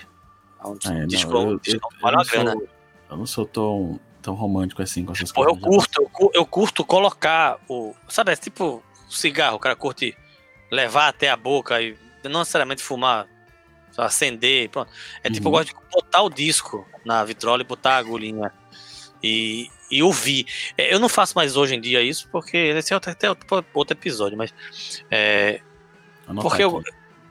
é 0.63 0.67
um 0.67 0.77
É, 0.85 1.01
não, 1.01 1.07
disco, 1.07 1.33
eu, 1.37 1.51
eu- 1.51 1.59
disco 1.59 1.89
eu 1.95 2.01
vale 2.01 2.17
não 2.17 2.25
sou, 2.25 2.69
eu 3.11 3.17
não 3.19 3.27
sou 3.27 3.47
tão, 3.47 4.01
tão 4.25 4.35
romântico 4.35 4.83
assim 4.83 5.05
com 5.05 5.13
essas 5.13 5.31
Pô, 5.31 5.43
eu 5.45 5.57
coisas. 5.57 5.63
curto, 5.65 6.03
eu, 6.03 6.09
cu- 6.09 6.31
eu 6.35 6.47
curto 6.47 6.85
colocar 6.85 7.59
o. 7.69 7.95
Sabe, 8.09 8.33
é 8.33 8.37
tipo 8.37 8.83
cigarro, 9.09 9.57
o 9.57 9.61
cara 9.61 9.77
curte 9.77 10.17
levar 10.71 11.09
até 11.09 11.29
a 11.31 11.37
boca 11.37 11.81
e 11.81 11.97
não 12.25 12.41
necessariamente 12.41 12.83
fumar, 12.83 13.27
só 13.93 14.03
acender, 14.03 14.69
pronto. 14.71 14.91
É 15.23 15.31
tipo, 15.31 15.47
eu 15.49 15.53
Uhum. 15.53 15.59
gosto 15.59 15.69
de 15.69 15.75
botar 15.93 16.23
o 16.23 16.31
disco 16.31 16.89
na 17.05 17.23
vitrola 17.25 17.61
e 17.63 17.67
botar 17.67 17.95
a 17.95 17.99
agulhinha 17.99 18.51
e, 19.23 19.71
e 19.91 20.03
ouvir. 20.03 20.47
É, 20.77 20.93
Eu 20.93 20.99
não 20.99 21.09
faço 21.09 21.35
mais 21.37 21.55
hoje 21.57 21.75
em 21.77 21.81
dia 21.81 22.03
isso, 22.03 22.29
porque 22.33 22.57
esse 22.57 22.93
é 22.93 22.97
até 22.97 23.29
outro, 23.29 23.65
outro 23.75 23.95
episódio, 23.97 24.37
mas. 24.39 24.53
É, 25.11 25.61
porque 26.41 26.65
eu, 26.65 26.83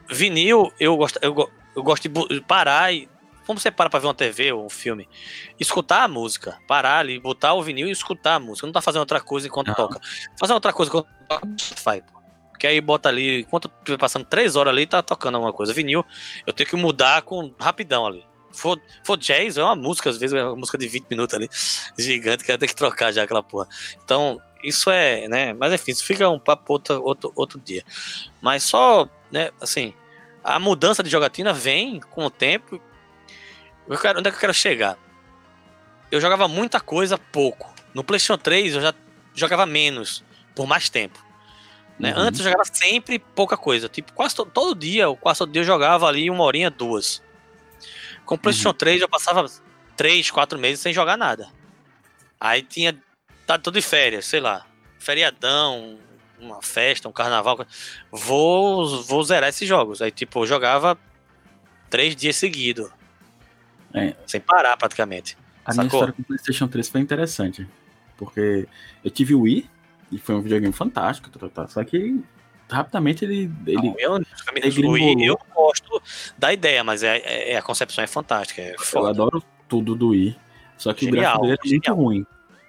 vinil, 0.08 0.72
eu 0.78 0.96
gosto, 0.96 1.18
eu, 1.20 1.50
eu 1.76 1.82
gosto 1.82 2.08
de 2.08 2.40
parar 2.42 2.94
e. 2.94 3.08
Como 3.46 3.58
você 3.58 3.70
para 3.70 3.90
pra 3.90 4.00
ver 4.00 4.06
uma 4.06 4.14
TV 4.14 4.52
ou 4.52 4.64
um 4.66 4.70
filme? 4.70 5.08
Escutar 5.58 6.04
a 6.04 6.08
música. 6.08 6.58
Parar 6.66 6.98
ali, 6.98 7.18
botar 7.20 7.54
o 7.54 7.62
vinil 7.62 7.86
e 7.86 7.90
escutar 7.90 8.34
a 8.36 8.40
música. 8.40 8.66
Não 8.66 8.72
tá 8.72 8.80
fazendo 8.80 9.00
outra 9.00 9.20
coisa 9.20 9.46
enquanto 9.46 9.68
Não. 9.68 9.74
toca. 9.74 10.00
Fazer 10.38 10.52
outra 10.52 10.72
coisa 10.72 10.90
enquanto 10.90 11.06
toca, 11.28 11.48
faz, 11.76 12.02
pô. 12.02 12.20
Porque 12.50 12.66
aí 12.66 12.80
bota 12.80 13.08
ali, 13.08 13.40
enquanto 13.40 13.70
estiver 13.80 13.98
passando 13.98 14.24
três 14.24 14.56
horas 14.56 14.72
ali, 14.72 14.86
tá 14.86 15.02
tocando 15.02 15.34
alguma 15.34 15.52
coisa. 15.52 15.72
Vinil, 15.72 16.04
eu 16.46 16.52
tenho 16.52 16.68
que 16.68 16.76
mudar 16.76 17.22
com 17.22 17.52
rapidão 17.58 18.06
ali. 18.06 18.24
For, 18.52 18.80
for 19.02 19.16
jazz, 19.16 19.58
é 19.58 19.62
uma 19.62 19.74
música, 19.74 20.08
às 20.08 20.16
vezes 20.16 20.34
é 20.34 20.44
uma 20.44 20.54
música 20.54 20.78
de 20.78 20.86
20 20.86 21.06
minutos 21.10 21.34
ali, 21.34 21.50
gigante, 21.98 22.44
que 22.44 22.48
vai 22.50 22.56
ter 22.56 22.68
que 22.68 22.74
trocar 22.76 23.12
já 23.12 23.24
aquela 23.24 23.42
porra. 23.42 23.66
Então, 24.04 24.40
isso 24.62 24.88
é, 24.90 25.26
né? 25.28 25.52
Mas 25.52 25.72
enfim, 25.72 25.90
isso 25.90 26.04
fica 26.04 26.28
um 26.30 26.38
papo 26.38 26.72
outro, 26.72 27.02
outro, 27.02 27.32
outro 27.34 27.60
dia. 27.60 27.84
Mas 28.40 28.62
só, 28.62 29.08
né, 29.30 29.50
assim, 29.60 29.92
a 30.42 30.58
mudança 30.58 31.02
de 31.02 31.10
jogatina 31.10 31.52
vem 31.52 32.00
com 32.00 32.24
o 32.24 32.30
tempo. 32.30 32.80
Eu 33.88 33.98
quero, 33.98 34.18
onde 34.18 34.28
é 34.28 34.30
que 34.30 34.36
eu 34.36 34.40
quero 34.40 34.54
chegar? 34.54 34.96
Eu 36.10 36.20
jogava 36.20 36.46
muita 36.48 36.80
coisa 36.80 37.18
pouco. 37.18 37.72
No 37.92 38.02
PlayStation 38.04 38.38
3 38.38 38.74
eu 38.74 38.80
já 38.80 38.94
jogava 39.34 39.66
menos, 39.66 40.24
por 40.54 40.66
mais 40.66 40.88
tempo. 40.88 41.22
Né? 41.98 42.12
Uhum. 42.12 42.20
Antes 42.22 42.40
eu 42.40 42.44
jogava 42.44 42.64
sempre 42.64 43.18
pouca 43.18 43.56
coisa. 43.56 43.88
Tipo, 43.88 44.12
quase 44.12 44.34
to- 44.34 44.46
todo 44.46 44.74
dia, 44.78 45.08
ou 45.08 45.16
quase 45.16 45.38
todo 45.38 45.52
dia 45.52 45.62
eu 45.62 45.66
jogava 45.66 46.06
ali 46.06 46.28
uma 46.30 46.44
horinha, 46.44 46.70
duas. 46.70 47.22
Com 48.24 48.34
o 48.36 48.38
PlayStation 48.38 48.72
3 48.72 49.02
eu 49.02 49.08
passava 49.08 49.44
três, 49.96 50.30
quatro 50.30 50.58
meses 50.58 50.80
sem 50.80 50.92
jogar 50.92 51.16
nada. 51.16 51.48
Aí 52.40 52.62
tinha. 52.62 52.96
Tá 53.46 53.58
tudo 53.58 53.74
de 53.74 53.82
férias, 53.82 54.24
sei 54.24 54.40
lá. 54.40 54.66
Feriadão, 54.98 55.98
uma 56.38 56.62
festa, 56.62 57.08
um 57.08 57.12
carnaval. 57.12 57.66
Vou, 58.10 59.02
vou 59.02 59.22
zerar 59.22 59.50
esses 59.50 59.68
jogos. 59.68 60.00
Aí, 60.00 60.10
tipo, 60.10 60.40
eu 60.40 60.46
jogava 60.46 60.98
três 61.90 62.16
dias 62.16 62.36
seguidos. 62.36 62.90
É. 63.94 64.14
Sem 64.26 64.40
parar, 64.40 64.76
praticamente. 64.76 65.38
A 65.64 65.72
minha 65.72 65.84
Sacou? 65.84 66.00
história 66.00 66.12
com 66.12 66.22
o 66.22 66.24
PlayStation 66.24 66.66
3 66.68 66.88
foi 66.88 67.00
interessante. 67.00 67.66
Porque 68.16 68.68
eu 69.02 69.10
tive 69.10 69.34
o 69.34 69.40
Wii, 69.42 69.68
e 70.12 70.18
foi 70.18 70.34
um 70.34 70.42
videogame 70.42 70.72
fantástico, 70.72 71.30
tá, 71.30 71.38
tá, 71.40 71.48
tá, 71.48 71.68
só 71.68 71.82
que 71.84 72.20
rapidamente 72.70 73.24
ele. 73.24 73.50
ele 73.66 73.76
Não, 73.76 73.94
eu, 73.98 74.16
ele 74.16 75.24
eu 75.26 75.38
gosto 75.54 76.02
da 76.38 76.52
ideia, 76.52 76.82
mas 76.84 77.02
é, 77.02 77.18
é- 77.18 77.52
é- 77.52 77.56
a 77.56 77.62
concepção 77.62 78.02
é 78.04 78.06
fantástica. 78.06 78.60
É 78.62 78.74
eu 78.94 79.06
adoro 79.06 79.42
tudo 79.68 79.94
do 79.94 80.08
Wii. 80.08 80.36
Só 80.76 80.92
que 80.92 81.04
Genial, 81.06 81.36
o 81.36 81.42
gráfico 81.42 81.42
dele 81.46 81.54
é 81.54 81.68
muito 81.70 81.84
genial. 81.86 81.96
ruim. 81.96 82.26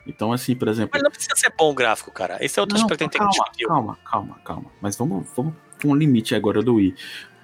Então, 0.08 0.32
assim, 0.32 0.56
por 0.56 0.68
exemplo. 0.68 0.92
Mas 0.94 1.02
não 1.02 1.10
precisa 1.10 1.36
ser 1.36 1.52
bom 1.58 1.72
o 1.72 1.74
gráfico, 1.74 2.12
cara. 2.12 2.38
Esse 2.40 2.60
é 2.60 2.62
outro 2.62 2.78
Não, 2.78 2.84
aspecto 2.86 3.10
que 3.10 3.18
tem 3.18 3.28
que 3.28 3.30
discutir. 3.30 3.66
calma, 3.66 3.98
calma, 4.06 4.40
calma. 4.46 4.72
Mas 4.80 4.96
vamos, 4.96 5.28
vamos 5.36 5.54
com 5.82 5.90
um 5.90 5.96
limite 5.96 6.36
agora 6.36 6.62
do 6.62 6.76
Wii. 6.76 6.96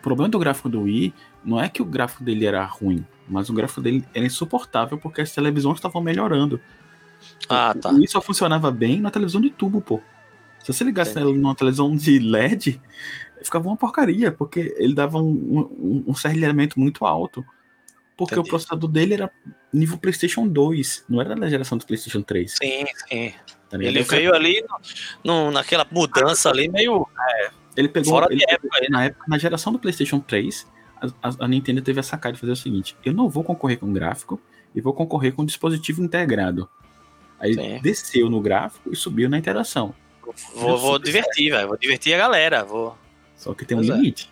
O 0.02 0.04
problema 0.04 0.30
do 0.30 0.39
gráfico 0.39 0.68
do 0.68 0.82
Wii 0.82 1.14
não 1.45 1.62
é 1.62 1.70
que 1.70 1.80
o 1.80 1.86
gráfico 1.86 2.24
dele 2.24 2.43
era 2.43 2.66
ruim, 2.66 3.06
mas 3.30 3.49
o 3.49 3.54
gráfico 3.54 3.82
dele 3.82 4.04
era 4.16 4.26
insuportável 4.26 4.97
porque 4.97 5.22
as 5.22 5.32
televisões 5.32 5.76
estavam 5.78 6.02
melhorando. 6.02 6.60
Ah, 7.47 7.76
tá. 7.80 7.91
O 7.91 7.97
Wii 7.97 8.08
só 8.08 8.20
funcionava 8.20 8.72
bem 8.72 8.99
na 8.99 9.12
televisão 9.12 9.39
de 9.39 9.52
tubo, 9.52 9.80
pô. 9.80 10.02
Se 10.60 10.74
você 10.74 10.84
ligasse 10.84 11.12
Entendi. 11.12 11.38
numa 11.38 11.54
televisão 11.54 11.95
de 11.95 12.18
LED, 12.18 12.82
ficava 13.43 13.68
uma 13.68 13.78
porcaria, 13.78 14.32
porque 14.32 14.74
ele 14.78 14.95
dava 14.95 15.20
um, 15.20 15.30
um, 15.30 16.04
um 16.08 16.16
serrilhamento 16.16 16.80
muito 16.80 17.06
alto. 17.06 17.45
Porque 18.18 18.34
Entendi. 18.34 18.47
o 18.47 18.49
processador 18.49 18.89
dele 18.89 19.14
era 19.14 19.32
nível 19.72 19.97
PlayStation 19.99 20.47
2, 20.47 21.06
não 21.08 21.22
era 21.22 21.36
da 21.36 21.47
geração 21.47 21.78
do 21.78 21.86
PlayStation 21.86 22.24
3. 22.24 22.52
Sim, 22.60 22.86
sim. 23.08 23.34
tá? 23.70 23.78
Ele 23.80 24.02
O 24.02 24.06
cara- 24.06 24.20
veio 24.20 24.34
ali 24.36 24.64
no, 25.24 25.45
no- 25.45 25.52
naquela 25.52 25.86
mudança 25.91 26.49
ali, 26.49 26.68
meio 26.70 27.08
Ele 27.76 27.88
pegou. 27.88 28.11
fora 28.13 28.28
ele- 28.32 28.43
época. 28.47 28.69
aí, 28.78 28.82
né? 28.84 28.88
na 28.89 29.05
época, 29.05 29.26
na 29.28 29.38
geração 29.38 29.72
do 29.74 29.80
PlayStation 29.80 30.19
3, 30.19 30.67
a, 31.01 31.07
a- 31.30 31.36
a 31.39 31.47
Nintendo 31.47 31.82
teve 31.82 31.99
a 31.99 32.03
sacada 32.03 32.34
de 32.34 32.39
fazer 32.39 32.51
o 32.51 32.55
seguinte: 32.55 32.95
eu 33.05 33.13
não 33.13 33.30
vou 33.30 33.43
concorrer 33.43 33.78
com 33.80 33.91
gráfico 33.93 34.39
e 34.76 34.82
vou 34.82 34.93
concorrer 34.93 35.34
com 35.34 35.45
dispositivo 35.45 36.03
integrado. 36.03 36.69
Aí 37.39 37.53
Sim. 37.55 37.80
desceu 37.82 38.30
no 38.30 38.39
gráfico 38.39 38.91
e 38.91 38.95
subiu 38.95 39.28
na 39.30 39.38
interação. 39.38 39.93
Vou, 40.55 40.78
vou 40.78 40.99
divertir, 40.99 41.49
velho. 41.51 41.67
Vou 41.67 41.78
divertir 41.78 42.13
a 42.13 42.17
galera. 42.17 42.63
Vou... 42.63 42.95
Só 43.36 43.53
que 43.53 43.65
tem 43.65 43.76
um 43.76 43.82
Pois 43.82 43.89
é. 43.89 43.95
limite. 43.95 44.32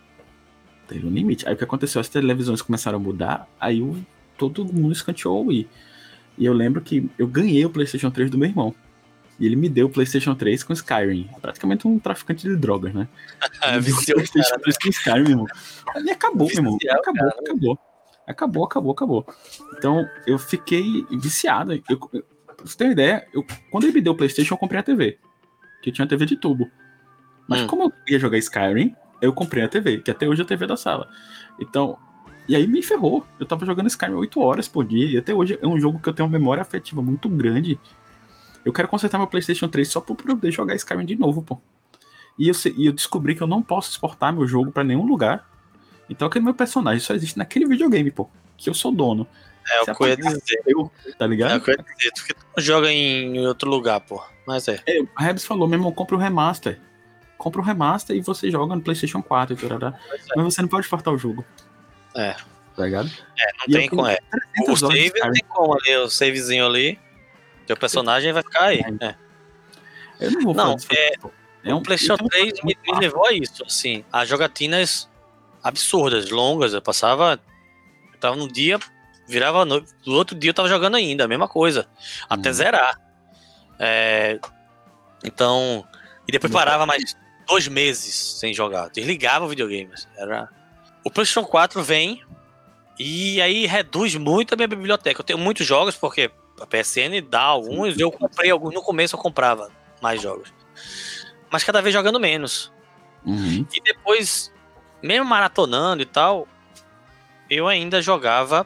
Teve 0.88 1.06
um 1.08 1.10
limite. 1.10 1.48
Aí 1.48 1.54
o 1.54 1.58
que 1.58 1.64
aconteceu? 1.64 2.00
As 2.00 2.08
televisões 2.10 2.62
começaram 2.62 2.98
a 2.98 3.02
mudar, 3.02 3.48
aí 3.60 3.82
o, 3.82 3.98
todo 4.38 4.64
mundo 4.66 4.92
escanteou 4.94 5.44
o 5.44 5.48
Wii. 5.48 5.68
E 6.38 6.46
eu 6.46 6.54
lembro 6.54 6.82
que 6.82 7.10
eu 7.18 7.28
ganhei 7.28 7.66
o 7.66 7.70
PlayStation 7.70 8.10
3 8.12 8.30
do 8.30 8.38
meu 8.38 8.48
irmão. 8.48 8.74
E 9.40 9.46
ele 9.46 9.56
me 9.56 9.70
deu 9.70 9.88
o 9.88 9.90
PlayStation 9.90 10.36
3 10.36 10.64
com 10.64 10.74
Skyrim. 10.74 11.30
Praticamente 11.42 11.88
um 11.88 11.98
traficante 11.98 12.48
de 12.48 12.56
drogas, 12.58 12.94
né? 12.94 13.08
Ele 13.74 13.82
deu 13.82 13.94
o 13.94 14.04
PlayStation 14.04 14.50
cara. 14.50 14.62
3 14.62 14.78
com 14.78 14.90
Skyrim, 14.90 15.22
meu 15.22 15.30
irmão. 15.30 15.46
E 16.04 16.12
acabou, 16.12 16.48
meu 16.48 16.58
irmão. 16.58 16.78
Acabou, 16.92 17.14
cara. 17.14 17.40
acabou. 17.40 17.80
Acabou, 18.28 18.64
acabou, 18.66 18.92
acabou. 18.92 19.28
Então 19.78 20.08
eu 20.28 20.38
fiquei 20.38 21.06
viciado. 21.10 21.74
Eu, 21.74 21.82
eu, 21.90 22.24
pra 22.46 22.56
você 22.66 22.78
ter 22.78 22.84
uma 22.84 22.92
ideia, 22.92 23.28
eu, 23.34 23.46
quando 23.72 23.86
ele 23.86 23.94
me 23.94 24.02
deu 24.02 24.14
o 24.14 24.16
PlayStation, 24.16 24.54
eu 24.54 24.58
comprei 24.58 24.80
a 24.80 24.84
TV. 24.84 25.18
Que 25.82 25.92
tinha 25.92 26.06
TV 26.06 26.26
de 26.26 26.36
tubo. 26.36 26.70
Mas 27.48 27.62
Hum. 27.62 27.68
como 27.68 27.84
eu 27.84 27.94
ia 28.08 28.20
jogar 28.20 28.38
Skyrim, 28.38 28.94
eu 29.22 29.34
comprei 29.34 29.64
a 29.64 29.68
TV, 29.68 30.00
que 30.00 30.12
até 30.12 30.28
hoje 30.28 30.42
é 30.42 30.44
a 30.44 30.48
TV 30.48 30.68
da 30.68 30.78
sala. 30.78 31.10
Então, 31.60 31.98
e 32.48 32.56
aí 32.56 32.68
me 32.68 32.84
ferrou. 32.84 33.26
Eu 33.40 33.46
tava 33.46 33.66
jogando 33.66 33.88
Skyrim 33.88 34.14
8 34.14 34.40
horas 34.40 34.68
por 34.68 34.86
dia, 34.86 35.08
e 35.08 35.18
até 35.18 35.34
hoje 35.34 35.58
é 35.62 35.68
um 35.68 35.80
jogo 35.80 36.00
que 36.00 36.10
eu 36.10 36.14
tenho 36.14 36.28
uma 36.28 36.38
memória 36.38 36.62
afetiva 36.62 37.02
muito 37.02 37.30
grande. 37.30 37.80
Eu 38.66 38.74
quero 38.74 38.88
consertar 38.88 39.18
meu 39.18 39.28
PlayStation 39.28 39.68
3 39.68 39.88
só 39.88 40.02
pra 40.02 40.16
poder 40.16 40.52
jogar 40.52 40.76
Skyrim 40.76 41.06
de 41.06 41.16
novo, 41.16 41.42
pô. 41.42 41.60
E 42.38 42.48
eu, 42.48 42.54
e 42.78 42.86
eu 42.86 42.94
descobri 42.94 43.36
que 43.36 43.42
eu 43.42 43.48
não 43.48 43.62
posso 43.62 43.92
exportar 43.92 44.34
meu 44.34 44.48
jogo 44.48 44.72
pra 44.72 44.84
nenhum 44.84 45.06
lugar. 45.06 45.48
Então 46.10 46.28
aquele 46.28 46.46
meu 46.46 46.54
personagem 46.54 47.00
só 47.00 47.14
existe 47.14 47.38
naquele 47.38 47.66
videogame, 47.66 48.12
pô. 48.12 48.30
Que 48.58 48.70
eu 48.70 48.74
sou 48.74 48.92
dono. 48.92 49.28
É 49.70 49.84
Se 49.86 49.92
o 49.92 49.96
que 49.96 50.04
eu 50.04 50.08
ia 50.08 50.18
dizer. 50.18 50.62
Eu, 50.66 50.92
tá 51.18 51.26
É 51.26 51.28
ligado? 51.28 51.58
o 51.58 51.62
que 51.62 51.72
eu 51.72 51.76
ia 51.76 51.84
dizer. 51.84 52.12
Tu 52.34 52.36
não 52.58 52.64
joga 52.64 52.92
em 52.92 53.46
outro 53.46 53.70
lugar, 53.70 54.00
pô. 54.02 54.22
Mas 54.48 54.68
é. 54.68 54.82
É, 54.88 55.00
a 55.16 55.24
Rebs 55.24 55.46
falou, 55.46 55.68
meu 55.68 55.78
irmão, 55.78 55.92
compra 55.92 56.16
o 56.16 56.20
remaster. 56.20 56.80
Compra 57.38 57.62
o 57.62 57.64
remaster 57.64 58.16
e 58.16 58.22
você 58.22 58.50
joga 58.50 58.76
no 58.76 58.82
PlayStation 58.82 59.22
4 59.22 59.54
e 59.56 59.58
tarará. 59.58 59.98
Pois 60.10 60.22
é. 60.22 60.34
Mas 60.36 60.46
você 60.54 60.62
não 60.62 60.70
pode 60.70 60.86
exportar 60.86 61.14
o 61.14 61.18
jogo. 61.18 61.46
É. 62.16 62.36
Tá 62.76 62.86
ligado? 62.86 63.10
Não 63.10 63.66
E 63.68 63.72
tem 63.74 63.90
como. 63.90 64.08
É. 64.08 64.18
O 64.62 64.66
300 64.66 64.84
horas 64.84 64.98
de 65.00 65.10
save 65.10 65.32
tem 65.34 65.44
como 65.48 65.74
ali. 65.74 65.96
O 65.98 66.10
savezinho 66.10 66.66
ali. 66.66 66.98
Teu 67.70 67.78
personagem 67.78 68.34
vai 68.34 68.42
ficar 68.42 68.64
aí. 68.64 68.82
É. 69.00 69.14
Eu 70.20 70.32
não 70.32 70.42
vou 70.42 70.54
Não, 70.56 70.64
falar 70.64 70.76
disso. 70.78 70.88
é. 70.92 71.70
É 71.70 71.76
o 71.76 71.82
PlayStation 71.84 72.24
eu 72.24 72.30
tenho 72.30 72.52
3 72.52 72.64
me, 72.64 72.76
me 72.84 73.00
levou 73.00 73.28
a 73.28 73.32
isso, 73.32 73.64
assim, 73.64 74.04
a 74.12 74.26
jogatinas 74.26 75.08
absurdas, 75.64 76.32
longas. 76.32 76.74
Eu 76.74 76.82
passava. 76.82 77.40
Eu 78.12 78.20
tava 78.20 78.36
num 78.36 78.48
dia, 78.48 78.80
virava 79.28 79.64
noite. 79.66 79.92
No 80.04 80.16
outro 80.16 80.36
dia 80.36 80.50
eu 80.50 80.54
tava 80.56 80.68
jogando 80.68 80.96
ainda, 80.96 81.26
a 81.26 81.28
mesma 81.28 81.48
coisa. 81.48 81.86
Até 82.28 82.50
Uhum. 82.50 82.56
zerar. 82.56 83.00
É, 83.78 84.40
então. 85.24 85.86
E 86.28 86.32
depois 86.32 86.52
parava 86.52 86.88
mais 86.88 87.16
dois 87.48 87.68
meses 87.68 88.40
sem 88.40 88.52
jogar. 88.52 88.90
Desligava 88.90 89.46
o 89.46 89.50
videogame. 89.50 89.94
assim, 89.94 90.08
Era... 90.18 90.50
O 91.04 91.12
PlayStation 91.12 91.46
4 91.48 91.84
vem 91.84 92.24
e 92.98 93.40
aí 93.44 93.68
reduz 93.68 94.16
muito 94.16 94.54
a 94.54 94.56
minha 94.56 94.68
biblioteca. 94.68 95.22
Eu 95.22 95.26
tenho 95.26 95.38
muitos 95.40 95.68
jogos, 95.68 95.96
porque 95.96 96.32
a 96.62 96.66
PSN 96.66 97.22
dá 97.30 97.42
alguns, 97.42 97.98
eu 98.00 98.12
comprei 98.12 98.52
alguns. 98.52 98.74
No 98.74 98.82
começo 98.82 99.16
eu 99.16 99.20
comprava 99.20 99.72
mais 100.02 100.22
jogos. 100.22 100.54
Mas 101.52 101.64
cada 101.64 101.82
vez 101.82 101.94
jogando 101.94 102.20
menos. 102.20 102.72
Uhum. 103.26 103.66
E 103.74 103.82
depois, 103.82 104.54
mesmo 105.02 105.26
maratonando 105.26 106.02
e 106.02 106.06
tal, 106.06 106.48
eu 107.50 107.68
ainda 107.68 108.02
jogava 108.02 108.66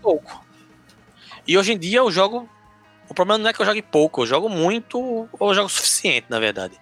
pouco. 0.00 0.44
E 1.46 1.56
hoje 1.56 1.72
em 1.72 1.78
dia 1.78 1.98
eu 1.98 2.10
jogo. 2.10 2.48
O 3.08 3.14
problema 3.14 3.38
não 3.38 3.50
é 3.50 3.52
que 3.52 3.60
eu 3.60 3.66
jogue 3.66 3.82
pouco, 3.82 4.22
eu 4.22 4.26
jogo 4.26 4.48
muito 4.48 4.98
ou 5.00 5.48
eu 5.48 5.54
jogo 5.54 5.66
o 5.66 5.70
suficiente, 5.70 6.26
na 6.30 6.38
verdade. 6.38 6.80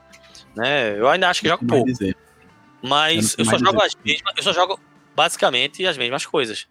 Né? 0.54 0.98
Eu 0.98 1.08
ainda 1.08 1.28
acho 1.28 1.40
que 1.40 1.48
jogo 1.48 1.64
pouco. 1.66 1.86
dizer. 1.86 2.16
Mas 2.82 3.34
Eu 3.34 3.38
eu 3.38 3.44
só 3.44 3.50
mais 3.52 3.62
jogo 3.62 3.76
dizer 3.76 3.86
as 3.86 3.94
mesmas, 4.04 4.34
eu 4.36 4.42
só 4.42 4.52
jogo 4.52 4.80
basicamente 5.16 5.86
as 5.86 5.96
mesmas 5.96 6.26
coisas. 6.26 6.68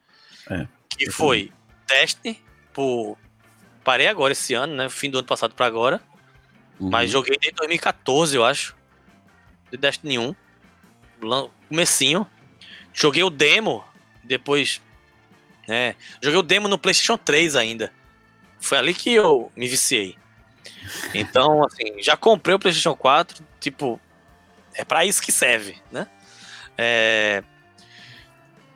É, 0.50 0.68
que 0.90 1.12
foi 1.12 1.52
Destiny, 1.88 2.42
por 2.78 3.18
parei 3.84 4.08
agora 4.08 4.34
esse 4.34 4.54
ano, 4.54 4.76
né, 4.76 4.88
fim 4.90 5.10
do 5.10 5.18
ano 5.18 5.28
passado 5.28 5.56
pra 5.56 5.66
agora, 5.66 6.00
Uhum. 6.80 6.92
mas 6.92 7.10
joguei 7.10 7.36
desde 7.40 7.56
2014, 7.58 8.36
eu 8.36 8.46
acho. 8.46 8.76
De 9.72 9.78
Destiny 9.78 10.20
1. 10.20 10.36
lan- 11.22 11.50
Comecinho. 11.68 12.28
Joguei 12.94 13.24
o 13.24 13.30
demo 13.32 13.84
depois, 14.24 14.80
né? 15.68 15.96
Joguei 16.22 16.40
o 16.40 16.44
demo 16.44 16.68
no 16.68 16.78
PlayStation 16.78 17.18
3 17.18 17.56
ainda. 17.56 17.92
Foi 18.60 18.78
ali 18.78 18.94
que 18.94 19.12
eu 19.12 19.52
me 19.56 19.68
viciei. 19.68 20.16
Então, 21.16 21.64
assim, 21.66 22.02
já 22.04 22.16
comprei 22.16 22.56
o 22.56 22.60
PlayStation 22.60 22.96
4, 22.96 23.44
tipo, 23.60 24.00
é 24.76 24.86
pra 24.86 25.04
isso 25.04 25.22
que 25.22 25.32
serve, 25.32 25.76
né? 25.92 26.08
É... 26.78 27.44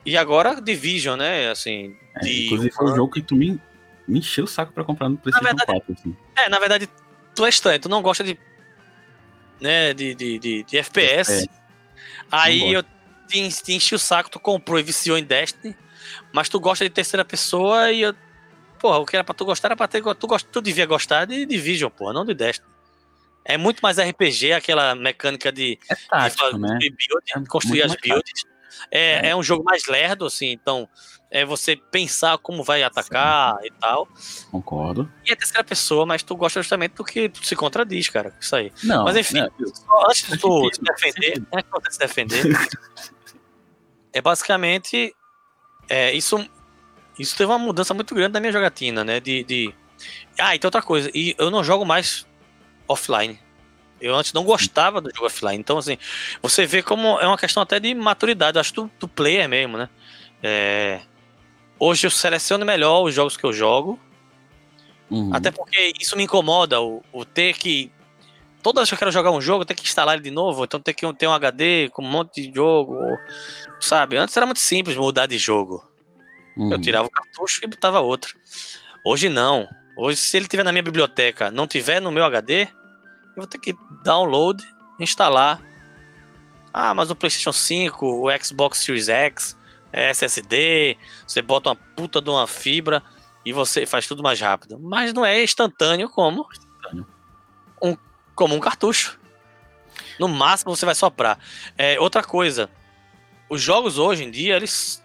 E 0.04 0.18
agora 0.18 0.60
Division, 0.60 1.18
né? 1.20 1.50
Assim, 1.52 1.96
É, 2.16 2.20
de 2.22 2.46
inclusive 2.48 2.72
foi 2.74 2.92
um 2.92 2.96
jogo 2.96 3.14
que 3.14 3.22
tu 3.22 3.36
me, 3.36 3.62
me 4.08 4.20
encheu 4.20 4.44
o 4.46 4.48
saco 4.48 4.72
pra 4.74 4.84
comprar 4.84 5.10
no 5.10 5.18
PlayStation 5.18 5.46
verdade- 5.46 5.66
4. 5.82 5.94
Assim. 5.94 6.16
É, 6.38 6.50
na 6.50 6.60
verdade, 6.60 6.90
tu 7.36 7.46
é 7.46 7.50
estranho, 7.50 7.80
tu 7.80 7.90
não 7.90 8.02
gosta 8.02 8.24
de. 8.24 8.38
né, 9.60 9.94
de, 9.94 10.16
de, 10.16 10.40
de, 10.40 10.64
de 10.64 10.78
FPS. 10.78 11.48
Aí 12.32 12.74
eu 12.74 12.84
te, 13.28 13.50
te 13.64 13.74
enchi 13.74 13.96
o 13.96 14.00
saco, 14.00 14.30
tu 14.30 14.40
comprou 14.40 14.80
e 14.80 14.84
viciou 14.84 15.18
em 15.18 15.24
Destiny, 15.24 15.76
mas 16.34 16.50
tu 16.50 16.60
gosta 16.60 16.84
de 16.86 16.90
terceira 16.90 17.24
pessoa 17.26 17.92
e 17.92 18.02
eu. 18.02 18.16
Porra, 18.80 18.98
o 18.98 19.06
que 19.06 19.16
era 19.16 19.24
pra 19.24 19.36
tu 19.36 19.46
gostar 19.46 19.68
era 19.70 19.76
pra 19.76 19.88
ter. 19.88 20.02
Tu, 20.16 20.28
gost, 20.28 20.48
tu 20.52 20.62
devia 20.62 20.86
gostar 20.86 21.26
de 21.26 21.46
Division, 21.46 21.90
porra, 21.92 22.14
não 22.14 22.26
de 22.26 22.34
Destiny. 22.34 22.68
É 23.46 23.58
muito 23.58 23.80
mais 23.82 23.98
RPG, 24.00 24.54
aquela 24.54 24.94
mecânica 24.96 25.52
de, 25.52 25.78
É 25.90 25.96
de 25.96 26.08
tático, 26.08 26.44
fazer 26.44 26.58
né? 26.58 26.78
build, 26.80 27.24
É 27.36 27.48
construir 27.48 27.84
as 27.84 27.96
builds. 27.96 28.44
É, 28.90 29.28
É. 29.28 29.30
é 29.30 29.36
um 29.36 29.44
jogo 29.44 29.64
mais 29.64 29.86
lerdo, 29.88 30.26
assim, 30.26 30.52
então 30.52 30.88
é 31.32 31.46
você 31.46 31.78
pensar 31.78 32.38
como 32.38 32.62
vai 32.62 32.84
atacar 32.84 33.58
e 33.64 33.72
tal. 33.72 34.06
Concordo. 34.52 35.10
E 35.26 35.32
é 35.32 35.36
terceira 35.36 35.64
pessoa, 35.64 36.06
mas 36.06 36.22
tu 36.22 36.36
gosta 36.36 36.62
justamente 36.62 36.96
do 36.96 37.06
que 37.06 37.30
tu 37.30 37.46
se 37.46 37.56
contradiz, 37.56 38.10
cara. 38.10 38.36
Isso 38.40 38.54
aí. 38.54 38.72
Não, 38.84 39.06
Mas 39.06 39.16
enfim, 39.16 39.40
né, 39.40 39.50
só 39.74 40.06
antes 40.08 40.30
de 40.30 40.38
tu 40.38 40.70
se 40.74 40.82
defender, 40.82 41.42
antes 41.54 41.72
de 41.72 41.72
você 41.72 41.92
se 41.92 42.00
defender, 42.00 42.44
é 44.12 44.22
basicamente. 44.22 45.16
É, 45.88 46.14
isso, 46.14 46.38
isso 47.18 47.36
teve 47.36 47.50
uma 47.50 47.60
mudança 47.60 47.94
muito 47.94 48.14
grande 48.14 48.34
na 48.34 48.40
minha 48.40 48.52
jogatina, 48.52 49.04
né? 49.04 49.20
De, 49.20 49.44
de... 49.44 49.74
Ah, 50.38 50.56
e 50.56 50.60
tem 50.60 50.68
outra 50.68 50.82
coisa. 50.82 51.10
E 51.14 51.34
eu 51.38 51.50
não 51.50 51.64
jogo 51.64 51.86
mais 51.86 52.26
offline. 52.88 53.40
Eu 54.00 54.16
antes 54.16 54.34
não 54.34 54.44
gostava 54.44 55.00
do 55.00 55.10
jogo 55.14 55.28
offline. 55.28 55.58
Então, 55.58 55.78
assim, 55.78 55.98
você 56.42 56.66
vê 56.66 56.82
como 56.82 57.20
é 57.20 57.28
uma 57.28 57.38
questão 57.38 57.64
até 57.64 57.80
de 57.80 57.94
maturidade, 57.94 58.60
acho 58.60 58.74
do, 58.74 58.92
do 59.00 59.08
player 59.08 59.48
mesmo, 59.48 59.78
né? 59.78 59.90
É, 60.42 61.02
Hoje 61.84 62.06
eu 62.06 62.12
seleciono 62.12 62.64
melhor 62.64 63.02
os 63.04 63.16
jogos 63.16 63.36
que 63.36 63.44
eu 63.44 63.52
jogo. 63.52 64.00
Uhum. 65.10 65.34
Até 65.34 65.50
porque 65.50 65.92
isso 66.00 66.16
me 66.16 66.26
incomoda, 66.26 66.80
o, 66.80 67.04
o 67.12 67.26
ter 67.26 67.58
que. 67.58 67.92
Toda 68.62 68.82
vez 68.82 68.90
que 68.90 68.94
eu 68.94 69.00
quero 69.00 69.12
jogar 69.12 69.32
um 69.32 69.42
jogo, 69.42 69.64
eu 69.64 69.66
tenho 69.66 69.80
que 69.80 69.88
instalar 69.88 70.14
ele 70.14 70.24
de 70.24 70.30
novo, 70.30 70.64
então 70.64 70.80
tem 70.80 70.94
que 70.94 71.12
ter 71.14 71.26
um 71.26 71.34
HD 71.34 71.90
com 71.90 72.04
um 72.04 72.08
monte 72.08 72.40
de 72.40 72.54
jogo. 72.54 73.00
Sabe? 73.80 74.16
Antes 74.16 74.38
era 74.38 74.46
muito 74.46 74.60
simples 74.60 74.96
mudar 74.96 75.26
de 75.26 75.40
jogo. 75.40 75.84
Uhum. 76.56 76.72
Eu 76.72 76.80
tirava 76.80 77.08
o 77.08 77.10
cartucho 77.10 77.62
e 77.64 77.68
botava 77.68 78.00
outro. 78.00 78.38
Hoje 79.04 79.28
não. 79.28 79.68
Hoje, 79.98 80.18
se 80.18 80.38
ele 80.38 80.48
tiver 80.48 80.64
na 80.64 80.72
minha 80.72 80.84
biblioteca, 80.84 81.50
não 81.50 81.66
tiver 81.66 82.00
no 82.00 82.12
meu 82.12 82.24
HD, 82.26 82.66
eu 82.66 83.38
vou 83.38 83.48
ter 83.48 83.58
que 83.58 83.74
download, 84.04 84.64
instalar. 85.00 85.60
Ah, 86.72 86.94
mas 86.94 87.10
o 87.10 87.16
PlayStation 87.16 87.52
5, 87.52 88.06
o 88.06 88.28
Xbox 88.40 88.78
Series 88.78 89.10
X, 89.10 89.58
SSD, 89.94 90.98
você 91.28 91.42
bota 91.42 91.70
uma 91.70 91.76
puta 91.76 92.22
de 92.22 92.30
uma 92.30 92.48
fibra 92.48 93.02
e 93.46 93.52
você 93.52 93.86
faz 93.86 94.08
tudo 94.08 94.22
mais 94.24 94.40
rápido. 94.40 94.80
Mas 94.80 95.14
não 95.14 95.26
é 95.26 95.44
instantâneo 95.44 96.10
como 96.10 96.48
um, 97.82 97.96
como 98.36 98.56
um 98.56 98.60
cartucho. 98.60 99.20
No 100.20 100.28
máximo 100.28 100.76
você 100.76 100.86
vai 100.86 100.96
soprar. 100.96 101.40
É, 101.78 102.00
outra 102.00 102.24
coisa, 102.24 102.70
os 103.50 103.62
jogos 103.62 103.98
hoje 103.98 104.24
em 104.24 104.32
dia, 104.32 104.56
eles. 104.56 105.02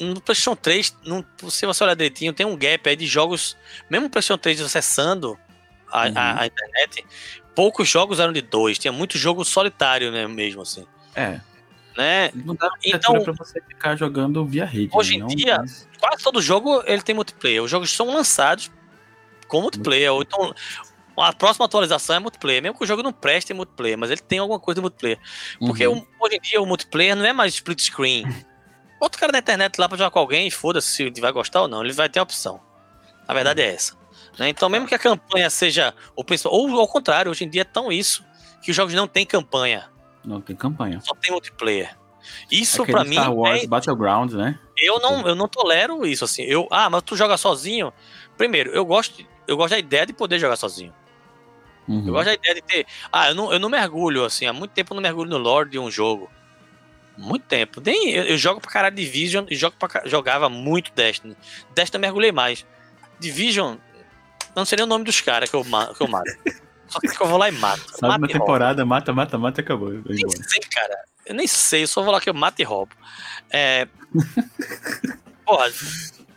No 0.00 0.20
PlayStation 0.20 0.54
3, 0.54 0.96
não, 1.04 1.24
se 1.48 1.66
você 1.66 1.82
olhar 1.82 1.94
direitinho, 1.94 2.32
tem 2.32 2.46
um 2.46 2.56
gap 2.56 2.88
aí 2.88 2.94
de 2.94 3.06
jogos. 3.06 3.56
Mesmo 3.90 4.06
o 4.06 4.10
PlayStation 4.10 4.38
3 4.38 4.60
acessando 4.60 5.36
a, 5.90 6.06
Uhum. 6.06 6.12
a- 6.16 6.40
a 6.42 6.46
internet, 6.46 7.04
poucos 7.54 7.88
jogos 7.88 8.20
eram 8.20 8.32
de 8.32 8.40
dois. 8.40 8.78
Tinha 8.78 8.92
muito 8.92 9.18
jogo 9.18 9.44
solitário 9.44 10.12
né, 10.12 10.26
mesmo, 10.28 10.62
assim. 10.62 10.86
É. 11.16 11.40
Né? 11.98 12.30
Não 12.32 12.54
dá 12.54 12.70
Então- 12.84 13.20
pra 13.24 13.32
você 13.32 13.60
ficar 13.60 13.96
jogando 13.96 14.46
via 14.46 14.64
rede. 14.64 14.90
Hoje 14.94 15.10
né? 15.12 15.16
em 15.16 15.20
Não- 15.20 15.26
dia, 15.26 15.56
quase 16.00 16.22
todo 16.22 16.40
jogo 16.40 16.80
ele 16.86 17.02
tem 17.02 17.12
multiplayer. 17.12 17.60
Os 17.60 17.68
jogos 17.68 17.90
são 17.92 18.06
lançados 18.14 18.70
com 19.48 19.60
multiplayer. 19.60 20.12
Ou 20.12 20.22
então 20.22 20.54
a 21.16 21.32
próxima 21.32 21.66
atualização 21.66 22.14
é 22.14 22.18
multiplayer. 22.20 22.62
Mesmo 22.62 22.78
que 22.78 22.84
o 22.84 22.86
jogo 22.86 23.02
não 23.02 23.12
preste 23.12 23.52
multiplayer, 23.52 23.98
mas 23.98 24.12
ele 24.12 24.20
tem 24.20 24.38
alguma 24.38 24.60
coisa 24.60 24.76
de 24.76 24.82
multiplayer. 24.82 25.18
Porque 25.58 25.84
Uhum. 25.88 25.98
o- 25.98 26.24
hoje 26.24 26.36
em 26.36 26.40
dia 26.40 26.62
o 26.62 26.66
multiplayer 26.66 27.16
não 27.16 27.24
é 27.26 27.32
mais 27.32 27.54
split 27.54 27.80
screen. 27.80 28.22
Outro 29.00 29.18
cara 29.20 29.32
na 29.32 29.38
internet 29.40 29.76
lá 29.76 29.88
pra 29.88 29.98
jogar 29.98 30.10
com 30.12 30.20
alguém, 30.20 30.48
foda-se 30.52 30.86
se 30.88 31.02
ele 31.02 31.20
vai 31.20 31.32
gostar 31.32 31.62
ou 31.62 31.68
não, 31.68 31.82
ele 31.84 31.92
vai 31.92 32.08
ter 32.08 32.20
a 32.20 32.22
opção. 32.22 32.60
A 33.26 33.34
verdade 33.34 33.60
é 33.60 33.74
essa. 33.74 33.98
né? 34.38 34.48
Então, 34.48 34.68
mesmo 34.68 34.86
que 34.86 34.94
a 34.94 34.98
campanha 35.00 35.50
seja 35.50 35.92
o 36.14 36.22
principal, 36.22 36.52
ou 36.52 36.78
ao 36.78 36.86
contrário, 36.86 37.28
hoje 37.28 37.42
em 37.44 37.50
dia 37.50 37.62
é 37.62 37.64
tão 37.64 37.90
isso 37.90 38.24
que 38.62 38.70
os 38.70 38.76
jogos 38.76 38.94
não 38.94 39.08
têm 39.08 39.26
campanha, 39.26 39.88
Não 40.28 40.42
tem 40.42 40.54
campanha. 40.54 41.00
só 41.00 41.14
tem 41.14 41.32
multiplayer. 41.32 41.96
Isso 42.50 42.82
Aquele 42.82 42.98
pra 42.98 43.04
mim 43.04 43.14
Star 43.14 43.32
Wars 43.32 43.62
é 43.62 43.66
Battlegrounds, 43.66 44.34
né? 44.34 44.58
eu 44.76 45.00
não, 45.00 45.26
eu 45.26 45.34
não 45.34 45.48
tolero 45.48 46.06
isso, 46.06 46.24
assim. 46.24 46.42
Eu, 46.42 46.68
ah, 46.70 46.90
mas 46.90 47.02
tu 47.02 47.16
joga 47.16 47.38
sozinho? 47.38 47.92
Primeiro, 48.36 48.70
eu 48.70 48.84
gosto, 48.84 49.24
eu 49.46 49.56
gosto 49.56 49.70
da 49.70 49.78
ideia 49.78 50.04
de 50.04 50.12
poder 50.12 50.38
jogar 50.38 50.56
sozinho. 50.56 50.94
Uhum. 51.88 52.06
Eu 52.06 52.12
gosto 52.12 52.26
da 52.26 52.34
ideia 52.34 52.54
de 52.54 52.60
ter. 52.60 52.86
Ah, 53.10 53.30
eu 53.30 53.34
não, 53.34 53.52
eu 53.52 53.58
não 53.58 53.70
mergulho, 53.70 54.24
assim. 54.24 54.44
Há 54.44 54.52
muito 54.52 54.72
tempo 54.72 54.92
eu 54.92 54.96
não 54.96 55.02
mergulho 55.02 55.30
no 55.30 55.38
lore 55.38 55.70
de 55.70 55.78
um 55.78 55.90
jogo. 55.90 56.30
Muito 57.16 57.46
tempo. 57.46 57.80
Nem, 57.80 58.10
eu, 58.10 58.24
eu 58.24 58.36
jogo 58.36 58.60
pra 58.60 58.70
caralho 58.70 58.94
Division 58.94 59.46
e 59.48 59.56
jogo 59.56 59.76
pra, 59.78 60.02
jogava 60.04 60.50
muito 60.50 60.92
Destiny. 60.92 61.34
Destiny 61.74 61.96
eu 61.96 62.00
mergulhei 62.00 62.30
mais. 62.30 62.66
Division, 63.18 63.76
não 64.54 64.66
sei 64.66 64.76
nem 64.76 64.84
o 64.84 64.88
nome 64.88 65.04
dos 65.04 65.20
caras 65.22 65.48
que 65.48 65.56
eu, 65.56 65.64
que 65.64 66.02
eu 66.02 66.08
mato. 66.08 66.30
Só 66.88 66.98
que 67.00 67.22
eu 67.22 67.26
vou 67.26 67.38
lá 67.38 67.48
e 67.48 67.52
mato. 67.52 67.82
Sabe 67.96 68.08
mato 68.08 68.18
uma 68.18 68.26
e 68.26 68.32
roubo. 68.32 68.38
temporada, 68.38 68.86
mata, 68.86 69.12
mata, 69.12 69.38
mata 69.38 69.60
e 69.60 69.62
acabou. 69.62 69.90
Vai 69.90 70.16
Nem 70.16 70.30
sei, 70.30 70.60
cara. 70.70 71.04
Eu 71.26 71.34
nem 71.34 71.46
sei, 71.46 71.82
eu 71.82 71.88
só 71.88 72.02
vou 72.02 72.12
lá 72.12 72.20
que 72.20 72.30
eu 72.30 72.34
mato 72.34 72.60
e 72.60 72.64
roubo. 72.64 72.94
É. 73.50 73.86
Porra, 75.44 75.70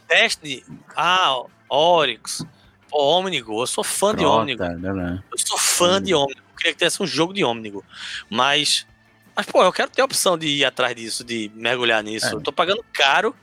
Destiny. 0.07 0.63
Ah, 0.95 1.43
Oryx. 1.69 2.45
Pô, 2.89 3.17
Omnigo. 3.17 3.61
Eu 3.61 3.67
sou 3.67 3.83
fã 3.83 4.13
de 4.13 4.25
Omnigo. 4.25 4.61
Né, 4.61 4.93
né? 4.93 5.23
Eu 5.31 5.37
sou 5.37 5.57
fã 5.57 6.01
de 6.01 6.13
Omnigo. 6.13 6.39
Eu 6.39 6.57
queria 6.57 6.73
que 6.73 6.79
tivesse 6.79 7.01
um 7.01 7.07
jogo 7.07 7.33
de 7.33 7.43
Omnigo. 7.43 7.83
Mas. 8.29 8.85
Mas, 9.33 9.45
pô, 9.45 9.63
eu 9.63 9.71
quero 9.71 9.89
ter 9.89 10.01
a 10.01 10.05
opção 10.05 10.37
de 10.37 10.45
ir 10.47 10.65
atrás 10.65 10.93
disso, 10.93 11.23
de 11.23 11.49
mergulhar 11.55 12.03
nisso. 12.03 12.27
É. 12.27 12.33
Eu 12.33 12.41
tô 12.41 12.51
pagando 12.51 12.83
caro 12.93 13.33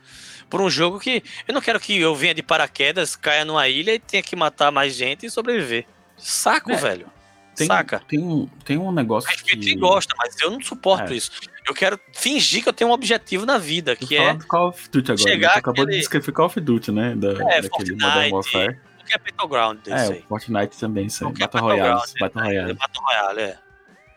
por 0.50 0.60
um 0.60 0.68
jogo 0.68 1.00
que. 1.00 1.22
Eu 1.46 1.54
não 1.54 1.62
quero 1.62 1.80
que 1.80 1.98
eu 1.98 2.14
venha 2.14 2.34
de 2.34 2.42
paraquedas, 2.42 3.16
caia 3.16 3.44
numa 3.44 3.66
ilha 3.66 3.94
e 3.94 3.98
tenha 3.98 4.22
que 4.22 4.36
matar 4.36 4.70
mais 4.70 4.94
gente 4.94 5.24
e 5.24 5.30
sobreviver. 5.30 5.86
Saco, 6.18 6.70
É. 6.72 6.76
velho. 6.76 7.06
Tem, 7.54 7.66
Saca? 7.66 8.00
Tem, 8.06 8.20
um- 8.20 8.46
tem 8.64 8.78
um 8.78 8.92
negócio 8.92 9.28
Respeito 9.28 9.60
que... 9.60 9.66
quem 9.70 9.78
gosta, 9.78 10.14
mas 10.16 10.38
eu 10.40 10.50
não 10.50 10.60
suporto 10.62 11.12
É. 11.12 11.16
isso. 11.16 11.32
Eu 11.66 11.74
quero 11.74 11.98
fingir 12.14 12.62
que 12.62 12.68
eu 12.68 12.72
tenho 12.72 12.90
um 12.90 12.92
objetivo 12.92 13.44
na 13.44 13.58
vida, 13.58 13.96
que 13.96 14.16
é 14.16 14.32
do 14.32 14.46
Call 14.46 14.68
of 14.68 14.88
Duty 14.90 15.12
agora. 15.12 15.28
chegar 15.30 15.48
né? 15.48 15.54
Tu 15.54 15.58
acabou 15.58 15.82
aquele- 15.82 15.96
de 15.96 15.98
descrever 15.98 16.32
Call 16.32 16.46
of 16.46 16.60
Duty, 16.60 16.92
né? 16.92 17.14
Da, 17.16 17.28
É, 17.30 17.34
daquele 17.34 17.68
Fortnite, 17.68 18.02
Modern 18.04 18.32
Warfare. 18.32 18.80
o 19.00 19.04
que 19.04 19.12
é 19.12 19.18
Battleground 19.18 19.78
desse 19.80 20.12
É, 20.12 20.14
aí. 20.16 20.24
Fortnite 20.28 20.78
também, 20.78 21.06
isso 21.06 21.24
aí. 21.26 21.32
É 21.32 21.34
Battle 21.38 21.62
Royale. 21.62 22.00
Battle 22.20 22.42
É 22.42 22.46
Royale. 22.46 22.74
Battle 22.74 23.04
Royale, 23.04 23.40
é. 23.40 23.58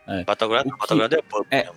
É. 0.08 0.24
Battleground, 0.24 0.68
O 0.68 0.72
que- 0.74 0.78
Battleground 0.78 1.14
é 1.14 1.22
pub. 1.24 1.46
é. 1.50 1.70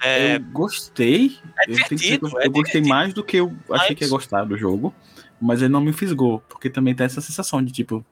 É, 0.00 0.36
Eu 0.36 0.40
gostei. 0.52 1.36
é 1.58 1.62
eu, 1.62 1.64
que 1.64 1.70
eu- 1.72 1.74
divertido, 1.74 2.26
é 2.40 2.46
eu 2.46 2.50
gostei 2.52 2.80
divertido. 2.80 2.88
mais 2.88 3.12
do 3.12 3.24
que 3.24 3.38
eu 3.38 3.56
achei 3.72 3.96
que 3.96 4.04
ia 4.04 4.10
gostar 4.10 4.44
do 4.44 4.56
jogo. 4.56 4.94
Mas 5.40 5.60
ele 5.62 5.72
não 5.72 5.80
me 5.80 5.92
fisgou. 5.92 6.38
Porque 6.48 6.70
também 6.70 6.94
tem 6.94 7.06
essa 7.06 7.20
sensação 7.20 7.60
de 7.64 7.72
tipo. 7.72 8.04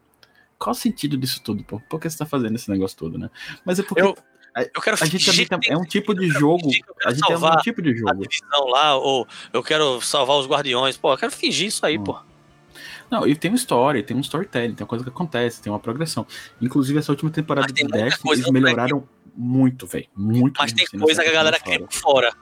Qual 0.59 0.73
o 0.73 0.75
sentido 0.75 1.17
disso 1.17 1.41
tudo, 1.43 1.63
pô? 1.65 1.81
Por 1.89 2.01
que 2.01 2.09
você 2.09 2.19
tá 2.19 2.27
fazendo 2.27 2.55
esse 2.55 2.71
negócio 2.71 2.97
todo, 2.97 3.19
né? 3.19 3.31
Mas 3.65 3.79
é 3.79 3.83
porque. 3.83 4.03
Eu, 4.03 4.17
eu 4.75 4.81
quero 4.81 4.97
a 4.99 5.05
gente 5.05 5.47
também 5.47 5.69
tá, 5.69 5.75
é 5.75 5.77
um 5.77 5.85
tipo 5.85 6.15
de 6.15 6.29
jogo. 6.29 6.71
A 7.05 7.13
gente 7.13 7.31
é 7.31 7.37
um 7.37 7.57
tipo 7.59 7.83
de 7.83 7.95
jogo. 7.95 8.11
A 8.11 8.15
divisão 8.15 8.67
lá, 8.69 8.97
ou 8.97 9.27
eu 9.53 9.63
quero 9.63 10.01
salvar 10.01 10.39
os 10.39 10.47
guardiões. 10.47 10.97
Pô, 10.97 11.13
eu 11.13 11.19
quero 11.19 11.33
fingir 11.33 11.67
isso 11.67 11.85
aí, 11.85 11.99
hum. 11.99 12.05
pô. 12.05 12.19
Não, 13.11 13.27
e 13.27 13.37
tem 13.37 13.51
uma 13.51 13.57
história, 13.57 14.03
tem 14.03 14.17
um 14.17 14.21
storytelling, 14.21 14.75
tem 14.75 14.83
uma 14.83 14.89
coisa 14.89 15.05
que 15.05 15.11
acontece, 15.11 15.63
tem 15.63 15.73
uma 15.73 15.79
progressão. 15.79 16.27
Inclusive, 16.61 16.99
essa 16.99 17.13
última 17.13 17.31
temporada 17.31 17.73
de 17.73 17.85
Destiny, 17.85 18.33
eles 18.33 18.51
melhoraram 18.51 19.07
muito, 19.37 19.87
velho. 19.87 20.09
Muito. 20.17 20.59
Mas 20.59 20.73
tem 20.73 20.87
coisa 20.99 21.23
que 21.23 21.29
a 21.29 21.33
galera 21.33 21.61
cria 21.61 21.81
por 21.81 21.93
fora. 21.93 22.35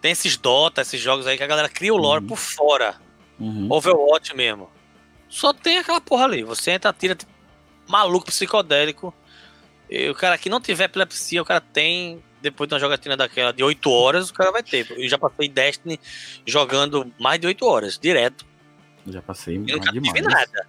Tem 0.00 0.12
esses 0.12 0.36
Dota, 0.36 0.80
esses 0.80 1.00
jogos 1.00 1.26
aí 1.26 1.36
que 1.36 1.42
a 1.42 1.46
galera 1.46 1.68
cria 1.68 1.92
o 1.92 1.96
lore 1.96 2.22
uhum. 2.22 2.28
por 2.28 2.38
fora. 2.38 2.96
Uhum. 3.38 3.68
Overwatch 3.70 4.34
mesmo. 4.34 4.68
Só 5.28 5.52
tem 5.52 5.78
aquela 5.78 6.00
porra 6.00 6.24
ali. 6.24 6.42
Você 6.42 6.70
entra, 6.70 6.92
tira 6.92 7.14
tipo, 7.14 7.30
maluco, 7.88 8.26
psicodélico. 8.26 9.14
E 9.90 10.08
o 10.08 10.14
cara 10.14 10.36
que 10.36 10.48
não 10.48 10.60
tiver 10.60 10.84
epilepsia, 10.84 11.42
o 11.42 11.44
cara 11.44 11.60
tem. 11.60 12.22
Depois 12.40 12.68
de 12.68 12.74
uma 12.74 12.80
jogatina 12.80 13.16
daquela 13.16 13.52
de 13.52 13.62
8 13.62 13.90
horas, 13.90 14.30
o 14.30 14.34
cara 14.34 14.52
vai 14.52 14.62
ter. 14.62 14.90
Eu 14.90 15.08
já 15.08 15.18
passei 15.18 15.48
Destiny 15.48 15.98
jogando 16.46 17.10
mais 17.18 17.40
de 17.40 17.46
8 17.46 17.66
horas, 17.66 17.98
direto. 17.98 18.44
Já 19.06 19.22
passei. 19.22 19.56
Eu 19.56 19.78
nunca 19.78 19.92
tive 19.92 20.20
nada. 20.22 20.66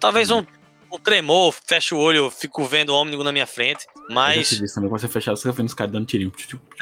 Talvez 0.00 0.30
um, 0.30 0.44
um 0.92 0.98
tremor, 0.98 1.54
fecho 1.66 1.96
o 1.96 1.98
olho, 1.98 2.30
fico 2.30 2.64
vendo 2.64 2.90
o 2.90 2.94
ônibus 2.94 3.24
na 3.24 3.32
minha 3.32 3.46
frente. 3.46 3.86
Mas. 4.10 4.52
Eu 4.52 4.58
já 4.58 4.66
tive 4.66 4.72
quando 4.72 4.88
você 4.90 5.08
fechar, 5.08 5.30
você 5.32 5.50
vendo 5.52 5.68
os 5.68 5.74
caras 5.74 5.92
dando 5.92 6.06
tirinho. 6.06 6.32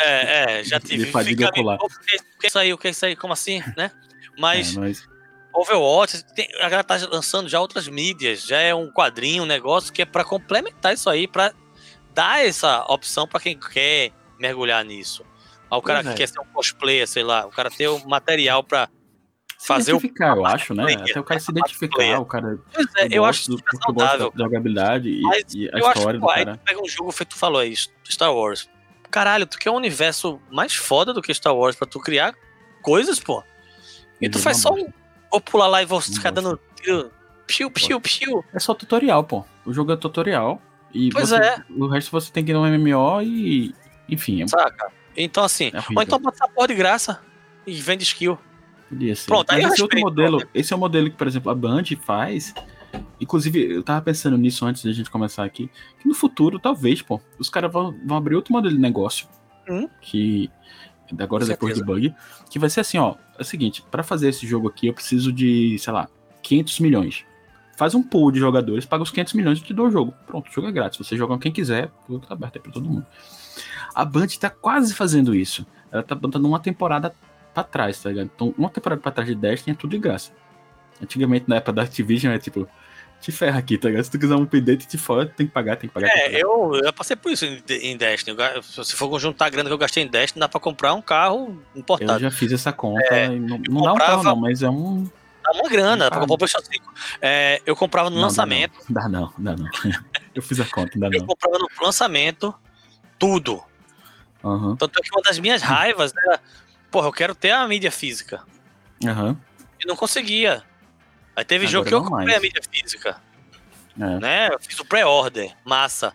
É, 0.01 0.61
é, 0.61 0.65
já 0.65 0.81
tive. 0.81 1.07
Fica, 1.07 1.49
ocular. 1.49 1.79
O 1.81 1.89
que 1.89 2.45
é 2.45 2.47
isso 2.47 2.59
aí? 2.59 2.73
O 2.73 2.79
que 2.79 2.89
é 2.89 2.91
isso 2.91 3.07
aí? 3.07 3.17
Como 3.17 3.33
assim? 3.33 3.63
né? 3.77 3.91
Mas. 4.39 4.77
É, 4.77 4.81
mas... 4.81 5.14
Overwatch, 5.55 6.25
tem, 6.35 6.49
a 6.57 6.69
galera 6.69 6.85
tá 6.85 6.97
lançando 7.11 7.49
já 7.49 7.61
outras 7.61 7.87
mídias, 7.87 8.45
já 8.45 8.59
é 8.59 8.75
um 8.75 8.91
quadrinho, 8.91 9.45
um 9.45 9.47
negócio 9.47 9.93
que 9.93 10.03
é 10.03 10.05
para 10.05 10.25
complementar 10.25 10.93
isso 10.93 11.09
aí, 11.09 11.29
para 11.29 11.55
dar 12.13 12.45
essa 12.45 12.85
opção 12.89 13.27
para 13.27 13.41
quem 13.41 13.59
quer 13.59 14.11
mergulhar 14.39 14.85
nisso. 14.85 15.25
o 15.71 15.81
cara 15.81 16.03
que 16.03 16.09
é. 16.09 16.15
quer 16.15 16.29
ser 16.29 16.41
um 16.41 16.47
cosplayer, 16.47 17.07
sei 17.07 17.23
lá, 17.23 17.47
o 17.47 17.51
cara 17.51 17.71
ter 17.71 17.89
o 17.89 18.05
material 18.07 18.65
para 18.65 18.89
fazer 19.65 19.95
o. 19.95 20.01
eu 20.03 20.47
acho, 20.47 20.75
né? 20.75 20.93
Até 20.93 21.21
o 21.21 21.25
cara 21.25 21.41
se 21.41 21.51
identificar, 21.51 22.21
o 22.21 22.27
cara. 22.27 22.59
Pois 22.73 22.87
é, 22.97 23.09
eu 23.11 23.25
acho 23.25 23.51
do, 23.51 23.57
que 23.57 23.77
é 23.77 23.81
saudável. 23.81 24.33
Da 24.35 24.45
jogabilidade 24.45 25.09
e, 25.09 25.23
e 25.55 25.71
a 25.73 25.79
história 25.79 26.19
do 26.19 26.27
cara. 26.27 26.61
pega 26.65 26.83
um 26.83 26.89
jogo 26.89 27.11
feito, 27.13 27.31
tu 27.31 27.39
falou 27.39 27.61
aí, 27.61 27.75
Star 28.09 28.35
Wars. 28.35 28.69
Caralho, 29.11 29.47
tu 29.47 29.59
quer 29.59 29.71
um 29.71 29.77
universo 29.77 30.41
mais 30.51 30.75
foda 30.75 31.13
do 31.13 31.23
que 31.23 31.33
Star 31.33 31.55
Wars 31.55 31.77
pra 31.77 31.87
tu 31.87 32.01
criar 32.01 32.35
coisas, 32.83 33.21
pô. 33.21 33.43
E 34.21 34.29
tu 34.29 34.39
faz 34.39 34.59
só 34.59 34.73
um. 34.75 34.93
Vou 35.35 35.41
pular 35.41 35.67
lá 35.67 35.83
e 35.83 35.85
vou 35.85 36.01
ficar 36.01 36.31
dando 36.31 36.61
tiro. 36.77 37.11
Piu, 37.45 37.69
piu, 37.69 38.01
piu. 38.01 38.45
É 38.53 38.61
só 38.61 38.73
tutorial, 38.73 39.25
pô. 39.25 39.45
O 39.67 39.73
jogo 39.73 39.91
é 39.91 39.97
tutorial. 39.97 40.63
E 40.93 41.11
pois 41.11 41.31
você, 41.31 41.37
é. 41.37 41.65
O 41.77 41.89
resto 41.89 42.13
você 42.13 42.31
tem 42.31 42.45
que 42.45 42.53
ir 42.53 42.55
no 42.55 42.63
MMO 42.63 43.21
e. 43.21 43.75
Enfim. 44.09 44.45
É... 44.45 44.47
Saca? 44.47 44.93
Então 45.17 45.43
assim. 45.43 45.73
É 45.75 45.79
ou 45.97 46.03
então 46.05 46.21
bota 46.21 46.37
essa 46.37 46.53
porra 46.53 46.69
de 46.69 46.75
graça 46.75 47.21
e 47.67 47.75
vende 47.75 48.05
skill. 48.05 48.39
Podia 48.89 49.17
ser. 49.17 49.27
Pronto, 49.27 49.51
aí 49.51 49.65
esse, 49.65 49.83
outro 49.83 49.99
modelo, 49.99 50.41
esse 50.55 50.73
é 50.73 50.77
o 50.77 50.79
modelo 50.79 51.11
que, 51.11 51.17
por 51.17 51.27
exemplo, 51.27 51.51
a 51.51 51.55
Band 51.55 51.83
faz. 52.01 52.55
Inclusive, 53.21 53.75
eu 53.75 53.83
tava 53.83 54.03
pensando 54.03 54.39
nisso 54.39 54.65
antes 54.65 54.85
da 54.85 54.93
gente 54.93 55.11
começar 55.11 55.43
aqui. 55.43 55.69
Que 55.99 56.07
no 56.07 56.15
futuro, 56.15 56.61
talvez, 56.61 57.03
pô, 57.03 57.21
os 57.41 57.51
caras 57.51 57.73
vão, 57.73 57.93
vão 58.07 58.17
abrir 58.17 58.37
outro 58.37 58.53
modelo 58.53 58.77
de 58.77 58.81
negócio. 58.81 59.27
Hum? 59.69 59.89
Que. 60.01 60.49
Agora, 61.19 61.45
depois 61.45 61.79
do 61.79 61.85
bug. 61.85 62.15
Que 62.51 62.59
vai 62.59 62.71
ser 62.71 62.81
assim, 62.81 62.99
ó. 62.99 63.15
É 63.39 63.43
o 63.43 63.45
seguinte, 63.45 63.83
para 63.91 64.03
fazer 64.03 64.29
esse 64.29 64.47
jogo 64.47 64.69
aqui, 64.69 64.87
eu 64.87 64.95
preciso 64.95 65.33
de, 65.33 65.79
sei 65.79 65.93
lá, 65.93 66.09
500 66.43 66.81
milhões. 66.81 67.25
Faz 67.77 67.95
um 67.95 68.03
pool 68.03 68.31
de 68.31 68.39
jogadores, 68.39 68.87
paga 68.87 69.03
os 69.03 69.11
500 69.11 69.33
milhões 69.35 69.59
e 69.59 69.63
te 69.63 69.75
dou 69.75 69.89
o 69.89 69.91
jogo. 69.91 70.15
Pronto, 70.27 70.49
o 70.49 70.53
jogo 70.53 70.69
é 70.69 70.73
grátis. 70.73 70.99
Você 70.99 71.17
joga 71.17 71.35
com 71.35 71.41
quem 71.41 71.53
quiser, 71.53 71.91
o 72.09 72.15
jogo 72.15 72.27
tá 72.27 72.35
aberto 72.35 72.57
aí 72.57 72.63
pra 72.63 72.73
todo 72.73 72.89
mundo. 72.89 73.07
A 73.95 74.05
Band 74.05 74.29
tá 74.41 74.49
quase 74.51 74.95
fazendo 74.95 75.35
isso. 75.35 75.67
Ela 75.91 76.03
tá 76.03 76.15
botando 76.15 76.45
uma 76.45 76.61
temporada 76.61 77.15
pra 77.53 77.63
trás, 77.63 78.01
tá 78.03 78.11
ligado? 78.11 78.31
Então, 78.35 78.55
uma 78.57 78.71
temporada 78.71 79.01
pra 79.01 79.13
trás 79.13 79.29
de 79.29 79.35
Destiny 79.35 79.75
é 79.75 79.79
tudo 79.79 79.91
de 79.91 79.99
graça. 79.99 80.33
Antigamente, 81.03 81.47
na 81.49 81.57
época 81.57 81.73
da 81.73 81.83
Activision, 81.83 82.33
é 82.33 82.39
tipo, 82.39 82.69
te 83.25 83.33
ferra 83.33 83.59
aqui, 83.59 83.79
tá 83.79 83.89
ligado? 83.89 84.05
Se 84.05 84.11
tu 84.11 84.19
quiser 84.19 84.35
um 84.35 84.43
update, 84.43 84.87
te 84.87 84.99
fora, 84.99 85.25
tem 85.25 85.47
que 85.47 85.53
pagar, 85.53 85.77
tem 85.77 85.89
que 85.89 85.95
pagar. 85.95 86.09
É, 86.09 86.27
pagar. 86.27 86.39
Eu, 86.39 86.75
eu 86.85 86.93
passei 86.93 87.17
por 87.17 87.33
isso 87.33 87.47
em, 87.47 87.97
Destiny. 87.97 88.37
Se 88.63 88.95
for 88.95 89.19
juntar 89.19 89.47
a 89.47 89.49
grana 89.49 89.71
que 89.71 89.73
eu 89.73 89.79
gastei 89.79 90.03
em 90.03 90.07
Destiny, 90.07 90.41
dá 90.41 90.49
pra 90.49 90.61
comprar 90.61 90.93
um 90.93 91.01
carro 91.01 91.59
importado. 91.75 92.13
Eu 92.13 92.31
já 92.31 92.31
fiz 92.31 92.53
essa 92.53 92.71
conta, 92.71 93.03
é, 93.15 93.29
não, 93.29 93.59
não 93.59 93.81
comprava, 93.81 93.83
dá 93.83 93.95
um 93.95 93.99
carro 93.99 94.23
não, 94.25 94.37
mas 94.37 94.63
é 94.63 94.69
um... 94.69 95.11
Dá 95.43 95.53
uma 95.53 95.69
grana, 95.71 96.11
pra 96.11 96.21
comprar 96.21 96.35
o 96.35 96.39
PlayStation 96.39 96.71
5. 96.71 96.95
É, 97.23 97.63
eu 97.65 97.75
comprava 97.75 98.11
no 98.11 98.17
não, 98.17 98.23
lançamento. 98.25 98.79
Dá 98.89 99.09
não, 99.09 99.33
dá 99.39 99.57
não. 99.57 99.65
Dá 99.65 99.71
não. 99.85 100.05
eu 100.35 100.43
fiz 100.43 100.61
a 100.61 100.67
conta, 100.67 100.99
dá 100.99 101.09
não. 101.09 101.19
Eu 101.19 101.27
comprava 101.27 101.59
no 101.59 101.69
lançamento 101.83 102.55
tudo. 103.19 103.63
Uhum. 104.43 104.77
Tanto 104.77 104.99
é 104.99 105.03
que 105.03 105.11
uma 105.11 105.23
das 105.23 105.39
minhas 105.39 105.63
raivas 105.63 106.13
era 106.15 106.41
porra, 106.91 107.09
eu 107.09 107.13
quero 107.13 107.35
ter 107.35 107.51
a 107.51 107.67
mídia 107.67 107.91
física. 107.91 108.43
Uhum. 109.03 109.35
E 109.83 109.87
não 109.87 109.97
conseguia. 109.97 110.63
Aí 111.37 111.45
teve 111.45 111.67
Agora 111.67 111.73
jogo 111.73 111.89
que 111.89 111.95
eu 111.95 112.03
comprei 112.03 112.27
mais. 112.27 112.39
a 112.39 112.41
mídia 112.41 112.63
física. 112.71 113.21
É. 113.99 114.19
Né? 114.19 114.49
Eu 114.53 114.59
fiz 114.61 114.79
o 114.79 114.85
pré-order, 114.85 115.55
massa. 115.65 116.15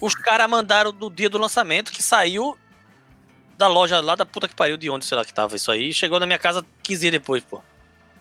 Os 0.00 0.14
caras 0.14 0.48
mandaram 0.48 0.92
do 0.92 1.10
dia 1.10 1.28
do 1.28 1.38
lançamento 1.38 1.92
que 1.92 2.02
saiu 2.02 2.56
da 3.56 3.66
loja 3.66 4.00
lá 4.00 4.14
da 4.14 4.26
puta 4.26 4.46
que 4.46 4.54
pariu, 4.54 4.76
de 4.76 4.90
onde 4.90 5.04
sei 5.04 5.16
lá 5.16 5.24
que 5.24 5.32
tava 5.32 5.56
isso 5.56 5.70
aí, 5.70 5.92
chegou 5.92 6.20
na 6.20 6.26
minha 6.26 6.38
casa 6.38 6.64
15 6.82 7.00
dias 7.00 7.12
depois, 7.12 7.42
pô. 7.42 7.62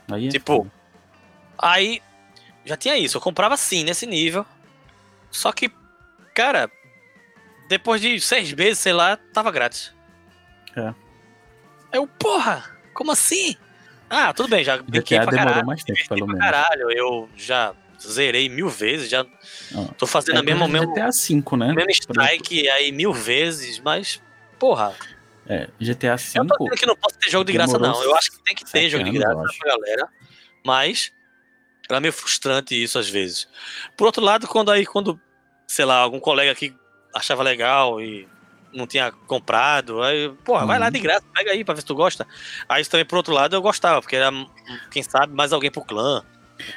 Aí 0.09 0.27
é 0.27 0.29
tipo, 0.29 0.71
aí 1.57 2.01
já 2.63 2.77
tinha 2.77 2.97
isso, 2.97 3.17
eu 3.17 3.21
comprava 3.21 3.57
sim 3.57 3.83
nesse 3.83 4.05
nível. 4.05 4.45
Só 5.29 5.51
que, 5.51 5.69
cara, 6.33 6.71
depois 7.67 7.99
de 7.99 8.19
seis 8.21 8.53
meses, 8.53 8.79
sei 8.79 8.93
lá, 8.93 9.17
tava 9.17 9.51
grátis. 9.51 9.93
É. 10.75 10.93
Eu, 11.91 12.07
porra, 12.07 12.63
como 12.93 13.11
assim? 13.11 13.57
Ah, 14.09 14.33
tudo 14.33 14.49
bem, 14.49 14.63
já 14.63 14.77
brinquei 14.77 15.17
pra 15.17 15.31
demorou 15.31 15.47
caralho. 15.47 15.67
mais 15.67 15.83
tempo, 15.83 15.99
pelo 16.07 16.27
menos. 16.27 16.41
Caralho, 16.41 16.91
eu 16.91 17.29
já 17.35 17.73
zerei 17.99 18.49
mil 18.49 18.69
vezes, 18.69 19.09
já 19.09 19.25
ah, 19.75 19.93
tô 19.97 20.05
fazendo 20.05 20.37
é 20.37 20.39
a 20.39 20.43
mesma... 20.43 20.67
Mesmo, 20.67 20.93
GTA 20.93 21.09
V, 21.09 21.57
né? 21.57 21.73
Mesmo 21.73 21.91
strike 21.91 22.69
aí 22.69 22.91
mil 22.91 23.13
vezes, 23.13 23.79
mas, 23.79 24.21
porra... 24.59 24.93
É, 25.47 25.67
GTA 25.79 26.15
V... 26.15 26.23
Eu 26.35 26.47
tô 26.47 26.57
dizendo 26.57 26.77
que 26.77 26.85
não 26.85 26.95
posso 26.95 27.17
ter 27.17 27.29
jogo 27.29 27.45
de 27.45 27.53
graça, 27.53 27.77
não. 27.77 28.01
Eu 28.03 28.15
acho 28.15 28.31
que 28.31 28.43
tem 28.43 28.55
que 28.55 28.65
ter 28.65 28.89
jogo 28.89 29.03
de 29.03 29.11
graça 29.11 29.43
pra 29.59 29.75
galera, 29.75 30.09
mas 30.63 31.11
era 31.89 31.99
meio 31.99 32.13
frustrante 32.13 32.81
isso 32.81 32.97
às 32.97 33.09
vezes. 33.09 33.47
Por 33.95 34.05
outro 34.05 34.23
lado, 34.23 34.47
quando 34.47 34.71
aí, 34.71 34.85
quando, 34.85 35.19
sei 35.67 35.85
lá, 35.85 35.97
algum 35.97 36.19
colega 36.19 36.51
aqui 36.51 36.75
achava 37.13 37.43
legal 37.43 38.01
e 38.01 38.27
não 38.75 38.85
tinha 38.85 39.11
comprado. 39.11 40.01
Aí, 40.03 40.29
porra, 40.43 40.61
uhum. 40.61 40.67
vai 40.67 40.79
lá 40.79 40.87
uhum. 40.87 40.91
de 40.91 40.99
graça, 40.99 41.23
pega 41.33 41.51
aí 41.51 41.63
pra 41.63 41.73
ver 41.73 41.81
se 41.81 41.87
tu 41.87 41.95
gosta. 41.95 42.27
Aí 42.67 42.81
isso 42.81 42.91
também, 42.91 43.05
por 43.05 43.17
outro 43.17 43.33
lado, 43.33 43.55
eu 43.55 43.61
gostava, 43.61 44.01
porque 44.01 44.15
era, 44.15 44.31
quem 44.91 45.01
sabe, 45.01 45.33
mais 45.33 45.53
alguém 45.53 45.71
pro 45.71 45.83
clã. 45.83 46.23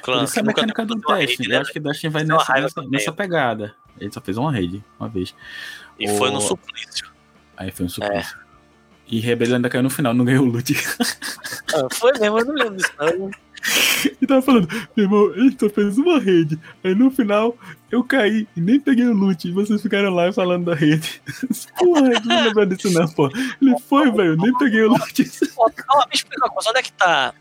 O 0.00 0.02
clã 0.02 0.24
Isso 0.24 0.38
é 0.38 0.42
a 0.42 0.44
mecânica 0.44 0.84
do 0.84 0.96
Destiny. 0.96 1.48
Né? 1.48 1.56
Eu 1.56 1.60
acho 1.60 1.72
que 1.72 1.78
o 1.78 1.82
Destiny 1.82 2.12
vai 2.12 2.24
nessa, 2.24 2.52
nessa, 2.54 2.82
nessa, 2.82 3.12
pegada. 3.12 3.74
Ele 4.00 4.12
só 4.12 4.20
fez 4.20 4.36
uma 4.36 4.52
rede, 4.52 4.82
uma 4.98 5.08
vez. 5.08 5.34
E 5.98 6.08
o... 6.10 6.16
foi 6.16 6.30
no 6.30 6.40
suplício. 6.40 7.08
Aí 7.56 7.70
foi 7.70 7.86
um 7.86 7.88
suplício. 7.88 8.38
É. 8.44 8.48
E 9.10 9.20
Rebelde 9.20 9.54
ainda 9.54 9.70
caiu 9.70 9.82
no 9.82 9.88
final, 9.88 10.12
não 10.12 10.24
ganhou 10.24 10.44
o 10.44 10.48
loot. 10.48 10.74
Ah, 11.74 11.86
foi 11.92 12.12
mesmo, 12.18 12.38
eu 12.38 12.44
não 12.44 12.54
lembro 12.54 12.76
disso. 12.76 12.92
Não. 12.98 13.30
E 14.20 14.26
tava 14.26 14.42
falando, 14.42 14.68
meu 14.96 15.06
irmão, 15.06 15.32
ele 15.34 15.56
só 15.58 15.68
fez 15.68 15.98
uma 15.98 16.18
rede. 16.18 16.58
Aí 16.84 16.94
no 16.94 17.10
final 17.10 17.56
eu 17.90 18.04
caí 18.04 18.46
e 18.56 18.60
nem 18.60 18.78
peguei 18.78 19.06
o 19.06 19.12
loot. 19.12 19.48
E 19.48 19.52
vocês 19.52 19.80
ficaram 19.82 20.10
lá 20.10 20.32
falando 20.32 20.66
da 20.66 20.74
rede. 20.74 21.20
Porra, 21.78 22.08
não 22.24 22.44
lembra 22.44 22.66
disso 22.66 22.90
não, 22.92 23.08
pô. 23.08 23.28
Ele 23.60 23.78
foi, 23.88 24.10
velho, 24.10 24.36
nem 24.36 24.56
peguei 24.58 24.82
o 24.82 24.88
loot. 24.88 25.30
Ó, 25.56 25.68
me 26.06 26.14
explica 26.14 26.46
uma 26.46 26.50
coisa, 26.50 26.70
onde 26.70 26.78
é 26.78 26.82
que 26.82 26.92
tá 26.92 27.34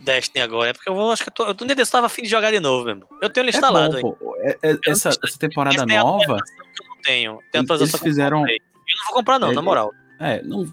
Destiny 0.00 0.42
agora? 0.42 0.70
É 0.70 0.72
porque 0.72 0.88
eu 0.88 0.94
vou, 0.94 1.12
acho 1.12 1.22
que 1.22 1.28
eu 1.28 1.34
tô. 1.34 1.46
Eu 1.46 1.54
tô 1.54 1.64
nem 1.64 1.76
tava 1.76 2.06
afim 2.06 2.22
de 2.22 2.28
jogar 2.28 2.50
de 2.50 2.60
novo 2.60 2.84
mesmo. 2.84 3.06
Eu 3.20 3.30
tenho 3.30 3.44
ele 3.44 3.50
instalado 3.50 3.98
é 3.98 4.00
bom, 4.00 4.16
aí. 4.20 4.56
É, 4.62 4.72
é, 4.72 4.78
essa, 4.86 5.10
essa 5.10 5.38
temporada 5.38 5.86
nova. 5.86 6.32
eu 6.32 6.88
não 6.88 7.02
tenho. 7.02 7.38
Tem 7.50 7.64
eles 7.68 7.96
fizeram. 7.96 8.46
Eu 8.48 8.58
não 8.98 9.04
vou 9.06 9.14
comprar, 9.14 9.38
não, 9.38 9.52
é, 9.52 9.54
na 9.54 9.62
moral. 9.62 9.92
É, 10.18 10.42
não. 10.42 10.72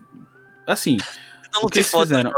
Assim. 0.67 0.97
Não, 1.53 1.63
não 1.63 1.69
tem 1.69 1.84
foto 1.84 2.09
fizeram 2.09 2.31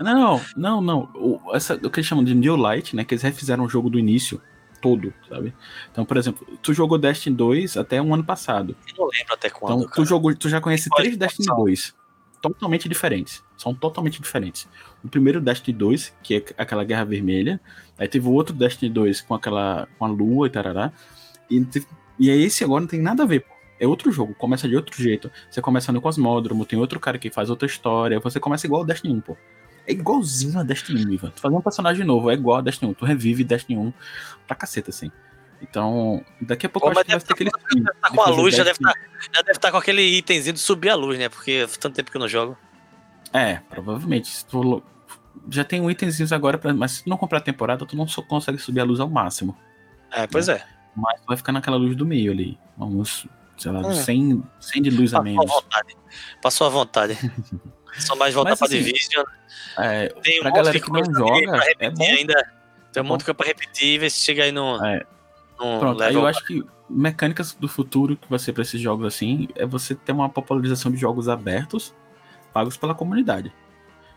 não, 0.00 0.40
não, 0.56 0.80
não. 0.80 1.10
O, 1.14 1.40
essa, 1.54 1.74
o 1.74 1.90
que 1.90 2.00
eles 2.00 2.06
chamam 2.06 2.24
de 2.24 2.34
New 2.34 2.56
Light, 2.56 2.94
né? 2.94 3.04
Que 3.04 3.14
eles 3.14 3.22
refizeram 3.22 3.64
o 3.64 3.68
jogo 3.68 3.90
do 3.90 3.98
início 3.98 4.40
todo, 4.80 5.14
sabe? 5.28 5.54
Então, 5.90 6.04
por 6.04 6.16
exemplo, 6.16 6.46
tu 6.62 6.74
jogou 6.74 6.98
Destiny 6.98 7.34
2 7.34 7.76
até 7.76 8.02
um 8.02 8.12
ano 8.12 8.24
passado. 8.24 8.76
Eu 8.86 8.94
não 8.98 9.10
lembro 9.10 9.34
até 9.34 9.48
quando. 9.48 9.84
Então, 9.84 9.90
tu, 9.94 10.04
jogou, 10.04 10.34
tu 10.34 10.48
já 10.48 10.60
conhece 10.60 10.90
três 10.90 11.16
Destiny 11.16 11.46
2. 11.46 11.94
Totalmente 12.42 12.86
diferentes. 12.88 13.42
São 13.56 13.74
totalmente 13.74 14.20
diferentes. 14.20 14.68
O 15.02 15.08
primeiro 15.08 15.40
Destiny 15.40 15.76
2, 15.76 16.14
que 16.22 16.34
é 16.34 16.44
aquela 16.58 16.84
Guerra 16.84 17.04
Vermelha. 17.04 17.58
Aí 17.98 18.06
teve 18.06 18.28
o 18.28 18.32
outro 18.32 18.54
Destiny 18.54 18.92
2 18.92 19.22
com 19.22 19.34
aquela. 19.34 19.88
com 19.98 20.04
a 20.04 20.08
lua 20.08 20.46
e 20.46 20.50
tarará. 20.50 20.92
E, 21.50 21.66
e 22.18 22.30
aí 22.30 22.42
esse 22.42 22.62
agora 22.62 22.82
não 22.82 22.88
tem 22.88 23.00
nada 23.00 23.22
a 23.22 23.26
ver, 23.26 23.40
pô 23.40 23.53
é 23.84 23.88
outro 23.88 24.10
jogo, 24.10 24.34
começa 24.34 24.68
de 24.68 24.76
outro 24.76 25.00
jeito. 25.00 25.30
Você 25.50 25.60
começa 25.60 25.92
no 25.92 26.00
Cosmódromo, 26.00 26.64
tem 26.64 26.78
outro 26.78 26.98
cara 26.98 27.18
que 27.18 27.30
faz 27.30 27.50
outra 27.50 27.66
história, 27.66 28.20
você 28.20 28.40
começa 28.40 28.66
igual 28.66 28.82
o 28.82 28.84
Destiny 28.84 29.14
1, 29.14 29.20
pô. 29.20 29.36
É 29.86 29.92
igualzinho 29.92 30.58
a 30.58 30.62
Destiny 30.62 31.04
1, 31.06 31.12
Ivan. 31.12 31.30
Tu 31.30 31.40
faz 31.40 31.54
um 31.54 31.60
personagem 31.60 32.04
novo, 32.04 32.30
é 32.30 32.34
igual 32.34 32.58
a 32.58 32.60
Destiny 32.62 32.90
1. 32.90 32.94
Tu 32.94 33.04
revive 33.04 33.44
Destiny 33.44 33.78
1 33.78 33.92
pra 34.46 34.56
caceta, 34.56 34.90
assim. 34.90 35.10
Então, 35.60 36.24
daqui 36.40 36.66
a 36.66 36.68
pouco 36.68 36.88
Pô, 36.88 36.92
eu 36.92 36.98
acho 36.98 37.04
que 37.04 37.12
vai 37.12 37.20
ter 37.20 37.44
deve 37.44 37.50
aquele. 37.50 37.94
Tá 38.00 38.10
com 38.10 38.20
a 38.20 38.28
luz, 38.28 38.54
já 38.54 38.64
deve 38.64 38.76
estar 38.76 38.94
já 39.32 39.42
deve 39.42 39.58
tá 39.58 39.70
com 39.70 39.76
aquele 39.76 40.02
itemzinho 40.02 40.54
de 40.54 40.60
subir 40.60 40.90
a 40.90 40.94
luz, 40.94 41.18
né? 41.18 41.28
Porque 41.28 41.60
faz 41.66 41.76
tanto 41.76 41.94
tempo 41.94 42.10
que 42.10 42.16
eu 42.16 42.20
não 42.20 42.28
jogo. 42.28 42.56
É, 43.32 43.60
provavelmente. 43.68 44.44
Tu 44.46 44.82
já 45.50 45.64
tem 45.64 45.80
um 45.80 45.90
itemzinhos 45.90 46.32
agora, 46.32 46.58
pra... 46.58 46.72
mas 46.72 46.92
se 46.92 47.04
tu 47.04 47.10
não 47.10 47.16
comprar 47.16 47.38
a 47.38 47.42
temporada, 47.42 47.86
tu 47.86 47.96
não 47.96 48.06
só 48.06 48.22
consegue 48.22 48.58
subir 48.58 48.80
a 48.80 48.84
luz 48.84 49.00
ao 49.00 49.08
máximo. 49.08 49.56
É, 50.10 50.26
pois 50.26 50.48
é. 50.48 50.64
Mas 50.94 51.20
tu 51.20 51.26
vai 51.26 51.36
ficar 51.36 51.52
naquela 51.52 51.76
luz 51.76 51.96
do 51.96 52.06
meio 52.06 52.30
ali. 52.30 52.58
Uns, 52.78 53.26
sei 53.56 53.72
lá, 53.72 53.80
Hum. 53.80 53.94
100, 53.94 54.42
100 54.60 54.82
de 54.82 54.90
luz 54.90 55.14
a 55.14 55.18
Passou 55.18 55.20
à 55.20 55.24
menos. 55.40 55.50
vontade. 55.52 55.96
Passou 56.42 56.66
à 56.66 56.70
vontade. 56.70 57.18
Só 57.98 58.16
mais 58.16 58.34
voltar 58.34 58.50
Mas, 58.50 58.58
pra 58.58 58.66
assim, 58.68 58.78
Division. 58.82 59.24
É, 59.78 60.08
Tem 60.22 60.38
um 60.38 60.42
pra 60.42 60.50
monte 60.50 60.56
galera 60.58 60.78
de 60.78 60.84
que 60.84 60.90
não 60.92 61.04
joga, 61.04 61.60
é 61.78 61.90
bom. 61.90 62.04
ainda. 62.04 62.34
Tem 62.92 63.02
um 63.02 63.06
É 63.06 63.08
monte 63.08 63.20
de 63.20 63.24
coisa 63.26 63.34
pra 63.36 63.46
repetir 63.46 63.94
e 63.94 63.98
ver 63.98 64.10
se 64.10 64.20
chega 64.20 64.44
aí 64.44 64.52
no, 64.52 64.84
É. 64.84 65.04
no 65.58 65.78
Pronto, 65.78 66.02
aí 66.02 66.14
eu 66.14 66.26
acho 66.26 66.44
que 66.46 66.64
mecânicas 66.90 67.52
do 67.54 67.66
futuro 67.68 68.16
que 68.16 68.28
vai 68.28 68.38
ser 68.38 68.52
pra 68.52 68.62
esses 68.62 68.80
jogos 68.80 69.06
assim 69.06 69.48
é 69.54 69.64
você 69.64 69.94
ter 69.94 70.12
uma 70.12 70.28
popularização 70.28 70.90
de 70.92 70.98
jogos 70.98 71.28
abertos, 71.28 71.94
pagos 72.52 72.76
pela 72.76 72.94
comunidade. 72.94 73.52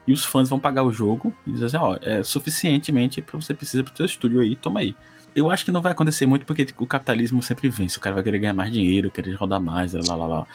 E 0.07 0.13
os 0.13 0.23
fãs 0.25 0.49
vão 0.49 0.59
pagar 0.59 0.83
o 0.83 0.91
jogo 0.91 1.35
e 1.45 1.51
dizer 1.51 1.65
assim, 1.65 1.77
ó, 1.77 1.97
é 2.01 2.23
suficientemente 2.23 3.21
pra 3.21 3.39
você 3.39 3.53
precisa 3.53 3.83
pro 3.83 3.93
teu 3.93 4.05
estúdio 4.05 4.39
aí, 4.41 4.55
toma 4.55 4.79
aí. 4.79 4.95
Eu 5.37 5.51
acho 5.51 5.63
que 5.63 5.71
não 5.71 5.83
vai 5.83 5.91
acontecer 5.91 6.25
muito 6.25 6.47
porque 6.47 6.65
o 6.79 6.87
capitalismo 6.87 7.43
sempre 7.43 7.69
vence. 7.69 7.95
O 7.95 8.01
cara 8.01 8.15
vai 8.15 8.23
querer 8.23 8.39
ganhar 8.39 8.55
mais 8.55 8.71
dinheiro, 8.71 9.11
querer 9.11 9.33
rodar 9.35 9.61
mais, 9.61 9.93
lá, 9.93 10.15
lá, 10.15 10.25
lá. 10.25 10.47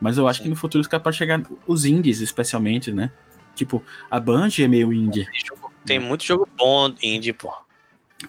Mas 0.00 0.16
eu 0.16 0.26
acho 0.26 0.40
que 0.42 0.48
no 0.48 0.56
futuro 0.56 0.80
os 0.80 0.88
caras 0.88 1.04
podem 1.04 1.18
chegar, 1.18 1.42
os 1.66 1.84
indies 1.84 2.20
especialmente, 2.22 2.90
né? 2.90 3.10
Tipo, 3.54 3.84
a 4.10 4.18
Bungie 4.18 4.64
é 4.64 4.68
meio 4.68 4.94
indie. 4.94 5.26
Tem 5.26 5.40
jogo- 5.46 5.72
Tem 5.84 5.98
muito 5.98 6.24
jogo 6.24 6.48
bom 6.56 6.90
indie, 7.02 7.34
pô. 7.34 7.52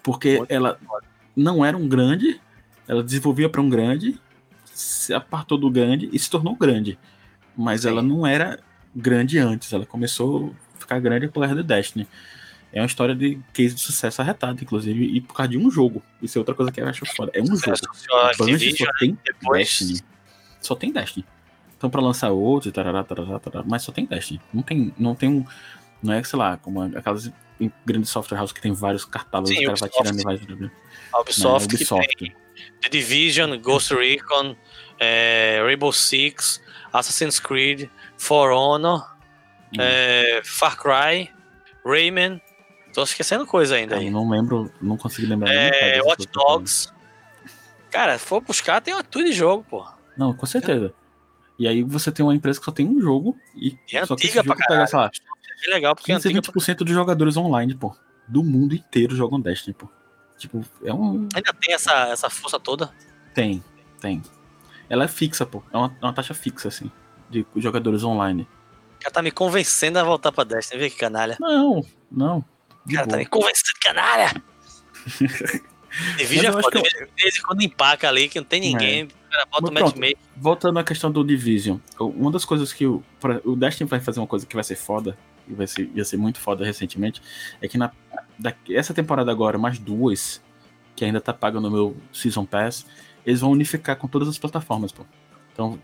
Porque 0.02 0.36
Muito 0.36 0.50
ela 0.52 0.78
não 1.34 1.64
era 1.64 1.78
um 1.78 1.88
grande, 1.88 2.38
ela 2.86 3.02
desenvolvia 3.02 3.48
para 3.48 3.62
um 3.62 3.70
grande, 3.70 4.20
se 4.66 5.14
apartou 5.14 5.56
do 5.56 5.70
grande 5.70 6.10
e 6.12 6.18
se 6.18 6.28
tornou 6.28 6.54
grande. 6.54 6.98
Mas 7.56 7.82
Sim. 7.82 7.88
ela 7.88 8.02
não 8.02 8.26
era 8.26 8.58
grande 8.94 9.38
antes, 9.38 9.72
ela 9.72 9.86
começou 9.86 10.54
a 10.76 10.78
ficar 10.80 10.98
grande 11.00 11.28
por 11.28 11.40
causa 11.40 11.54
do 11.54 11.62
Destiny. 11.64 12.06
É 12.72 12.80
uma 12.80 12.86
história 12.86 13.14
de 13.14 13.38
case 13.52 13.74
de 13.74 13.80
sucesso 13.80 14.22
arretado, 14.22 14.62
inclusive, 14.62 15.04
e 15.04 15.20
por 15.20 15.34
causa 15.34 15.50
de 15.50 15.58
um 15.58 15.70
jogo. 15.70 16.02
Isso 16.22 16.38
é 16.38 16.40
outra 16.40 16.54
coisa 16.54 16.72
que 16.72 16.80
eu 16.80 16.88
acho 16.88 17.04
foda. 17.14 17.30
É 17.34 17.42
um 17.42 17.46
jogo. 17.54 17.72
Activision, 18.30 18.86
só 18.86 18.92
tem 18.98 19.18
depois- 19.24 19.68
Destiny. 19.68 20.00
Só 20.60 20.74
tem 20.74 20.92
Destiny. 20.92 21.26
Então 21.76 21.90
pra 21.90 22.00
lançar 22.00 22.30
outro, 22.30 22.70
tarará, 22.72 23.02
tarará, 23.04 23.38
tarará, 23.38 23.64
mas 23.68 23.82
só 23.82 23.92
tem 23.92 24.06
Destiny. 24.06 24.40
Não 24.54 24.62
tem, 24.62 24.94
não 24.98 25.14
tem 25.14 25.28
um. 25.28 25.44
Não 26.02 26.12
é, 26.14 26.22
sei 26.24 26.38
lá, 26.38 26.56
como 26.56 26.80
aquelas 26.82 27.30
grandes 27.84 28.10
software 28.10 28.38
houses 28.38 28.52
que 28.52 28.60
tem 28.60 28.72
vários 28.72 29.04
catálogos, 29.04 29.50
Sim, 29.50 29.64
o 29.64 29.66
cara 29.66 29.76
vai 29.78 29.88
Ubisoft. 29.88 30.02
tirando 30.16 30.20
e 30.20 30.24
vai. 30.24 30.70
A 31.12 31.20
Ubisoft, 31.20 31.62
Não, 31.62 31.68
que 31.68 31.74
Ubisoft. 31.76 32.16
tem 32.18 32.34
The 32.80 32.88
Division, 32.88 33.56
Ghost 33.60 33.94
Recon, 33.94 34.56
é, 34.98 35.60
Rainbow 35.64 35.92
Six, 35.92 36.60
Assassin's 36.92 37.38
Creed, 37.38 37.88
For 38.16 38.50
Honor, 38.50 39.04
Hum. 39.74 39.76
é, 39.80 40.40
Far 40.44 40.76
Cry, 40.76 41.30
Rayman. 41.84 42.40
Tô 42.92 43.02
esquecendo 43.02 43.46
coisa 43.46 43.76
ainda 43.76 43.94
Eu 43.96 44.00
aí. 44.00 44.10
não 44.10 44.28
lembro, 44.28 44.70
não 44.80 44.96
consegui 44.96 45.26
lembrar 45.26 45.50
É, 45.52 46.00
Watch 46.02 46.24
eu 46.26 46.32
falei. 46.32 46.58
Dogs. 46.58 46.92
Cara, 47.90 48.18
se 48.18 48.24
for 48.24 48.40
buscar, 48.40 48.80
tem 48.80 48.94
uma 48.94 49.02
tudo 49.02 49.24
de 49.24 49.32
jogo, 49.32 49.64
pô. 49.68 49.86
Não, 50.16 50.34
com 50.34 50.46
certeza. 50.46 50.92
E 51.58 51.68
aí 51.68 51.82
você 51.82 52.10
tem 52.10 52.24
uma 52.24 52.34
empresa 52.34 52.58
que 52.58 52.64
só 52.64 52.72
tem 52.72 52.88
um 52.88 53.00
jogo 53.00 53.36
e, 53.54 53.78
é 53.92 54.04
só 54.04 54.16
que 54.16 54.26
esse 54.26 54.34
jogo 54.36 54.54
pega, 54.66 54.86
sei 54.86 54.98
lá, 54.98 55.10
É 55.66 55.70
legal, 55.70 55.94
porque 55.94 56.10
é 56.10 56.14
15 56.16 56.28
a 56.28 56.30
antiga. 56.30 56.52
20% 56.52 56.76
dos 56.78 56.94
jogadores 56.94 57.36
online, 57.36 57.74
pô. 57.74 57.94
Do 58.26 58.42
mundo 58.42 58.74
inteiro 58.74 59.14
jogam 59.14 59.40
Destiny, 59.40 59.74
pô. 59.74 59.88
Tipo, 60.38 60.64
é 60.82 60.92
um. 60.92 61.28
Ainda 61.34 61.52
tem 61.60 61.74
essa, 61.74 61.92
essa 62.08 62.28
força 62.30 62.58
toda. 62.58 62.90
Tem, 63.34 63.62
tem. 64.00 64.22
Ela 64.88 65.04
é 65.04 65.08
fixa, 65.08 65.46
pô. 65.46 65.62
É 65.72 65.76
uma, 65.76 65.96
é 66.00 66.04
uma 66.04 66.12
taxa 66.12 66.34
fixa, 66.34 66.68
assim, 66.68 66.90
de 67.30 67.46
jogadores 67.56 68.02
online. 68.04 68.48
Cara 69.00 69.12
tá 69.14 69.22
me 69.22 69.30
convencendo 69.30 69.98
a 69.98 70.04
voltar 70.04 70.32
pra 70.32 70.44
Destiny. 70.44 70.80
Vê 70.80 70.90
que 70.90 70.96
canalha. 70.96 71.36
Não, 71.40 71.84
não. 72.10 72.44
De 72.84 72.94
cara 72.94 73.06
tá 73.06 73.10
boa. 73.12 73.18
me 73.18 73.26
convencendo, 73.26 73.78
canalha! 73.80 74.42
Division 76.16 76.58
é 76.58 76.62
foda. 76.62 76.80
De 77.16 77.22
vez 77.22 77.38
em 77.38 77.42
quando 77.42 77.62
empaca 77.62 78.08
ali, 78.08 78.28
que 78.28 78.38
não 78.40 78.46
tem 78.46 78.60
ninguém. 78.60 79.04
O 79.04 79.30
cara 79.30 79.46
bota 79.46 79.62
o 79.68 79.72
Mas 79.72 79.82
pronto. 79.82 79.84
matchmaking. 80.00 80.16
Voltando 80.36 80.78
à 80.78 80.84
questão 80.84 81.10
do 81.12 81.24
Division, 81.24 81.78
uma 81.98 82.30
das 82.30 82.44
coisas 82.44 82.72
que 82.72 82.86
o, 82.86 83.02
pra- 83.20 83.40
o 83.44 83.54
Destiny 83.54 83.88
vai 83.88 84.00
fazer 84.00 84.20
uma 84.20 84.26
coisa 84.26 84.46
que 84.46 84.54
vai 84.54 84.64
ser 84.64 84.76
foda, 84.76 85.16
e 85.46 85.54
vai 85.54 85.66
ser, 85.66 85.90
ia 85.94 86.04
ser 86.04 86.16
muito 86.16 86.38
foda 86.40 86.64
recentemente, 86.64 87.20
é 87.60 87.68
que 87.68 87.76
na, 87.76 87.90
da, 88.38 88.54
essa 88.70 88.94
temporada 88.94 89.30
agora, 89.30 89.58
mais 89.58 89.78
duas, 89.78 90.42
que 90.96 91.04
ainda 91.04 91.20
tá 91.20 91.32
paga 91.32 91.60
no 91.60 91.70
meu 91.70 91.96
Season 92.12 92.44
Pass, 92.44 92.86
eles 93.24 93.40
vão 93.40 93.50
unificar 93.50 93.96
com 93.96 94.08
todas 94.08 94.28
as 94.28 94.38
plataformas, 94.38 94.92
pô. 94.92 95.04
Então, 95.52 95.78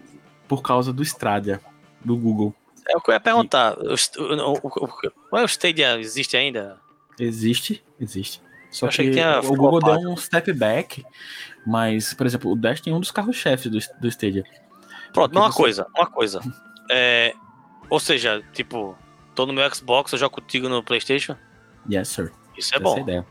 por 0.47 0.62
causa 0.62 0.93
do 0.93 1.03
Stadia, 1.03 1.61
do 2.05 2.16
Google. 2.16 2.55
É 2.89 2.97
o 2.97 3.01
que 3.01 3.11
eu 3.11 3.15
ia 3.15 3.20
perguntar. 3.20 3.77
O, 3.79 3.95
o, 3.95 4.53
o, 4.53 4.85
o, 4.85 4.89
qual 5.29 5.43
é 5.43 5.45
o 5.45 5.49
Stadia? 5.49 5.99
Existe 6.01 6.37
ainda? 6.37 6.81
Existe, 7.19 7.85
existe. 8.01 8.40
Só 8.70 8.86
Eu 8.86 8.90
que, 8.90 9.11
que 9.11 9.20
o 9.47 9.57
Google 9.57 9.81
deu 9.81 10.11
um 10.11 10.16
step 10.16 10.53
back, 10.53 11.05
mas, 11.66 12.12
por 12.15 12.27
exemplo, 12.27 12.51
o 12.53 12.57
Destiny 12.57 12.93
é 12.95 12.97
um 12.97 13.01
dos 13.01 13.11
carros-chefes 13.11 13.70
do, 13.70 13.78
do 14.01 14.09
Stadia. 14.09 14.45
Pronto, 15.12 15.32
mas 15.35 15.43
uma 15.45 15.51
você- 15.53 15.57
coisa, 15.62 15.86
uma 15.97 16.07
coisa. 16.07 16.40
É, 16.90 17.35
ou 17.90 18.01
seja, 18.01 18.43
tipo, 18.55 18.97
tô 19.35 19.45
no 19.45 19.53
meu 19.53 19.74
Xbox, 19.74 20.11
eu 20.12 20.19
jogo 20.19 20.36
contigo 20.36 20.70
no 20.70 20.82
Playstation. 20.82 21.36
Yes, 21.90 22.09
sir. 22.09 22.32
Isso 22.57 22.74
é 22.74 22.77
Essa 22.77 22.77
é 22.77 22.81
bom. 22.81 22.99
ideia. 22.99 23.27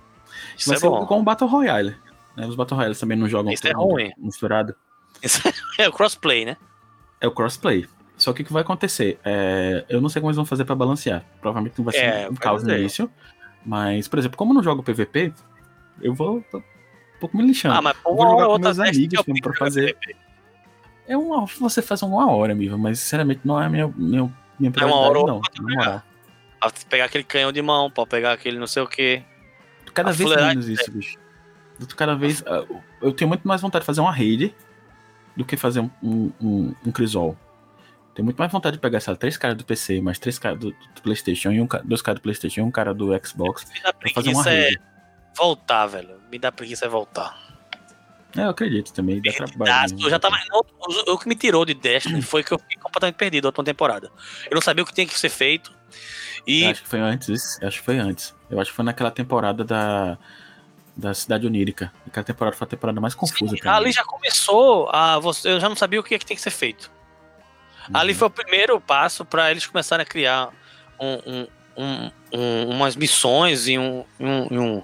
Isso 0.56 0.70
Vai 0.70 0.78
é 0.78 0.82
bom. 0.82 1.04
como 1.08 1.22
o 1.22 1.24
Battle 1.24 1.50
Royale. 1.50 1.96
né? 2.36 2.46
Os 2.46 2.54
Battle 2.56 2.78
Royales 2.78 3.00
também 3.00 3.18
não 3.18 3.28
jogam 3.28 3.52
Isso 3.52 3.68
é 3.68 3.72
ruim. 3.72 4.12
misturado. 4.16 4.76
Isso 5.24 5.42
é 5.80 5.90
o 5.90 5.92
crossplay, 5.92 6.46
né? 6.46 6.56
É 7.20 7.28
o 7.28 7.32
crossplay. 7.32 7.88
Só 8.16 8.32
que 8.32 8.44
o 8.44 8.46
que 8.46 8.54
vai 8.54 8.62
acontecer? 8.62 9.20
É, 9.26 9.84
eu 9.90 10.00
não 10.00 10.08
sei 10.10 10.22
como 10.22 10.30
eles 10.30 10.36
vão 10.38 10.46
fazer 10.46 10.64
pra 10.64 10.76
balancear. 10.76 11.26
Provavelmente 11.42 11.80
não 11.80 11.86
vai 11.86 11.96
ser 11.96 12.02
É, 12.02 12.30
um 12.30 12.36
caos 12.36 12.62
no 12.62 12.72
é. 12.72 12.80
início. 12.80 13.10
Mas, 13.68 14.08
por 14.08 14.18
exemplo, 14.18 14.38
como 14.38 14.52
eu 14.52 14.56
não 14.56 14.64
jogo 14.64 14.82
PVP, 14.82 15.34
eu 16.02 16.14
vou 16.14 16.42
tô 16.50 16.60
um 16.60 16.64
pouco 17.20 17.36
me 17.36 17.46
lixando. 17.46 17.76
Ah, 17.76 17.82
mas 17.82 17.98
por 17.98 18.16
vou 18.16 18.30
jogar 18.30 18.48
hora 18.48 18.60
com 18.60 18.64
meus 18.64 18.80
amigos 18.80 19.26
mesmo 19.28 19.42
pra 19.42 19.54
fazer. 19.56 19.94
PVP. 19.96 20.16
É 21.06 21.18
uma, 21.18 21.46
você 21.46 21.82
faz 21.82 22.02
uma 22.02 22.32
hora, 22.32 22.54
amigo, 22.54 22.78
mas 22.78 23.00
sinceramente 23.00 23.42
não 23.44 23.62
é 23.62 23.66
a 23.66 23.70
minha, 23.70 23.88
minha, 23.90 24.34
minha 24.58 24.74
É 24.78 24.86
uma 24.86 24.96
hora 24.96 25.12
prioridade, 25.12 25.28
não. 25.28 25.36
outra 25.36 25.64
Na 25.64 25.76
moral. 25.76 26.04
Pra 26.62 26.72
pegar 26.90 27.06
aquele 27.06 27.24
canhão 27.26 27.52
de 27.52 27.62
mão, 27.62 27.92
pra 27.92 28.06
pegar 28.06 28.32
aquele 28.32 28.58
não 28.58 28.68
sei 28.68 28.84
o 28.84 28.88
que. 28.88 29.22
Cada 29.94 30.12
A 30.12 30.14
vez 30.14 30.30
menos 30.34 30.70
isso, 30.70 30.90
bicho. 30.90 31.18
Cada 31.98 32.16
vez. 32.16 32.42
Eu 33.02 33.12
tenho 33.12 33.28
muito 33.28 33.46
mais 33.46 33.62
vontade 33.62 33.84
de 33.84 33.86
fazer 33.86 34.00
uma 34.00 34.12
raid 34.12 34.56
do 35.36 35.44
que 35.44 35.58
fazer 35.58 35.82
um, 35.82 35.90
um, 36.02 36.32
um, 36.42 36.76
um 36.86 36.92
Crisol. 36.92 37.38
Tenho 38.18 38.26
muito 38.26 38.38
mais 38.40 38.52
vontade 38.52 38.78
de 38.78 38.82
pegar, 38.82 39.00
sei 39.00 39.14
lá, 39.14 39.18
três 39.18 39.38
caras 39.38 39.56
do 39.56 39.64
PC, 39.64 40.02
mais 40.02 40.18
três 40.18 40.40
caras 40.40 40.58
do, 40.58 40.72
do 40.72 41.02
PlayStation, 41.04 41.52
e 41.52 41.62
um, 41.62 41.68
dois 41.86 42.02
caras 42.02 42.20
do 42.20 42.24
PlayStation 42.24 42.62
e 42.62 42.64
um 42.64 42.72
cara 42.72 42.92
do 42.92 43.10
Xbox. 43.24 43.64
Me 43.72 43.80
dá 43.80 43.94
Pra 43.94 44.10
fazer 44.12 44.30
uma 44.30 44.42
preguiça 44.44 44.50
é 44.50 44.64
raid. 44.70 44.82
voltar, 45.38 45.86
velho. 45.86 46.20
Me 46.32 46.40
dá 46.40 46.52
preguiça 46.52 46.86
é 46.86 46.90
voltar. 46.90 47.38
É, 48.36 48.42
eu 48.42 48.50
acredito 48.50 48.92
também. 48.92 49.22
Dá 49.22 49.32
trabalho. 49.34 49.96
né? 49.96 50.04
Eu 50.04 50.10
já 50.10 50.18
tava. 50.18 50.36
o, 50.52 51.12
o 51.14 51.18
que 51.20 51.30
me 51.30 51.36
tirou 51.36 51.64
de 51.64 51.76
Destiny 51.76 52.24
foi 52.24 52.44
que 52.44 52.52
eu 52.52 52.58
fiquei 52.58 52.78
completamente 52.78 53.18
perdido 53.18 53.44
na 53.44 53.50
última 53.50 53.64
temporada. 53.64 54.12
Eu 54.50 54.56
não 54.56 54.62
sabia 54.62 54.84
o 54.84 54.88
que 54.88 54.94
tinha 54.96 55.06
que 55.06 55.18
ser 55.20 55.30
feito. 55.30 55.72
E 56.48 56.64
Eu 56.64 56.72
acho 56.72 56.82
que 56.82 56.90
foi 56.90 57.00
antes, 57.00 57.30
isso. 57.30 57.60
Eu 57.62 57.68
acho 57.68 57.78
que 57.80 57.86
foi 57.86 58.00
antes. 58.00 58.34
Eu 58.50 58.60
acho 58.60 58.72
que 58.72 58.76
foi 58.76 58.84
naquela 58.86 59.12
temporada 59.12 59.64
da, 59.64 60.18
da 60.96 61.14
Cidade 61.14 61.46
Onírica. 61.46 61.94
Aquela 62.08 62.24
temporada 62.24 62.58
foi 62.58 62.66
a 62.66 62.70
temporada 62.70 63.00
mais 63.00 63.14
confusa 63.14 63.56
sim, 63.56 63.68
ali 63.70 63.86
mim. 63.86 63.92
já 63.92 64.04
começou 64.04 64.90
a. 64.92 65.20
você- 65.20 65.50
Eu 65.52 65.60
já 65.60 65.70
não 65.70 65.76
sabia 65.76 66.00
o 66.00 66.04
que, 66.04 66.16
é 66.16 66.18
que 66.20 66.26
tem 66.26 66.36
que 66.36 66.42
ser 66.42 66.50
feito. 66.50 66.97
Ali 67.94 68.14
foi 68.14 68.28
o 68.28 68.32
primeiro 68.32 68.80
passo 68.82 69.24
para 69.26 69.50
eles 69.52 69.66
começarem 69.66 70.04
a 70.04 70.06
criar 70.06 70.50
um- 71.00 71.22
um- 71.26 71.48
um- 71.78 72.12
um- 72.34 72.70
umas 72.72 72.96
missões 72.96 73.68
e, 73.68 73.78
um, 73.78 74.04
um- 74.20 74.84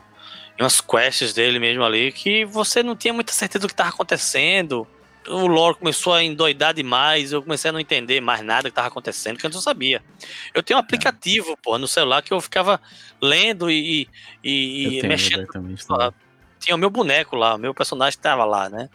umas 0.59 0.79
quests 0.79 1.33
dele 1.33 1.59
mesmo 1.59 1.83
ali 1.83 2.11
que 2.11 2.45
você 2.45 2.83
não 2.83 2.95
tinha 2.95 3.13
muita 3.13 3.33
certeza 3.33 3.59
do 3.63 3.67
que 3.67 3.73
estava 3.73 3.89
acontecendo. 3.89 4.87
O 5.27 5.47
lore 5.47 5.77
começou 5.77 6.13
a 6.13 6.21
endoidar 6.23 6.73
demais, 6.73 7.31
eu 7.31 7.41
comecei 7.41 7.69
a 7.69 7.71
não 7.71 7.79
entender 7.79 8.19
mais 8.21 8.41
nada 8.41 8.63
que 8.63 8.67
estava 8.69 8.89
acontecendo, 8.89 9.37
que 9.37 9.47
antes 9.47 9.55
eu 9.55 9.61
sabia. 9.61 10.03
Eu 10.53 10.61
tenho 10.61 10.77
um 10.77 10.81
aplicativo, 10.81 11.57
pô, 11.63 11.77
no 11.77 11.87
celular 11.87 12.21
que 12.21 12.33
eu 12.33 12.41
ficava 12.41 12.79
lendo 13.21 13.71
e, 13.71 14.07
e- 14.43 14.97
e 14.97 14.99
mexendo. 15.07 15.47
Tinha 16.59 16.75
o 16.75 16.79
meu 16.79 16.89
boneco 16.89 17.35
lá, 17.37 17.55
o 17.55 17.57
meu 17.57 17.73
personagem 17.73 18.17
estava 18.17 18.43
lá, 18.45 18.69
né? 18.69 18.89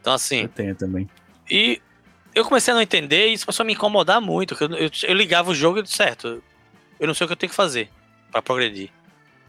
Então, 0.00 0.12
assim, 0.12 0.42
Eu 0.42 0.48
tenho 0.48 0.74
também. 0.74 1.08
e 1.50 1.80
eu 2.34 2.44
comecei 2.44 2.72
a 2.72 2.74
não 2.74 2.82
entender 2.82 3.28
e 3.28 3.32
isso 3.34 3.44
começou 3.46 3.64
a 3.64 3.66
me 3.66 3.72
incomodar 3.74 4.20
muito. 4.20 4.56
Eu, 4.60 4.70
eu, 4.76 4.90
eu 5.02 5.14
ligava 5.14 5.50
o 5.50 5.54
jogo 5.54 5.80
e 5.80 5.86
certo, 5.86 6.42
eu 6.98 7.06
não 7.06 7.14
sei 7.14 7.24
o 7.24 7.28
que 7.28 7.32
eu 7.32 7.36
tenho 7.36 7.50
que 7.50 7.56
fazer 7.56 7.90
pra 8.30 8.40
progredir. 8.42 8.90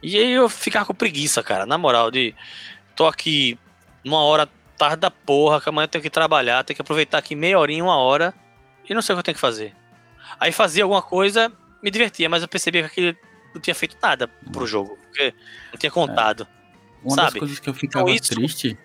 E 0.02 0.18
aí 0.18 0.32
eu 0.32 0.50
ficava 0.50 0.86
com 0.86 0.94
preguiça, 0.94 1.42
cara, 1.42 1.66
na 1.66 1.78
moral, 1.78 2.12
de 2.12 2.36
tô 2.96 3.06
aqui 3.08 3.58
uma 4.04 4.22
hora 4.22 4.50
tarde 4.78 4.98
da 4.98 5.10
porra, 5.10 5.62
que 5.62 5.70
amanhã 5.70 5.86
eu 5.86 5.88
tenho 5.88 6.02
que 6.02 6.10
trabalhar, 6.10 6.64
tenho 6.64 6.76
que 6.76 6.82
aproveitar 6.82 7.18
aqui 7.20 7.36
meia 7.36 7.58
horinha, 7.58 7.84
uma 7.84 7.96
hora, 7.96 8.34
e 8.88 8.94
não 8.94 9.02
sei 9.02 9.14
o 9.14 9.18
que 9.18 9.20
eu 9.20 9.24
tenho 9.24 9.36
que 9.36 9.42
fazer. 9.42 9.74
Aí 10.40 10.52
fazia 10.52 10.84
alguma 10.84 11.02
coisa, 11.02 11.52
me 11.82 11.90
divertia, 11.90 12.28
mas 12.28 12.42
eu 12.42 12.48
percebia 12.50 12.82
que 12.82 12.88
aquilo 12.88 13.18
não 13.54 13.62
tinha 13.62 13.76
feito 13.76 13.96
nada 14.02 14.28
pro 14.52 14.68
jogo, 14.68 14.98
porque 15.04 15.34
não 15.72 15.80
tinha 15.80 15.92
contado. 15.92 16.46
Uma 17.02 17.16
Sabe? 17.16 17.32
das 17.32 17.40
coisas 17.40 17.60
que 17.60 17.70
eu 17.70 17.74
ficava 17.74 18.10
isso- 18.12 18.34
triste 18.34 18.78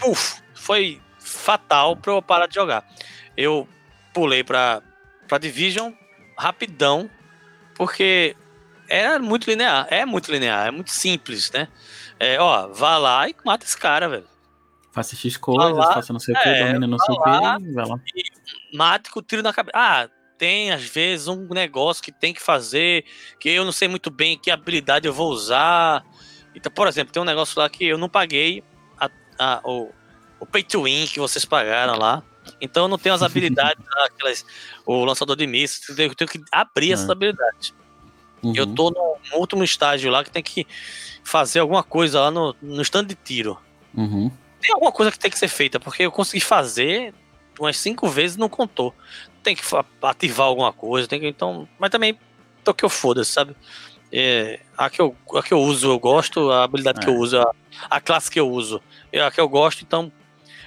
puf, 0.00 0.40
foi 0.54 1.00
fatal 1.20 1.96
pra 1.96 2.12
eu 2.12 2.22
parar 2.22 2.46
de 2.46 2.54
jogar. 2.54 2.84
Eu 3.36 3.68
pulei 4.12 4.44
pra, 4.44 4.82
pra 5.28 5.38
Division 5.38 5.92
rapidão, 6.38 7.10
porque 7.74 8.36
era 8.88 9.18
muito 9.18 9.48
linear. 9.48 9.86
É 9.90 10.04
muito 10.04 10.30
linear, 10.30 10.66
é 10.66 10.70
muito 10.70 10.90
simples, 10.90 11.50
né? 11.50 11.68
É, 12.18 12.38
ó, 12.40 12.68
vá 12.68 12.96
lá 12.98 13.28
e 13.28 13.34
mata 13.44 13.64
esse 13.64 13.76
cara, 13.76 14.08
velho. 14.08 14.26
Faça 14.92 15.16
X 15.16 15.36
coisas, 15.36 15.76
lá, 15.76 15.94
faça 15.94 16.12
não 16.12 16.20
sei 16.20 16.34
o 16.34 16.38
que, 16.40 16.48
é, 16.48 16.58
domina 16.66 16.86
não 16.86 16.98
sei 16.98 17.14
o 17.14 17.18
que, 17.22 17.72
vai 17.72 17.86
lá. 17.88 18.00
mate 18.72 19.10
com 19.10 19.18
o 19.18 19.22
tiro 19.22 19.42
na 19.42 19.52
cabeça. 19.52 19.76
Ah, 19.76 20.08
tem 20.38 20.70
às 20.70 20.84
vezes 20.84 21.26
um 21.26 21.48
negócio 21.48 22.02
que 22.02 22.12
tem 22.12 22.32
que 22.32 22.40
fazer, 22.40 23.04
que 23.40 23.48
eu 23.48 23.64
não 23.64 23.72
sei 23.72 23.88
muito 23.88 24.10
bem 24.10 24.38
que 24.38 24.50
habilidade 24.52 25.06
eu 25.08 25.12
vou 25.12 25.30
usar. 25.30 26.04
Então, 26.54 26.70
por 26.70 26.86
exemplo, 26.86 27.12
tem 27.12 27.20
um 27.20 27.26
negócio 27.26 27.58
lá 27.60 27.68
que 27.68 27.84
eu 27.84 27.98
não 27.98 28.08
paguei 28.08 28.62
a, 28.98 29.10
a- 29.38 29.60
o, 29.64 29.90
o 30.38 30.46
pay 30.46 30.62
to 30.62 30.84
win 30.84 31.06
que 31.08 31.18
vocês 31.18 31.44
pagaram 31.44 31.98
lá. 31.98 32.22
Então 32.60 32.84
eu 32.84 32.88
não 32.88 32.98
tenho 32.98 33.14
as 33.14 33.22
habilidades, 33.22 33.84
aquelas, 34.06 34.44
o 34.86 35.04
lançador 35.04 35.36
de 35.36 35.46
mísseis, 35.46 35.98
eu 35.98 36.14
tenho 36.14 36.28
que 36.28 36.40
abrir 36.52 36.92
essas 36.92 37.08
É. 37.08 37.12
habilidades. 37.12 37.74
Eu 38.54 38.66
Uhum. 38.66 38.74
tô 38.74 38.90
no 38.90 39.38
último 39.38 39.64
estágio 39.64 40.10
lá 40.10 40.22
que 40.22 40.30
tem 40.30 40.42
que 40.42 40.66
fazer 41.22 41.60
alguma 41.60 41.82
coisa 41.82 42.20
lá 42.20 42.30
no, 42.30 42.54
no 42.60 42.82
stand 42.82 43.06
de 43.06 43.14
tiro. 43.14 43.58
Uhum. 43.94 44.30
Tem 44.60 44.72
alguma 44.72 44.92
coisa 44.92 45.10
que 45.10 45.18
tem 45.18 45.30
que 45.30 45.38
ser 45.38 45.48
feita, 45.48 45.80
porque 45.80 46.02
eu 46.02 46.12
consegui 46.12 46.44
fazer 46.44 47.14
umas 47.58 47.76
cinco 47.78 48.06
vezes 48.08 48.36
e 48.36 48.40
não 48.40 48.48
contou. 48.48 48.94
Tem 49.42 49.54
que 49.56 49.62
ativar 50.02 50.46
alguma 50.46 50.72
coisa, 50.72 51.08
tem 51.08 51.20
que. 51.20 51.26
Então. 51.26 51.66
Mas 51.78 51.90
também 51.90 52.18
tô 52.62 52.74
que 52.74 52.84
eu 52.84 52.90
foda, 52.90 53.24
sabe? 53.24 53.54
É, 54.12 54.60
a, 54.76 54.88
que 54.90 55.00
eu, 55.00 55.16
a 55.34 55.42
que 55.42 55.52
eu 55.52 55.60
uso 55.60 55.90
eu 55.90 55.98
gosto, 55.98 56.50
a 56.50 56.64
habilidade 56.64 57.00
que 57.00 57.06
É. 57.06 57.10
eu 57.10 57.16
uso, 57.16 57.38
a, 57.40 57.50
a 57.90 58.00
classe 58.00 58.30
que 58.30 58.38
eu 58.38 58.48
uso, 58.50 58.80
é 59.12 59.20
a 59.22 59.30
que 59.30 59.40
eu 59.40 59.48
gosto, 59.48 59.82
então. 59.82 60.12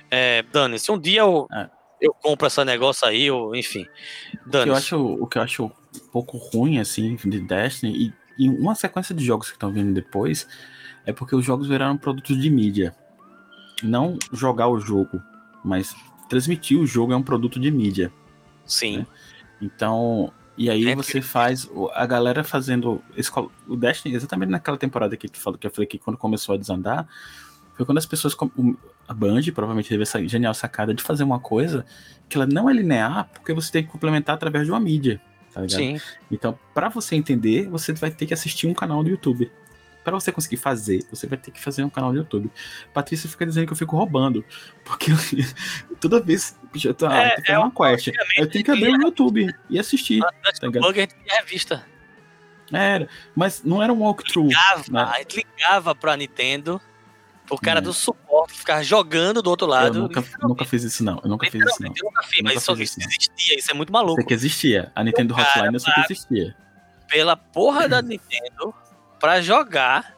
É, 0.09 0.43
Dani, 0.43 0.79
se 0.79 0.91
um 0.91 0.97
dia 0.99 1.21
eu, 1.21 1.47
É. 1.51 1.69
eu 2.01 2.13
compro 2.13 2.47
esse 2.47 2.63
negócio 2.63 3.07
aí, 3.07 3.23
eu, 3.25 3.53
enfim. 3.55 3.83
O 3.83 4.43
que, 4.43 4.49
Dani, 4.49 4.69
eu 4.69 4.75
acho, 4.75 4.97
o 4.97 5.27
que 5.27 5.37
eu 5.37 5.41
acho 5.41 5.65
um 5.65 5.71
pouco 6.11 6.37
ruim, 6.37 6.79
assim, 6.79 7.15
de 7.15 7.39
Destiny, 7.39 8.13
e, 8.37 8.45
e 8.45 8.49
uma 8.49 8.75
sequência 8.75 9.13
de 9.13 9.23
jogos 9.25 9.47
que 9.47 9.55
estão 9.55 9.71
vindo 9.71 9.93
depois, 9.93 10.47
é 11.05 11.11
porque 11.11 11.35
os 11.35 11.43
jogos 11.45 11.67
viraram 11.67 11.97
produtos 11.97 12.39
de 12.39 12.49
mídia. 12.49 12.95
Não 13.83 14.17
jogar 14.31 14.67
o 14.69 14.79
jogo, 14.79 15.21
mas 15.63 15.95
transmitir 16.29 16.79
o 16.79 16.85
jogo 16.85 17.13
é 17.13 17.15
um 17.15 17.23
produto 17.23 17.59
de 17.59 17.69
mídia. 17.71 18.11
sim. 18.65 19.05
Então, 19.61 20.31
e 20.57 20.69
aí 20.69 20.89
É 20.89 20.95
você 20.95 21.19
faz 21.21 21.65
o- 21.71 21.89
a 21.93 22.05
galera 22.05 22.43
fazendo 22.43 23.01
co- 23.31 23.51
o 23.67 23.75
Destiny 23.75 24.13
exatamente 24.15 24.49
naquela 24.49 24.77
temporada 24.77 25.15
que 25.17 25.27
tu 25.27 25.39
falou 25.39 25.57
que 25.57 25.65
eu 25.65 25.71
falei 25.71 25.87
que 25.87 25.97
quando 25.97 26.17
começou 26.17 26.53
a 26.53 26.57
desandar, 26.57 27.07
foi 27.75 27.85
quando 27.85 27.97
as 27.97 28.05
pessoas 28.05 28.33
o- 28.35 28.75
a 29.07 29.13
Band 29.13 29.41
provavelmente 29.53 29.89
teve 29.89 30.03
essa 30.03 30.25
genial 30.27 30.53
sacada 30.53 30.93
de 30.93 31.01
fazer 31.01 31.23
uma 31.23 31.39
coisa 31.39 31.85
que 32.27 32.37
ela 32.37 32.45
não 32.45 32.69
é 32.69 32.73
linear, 32.73 33.29
porque 33.33 33.53
você 33.53 33.71
tem 33.71 33.83
que 33.83 33.89
complementar 33.89 34.35
através 34.35 34.65
de 34.65 34.71
uma 34.71 34.79
mídia, 34.79 35.21
tá 35.53 35.61
ligado? 35.61 35.79
Sim. 35.79 36.01
Então, 36.29 36.59
pra 36.73 36.89
você 36.89 37.15
entender, 37.15 37.69
você 37.69 37.93
vai 37.93 38.11
ter 38.11 38.25
que 38.25 38.33
assistir 38.33 38.67
um 38.67 38.73
canal 38.73 39.03
do 39.03 39.09
YouTube. 39.09 39.49
Pra 40.03 40.13
você 40.13 40.31
conseguir 40.31 40.57
fazer, 40.57 41.05
você 41.09 41.27
vai 41.27 41.37
ter 41.37 41.51
que 41.51 41.61
fazer 41.61 41.83
um 41.83 41.89
canal 41.89 42.11
do 42.11 42.17
YouTube. 42.17 42.49
Patrícia 42.93 43.29
fica 43.29 43.45
dizendo 43.45 43.67
que 43.67 43.73
eu 43.73 43.77
fico 43.77 43.95
roubando. 43.97 44.43
Porque 44.85 45.11
toda 45.99 46.21
vez 46.21 46.57
eu 46.83 46.93
tô, 46.93 47.07
ah, 47.07 47.27
É, 47.27 47.35
eu 47.47 47.55
é 47.55 47.59
uma 47.59 47.71
quest, 47.71 48.09
eu 48.37 48.49
tenho 48.49 48.63
que 48.63 48.71
abrir 48.71 48.89
o 48.89 49.01
YouTube 49.01 49.53
e 49.69 49.79
assistir. 49.79 50.21
A 50.23 50.91
gente 50.93 51.13
tinha 51.13 51.41
revista. 51.41 51.85
Era, 52.71 53.07
mas 53.35 53.63
não 53.63 53.81
era 53.81 53.91
um 53.91 54.01
walkthrough. 54.01 54.47
ligava, 54.47 54.83
né? 54.89 55.25
ligava 55.33 55.95
pra 55.95 56.17
Nintendo, 56.17 56.81
pro 57.47 57.57
cara 57.57 57.79
É. 57.79 57.81
do 57.81 57.91
suporte 57.93 58.53
que 58.53 58.59
ficava 58.59 58.83
jogando 58.83 59.41
do 59.41 59.49
outro 59.49 59.65
lado. 59.65 59.97
Eu 59.97 60.01
nunca, 60.03 60.23
nunca 60.41 60.65
fiz 60.65 60.83
isso, 60.83 61.03
não. 61.03 61.19
Eu 61.23 61.29
nunca 61.29 61.49
fiz 61.49 61.65
isso, 61.65 61.81
não. 61.81 61.87
Eu 61.95 62.03
nunca 62.05 62.23
fiz, 62.23 62.41
mas 62.43 62.55
isso, 62.57 62.75
fiz 62.75 62.89
isso, 62.91 62.99
existia, 63.09 63.57
isso 63.59 63.71
é 63.71 63.73
muito 63.73 63.89
Eu 63.89 63.93
maluco. 63.93 64.15
sei 64.17 64.25
que 64.25 64.33
existia. 64.33 64.91
A 64.93 65.03
Nintendo 65.03 65.33
cara 65.33 65.47
Hotline 65.49 65.73
eu 65.73 65.79
sei 65.79 65.93
que 65.93 65.99
existia. 66.01 66.55
Pela 67.09 67.35
porra 67.37 67.87
da 67.87 68.01
Nintendo 68.01 68.73
pra 69.19 69.41
jogar 69.41 70.15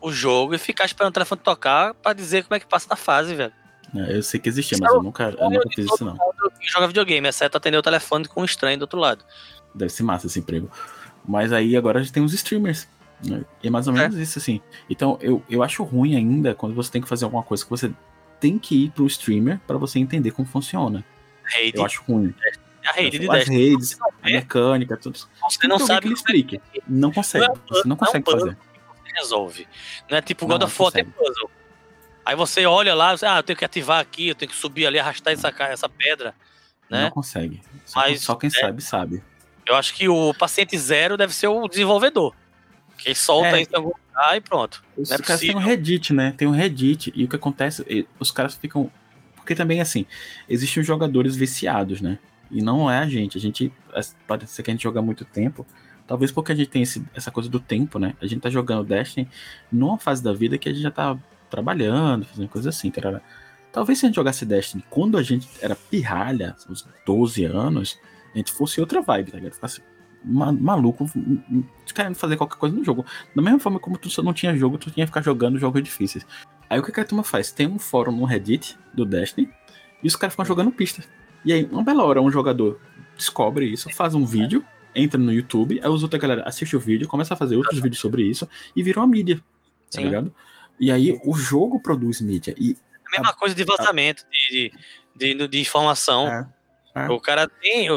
o 0.00 0.12
jogo 0.12 0.54
e 0.54 0.58
ficar 0.58 0.84
esperando 0.84 1.10
o 1.10 1.14
telefone 1.14 1.40
tocar 1.42 1.94
pra 1.94 2.12
dizer 2.12 2.44
como 2.44 2.56
é 2.56 2.60
que 2.60 2.66
passa 2.66 2.86
na 2.90 2.96
fase, 2.96 3.34
velho. 3.34 3.52
É, 3.94 4.16
Eu 4.16 4.22
sei 4.22 4.40
que 4.40 4.48
existia, 4.48 4.76
mas 4.80 4.92
eu 4.92 5.02
nunca, 5.02 5.34
eu 5.38 5.48
nunca 5.50 5.68
fiz 5.74 5.86
isso, 5.86 6.04
não. 6.04 6.16
Joga 6.60 6.88
videogame, 6.88 7.28
exceto 7.28 7.56
atender 7.56 7.76
o 7.78 7.82
telefone 7.82 8.26
com 8.26 8.40
um 8.42 8.44
estranho 8.44 8.76
do 8.76 8.82
outro 8.82 8.98
lado. 8.98 9.24
Deve 9.74 9.90
ser 9.92 10.02
massa 10.02 10.26
esse 10.26 10.38
emprego. 10.40 10.68
Mas 11.26 11.52
aí 11.52 11.76
agora 11.76 12.00
a 12.00 12.02
gente 12.02 12.12
tem 12.12 12.22
os 12.22 12.34
streamers. 12.34 12.86
Né? 13.24 13.44
É 13.62 13.70
mais 13.70 13.86
ou 13.86 13.92
menos 13.92 14.16
isso, 14.16 14.38
assim. 14.38 14.60
Então 14.88 15.18
eu, 15.20 15.42
eu 15.50 15.62
acho 15.62 15.82
ruim 15.82 16.16
ainda 16.16 16.54
quando 16.54 16.74
você 16.74 16.90
tem 16.90 17.02
que 17.02 17.08
fazer 17.08 17.24
alguma 17.24 17.42
coisa 17.42 17.62
que 17.64 17.70
você 17.70 17.92
tem 18.40 18.58
que 18.58 18.84
ir 18.84 18.90
pro 18.90 19.06
streamer 19.06 19.60
pra 19.66 19.76
você 19.76 19.98
entender 19.98 20.30
como 20.30 20.46
funciona. 20.48 21.04
Raid, 21.44 21.76
Eu 21.76 21.84
acho 21.84 22.02
ruim. 22.02 22.34
a 22.86 22.92
raid 22.92 23.18
de 23.18 23.26
As 23.30 23.46
10. 23.46 23.48
redes, 23.48 23.98
a 24.22 24.30
É. 24.30 24.32
mecânica, 24.34 24.96
tudo. 24.96 25.18
Você 25.18 25.66
não 25.68 25.78
sabe 25.78 25.78
que 25.78 25.86
como 25.86 25.90
é 25.96 26.00
que 26.00 26.12
explique. 26.14 26.62
Não 26.88 27.12
consegue. 27.12 27.46
Não 27.46 27.54
é 27.54 27.58
Você 27.68 27.88
não 27.88 27.96
consegue 27.96 28.24
não 28.26 28.32
é 28.32 28.36
um 28.36 28.40
fazer. 28.40 28.56
você 29.04 29.12
resolve. 29.20 29.68
Não 30.10 30.18
é 30.18 30.22
tipo 30.22 30.46
God 30.46 30.62
of 30.62 30.82
War 30.82 30.92
puzzle. 30.92 31.50
Aí 32.26 32.34
você 32.34 32.64
olha 32.64 32.94
lá, 32.94 33.14
você, 33.16 33.26
ah, 33.26 33.38
eu 33.38 33.42
tenho 33.42 33.58
que 33.58 33.64
ativar 33.66 34.00
aqui, 34.00 34.28
eu 34.28 34.34
tenho 34.34 34.50
que 34.50 34.56
subir 34.56 34.86
ali, 34.86 34.98
arrastar 34.98 35.34
essa, 35.34 35.52
essa 35.64 35.88
pedra, 35.90 36.34
né? 36.90 37.02
Não 37.04 37.10
consegue. 37.10 37.60
Só, 37.84 38.00
Mas, 38.00 38.22
só 38.22 38.34
quem 38.34 38.46
é. 38.48 38.50
sabe, 38.50 38.82
sabe. 38.82 39.22
Eu 39.66 39.76
acho 39.76 39.94
que 39.94 40.08
o 40.08 40.32
paciente 40.34 40.76
zero 40.78 41.16
deve 41.18 41.34
ser 41.34 41.48
o 41.48 41.68
desenvolvedor. 41.68 42.34
Que 42.98 43.08
ele 43.08 43.14
solta 43.14 43.48
É. 43.58 43.62
isso 43.62 43.70
em 43.72 43.76
algum 43.76 43.88
lugar 43.90 44.36
e 44.36 44.40
pronto. 44.40 44.82
Os 44.96 45.10
é 45.10 45.18
caras 45.18 45.40
têm 45.40 45.54
um. 45.56 45.58
Reddit, 45.58 46.12
né? 46.12 46.32
Tem 46.36 46.46
um 46.48 46.52
Reddit. 46.52 47.12
E 47.14 47.24
o 47.24 47.28
que 47.28 47.36
acontece, 47.36 48.06
os 48.18 48.30
caras 48.30 48.54
ficam. 48.54 48.90
Porque 49.36 49.54
também, 49.54 49.80
assim, 49.80 50.06
existem 50.48 50.80
os 50.80 50.86
jogadores 50.86 51.36
viciados, 51.36 52.00
né? 52.00 52.18
E 52.50 52.62
não 52.62 52.90
é 52.90 52.98
a 52.98 53.08
gente. 53.08 53.36
A 53.36 53.40
gente. 53.40 53.72
Pode 54.26 54.48
ser 54.48 54.62
que 54.62 54.70
a 54.70 54.74
gente 54.74 54.82
joga 54.82 55.00
há 55.00 55.02
muito 55.02 55.24
tempo. 55.24 55.66
Talvez 56.06 56.30
porque 56.30 56.52
a 56.52 56.54
gente 56.54 56.68
tem 56.68 56.82
esse- 56.82 57.02
essa 57.14 57.30
coisa 57.30 57.48
do 57.48 57.58
tempo, 57.58 57.98
né? 57.98 58.14
A 58.20 58.26
gente 58.26 58.40
tá 58.42 58.50
jogando 58.50 58.84
Destiny 58.86 59.26
numa 59.72 59.98
fase 59.98 60.22
da 60.22 60.32
vida 60.34 60.58
que 60.58 60.68
a 60.68 60.72
gente 60.72 60.82
já 60.82 60.90
tá 60.90 61.16
trabalhando, 61.50 62.26
fazendo 62.26 62.48
coisas 62.48 62.76
assim. 62.76 62.92
Talvez 63.72 63.98
se 63.98 64.04
a 64.04 64.08
gente 64.08 64.16
jogasse 64.16 64.44
Destiny 64.44 64.84
quando 64.90 65.16
a 65.18 65.22
gente 65.22 65.48
era 65.60 65.74
pirralha, 65.74 66.54
uns 66.68 66.86
12 67.06 67.44
anos, 67.44 67.98
a 68.34 68.38
gente 68.38 68.52
fosse 68.52 68.80
outra 68.80 69.00
vibe, 69.00 69.30
tá 69.30 69.38
ligado? 69.38 69.54
Ficasse 69.54 69.82
maluco, 70.24 71.08
m- 71.14 71.42
m- 71.48 71.64
querendo 71.94 72.14
fazer 72.14 72.36
qualquer 72.36 72.56
coisa 72.56 72.74
no 72.76 72.84
jogo. 72.84 73.04
Da 73.34 73.42
mesma 73.42 73.58
forma 73.58 73.78
como 73.78 73.98
tu 73.98 74.08
só 74.10 74.22
não 74.22 74.32
tinha 74.32 74.56
jogo, 74.56 74.78
tu 74.78 74.90
tinha 74.90 75.06
que 75.06 75.10
ficar 75.10 75.22
jogando 75.22 75.58
jogos 75.58 75.82
difíceis. 75.82 76.26
Aí 76.68 76.78
o 76.78 76.82
que 76.82 76.90
que 76.90 77.00
a 77.00 77.04
turma 77.04 77.22
faz? 77.22 77.52
Tem 77.52 77.66
um 77.66 77.78
fórum 77.78 78.12
no 78.12 78.24
Reddit 78.24 78.76
do 78.92 79.04
Destiny 79.04 79.48
e 80.02 80.06
os 80.06 80.16
caras 80.16 80.32
ficam 80.32 80.44
jogando 80.44 80.70
pista. 80.72 81.04
E 81.44 81.52
aí, 81.52 81.68
uma 81.70 81.82
bela 81.82 82.02
hora, 82.04 82.22
um 82.22 82.30
jogador 82.30 82.80
descobre 83.16 83.66
isso, 83.66 83.88
faz 83.94 84.14
um 84.14 84.24
vídeo, 84.24 84.64
entra 84.94 85.18
no 85.20 85.32
YouTube, 85.32 85.78
aí 85.82 85.88
os 85.88 86.02
outros 86.02 86.20
galera 86.20 86.42
assiste 86.46 86.74
o 86.74 86.80
vídeo, 86.80 87.06
começa 87.06 87.34
a 87.34 87.36
fazer 87.36 87.56
outros 87.56 87.78
vídeos 87.80 88.00
sobre 88.00 88.22
isso 88.22 88.48
e 88.74 88.82
virou 88.82 89.04
uma 89.04 89.10
mídia, 89.10 89.36
tá 89.36 89.98
Sim. 90.00 90.04
ligado? 90.04 90.34
E 90.80 90.90
aí 90.90 91.20
o 91.24 91.34
jogo 91.34 91.78
produz 91.80 92.20
mídia. 92.20 92.54
E 92.58 92.76
A 93.06 93.10
mesma 93.20 93.32
coisa 93.34 93.54
de 93.54 93.62
vazamento 93.62 94.24
de, 94.50 94.72
de, 95.14 95.34
de, 95.34 95.48
de 95.48 95.60
informação. 95.60 96.26
É, 96.26 96.46
é. 96.94 97.08
O 97.10 97.20
cara 97.20 97.48
tem. 97.48 97.88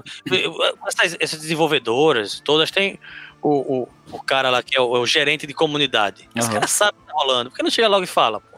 Essas, 0.88 1.18
essas 1.20 1.40
desenvolvedoras, 1.40 2.40
todas 2.40 2.72
têm 2.72 3.00
o, 3.42 3.84
o, 3.84 3.90
o 4.12 4.22
cara 4.24 4.50
lá 4.50 4.64
que 4.64 4.76
é 4.76 4.82
o, 4.82 4.96
é 4.96 5.00
o 5.00 5.06
gerente 5.06 5.46
de 5.46 5.54
comunidade. 5.54 6.28
Esse 6.36 6.48
Aham. 6.48 6.54
cara 6.56 6.68
sabe 6.68 6.98
o 6.98 7.02
que 7.02 7.08
tá 7.08 7.14
rolando. 7.14 7.50
Por 7.50 7.58
que 7.58 7.64
não 7.64 7.70
chega 7.70 7.88
logo 7.88 8.04
e 8.04 8.08
fala, 8.08 8.40
pô? 8.42 8.58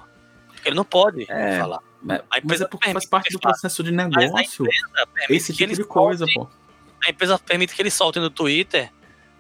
Porque 0.54 0.70
ele 0.70 0.76
não 0.76 0.86
pode 0.86 1.26
É. 1.30 1.58
falar. 1.60 1.80
mas, 2.02 2.20
A 2.20 2.24
mas 2.32 2.44
empresa 2.44 2.64
é 2.66 2.68
porque 2.68 2.92
faz 2.92 3.06
parte 3.06 3.32
do 3.32 3.40
processo 3.40 3.84
de 3.84 3.92
Mas 3.92 4.08
negócio, 4.16 4.66
esse 5.30 5.54
tipo 5.54 5.74
de 5.74 5.84
coisa, 5.84 6.26
pô. 6.34 6.48
A 7.06 7.10
empresa 7.10 7.40
permite 7.40 7.74
que 7.76 7.82
eles 7.82 7.94
soltem 7.94 8.22
no 8.22 8.30
Twitter. 8.30 8.92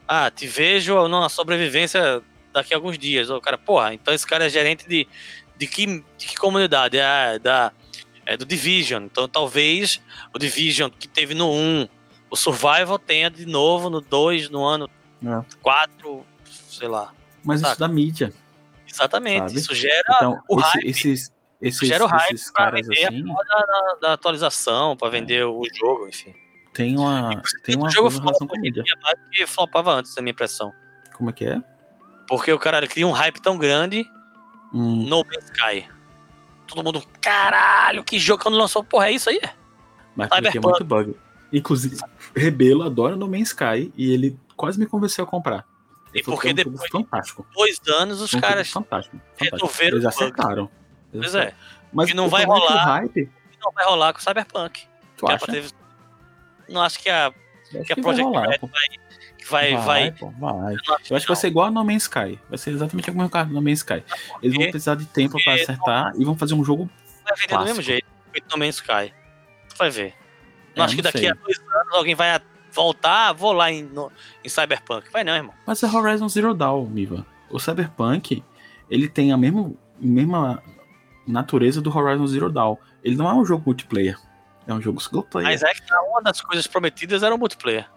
Ah, 0.07 0.31
te 0.31 0.47
vejo 0.47 1.07
numa 1.07 1.29
sobrevivência 1.29 2.21
daqui 2.53 2.73
a 2.73 2.77
alguns 2.77 2.97
dias. 2.97 3.29
O 3.29 3.39
cara, 3.41 3.57
porra, 3.57 3.93
então 3.93 4.13
esse 4.13 4.25
cara 4.25 4.45
é 4.45 4.49
gerente 4.49 4.87
de, 4.87 5.07
de, 5.57 5.67
que, 5.67 5.85
de 6.17 6.25
que 6.27 6.35
comunidade? 6.35 6.97
É, 6.97 7.37
da, 7.37 7.71
é 8.33 8.37
do 8.37 8.45
Division. 8.45 9.03
Então 9.03 9.27
talvez 9.27 10.01
o 10.33 10.39
Division 10.39 10.89
que 10.89 11.07
teve 11.07 11.33
no 11.33 11.49
1, 11.51 11.87
o 12.29 12.35
Survival 12.35 12.99
tenha 12.99 13.29
de 13.29 13.45
novo 13.45 13.89
no 13.89 14.01
2, 14.01 14.49
no 14.49 14.63
ano 14.65 14.89
É. 15.25 15.43
4, 15.61 16.25
sei 16.47 16.87
lá. 16.87 17.11
Mas 17.43 17.61
isso 17.61 17.69
Saca. 17.69 17.79
da 17.79 17.87
mídia. 17.87 18.33
Exatamente. 18.87 19.47
Sabe? 19.49 19.59
Isso 19.59 19.75
gera 19.75 20.03
Então, 20.15 20.39
o 20.49 20.59
esse- 20.59 20.69
hype. 20.69 20.87
esses, 20.89 21.31
esses, 21.61 21.87
gera 21.87 22.03
o 22.03 22.07
hype 22.07 22.33
esses 22.33 22.49
caras 22.51 22.87
vender 22.87 23.05
assim, 23.07 23.31
a 23.31 23.43
da, 23.43 23.65
da- 23.65 23.95
da 24.01 24.13
atualização, 24.13 24.95
pra 24.97 25.09
vender 25.09 25.45
o 25.45 25.61
jogo, 25.75 26.07
enfim. 26.07 26.33
tem 26.73 26.97
uma, 26.97 27.41
tem 27.63 27.75
uma 27.75 27.89
jogo 27.89 28.09
relação 28.09 28.47
com 28.47 28.59
mídia. 28.59 28.83
dia 28.83 28.95
mais 29.01 29.15
que 29.31 29.45
flopava 29.45 29.93
antes, 29.93 30.15
na 30.15 30.21
minha 30.21 30.31
impressão. 30.31 30.71
Como 31.15 31.29
é 31.29 31.33
que 31.33 31.45
é? 31.45 31.61
Porque 32.27 32.51
o 32.53 32.59
cara 32.59 32.85
cria 32.87 33.07
um 33.07 33.11
hype 33.11 33.41
tão 33.41 33.57
grande 33.57 34.05
Hum, 34.73 35.07
No 35.09 35.23
Man's 35.25 35.45
Sky. 35.45 35.87
Todo 36.69 36.83
mundo, 36.83 37.03
caralho, 37.19 38.03
que 38.03 38.19
jogo 38.19 38.43
quando 38.43 38.57
lançou, 38.57 38.83
porra, 38.83 39.07
é 39.07 39.13
isso 39.13 39.29
aí? 39.29 39.41
mas 40.15 40.29
porque 40.29 40.57
é 40.57 40.61
muito 40.61 40.83
bug. 40.85 41.15
Inclusive, 41.51 41.97
Rebelo 42.35 42.83
adora 42.83 43.15
No 43.15 43.27
Man's 43.27 43.47
Sky 43.49 43.91
e 43.97 44.13
ele 44.13 44.37
quase 44.55 44.77
me 44.79 44.85
convenceu 44.85 45.23
a 45.23 45.27
comprar. 45.27 45.65
E 46.13 46.21
porque 46.21 46.41
que 46.41 46.47
é 46.49 46.51
um 46.51 46.55
depois 46.55 46.81
de 46.81 46.89
fantástico. 46.89 47.45
dois 47.55 47.79
anos 47.87 48.21
os 48.21 48.29
Um 48.33 48.37
jogo 48.37 48.47
caras. 48.47 48.69
fantástico. 48.69 49.17
fantástico. 49.17 49.51
resolveram 49.55 49.97
Eles 49.97 50.05
acertaram. 50.05 50.69
Eles 51.13 51.31
Pois 51.31 51.35
é. 51.35 51.53
Mas 51.91 52.09
que 52.09 52.15
não 52.15 52.29
vai 52.29 52.43
é 52.43 52.45
rolar. 52.45 52.83
Hype, 52.85 53.31
Não 53.63 53.71
vai 53.71 53.85
rolar 53.85 54.13
com 54.13 54.19
o 54.19 54.21
Cyberpunk. 54.21 54.83
tu 55.17 55.27
acha? 55.27 55.45
Não 56.67 56.81
acho 56.81 56.99
que 56.99 57.09
a, 57.09 57.27
acho 57.27 57.33
que 57.71 57.77
a 57.77 57.83
que 57.83 57.93
vai 57.95 58.01
Project 58.03 58.23
rolar, 58.23 58.47
Red 58.49 58.59
pô. 58.59 58.69
Vai, 59.47 59.73
vai, 59.75 59.85
vai, 59.85 60.11
pô, 60.11 60.29
vai. 60.31 60.73
Eu 60.73 60.79
Eu 61.09 61.17
acho 61.17 61.25
que 61.25 61.31
vai 61.31 61.35
ser 61.35 61.47
igual 61.47 61.67
a 61.67 61.71
No 61.71 61.83
Man's 61.83 62.03
Sky. 62.03 62.39
Vai 62.49 62.57
ser 62.57 62.71
exatamente 62.71 63.09
o 63.09 63.29
carro 63.29 63.49
do 63.49 63.55
No 63.55 63.61
Man's 63.61 63.79
Sky. 63.79 64.03
Eles 64.41 64.57
vão 64.57 64.69
precisar 64.69 64.95
de 64.95 65.05
tempo 65.05 65.37
pra 65.43 65.53
acertar 65.53 66.13
e 66.17 66.25
vão 66.25 66.35
fazer 66.37 66.53
um 66.53 66.63
jogo. 66.63 66.89
vai 67.23 67.33
vender 67.35 67.47
do 67.47 67.49
Clássico. 67.49 67.67
mesmo 67.67 67.81
jeito. 67.81 68.07
No 68.51 68.57
Man's 68.57 68.75
Sky. 68.75 69.13
Tu 69.69 69.77
vai 69.77 69.89
ver. 69.89 70.13
É, 70.75 70.81
acho 70.81 70.95
que 70.95 71.01
daqui 71.01 71.19
sei. 71.19 71.29
a 71.29 71.33
dois 71.33 71.59
anos 71.59 71.93
alguém 71.93 72.15
vai 72.15 72.39
voltar, 72.71 73.33
vou 73.33 73.51
lá 73.51 73.71
em, 73.71 73.83
no- 73.83 74.11
em 74.43 74.49
Cyberpunk. 74.49 75.11
Vai 75.11 75.23
não, 75.23 75.35
irmão. 75.35 75.53
Mas 75.65 75.81
é 75.83 75.87
Horizon 75.87 76.29
Zero 76.29 76.53
Dawn, 76.53 76.85
Miva. 76.85 77.25
O 77.49 77.59
Cyberpunk, 77.59 78.43
ele 78.89 79.07
tem 79.09 79.31
a 79.31 79.37
mesma, 79.37 79.71
mesma 79.99 80.61
natureza 81.27 81.81
do 81.81 81.95
Horizon 81.95 82.27
Zero 82.27 82.49
Dawn. 82.51 82.77
Ele 83.03 83.15
não 83.15 83.27
é 83.29 83.33
um 83.33 83.45
jogo 83.45 83.63
multiplayer. 83.65 84.17
É 84.67 84.73
um 84.73 84.81
jogo 84.81 84.99
single 85.01 85.23
player. 85.23 85.49
Mas 85.49 85.63
é 85.63 85.73
que 85.73 85.81
uma 86.09 86.21
das 86.21 86.41
coisas 86.41 86.67
prometidas 86.67 87.23
era 87.23 87.33
o 87.33 87.37
multiplayer. 87.37 87.89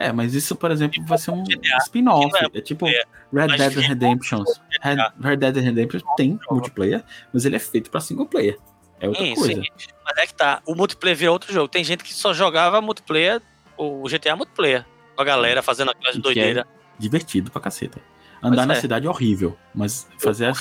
É, 0.00 0.10
mas 0.12 0.34
isso, 0.34 0.56
por 0.56 0.70
exemplo, 0.70 1.04
vai 1.04 1.18
ser 1.18 1.30
um 1.30 1.44
GTA, 1.44 1.76
spin-off. 1.82 2.34
é 2.54 2.58
É 2.58 2.60
tipo 2.62 2.86
multiplayer, 2.86 3.06
Red 3.32 3.56
Dead 3.58 3.86
Redemption. 3.86 4.44
Red. 4.80 4.96
Red 5.22 5.36
Dead 5.36 5.56
Redemption 5.56 6.00
tem 6.16 6.40
multiplayer, 6.50 7.04
mas 7.32 7.44
ele 7.44 7.56
é 7.56 7.58
feito 7.58 7.90
pra 7.90 8.00
single 8.00 8.24
player. 8.26 8.56
É 8.98 9.06
outra 9.08 9.22
Sim, 9.22 9.34
coisa. 9.34 9.62
sim. 9.62 9.68
Mas 10.04 10.16
é 10.16 10.26
que 10.26 10.34
tá. 10.34 10.62
O 10.66 10.74
multiplayer 10.74 11.16
virou 11.16 11.34
outro 11.34 11.52
jogo. 11.52 11.68
Tem 11.68 11.84
gente 11.84 12.02
que 12.02 12.14
só 12.14 12.32
jogava 12.32 12.80
multiplayer, 12.80 13.42
o 13.76 14.02
GTA 14.08 14.34
multiplayer. 14.36 14.86
Com 15.14 15.22
a 15.22 15.24
galera 15.24 15.62
fazendo 15.62 15.90
aquelas 15.90 16.14
Que 16.14 16.18
é 16.20 16.22
doideiras. 16.22 16.64
Divertido 16.98 17.50
pra 17.50 17.60
caceta. 17.60 18.00
Andar 18.42 18.56
Pois 18.56 18.68
na 18.68 18.74
é. 18.74 18.80
cidade 18.80 19.06
é 19.06 19.10
horrível, 19.10 19.54
mas 19.74 20.08
fazer 20.18 20.46
as- 20.46 20.58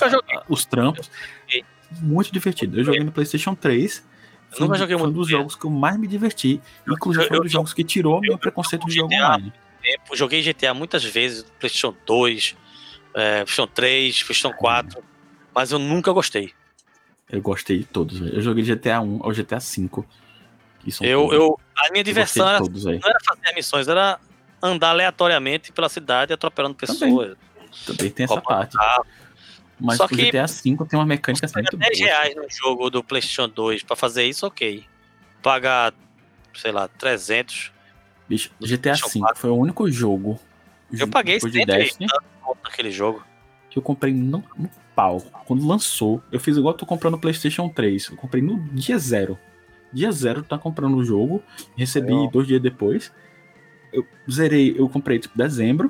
os 0.50 0.66
trampos 0.66 1.10
muito 2.02 2.32
divertido. 2.32 2.78
Eu 2.80 2.84
joguei 2.84 3.04
no 3.04 3.12
PlayStation 3.12 3.56
3. 3.56 4.06
Eu 4.52 4.58
Foi, 4.58 4.62
nunca 4.62 4.76
um- 4.76 4.80
joguei 4.80 4.98
foi 4.98 5.08
um 5.08 5.10
dos 5.10 5.16
multiplayer. 5.18 5.42
jogos 5.42 5.56
que 5.56 5.66
eu 5.66 5.70
mais 5.70 5.98
me 5.98 6.08
diverti. 6.08 6.62
Inclusive, 6.88 7.28
foi 7.28 7.38
um 7.38 7.40
eu- 7.40 7.44
dos 7.44 7.52
jogos 7.52 7.74
que 7.74 7.84
tirou 7.84 8.20
meu 8.22 8.38
preconceito 8.38 8.86
de 8.88 8.94
jogo 8.96 9.10
GTA. 9.10 9.26
online. 9.36 9.54
tempo. 9.82 10.16
Joguei 10.16 10.42
GTA 10.42 10.74
muitas 10.74 11.04
vezes, 11.06 11.44
PlayStation 11.60 11.96
2, 12.06 12.56
é, 13.14 13.36
PlayStation 13.46 13.68
3, 13.68 14.24
PlayStation 14.24 14.54
4, 14.58 15.04
mas 15.56 15.72
eu 15.72 15.80
nunca 15.80 16.12
gostei. 16.12 16.52
Eu 17.30 17.42
gostei 17.42 17.80
de 17.80 17.84
todos. 17.86 18.20
Eu 18.20 18.42
joguei 18.42 18.64
GTA 18.64 19.00
1 19.02 19.20
ao 19.24 19.32
GTA 19.32 19.60
5. 19.60 20.06
Que 20.80 20.92
são 20.92 21.06
Eu, 21.06 21.22
todos. 21.24 21.36
eu, 21.36 21.60
a 21.78 21.92
minha 21.92 22.04
diversão 22.04 22.48
era, 22.50 22.58
todos, 22.58 22.86
não 22.86 22.92
era 22.94 23.18
fazer 23.26 23.54
missões, 23.56 23.88
era 23.88 24.20
andar 24.62 24.90
aleatoriamente 24.90 25.72
pela 25.72 25.88
cidade 25.90 26.34
atropelando 26.34 26.76
pessoas. 26.76 27.38
Também 27.86 28.10
tem 28.10 28.24
essa 28.26 28.42
parte. 28.42 28.76
carro. 28.76 29.06
Mas 29.80 29.98
Só 29.98 30.06
o 30.06 30.10
que- 30.10 30.16
GTA 30.26 30.48
5 30.48 30.86
tem 30.86 31.00
uma 31.00 31.06
mecânica 31.06 31.48
muito 31.56 31.78
10 31.78 31.98
boa. 32.00 32.10
reais 32.10 32.36
no 32.36 32.46
jogo 32.50 32.90
do 32.90 33.04
PlayStation 33.04 33.48
2 33.48 33.84
pra 33.84 33.96
fazer 33.96 34.24
isso, 34.26 34.46
ok. 34.46 34.84
Pagar, 35.42 35.94
sei 36.54 36.72
lá, 36.72 36.88
300. 36.88 37.72
Bicho, 38.28 38.52
GTA 38.60 38.96
5 38.96 39.36
foi 39.38 39.50
o 39.50 39.56
único 39.56 39.90
jogo. 39.90 40.40
Eu 40.92 41.08
paguei 41.08 41.36
depois 41.36 41.54
de 41.54 41.60
70 41.60 41.78
Destiny, 41.78 42.08
naquele 42.64 42.92
jogo. 42.92 43.24
que 43.70 43.78
eu 43.78 43.84
comprei 43.84 44.14
no, 44.14 44.44
no 44.58 44.70
pau. 44.96 45.20
Quando 45.46 45.66
lançou, 45.66 46.22
eu 46.32 46.40
fiz 46.40 46.58
igual 46.58 46.74
eu 46.74 46.78
tô 46.78 46.86
comprando 46.86 47.14
o 47.14 47.20
PlayStation 47.20 47.70
3. 47.70 48.10
Eu 48.10 48.18
comprei 48.18 48.42
no 48.44 48.60
dia 48.74 48.98
zero. 48.98 49.38
Dia 49.94 50.12
zero, 50.12 50.44
tá 50.44 50.58
comprando 50.58 50.98
o 50.98 51.04
jogo. 51.06 51.42
Recebi 51.78 52.30
dois 52.32 52.48
dias 52.48 52.62
depois. 52.62 53.12
Eu 53.94 54.06
zerei, 54.30 54.76
eu 54.78 54.90
comprei 54.90 55.20
tipo 55.20 55.38
dezembro. 55.38 55.90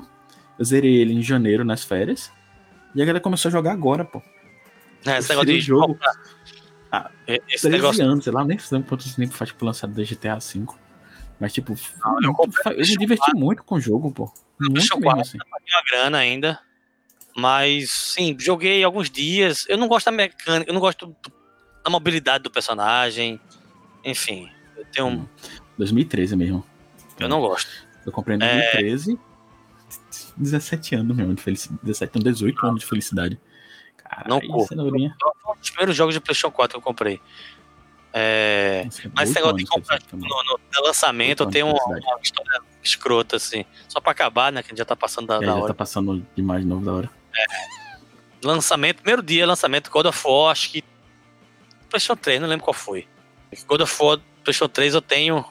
Eu 0.58 0.64
zerei 0.64 0.94
ele 0.96 1.12
em 1.14 1.22
janeiro 1.22 1.64
nas 1.64 1.82
férias. 1.84 2.30
E 2.94 3.02
a 3.02 3.04
galera 3.04 3.20
começou 3.20 3.48
a 3.48 3.52
jogar 3.52 3.72
agora, 3.72 4.04
pô. 4.04 4.22
É, 5.06 5.18
esse 5.18 5.32
Eu 5.32 5.36
negócio 5.36 5.52
de 5.52 5.60
jogo. 5.60 5.98
Ah, 6.92 7.10
esse 7.26 7.62
13 7.62 7.68
negócio 7.70 8.04
anos, 8.04 8.24
sei 8.24 8.32
lá, 8.32 8.44
nem 8.44 8.58
sei 8.58 8.82
quantos 8.82 9.14
tempo 9.14 9.32
faz 9.32 9.52
pro 9.52 9.66
lançado 9.66 9.94
do 9.94 10.04
GTA 10.04 10.38
V. 10.38 10.66
Mas, 11.38 11.52
tipo, 11.52 11.74
Não, 12.04 12.22
eu 12.22 12.34
comprei 12.34 12.74
eu 12.74 12.78
me 12.78 12.96
diverti 12.96 13.34
muito 13.34 13.62
com 13.62 13.76
o 13.76 13.80
jogo, 13.80 14.12
pô. 14.12 14.24
Muito 14.58 14.72
PlayStation 14.72 14.96
mesmo, 14.96 15.10
4, 15.10 15.20
assim. 15.22 15.38
uma 15.38 15.82
grana 15.90 16.18
ainda. 16.18 16.60
Mas, 17.34 17.90
sim, 17.90 18.36
joguei 18.38 18.84
alguns 18.84 19.08
dias. 19.08 19.64
Eu 19.68 19.78
não 19.78 19.88
gosto 19.88 20.06
da 20.06 20.12
mecânica, 20.12 20.68
eu 20.68 20.74
não 20.74 20.80
gosto 20.80 21.14
da 21.82 21.90
mobilidade 21.90 22.44
do 22.44 22.50
personagem. 22.50 23.40
Enfim, 24.04 24.50
eu 24.76 24.84
tenho 24.92 25.06
um. 25.06 25.28
2013 25.78 26.36
mesmo. 26.36 26.66
Eu 27.18 27.28
não 27.28 27.40
gosto. 27.40 27.70
Eu 28.04 28.12
comprei 28.12 28.36
em 28.36 28.42
É. 28.42 28.72
2013. 30.40 30.50
17 30.50 30.94
anos 30.96 31.16
mesmo 31.16 31.34
de 31.34 31.42
felicidade. 31.42 31.80
17, 31.82 32.12
não, 32.16 32.22
18 32.32 32.66
anos 32.66 32.80
de 32.80 32.86
felicidade. 32.86 33.40
Caralho, 33.96 34.28
Não 34.28 34.40
curto. 34.40 34.68
cenourinha. 34.68 35.14
Foi 35.42 35.54
um 35.54 35.58
dos 35.60 35.70
primeiros 35.70 35.96
jogos 35.96 36.14
de 36.14 36.20
PlayStation 36.20 36.50
4 36.50 36.74
que 36.74 36.78
eu 36.78 36.82
comprei. 36.82 37.20
É, 38.12 38.82
Nossa, 38.86 39.10
mas 39.14 39.30
esse 39.30 39.38
18 39.38 39.56
negócio 39.56 39.56
de 39.58 39.66
comprar 39.66 40.00
no, 40.12 40.18
no- 40.18 40.60
no 40.74 40.82
lançamento, 40.84 41.46
de 41.46 41.62
uma, 41.62 41.72
uma 41.72 42.18
história 42.20 42.60
escrota, 42.82 43.36
assim. 43.36 43.64
Só 43.88 44.00
pra 44.00 44.10
acabar, 44.12 44.50
né? 44.50 44.62
Que 44.62 44.68
a 44.68 44.70
gente 44.70 44.78
já 44.78 44.84
tá 44.84 44.96
passando 44.96 45.26
da, 45.28 45.34
também. 45.34 45.46
da 45.48 45.52
É, 45.52 45.56
já 45.56 45.62
hora. 45.62 45.72
tá 45.72 45.76
passando 45.76 46.26
demais 46.34 46.62
de 46.62 46.66
novo 46.68 46.84
da 46.84 46.92
hora. 46.92 47.10
Lançamento, 48.42 48.96
primeiro 49.02 49.22
dia, 49.22 49.46
lançamento 49.46 49.90
God 49.90 50.06
of 50.06 50.22
War, 50.26 50.50
acho 50.52 50.70
que. 50.70 50.82
PlayStation 51.88 52.16
3, 52.20 52.40
não 52.40 52.48
lembro 52.48 52.64
qual 52.64 52.74
foi. 52.74 53.06
God 53.66 53.80
of 53.82 54.02
War, 54.02 54.18
PlayStation 54.42 54.68
3 54.68 54.94
eu 54.94 55.02
tenho 55.02 55.44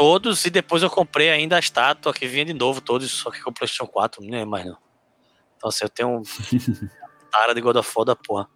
todos 0.00 0.46
e 0.46 0.50
depois 0.50 0.82
eu 0.82 0.88
comprei 0.88 1.28
ainda 1.30 1.56
a 1.56 1.58
estátua 1.58 2.14
que 2.14 2.26
vinha 2.26 2.46
de 2.46 2.54
novo, 2.54 2.80
todos, 2.80 3.10
só 3.10 3.30
que 3.30 3.42
com 3.42 3.50
o 3.50 3.52
PlayStation 3.52 3.86
4, 3.86 4.22
não 4.22 4.30
lembro 4.30 4.48
mais 4.48 4.64
não. 4.64 4.78
Então 5.58 5.68
assim, 5.68 5.84
eu 5.84 5.90
tenho 5.90 6.08
um 6.08 6.22
tara 7.30 7.54
de 7.54 7.60
God 7.60 7.76
of 7.76 7.92
War 7.94 8.06
da 8.06 8.16
porra. 8.16 8.48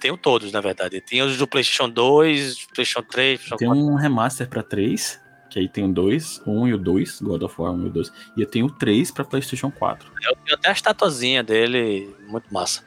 Tenho 0.00 0.16
todos, 0.16 0.50
na 0.50 0.60
verdade. 0.60 1.00
Tenho 1.00 1.26
os 1.26 1.36
do 1.38 1.46
PlayStation 1.46 1.88
2, 1.88 2.66
PlayStation 2.74 3.02
3, 3.08 3.38
PlayStation 3.38 3.56
Tem 3.56 3.68
4. 3.68 3.84
um 3.84 3.94
remaster 3.94 4.48
pra 4.48 4.64
3, 4.64 5.20
que 5.48 5.60
aí 5.60 5.68
tem 5.68 5.84
o 5.84 5.92
2, 5.92 6.40
o 6.44 6.50
1 6.62 6.68
e 6.68 6.74
o 6.74 6.78
2, 6.78 7.20
God 7.20 7.42
of 7.42 7.54
War 7.60 7.72
1 7.72 7.82
e 7.84 7.86
o 7.86 7.90
2. 7.90 8.12
E 8.36 8.40
eu 8.40 8.46
tenho 8.50 8.66
o 8.66 8.70
3 8.72 9.12
pra 9.12 9.24
PlayStation 9.24 9.70
4. 9.70 10.10
Eu 10.24 10.34
tenho 10.44 10.56
até 10.58 10.70
a 10.70 10.72
estatuazinha 10.72 11.44
dele, 11.44 12.16
muito 12.26 12.52
massa. 12.52 12.82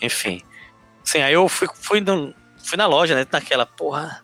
Enfim. 0.00 0.40
Sim, 1.02 1.22
aí 1.22 1.32
eu 1.34 1.48
fui, 1.48 1.66
fui, 1.74 2.00
no- 2.00 2.32
fui 2.64 2.76
na 2.76 2.86
loja, 2.86 3.16
né? 3.16 3.26
Naquela, 3.32 3.66
porra. 3.66 4.22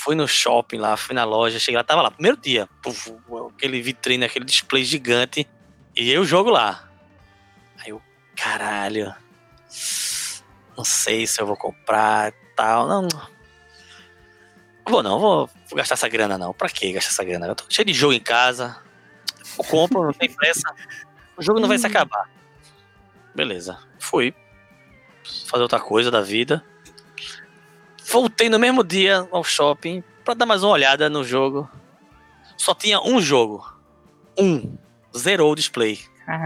Fui 0.00 0.14
no 0.14 0.28
shopping 0.28 0.76
lá, 0.78 0.96
fui 0.96 1.12
na 1.12 1.24
loja, 1.24 1.58
cheguei 1.58 1.76
lá, 1.76 1.82
tava 1.82 2.02
lá, 2.02 2.10
primeiro 2.10 2.36
dia. 2.36 2.68
puf, 2.80 3.12
aquele 3.56 3.82
vitrine, 3.82 4.24
aquele 4.24 4.44
display 4.44 4.84
gigante. 4.84 5.44
E 5.96 6.08
eu 6.08 6.24
jogo 6.24 6.50
lá. 6.50 6.88
Aí 7.78 7.90
eu, 7.90 8.00
caralho. 8.36 9.12
Não 10.76 10.84
sei 10.84 11.26
se 11.26 11.40
eu 11.40 11.46
vou 11.46 11.56
comprar 11.56 12.28
e 12.28 12.34
tal. 12.54 12.86
Não. 12.86 13.08
Vou 14.88 15.02
não, 15.02 15.18
vou, 15.18 15.50
vou 15.68 15.76
gastar 15.76 15.94
essa 15.94 16.08
grana 16.08 16.38
não. 16.38 16.54
Pra 16.54 16.68
que 16.68 16.92
gastar 16.92 17.10
essa 17.10 17.24
grana? 17.24 17.48
Eu 17.48 17.56
tô 17.56 17.64
cheio 17.68 17.84
de 17.84 17.92
jogo 17.92 18.12
em 18.12 18.20
casa. 18.20 18.80
Eu 19.58 19.64
compro, 19.64 20.04
não 20.04 20.12
tem 20.12 20.30
pressa. 20.30 20.72
O 21.36 21.42
jogo 21.42 21.58
não 21.58 21.66
vai 21.66 21.76
se 21.76 21.86
acabar. 21.88 22.30
Beleza. 23.34 23.76
Fui. 23.98 24.32
Fazer 25.48 25.62
outra 25.62 25.80
coisa 25.80 26.08
da 26.08 26.20
vida. 26.20 26.64
Voltei 28.10 28.48
no 28.48 28.58
mesmo 28.58 28.82
dia 28.82 29.28
ao 29.30 29.44
shopping 29.44 30.02
pra 30.24 30.34
dar 30.34 30.46
mais 30.46 30.62
uma 30.62 30.72
olhada 30.72 31.08
no 31.10 31.22
jogo. 31.24 31.68
Só 32.56 32.74
tinha 32.74 33.00
um 33.00 33.20
jogo. 33.20 33.64
Um. 34.38 34.76
Zerou 35.16 35.52
o 35.52 35.54
display. 35.54 35.98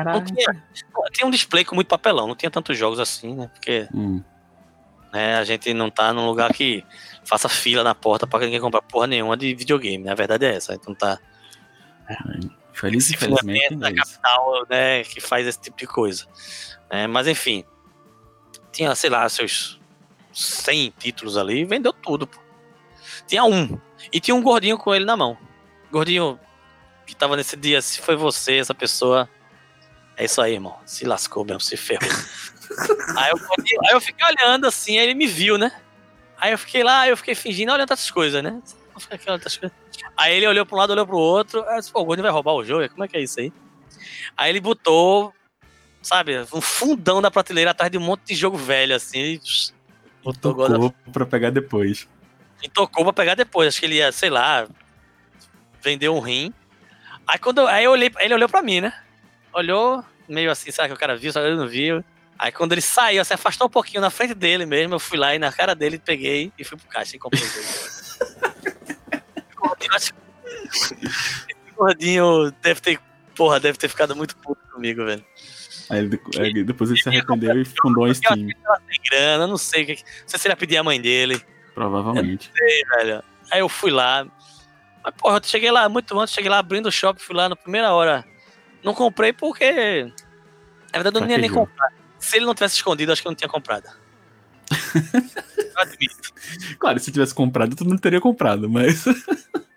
Não 0.04 0.24
tinha, 0.24 0.64
tinha 1.12 1.26
um 1.26 1.30
display 1.30 1.64
com 1.64 1.74
muito 1.74 1.88
papelão, 1.88 2.28
não 2.28 2.36
tinha 2.36 2.50
tantos 2.50 2.78
jogos 2.78 3.00
assim, 3.00 3.34
né? 3.34 3.50
Porque 3.52 3.88
Hum, 3.92 4.22
né, 5.12 5.36
a 5.36 5.44
gente 5.44 5.74
não 5.74 5.90
tá 5.90 6.12
num 6.12 6.26
lugar 6.26 6.52
que 6.52 6.84
faça 7.24 7.48
fila 7.48 7.82
na 7.82 7.94
porta 7.94 8.26
pra 8.26 8.38
ninguém 8.40 8.60
comprar 8.60 8.80
porra 8.82 9.06
nenhuma 9.08 9.36
de 9.36 9.54
videogame. 9.54 10.04
né? 10.04 10.12
A 10.12 10.14
verdade 10.14 10.46
é 10.46 10.54
essa. 10.54 10.78
Não 10.86 10.94
tá 10.94 11.18
feliz 12.72 13.10
e 13.10 13.16
fundamento 13.16 13.76
da 13.76 13.88
é 13.88 13.92
isso. 13.92 13.98
capital, 14.12 14.66
né, 14.70 15.04
que 15.04 15.20
faz 15.20 15.46
esse 15.46 15.60
tipo 15.60 15.76
de 15.76 15.86
coisa. 15.86 16.26
É, 16.88 17.06
mas 17.06 17.26
enfim, 17.26 17.64
tinha, 18.72 18.94
sei 18.94 19.10
lá, 19.10 19.28
seus 19.28 19.80
100 20.32 20.94
títulos 20.98 21.36
ali, 21.36 21.64
vendeu 21.64 21.92
tudo. 21.92 22.26
Pô. 22.26 22.40
Tinha 23.26 23.44
um. 23.44 23.78
E 24.12 24.20
tinha 24.20 24.34
um 24.34 24.42
gordinho 24.42 24.78
com 24.78 24.94
ele 24.94 25.04
na 25.04 25.16
mão. 25.16 25.36
Gordinho 25.90 26.38
que 27.06 27.14
tava 27.14 27.36
nesse 27.36 27.56
dia, 27.56 27.82
se 27.82 28.00
foi 28.00 28.16
você, 28.16 28.56
essa 28.56 28.74
pessoa. 28.74 29.28
É 30.16 30.24
isso 30.24 30.40
aí, 30.40 30.54
irmão. 30.54 30.78
Se 30.86 31.04
lascou 31.04 31.44
mesmo, 31.44 31.60
se 31.60 31.76
ferrou. 31.76 32.08
aí, 33.16 33.30
eu, 33.30 33.38
aí 33.86 33.92
eu 33.92 34.00
fiquei 34.00 34.26
olhando 34.26 34.66
assim, 34.66 34.98
aí 34.98 35.04
ele 35.04 35.14
me 35.14 35.26
viu, 35.26 35.58
né? 35.58 35.72
Aí 36.38 36.52
eu 36.52 36.58
fiquei 36.58 36.82
lá, 36.82 37.08
eu 37.08 37.16
fiquei 37.16 37.34
fingindo 37.34 37.70
olhando 37.70 37.90
outras 37.90 38.10
coisas, 38.10 38.42
né? 38.42 38.60
Outras 39.26 39.56
coisas. 39.56 39.76
Aí 40.16 40.36
ele 40.36 40.46
olhou 40.46 40.66
pra 40.66 40.76
um 40.76 40.78
lado, 40.78 40.90
olhou 40.90 41.06
pro 41.06 41.16
outro. 41.16 41.64
Aí 41.66 41.76
eu 41.76 41.80
disse, 41.80 41.90
pô, 41.90 42.00
o 42.00 42.04
Gordinho 42.04 42.24
vai 42.24 42.32
roubar 42.32 42.52
o 42.52 42.62
jogo? 42.62 42.86
Como 42.90 43.02
é 43.02 43.08
que 43.08 43.16
é 43.16 43.22
isso 43.22 43.40
aí? 43.40 43.50
Aí 44.36 44.50
ele 44.50 44.60
botou, 44.60 45.32
sabe, 46.02 46.38
um 46.52 46.60
fundão 46.60 47.22
da 47.22 47.30
prateleira 47.30 47.70
atrás 47.70 47.90
de 47.90 47.96
um 47.96 48.02
monte 48.02 48.26
de 48.26 48.34
jogo 48.34 48.56
velho, 48.56 48.94
assim. 48.94 49.18
E 49.18 49.40
of 50.24 50.38
Tocou 50.38 50.94
pra 51.12 51.26
pegar 51.26 51.50
depois. 51.50 52.08
e 52.62 52.68
tocou 52.68 53.04
pra 53.04 53.12
pegar 53.12 53.34
depois. 53.34 53.68
Acho 53.68 53.80
que 53.80 53.86
ele 53.86 53.96
ia, 53.96 54.12
sei 54.12 54.30
lá, 54.30 54.66
vender 55.82 56.08
um 56.08 56.20
rim. 56.20 56.52
Aí 57.26 57.38
quando 57.38 57.58
eu, 57.58 57.66
aí 57.68 57.84
eu 57.84 57.92
olhei, 57.92 58.10
ele 58.18 58.34
olhou 58.34 58.48
pra 58.48 58.62
mim, 58.62 58.80
né? 58.80 58.92
Olhou, 59.52 60.04
meio 60.28 60.50
assim, 60.50 60.70
sabe 60.70 60.88
que 60.88 60.94
o 60.94 60.98
cara 60.98 61.16
viu, 61.16 61.32
só 61.32 61.40
que 61.40 61.46
ele 61.46 61.56
não 61.56 61.68
viu. 61.68 62.04
Aí 62.38 62.50
quando 62.50 62.72
ele 62.72 62.80
saiu, 62.80 63.24
se 63.24 63.34
afastou 63.34 63.66
um 63.66 63.70
pouquinho 63.70 64.00
na 64.00 64.10
frente 64.10 64.34
dele 64.34 64.66
mesmo, 64.66 64.94
eu 64.94 65.00
fui 65.00 65.18
lá 65.18 65.34
e 65.34 65.38
na 65.38 65.52
cara 65.52 65.74
dele 65.74 65.98
peguei 65.98 66.52
e 66.58 66.64
fui 66.64 66.76
pro 66.76 66.88
caixa 66.88 67.16
e 67.16 67.18
comprei 67.18 67.42
o 67.42 67.46
gordinho 71.76 72.50
deve 72.62 72.80
ter, 72.80 73.00
porra, 73.34 73.60
deve 73.60 73.78
ter 73.78 73.88
ficado 73.88 74.14
muito 74.16 74.36
puto 74.36 74.60
comigo, 74.72 75.04
velho. 75.04 75.24
Aí, 75.92 76.08
ele- 76.38 76.64
depois 76.64 76.90
ele 76.90 77.02
se 77.02 77.08
arrependeu 77.08 77.60
e 77.60 77.64
fundou 77.64 78.04
a 78.04 78.14
Steam, 78.14 78.34
sem 78.36 79.00
grana, 79.10 79.46
não 79.46 79.58
sei 79.58 79.82
o 79.82 79.86
que. 79.86 79.92
Não 79.92 80.28
sei 80.28 80.38
se 80.38 80.46
ele 80.48 80.52
ia 80.52 80.56
pedir 80.56 80.76
a 80.78 80.84
mãe 80.84 81.00
dele. 81.00 81.40
provavelmente. 81.74 82.50
Aí, 82.60 82.84
velho. 82.96 83.22
Aí 83.50 83.60
eu 83.60 83.68
fui 83.68 83.90
lá. 83.90 84.26
Mas, 85.04 85.14
porra, 85.16 85.38
eu 85.38 85.42
cheguei 85.44 85.70
lá 85.70 85.88
muito 85.88 86.18
antes, 86.18 86.34
cheguei 86.34 86.50
lá 86.50 86.58
abrindo 86.58 86.86
o 86.86 86.92
shopping, 86.92 87.22
fui 87.22 87.34
lá 87.36 87.48
na 87.48 87.56
primeira 87.56 87.92
hora. 87.92 88.24
Não 88.82 88.94
comprei 88.94 89.32
porque. 89.32 90.04
Na 90.92 90.98
verdade, 90.98 91.16
eu 91.16 91.20
não 91.22 91.30
ia 91.30 91.38
nem 91.38 91.50
comprar. 91.50 91.88
Se 92.18 92.36
ele 92.36 92.46
não 92.46 92.54
tivesse 92.54 92.76
escondido, 92.76 93.12
acho 93.12 93.20
que 93.22 93.28
eu 93.28 93.30
não 93.30 93.36
tinha 93.36 93.48
comprado. 93.48 93.88
Claro, 96.78 96.98
se 96.98 97.12
tivesse 97.12 97.34
comprado, 97.34 97.76
tu 97.76 97.84
não 97.84 97.96
teria 97.96 98.20
comprado, 98.20 98.68
mas. 98.68 99.04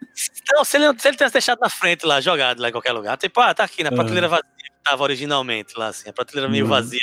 Não, 0.54 0.64
se 0.64 0.78
ele, 0.78 0.86
se 0.98 1.08
ele 1.10 1.18
tivesse 1.18 1.34
deixado 1.34 1.60
na 1.60 1.70
frente 1.70 2.06
lá, 2.06 2.22
jogado 2.22 2.62
lá 2.62 2.70
em 2.70 2.72
qualquer 2.72 2.94
lugar. 2.94 3.18
Tipo, 3.18 3.42
ah, 3.42 3.54
tá 3.54 3.66
aqui 3.66 3.84
na 3.84 3.90
Aham. 3.90 3.98
prateleira 3.98 4.30
vazia 4.30 4.46
que 4.86 4.90
tava 4.92 5.04
originalmente 5.04 5.78
lá, 5.78 5.88
assim. 5.88 6.10
A 6.10 6.14
prateleira 6.14 6.50
meio 6.50 6.64
Uhum. 6.66 6.70
vazia. 6.70 7.02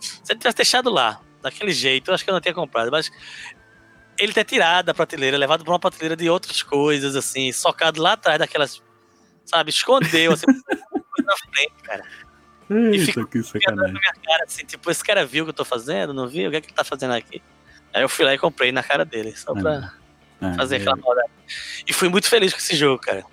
Se 0.00 0.32
ele 0.32 0.38
tivesse 0.38 0.56
deixado 0.56 0.90
lá, 0.90 1.20
daquele 1.42 1.72
jeito, 1.72 2.10
eu 2.10 2.14
acho 2.14 2.24
que 2.24 2.30
eu 2.30 2.34
não 2.34 2.40
tinha 2.40 2.54
comprado. 2.54 2.90
Mas 2.90 3.10
ele 4.18 4.32
ter 4.32 4.44
tirado 4.44 4.86
da 4.86 4.94
prateleira, 4.94 5.36
levado 5.36 5.62
pra 5.64 5.72
uma 5.72 5.78
prateleira 5.78 6.16
de 6.16 6.28
outras 6.28 6.62
coisas, 6.62 7.14
assim, 7.16 7.52
socado 7.52 8.00
lá 8.00 8.12
atrás 8.12 8.38
daquelas. 8.38 8.82
Sabe, 9.44 9.70
escondeu, 9.70 10.32
assim, 10.32 10.46
na 11.24 11.36
frente, 11.52 11.74
cara. 11.82 12.04
Eita, 12.70 13.04
ficou 13.06 13.26
que 13.26 13.38
Na 13.38 13.44
sacanagem. 13.44 13.92
minha 13.94 14.12
cara, 14.24 14.44
assim, 14.44 14.64
tipo, 14.64 14.90
esse 14.90 15.02
cara 15.02 15.26
viu 15.26 15.42
o 15.42 15.46
que 15.46 15.50
eu 15.50 15.54
tô 15.54 15.64
fazendo, 15.64 16.14
não 16.14 16.28
viu? 16.28 16.48
O 16.48 16.50
que 16.50 16.56
é 16.56 16.60
que 16.60 16.68
ele 16.68 16.74
tá 16.74 16.84
fazendo 16.84 17.12
aqui? 17.14 17.42
Aí 17.92 18.02
eu 18.02 18.08
fui 18.08 18.24
lá 18.24 18.32
e 18.32 18.38
comprei 18.38 18.70
na 18.70 18.82
cara 18.82 19.04
dele, 19.04 19.34
só 19.36 19.52
pra 19.52 19.92
Ah, 20.40 20.54
fazer 20.54 20.76
é. 20.76 20.78
aquela 20.80 20.94
maldade. 20.96 21.28
E 21.86 21.92
fui 21.92 22.08
muito 22.08 22.28
feliz 22.28 22.52
com 22.52 22.58
esse 22.60 22.76
jogo, 22.76 23.02
cara. 23.02 23.24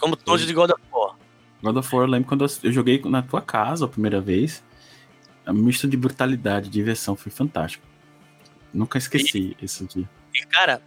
Como 0.00 0.16
todos 0.16 0.44
de 0.44 0.52
God 0.52 0.70
of 0.70 0.82
War. 0.90 1.14
God 1.62 1.76
of 1.76 1.94
War, 1.94 2.04
eu 2.04 2.10
lembro 2.10 2.28
quando 2.28 2.44
eu- 2.44 2.50
eu 2.64 2.72
joguei 2.72 3.00
na 3.04 3.22
tua 3.22 3.40
casa 3.40 3.84
a 3.84 3.88
primeira 3.88 4.20
vez. 4.20 4.62
A 5.46 5.52
misto 5.52 5.88
de 5.88 5.96
brutalidade, 5.96 6.68
diversão, 6.68 7.16
foi 7.16 7.30
fantástico. 7.32 7.84
Nunca 8.72 8.98
esqueci 8.98 9.56
esse 9.62 9.84
dia. 9.86 10.08
E, 10.34 10.46
cara, 10.46 10.80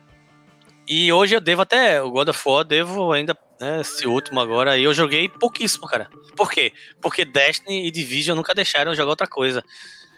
e 0.88 1.11
hoje 1.11 1.35
eu 1.35 1.41
devo 1.41 1.61
até, 1.61 2.02
o 2.02 2.10
God 2.11 2.30
of 2.30 2.41
War, 2.45 2.61
eu 2.61 2.64
devo 2.64 3.11
ainda, 3.11 3.38
né, 3.60 3.81
esse 3.81 4.07
último 4.07 4.39
agora, 4.39 4.77
e 4.77 4.84
eu 4.84 4.93
joguei 4.93 5.27
pouquíssimo, 5.30 5.88
cara. 5.88 6.10
Por 6.35 6.49
quê? 6.52 6.73
Porque 7.02 7.23
Destiny 7.26 7.88
e 7.88 7.91
Division 7.91 8.35
nunca 8.35 8.53
deixaram 8.56 8.91
eu 8.91 8.95
jogar 8.95 9.10
outra 9.11 9.27
coisa. 9.27 9.64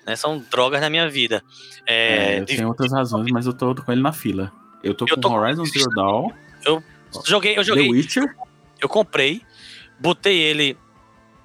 Né? 0.06 0.16
São 0.16 0.40
drogas 0.40 0.80
na 0.80 0.90
minha 0.90 1.10
vida. 1.10 1.44
É, 1.86 2.36
É, 2.36 2.40
eu 2.40 2.46
Div- 2.46 2.58
tenho 2.58 2.68
outras 2.70 2.92
razões, 2.94 3.30
mas 3.32 3.46
eu 3.46 3.54
tô 3.54 3.76
com 3.76 3.92
ele 3.92 4.02
na 4.02 4.14
fila. 4.14 4.52
Eu 4.84 4.94
tô 4.94 5.06
Eu 5.10 5.16
com 5.16 5.22
tô 5.22 5.34
Horizon 5.34 5.66
Zero 5.66 5.90
Dawn, 5.96 6.32
joguei, 7.26 7.52
eu 7.54 7.58
The 7.58 7.64
joguei, 7.64 7.90
Witcher. 7.90 8.24
eu 8.80 8.88
comprei, 8.88 9.42
botei 10.00 10.38
ele, 10.40 10.78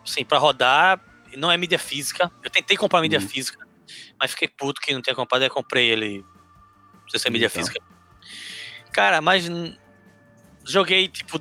assim, 0.04 0.24
pra 0.24 0.38
rodar, 0.38 1.00
não 1.36 1.50
é 1.50 1.56
mídia 1.56 1.78
física. 1.78 2.30
Eu 2.42 2.50
tentei 2.50 2.76
comprar 2.76 3.00
mídia 3.00 3.18
Hum. 3.18 3.28
física, 3.28 3.66
mas 4.18 4.30
fiquei 4.32 4.48
puto 4.48 4.80
que 4.80 4.92
não 4.94 5.02
tinha 5.02 5.14
comprado, 5.16 5.42
aí 5.42 5.50
comprei 5.50 5.88
ele, 5.90 6.24
não 7.02 7.08
sei 7.08 7.20
se 7.20 7.28
é 7.28 7.30
mídia 7.30 7.46
Então. 7.46 7.60
física. 7.62 7.80
Cara, 8.92 9.20
mas 9.20 9.48
joguei, 10.64 11.08
tipo, 11.08 11.40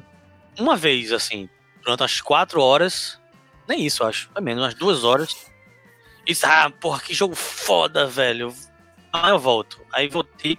uma 0.60 0.76
vez, 0.76 1.12
assim, 1.12 1.50
durante 1.84 2.02
umas 2.02 2.22
quatro 2.22 2.62
horas, 2.62 3.20
nem 3.68 3.86
isso, 3.86 4.04
acho, 4.04 4.30
foi 4.34 4.42
menos, 4.42 4.64
umas 4.64 4.74
duas 4.76 5.04
horas. 5.04 5.50
E 6.28 6.34
ah, 6.44 6.70
porra, 6.70 7.00
que 7.02 7.14
jogo 7.14 7.36
foda, 7.36 8.06
velho. 8.08 8.54
Aí 9.12 9.32
eu 9.32 9.40
volto. 9.40 9.82
Aí 9.92 10.08
voltei, 10.08 10.58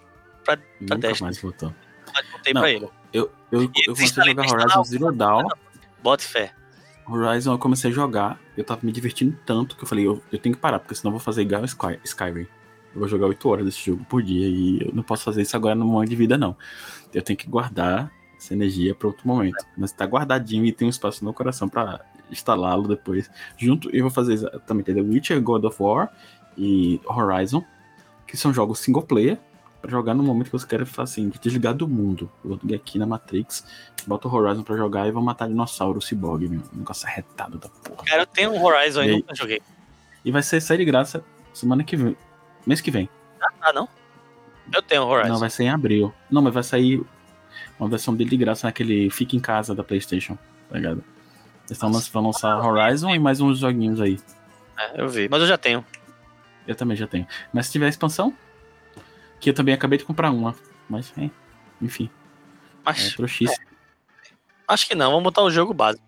Nunca 0.81 0.97
Destiny. 0.99 1.23
mais 1.29 1.41
voltou. 1.41 1.73
mas 2.13 2.29
voltei 2.31 2.53
Não. 2.53 2.61
pra 2.61 2.71
ele. 2.71 2.89
Eu, 3.13 3.33
eu, 3.53 3.63
eu 3.63 3.95
comecei 3.95 4.23
a 4.23 4.27
jogar. 4.27 4.47
Horizon 4.51 4.85
Zero 4.85 5.13
Dawn. 5.13 5.49
Bote 6.03 6.27
fé. 6.27 6.53
Horizon 7.07 7.53
eu 7.53 7.59
comecei 7.59 7.91
a 7.91 7.95
jogar, 7.95 8.41
eu 8.57 8.65
tava 8.65 8.81
me 8.85 8.93
divertindo 8.93 9.37
tanto 9.45 9.77
que 9.77 9.85
eu 9.85 9.89
falei, 9.89 10.07
eu, 10.07 10.23
eu 10.33 10.39
tenho 10.39 10.55
que 10.55 10.61
parar, 10.61 10.79
porque 10.79 10.95
senão 10.95 11.11
eu 11.11 11.19
vou 11.19 11.21
fazer 11.21 11.43
igual 11.43 11.65
Sky, 11.65 11.99
Skyrim. 12.05 12.47
Eu 12.95 13.01
vou 13.01 13.09
jogar 13.09 13.27
8 13.27 13.49
horas 13.49 13.65
desse 13.65 13.85
jogo 13.85 14.05
por 14.05 14.23
dia 14.23 14.47
e 14.47 14.87
eu 14.87 14.93
não 14.93 15.03
posso 15.03 15.25
fazer 15.25 15.43
isso 15.43 15.57
agora 15.57 15.75
no 15.75 15.85
momento 15.87 16.11
de 16.11 16.17
vida, 16.17 16.37
não. 16.37 16.57
Eu 17.13 17.23
tenho 17.23 17.37
que 17.37 17.49
guardar 17.49 18.13
essa 18.37 18.53
energia 18.53 18.95
para 18.95 19.09
outro 19.09 19.27
momento. 19.27 19.65
Mas 19.77 19.93
tá 19.93 20.05
guardadinho 20.05 20.65
e 20.67 20.73
tem 20.73 20.87
um 20.87 20.91
espaço 20.91 21.25
no 21.25 21.33
coração 21.33 21.69
para 21.69 22.05
instalá-lo 22.31 22.89
depois. 22.89 23.31
Junto, 23.57 23.89
eu 23.95 24.03
vou 24.03 24.11
fazer 24.11 24.35
exatamente 24.35 24.93
The 24.93 25.01
Witcher, 25.01 25.41
God 25.41 25.65
of 25.65 25.83
War 25.83 26.13
e 26.57 27.01
Horizon, 27.07 27.65
que 28.27 28.37
são 28.37 28.53
jogos 28.53 28.81
single 28.81 29.03
player, 29.03 29.39
para 29.83 29.91
jogar 29.91 30.15
no 30.15 30.23
momento 30.23 30.47
que 30.47 30.53
você 30.53 30.67
quer 30.67 30.87
assim, 30.99 31.31
desligar 31.43 31.75
do 31.75 31.89
mundo. 31.89 32.31
Eu 32.45 32.57
vou 32.57 32.75
aqui 32.75 33.01
na 33.01 33.05
Matrix, 33.05 33.67
boto 34.07 34.29
o 34.29 34.33
Horizon 34.33 34.63
pra 34.63 34.77
jogar 34.77 35.09
e 35.09 35.11
vou 35.11 35.23
matar 35.23 35.49
dinossauro 35.49 36.01
ciborgue, 36.01 36.49
meu. 36.49 36.61
Um 36.73 36.79
negócio 36.79 37.07
arretado 37.07 37.59
da 37.59 37.69
porra. 37.69 38.05
Cara, 38.05 38.23
eu 38.23 38.27
tenho 38.27 38.53
um 38.53 38.65
Horizon 38.65 39.01
aí? 39.01 39.17
nunca 39.17 39.35
joguei. 39.35 39.61
E 40.25 40.31
vai 40.31 40.41
ser 40.41 40.61
sair 40.61 40.79
de 40.79 40.85
graça 40.85 41.25
semana 41.53 41.83
que 41.83 41.97
vem. 41.97 42.17
Mês 42.65 42.81
que 42.81 42.93
vem. 42.93 43.11
Ah, 43.61 43.73
não? 43.73 43.89
Eu 44.73 44.81
tenho 44.81 45.03
Horizon. 45.03 45.33
Não, 45.33 45.41
vai 45.41 45.51
sair 45.51 45.67
em 45.67 45.71
abril. 45.71 46.15
Não, 46.31 46.41
mas 46.41 46.55
vai 46.55 46.63
sair 46.63 47.05
uma 47.79 47.89
versão 47.89 48.15
dele 48.15 48.31
de 48.31 48.37
graça 48.37 48.69
naquele 48.69 49.11
Fica 49.11 49.35
em 49.35 49.41
Casa 49.41 49.75
da 49.75 49.83
PlayStation, 49.83 50.39
tá 50.71 50.77
ligado? 50.77 51.03
Eles 51.67 51.79
tão 51.79 51.91
vão 51.91 52.27
lançar 52.27 52.57
Horizon 52.65 53.11
e 53.11 53.19
mais 53.19 53.41
uns 53.41 53.59
joguinhos 53.59 54.01
aí. 54.01 54.21
É, 54.79 55.01
eu 55.01 55.09
vi. 55.09 55.29
Mas 55.29 55.41
eu 55.41 55.49
já 55.49 55.59
tenho. 55.59 55.85
Eu 56.69 56.77
também 56.77 56.97
já 56.97 57.09
tenho. 57.09 57.27
Mas 57.53 57.67
se 57.67 57.73
tiver 57.73 57.89
expansão, 57.89 58.33
que 59.43 59.51
eu 59.51 59.55
também 59.55 59.75
acabei 59.75 59.99
de 59.99 60.05
comprar 60.05 60.31
uma. 60.31 60.55
Mas, 60.89 61.13
é, 61.19 61.29
enfim, 61.81 62.09
é 62.09 62.81
Mas 62.85 63.15
trouxice. 63.15 63.55
acho 64.69 64.87
que 64.89 64.95
não. 64.95 65.11
Vamos 65.11 65.25
botar 65.25 65.43
o 65.43 65.51
jogo 65.51 65.75
básico. 65.75 66.03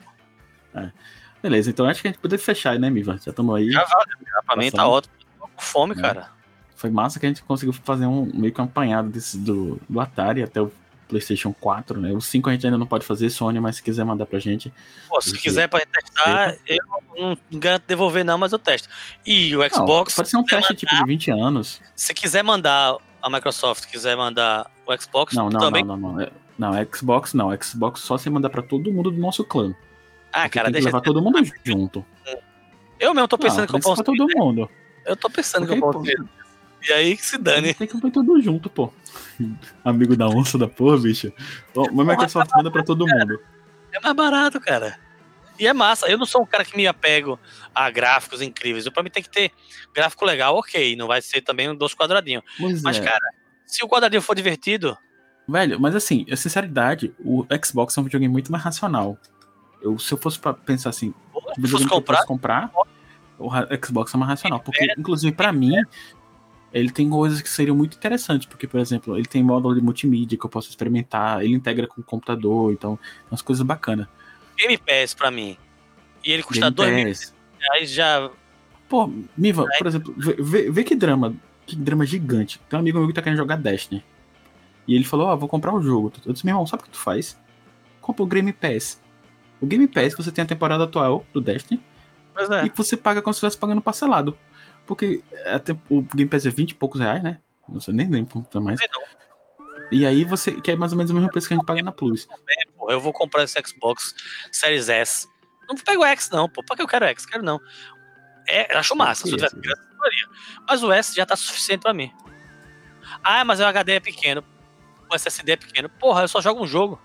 Beleza, 1.43 1.69
então 1.71 1.87
acho 1.87 2.01
que 2.01 2.09
a 2.09 2.11
gente 2.11 2.21
poderia 2.21 2.43
fechar, 2.43 2.79
né, 2.79 2.89
Miva? 2.89 3.19
Já 3.23 3.31
estamos 3.31 3.55
aí. 3.55 3.71
Já 3.71 3.85
valeu. 3.85 4.17
Já 4.27 4.43
pra 4.47 4.57
mim 4.57 4.71
tá 4.71 4.77
Passando. 4.79 4.93
ótimo. 4.93 5.15
Tô 5.39 5.49
com 5.49 5.61
fome, 5.63 5.95
É. 5.99 6.01
cara. 6.01 6.29
Foi 6.75 6.91
massa 6.91 7.21
que 7.21 7.27
a 7.27 7.29
gente 7.29 7.43
conseguiu 7.43 7.73
fazer 7.73 8.07
um 8.07 8.31
meio 8.35 8.53
que 8.53 8.61
um 8.61 8.65
apanhado 8.65 9.09
desse, 9.11 9.39
do, 9.39 9.79
do 9.89 10.01
Atari 10.01 10.43
até 10.43 10.61
o 10.61 10.73
PlayStation 11.07 11.53
4, 11.53 12.01
né? 12.01 12.13
O 12.13 12.21
5 12.21 12.49
a 12.49 12.53
gente 12.53 12.67
ainda 12.67 12.79
não 12.79 12.87
pode 12.87 13.05
fazer, 13.07 13.29
Sony, 13.31 13.61
mas 13.61 13.77
se 13.77 13.83
quiser 13.83 14.05
mandar 14.05 14.27
pra 14.27 14.39
gente. 14.39 14.73
Pô, 15.09 15.21
se 15.21 15.37
quiser 15.39 15.69
pra 15.69 15.81
testar, 15.85 16.57
eu 16.67 16.79
não 17.19 17.39
garanto 17.61 17.85
devolver 17.87 18.25
não, 18.25 18.37
mas 18.39 18.53
eu 18.53 18.59
testo. 18.59 18.89
E 19.25 19.55
o 19.55 19.61
Não, 19.61 19.69
Xbox, 19.69 20.15
pode 20.15 20.29
ser 20.31 20.37
um 20.39 20.45
teste 20.45 20.75
tipo 20.75 20.95
de 20.95 21.05
20 21.05 21.31
anos. 21.31 21.81
se 21.95 22.13
quiser 22.15 22.43
mandar 22.43 22.97
a 23.25 23.31
Microsoft, 23.31 23.87
quiser 23.91 24.17
mandar 24.17 24.71
o 24.87 24.95
Xbox, 25.01 25.35
Não, 25.35 25.49
não, 25.49 25.59
também. 25.61 25.83
não, 25.83 25.97
não, 25.97 26.13
não. 26.13 26.21
É- 26.21 26.31
Não, 26.59 26.73
Xbox 26.93 27.33
não. 27.35 27.51
Xbox 27.61 28.01
só 28.01 28.17
se 28.19 28.29
mandar 28.31 28.51
pra 28.51 28.63
todo 28.63 28.93
mundo 28.93 29.11
do 29.11 29.19
nosso 29.19 29.43
clã. 29.45 29.75
Ah, 30.33 30.43
Porque 30.43 30.59
cara, 30.59 30.67
tem 30.67 30.73
que 30.75 30.81
deixa 30.83 30.89
levar 30.89 31.01
todo 31.01 31.23
mundo 31.23 31.39
junto. 31.65 32.05
Eu 33.01 33.13
mesmo 33.15 33.27
tô 33.27 33.39
pensando 33.39 33.61
não, 33.61 33.67
que 33.67 33.75
eu 33.77 33.81
posso. 33.81 34.05
pra 34.05 34.15
todo 34.15 34.27
mundo. 34.37 34.71
Eu 35.05 35.17
tô 35.17 35.29
pensando 35.31 35.67
Porque, 35.67 35.81
que 35.81 35.85
eu 35.85 35.93
pô, 35.93 35.99
posso. 36.01 36.29
E 36.89 36.93
aí 36.93 37.17
que 37.17 37.25
se 37.25 37.39
dane. 37.39 37.73
Tem 37.75 37.89
que 37.89 37.97
ir 37.97 38.11
tudo 38.11 38.41
junto, 38.43 38.69
pô. 38.69 38.93
Amigo 39.85 40.15
da 40.17 40.29
onça 40.29 40.57
da 40.59 40.69
porra, 40.69 40.99
bicho. 40.99 41.33
Mas 41.93 42.07
Microsoft 42.07 42.51
manda 42.55 42.71
pra 42.71 42.85
todo 42.85 43.07
mundo. 43.07 43.41
É 43.93 43.99
mais 44.01 44.15
barato, 44.15 44.61
cara. 44.61 44.99
E 45.59 45.67
é 45.67 45.73
massa. 45.73 46.09
Eu 46.09 46.19
não 46.19 46.27
sou 46.27 46.43
um 46.43 46.47
cara 46.47 46.65
que 46.65 46.77
me 46.77 46.87
apego 46.87 47.39
a 47.75 47.91
gráficos 47.91 48.43
incríveis. 48.43 48.89
Pra 48.89 49.03
mim 49.03 49.11
tem 49.11 49.23
que 49.23 49.31
ter 49.31 49.53
gráfico 49.95 50.25
legal, 50.25 50.57
ok. 50.57 50.97
Não 50.97 51.07
vai 51.07 51.23
ser 51.23 51.41
também 51.41 51.69
um 51.69 51.75
dos 51.75 51.95
quadradinhos. 51.95 52.43
Pois 52.59 52.83
Mas, 52.83 52.99
é. 52.99 53.01
cara, 53.01 53.35
se 53.67 53.85
o 53.85 53.89
quadradinho 53.89 54.23
for 54.23 54.35
divertido, 54.35 54.97
Velho, 55.47 55.79
mas 55.79 55.95
assim, 55.95 56.25
a 56.31 56.37
sinceridade, 56.37 57.15
o 57.23 57.45
Xbox 57.63 57.97
é 57.97 58.01
um 58.01 58.05
videogame 58.05 58.33
muito 58.33 58.51
mais 58.51 58.65
racional. 58.65 59.19
Eu, 59.83 59.99
se 59.99 60.13
eu 60.13 60.19
fosse 60.19 60.39
pra 60.39 60.55
pensar 60.55 60.89
assim, 60.89 61.13
se 61.55 61.69
fosse 61.69 61.87
que 61.87 61.93
eu 61.93 61.97
comprar, 61.97 62.25
comprar, 62.25 62.71
o 63.39 63.51
Xbox 63.85 64.15
é 64.15 64.17
mais 64.17 64.31
racional. 64.31 64.61
Porque, 64.61 64.87
inclusive, 64.99 65.35
pra 65.35 65.53
mim, 65.53 65.75
ele 66.73 66.91
tem 66.91 67.11
coisas 67.11 67.43
que 67.43 67.49
seriam 67.49 67.77
muito 67.77 67.97
interessantes. 67.97 68.47
Porque, 68.47 68.67
por 68.67 68.81
exemplo, 68.81 69.19
ele 69.19 69.27
tem 69.27 69.43
módulo 69.43 69.75
de 69.75 69.83
multimídia 69.83 70.39
que 70.39 70.47
eu 70.47 70.51
posso 70.51 70.71
experimentar, 70.71 71.45
ele 71.45 71.55
integra 71.55 71.87
com 71.87 72.01
o 72.01 72.05
computador, 72.05 72.73
então, 72.73 72.99
umas 73.31 73.43
coisas 73.43 73.65
bacanas. 73.65 74.09
Game 74.57 74.79
Pass 74.79 75.15
pra 75.15 75.31
mim. 75.31 75.57
E 76.25 76.33
ele 76.33 76.43
custa 76.43 76.71
Game 76.71 76.75
2 76.77 77.33
mil 77.33 77.59
reais 77.61 77.91
já. 77.91 78.31
Pô, 78.89 79.11
Miva, 79.37 79.67
Aí- 79.73 79.79
por 79.79 79.87
exemplo, 79.87 80.15
vê, 80.17 80.71
vê- 80.71 80.85
que 80.85 80.95
drama, 80.95 81.35
que 81.67 81.75
drama 81.77 82.05
gigante. 82.07 82.61
Tem 82.69 82.77
um 82.77 82.81
amigo 82.81 82.99
meu 82.99 83.09
que 83.09 83.15
tá 83.15 83.23
querendo 83.23 83.39
jogar 83.39 83.57
Destiny. 83.57 84.05
E 84.87 84.95
ele 84.95 85.05
falou, 85.05 85.29
ó, 85.29 85.37
vou 85.37 85.49
comprar 85.49 85.73
o 85.75 85.83
jogo. 85.83 86.13
Eu 86.27 86.33
disse, 86.33 86.45
meu 86.45 86.53
irmão, 86.53 86.67
sabe 86.67 86.83
o 86.83 86.85
que 86.87 86.91
tu 86.93 86.99
faz? 86.99 87.39
Compra 88.01 88.23
o 88.23 88.27
Game 88.27 88.53
Pass. 88.53 89.01
O 89.61 89.67
Game 89.67 89.87
Pass, 89.89 90.15
você 90.15 90.31
tem 90.31 90.43
a 90.45 90.47
temporada 90.47 90.85
atual 90.85 91.25
do 91.33 91.41
Destiny, 91.41 91.81
é. 92.37 92.67
e 92.67 92.73
você 92.75 92.97
paga 92.97 93.23
como 93.23 93.33
se 93.33 93.39
estivesse 93.39 93.57
pagando 93.57 93.81
parcelado. 93.81 94.37
Porque 94.87 95.23
até 95.47 95.75
o 95.89 96.03
Game 96.03 96.29
Pass 96.29 96.45
é 96.45 96.51
20 96.51 96.73
e 96.73 96.75
poucos 96.75 97.01
reais, 97.01 97.23
né? 97.23 97.39
Não 97.67 97.81
sei 97.81 97.95
nem 97.95 98.07
lembro 98.11 98.33
quanto 98.35 98.59
é 98.59 98.61
mais. 98.61 98.79
Não, 98.93 99.03
E 99.95 100.05
aí 100.05 100.25
você, 100.25 100.61
que 100.61 100.73
é 100.73 100.77
mais 100.77 100.91
ou 100.91 100.99
menos 100.99 101.13
o 101.13 101.15
mesmo 101.15 101.31
preço 101.31 101.47
que 101.47 101.55
a 101.55 101.57
gente 101.57 101.65
paga 101.65 101.81
na 101.81 101.93
Plus. 101.93 102.27
eu 102.89 103.01
vou 103.01 103.13
comprar 103.13 103.45
esse 103.45 103.57
Xbox 103.65 104.13
Series 104.51 104.89
S. 104.89 105.29
Não 105.69 105.77
pego 105.77 106.03
o 106.03 106.05
X, 106.05 106.31
não, 106.31 106.49
pô. 106.49 106.65
Pra 106.65 106.75
que 106.75 106.83
eu 106.83 106.89
quero 106.89 107.05
X? 107.07 107.25
Quero 107.25 107.45
não. 107.45 107.61
É, 108.49 108.75
eu 108.75 108.79
acho 108.81 108.97
massa. 108.97 109.23
Se 109.23 109.33
eu 109.33 109.37
tivesse 109.37 109.57
criança, 109.57 109.83
eu 109.83 110.63
Mas 110.69 110.83
o 110.83 110.93
S 110.93 111.15
já 111.15 111.25
tá 111.25 111.37
suficiente 111.37 111.83
pra 111.83 111.95
mim. 111.95 112.13
Ah, 113.23 113.45
mas 113.45 113.61
o 113.61 113.65
HD 113.65 113.93
é 113.93 114.01
pequeno. 114.01 114.43
O 115.09 115.15
SSD 115.15 115.53
é 115.53 115.57
pequeno. 115.57 115.89
Porra, 115.89 116.23
eu 116.23 116.29
só 116.29 116.41
jogo 116.41 116.65
um 116.65 116.67
jogo. 116.67 117.01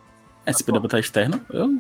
É, 0.48 0.52
se 0.52 0.64
puder 0.64 0.80
botar 0.80 1.00
externo, 1.00 1.46
eu, 1.52 1.80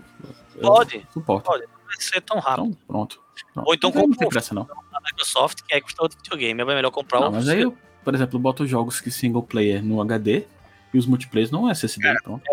eu 0.57 0.61
Pode. 0.61 1.07
suporto. 1.11 1.45
Pode. 1.45 1.63
Não 1.63 1.85
vai 1.87 1.95
ser 1.97 2.21
tão 2.21 2.37
rápido. 2.37 2.67
Então, 2.67 2.77
pronto. 2.87 3.21
pronto. 3.53 3.67
Ou 3.67 3.73
então 3.73 3.91
compra 3.91 4.27
pressa, 4.29 4.53
não. 4.53 4.69
a 4.93 5.01
Microsoft, 5.01 5.63
que 5.63 5.73
aí 5.73 5.81
custa 5.81 6.03
outro 6.03 6.19
videogame. 6.21 6.61
É 6.61 6.65
melhor 6.65 6.91
comprar 6.91 7.19
Não, 7.19 7.29
o. 7.29 7.31
mas 7.31 7.49
aí 7.49 7.61
eu, 7.61 7.75
por 8.03 8.13
exemplo, 8.13 8.37
boto 8.37 8.67
jogos 8.67 9.01
que 9.01 9.09
single 9.09 9.41
player 9.41 9.83
no 9.83 9.99
HD 10.01 10.45
e 10.93 10.97
os 10.97 11.05
multiplayer 11.05 11.51
no 11.51 11.69
SSD. 11.69 12.13
pronto. 12.23 12.43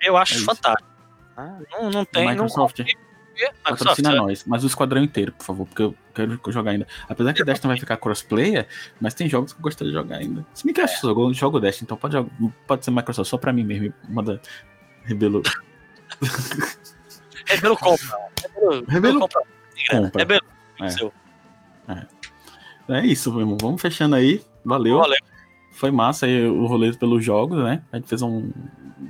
Eu 0.00 0.16
acho 0.16 0.34
É 0.34 0.44
fantástico. 0.44 0.88
Ah, 1.36 1.58
Não, 1.72 1.90
não 1.90 2.04
tem. 2.04 2.28
Microsoft, 2.28 2.78
Não, 2.80 2.84
Microsoft, 2.86 3.62
patrocina 3.64 4.12
é. 4.12 4.14
nós. 4.16 4.44
Mas 4.46 4.64
o 4.64 4.66
esquadrão 4.66 5.02
inteiro, 5.02 5.32
por 5.32 5.44
favor, 5.44 5.66
porque 5.66 5.82
eu 5.82 5.94
quero 6.14 6.40
jogar 6.48 6.72
ainda. 6.72 6.86
Apesar 7.08 7.32
que 7.32 7.44
Destiny 7.44 7.68
vai 7.72 7.78
ficar 7.80 7.96
crossplayer, 7.96 8.66
mas 9.00 9.14
tem 9.14 9.28
jogos 9.28 9.52
que 9.52 9.58
eu 9.58 9.62
gostaria 9.62 9.92
de 9.92 9.98
jogar 9.98 10.16
ainda. 10.16 10.44
Se 10.54 10.66
me 10.66 10.72
quer, 10.72 10.88
É. 10.88 10.92
eu 10.92 11.00
jogo, 11.02 11.32
jogo 11.34 11.60
Destiny, 11.60 11.86
então 11.86 11.96
pode, 11.96 12.14
jogar- 12.14 12.30
pode 12.66 12.84
ser 12.84 12.90
Microsoft, 12.90 13.28
só 13.30 13.38
pra 13.38 13.52
mim 13.52 13.64
mesmo. 13.64 13.92
Manda 14.08 14.40
Rebelo. 15.04 15.42
Rebelo 17.46 17.76
compra. 17.76 18.18
Rebelo, 18.54 18.84
Rebelo 18.88 19.20
compra. 19.20 19.42
Rebelo. 20.18 20.42
É. 20.80 20.88
seu. 20.90 21.12
É 22.88 23.06
isso, 23.06 23.30
meu 23.32 23.40
irmão. 23.40 23.56
Vamos 23.60 23.80
fechando 23.80 24.14
aí. 24.16 24.44
Valeu. 24.64 24.98
Valeu. 24.98 25.18
Foi 25.70 25.90
massa 25.90 26.26
aí 26.26 26.46
o 26.46 26.66
rolê 26.66 26.92
pelos 26.92 27.24
jogos, 27.24 27.62
né? 27.62 27.82
A 27.92 27.96
gente 27.96 28.08
fez 28.08 28.22
um 28.22 28.50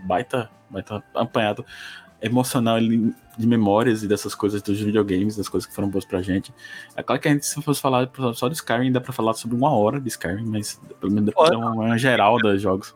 baita, 0.06 0.50
baita 0.68 1.02
apanhado 1.14 1.64
emocional 2.22 2.76
ali 2.76 3.14
de 3.38 3.46
memórias 3.46 4.02
e 4.02 4.08
dessas 4.08 4.34
coisas 4.34 4.60
dos 4.60 4.78
videogames, 4.80 5.36
das 5.36 5.48
coisas 5.48 5.66
que 5.66 5.74
foram 5.74 5.88
boas 5.88 6.04
pra 6.04 6.20
gente. 6.20 6.52
É 6.94 7.02
claro 7.02 7.20
que 7.20 7.28
a 7.28 7.30
gente, 7.30 7.46
se 7.46 7.60
fosse 7.62 7.80
falar 7.80 8.10
só 8.34 8.48
de 8.48 8.54
Skyrim, 8.54 8.92
dá 8.92 9.00
pra 9.00 9.12
falar 9.12 9.34
sobre 9.34 9.56
uma 9.56 9.72
hora 9.72 9.98
de 9.98 10.08
Skyrim, 10.08 10.44
mas 10.44 10.80
pelo 11.00 11.12
menos 11.12 11.26
dá 11.26 11.32
pra 11.32 11.44
Pode. 11.44 11.58
dar 11.58 11.70
uma, 11.70 11.96
geral 11.96 12.36
dos 12.38 12.60
jogos. 12.60 12.94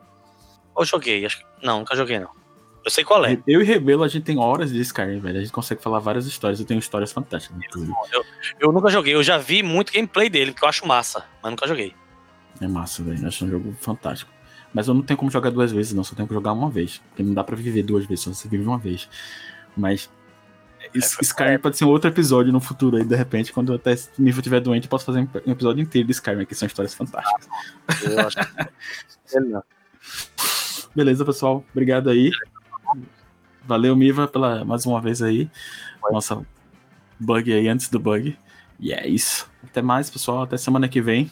Ou 0.75 0.85
joguei. 0.85 1.25
Acho 1.25 1.39
que... 1.39 1.45
Não, 1.63 1.79
nunca 1.79 1.97
joguei, 1.97 2.19
não. 2.19 2.31
Eu 2.85 2.91
sei 2.91 3.03
qual 3.03 3.25
é. 3.25 3.39
Eu 3.47 3.63
e 3.63 3.65
Rebelo, 3.65 4.05
a 4.05 4.09
gente 4.09 4.25
tem 4.25 4.39
horas 4.39 4.71
de 4.71 4.79
Skyrim, 4.81 5.19
velho. 5.19 5.39
A 5.39 5.41
gente 5.41 5.53
consegue 5.53 5.81
falar 5.81 6.01
várias 6.01 6.27
histórias. 6.27 6.61
Eu 6.61 6.67
tenho 6.67 6.79
histórias 6.79 7.11
fantásticas. 7.13 7.57
inclusive. 7.57 7.95
Eu, 8.13 8.25
eu 8.61 8.73
nunca 8.73 8.91
joguei. 8.91 9.15
Eu 9.15 9.23
já 9.23 9.39
vi 9.39 9.63
muito 9.63 9.91
gameplay 9.91 10.29
dele, 10.29 10.53
que 10.53 10.63
eu 10.63 10.69
acho 10.69 10.87
massa, 10.87 11.25
mas 11.43 11.51
nunca 11.51 11.67
joguei. 11.67 11.95
É 12.61 12.67
massa, 12.69 13.03
velho. 13.03 13.27
Acho 13.27 13.45
um 13.45 13.51
jogo 13.51 13.77
fantástico. 13.81 14.31
Mas 14.73 14.89
eu 14.89 14.95
não 14.95 15.03
tenho 15.03 15.17
como 15.17 15.31
jogar 15.31 15.51
duas 15.51 15.71
vezes, 15.73 15.93
não. 15.93 16.03
Só 16.05 16.15
tenho 16.15 16.27
que 16.29 16.35
jogar 16.35 16.53
uma 16.53 16.71
vez. 16.71 16.99
Porque 17.09 17.23
não 17.23 17.35
dá 17.35 17.45
pra 17.45 17.55
viver 17.57 17.83
duas 17.83 18.05
vezes, 18.07 18.25
só 18.25 18.33
você 18.33 18.49
vive 18.49 18.65
uma 18.65 18.79
vez. 18.79 19.09
Mas. 19.77 20.11
Esse- 20.95 21.17
Skyrim 21.23 21.59
pode 21.59 21.77
ser 21.77 21.85
um 21.85 21.89
outro 21.89 22.09
episódio 22.11 22.53
no 22.53 22.61
futuro 22.61 22.97
aí, 22.97 23.05
de 23.05 23.17
repente, 23.17 23.53
quando 23.53 23.73
eu 23.73 23.77
até 23.77 23.97
nível 24.19 24.41
estiver 24.41 24.61
doente, 24.61 24.85
eu 24.85 24.91
posso 24.91 25.05
fazer 25.05 25.21
um 25.47 25.51
episódio 25.51 25.83
inteiro 25.83 26.07
de 26.07 26.13
Skyrim, 26.13 26.45
que 26.45 26.55
são 26.55 26.67
histórias 26.67 26.95
fantásticas. 26.95 27.49
Eu 28.05 28.21
acho 28.21 28.37
que... 28.37 29.41
Não. 29.41 29.63
Beleza, 30.95 31.25
pessoal. 31.25 31.65
Obrigado 31.73 32.11
aí. 32.11 32.31
Valeu, 33.67 33.97
Miva, 33.97 34.29
pela 34.29 34.65
mais 34.65 34.85
uma 34.87 35.01
vez 35.01 35.23
aí. 35.23 35.51
Nossa 36.13 36.45
bug 37.19 37.53
aí 37.53 37.67
antes 37.67 37.89
do 37.89 37.99
bug. 37.99 38.37
E 38.79 38.93
é 38.93 39.09
isso. 39.09 39.51
Até 39.65 39.81
mais, 39.83 40.11
pessoal. 40.11 40.43
Até 40.43 40.57
semana 40.57 40.89
que 40.89 41.01
vem. 41.01 41.31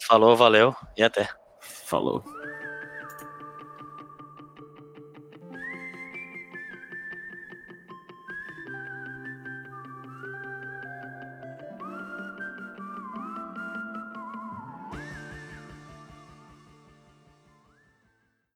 Falou, 0.00 0.36
valeu 0.36 0.74
e 0.96 1.02
até. 1.02 1.28
Falou. 1.60 2.22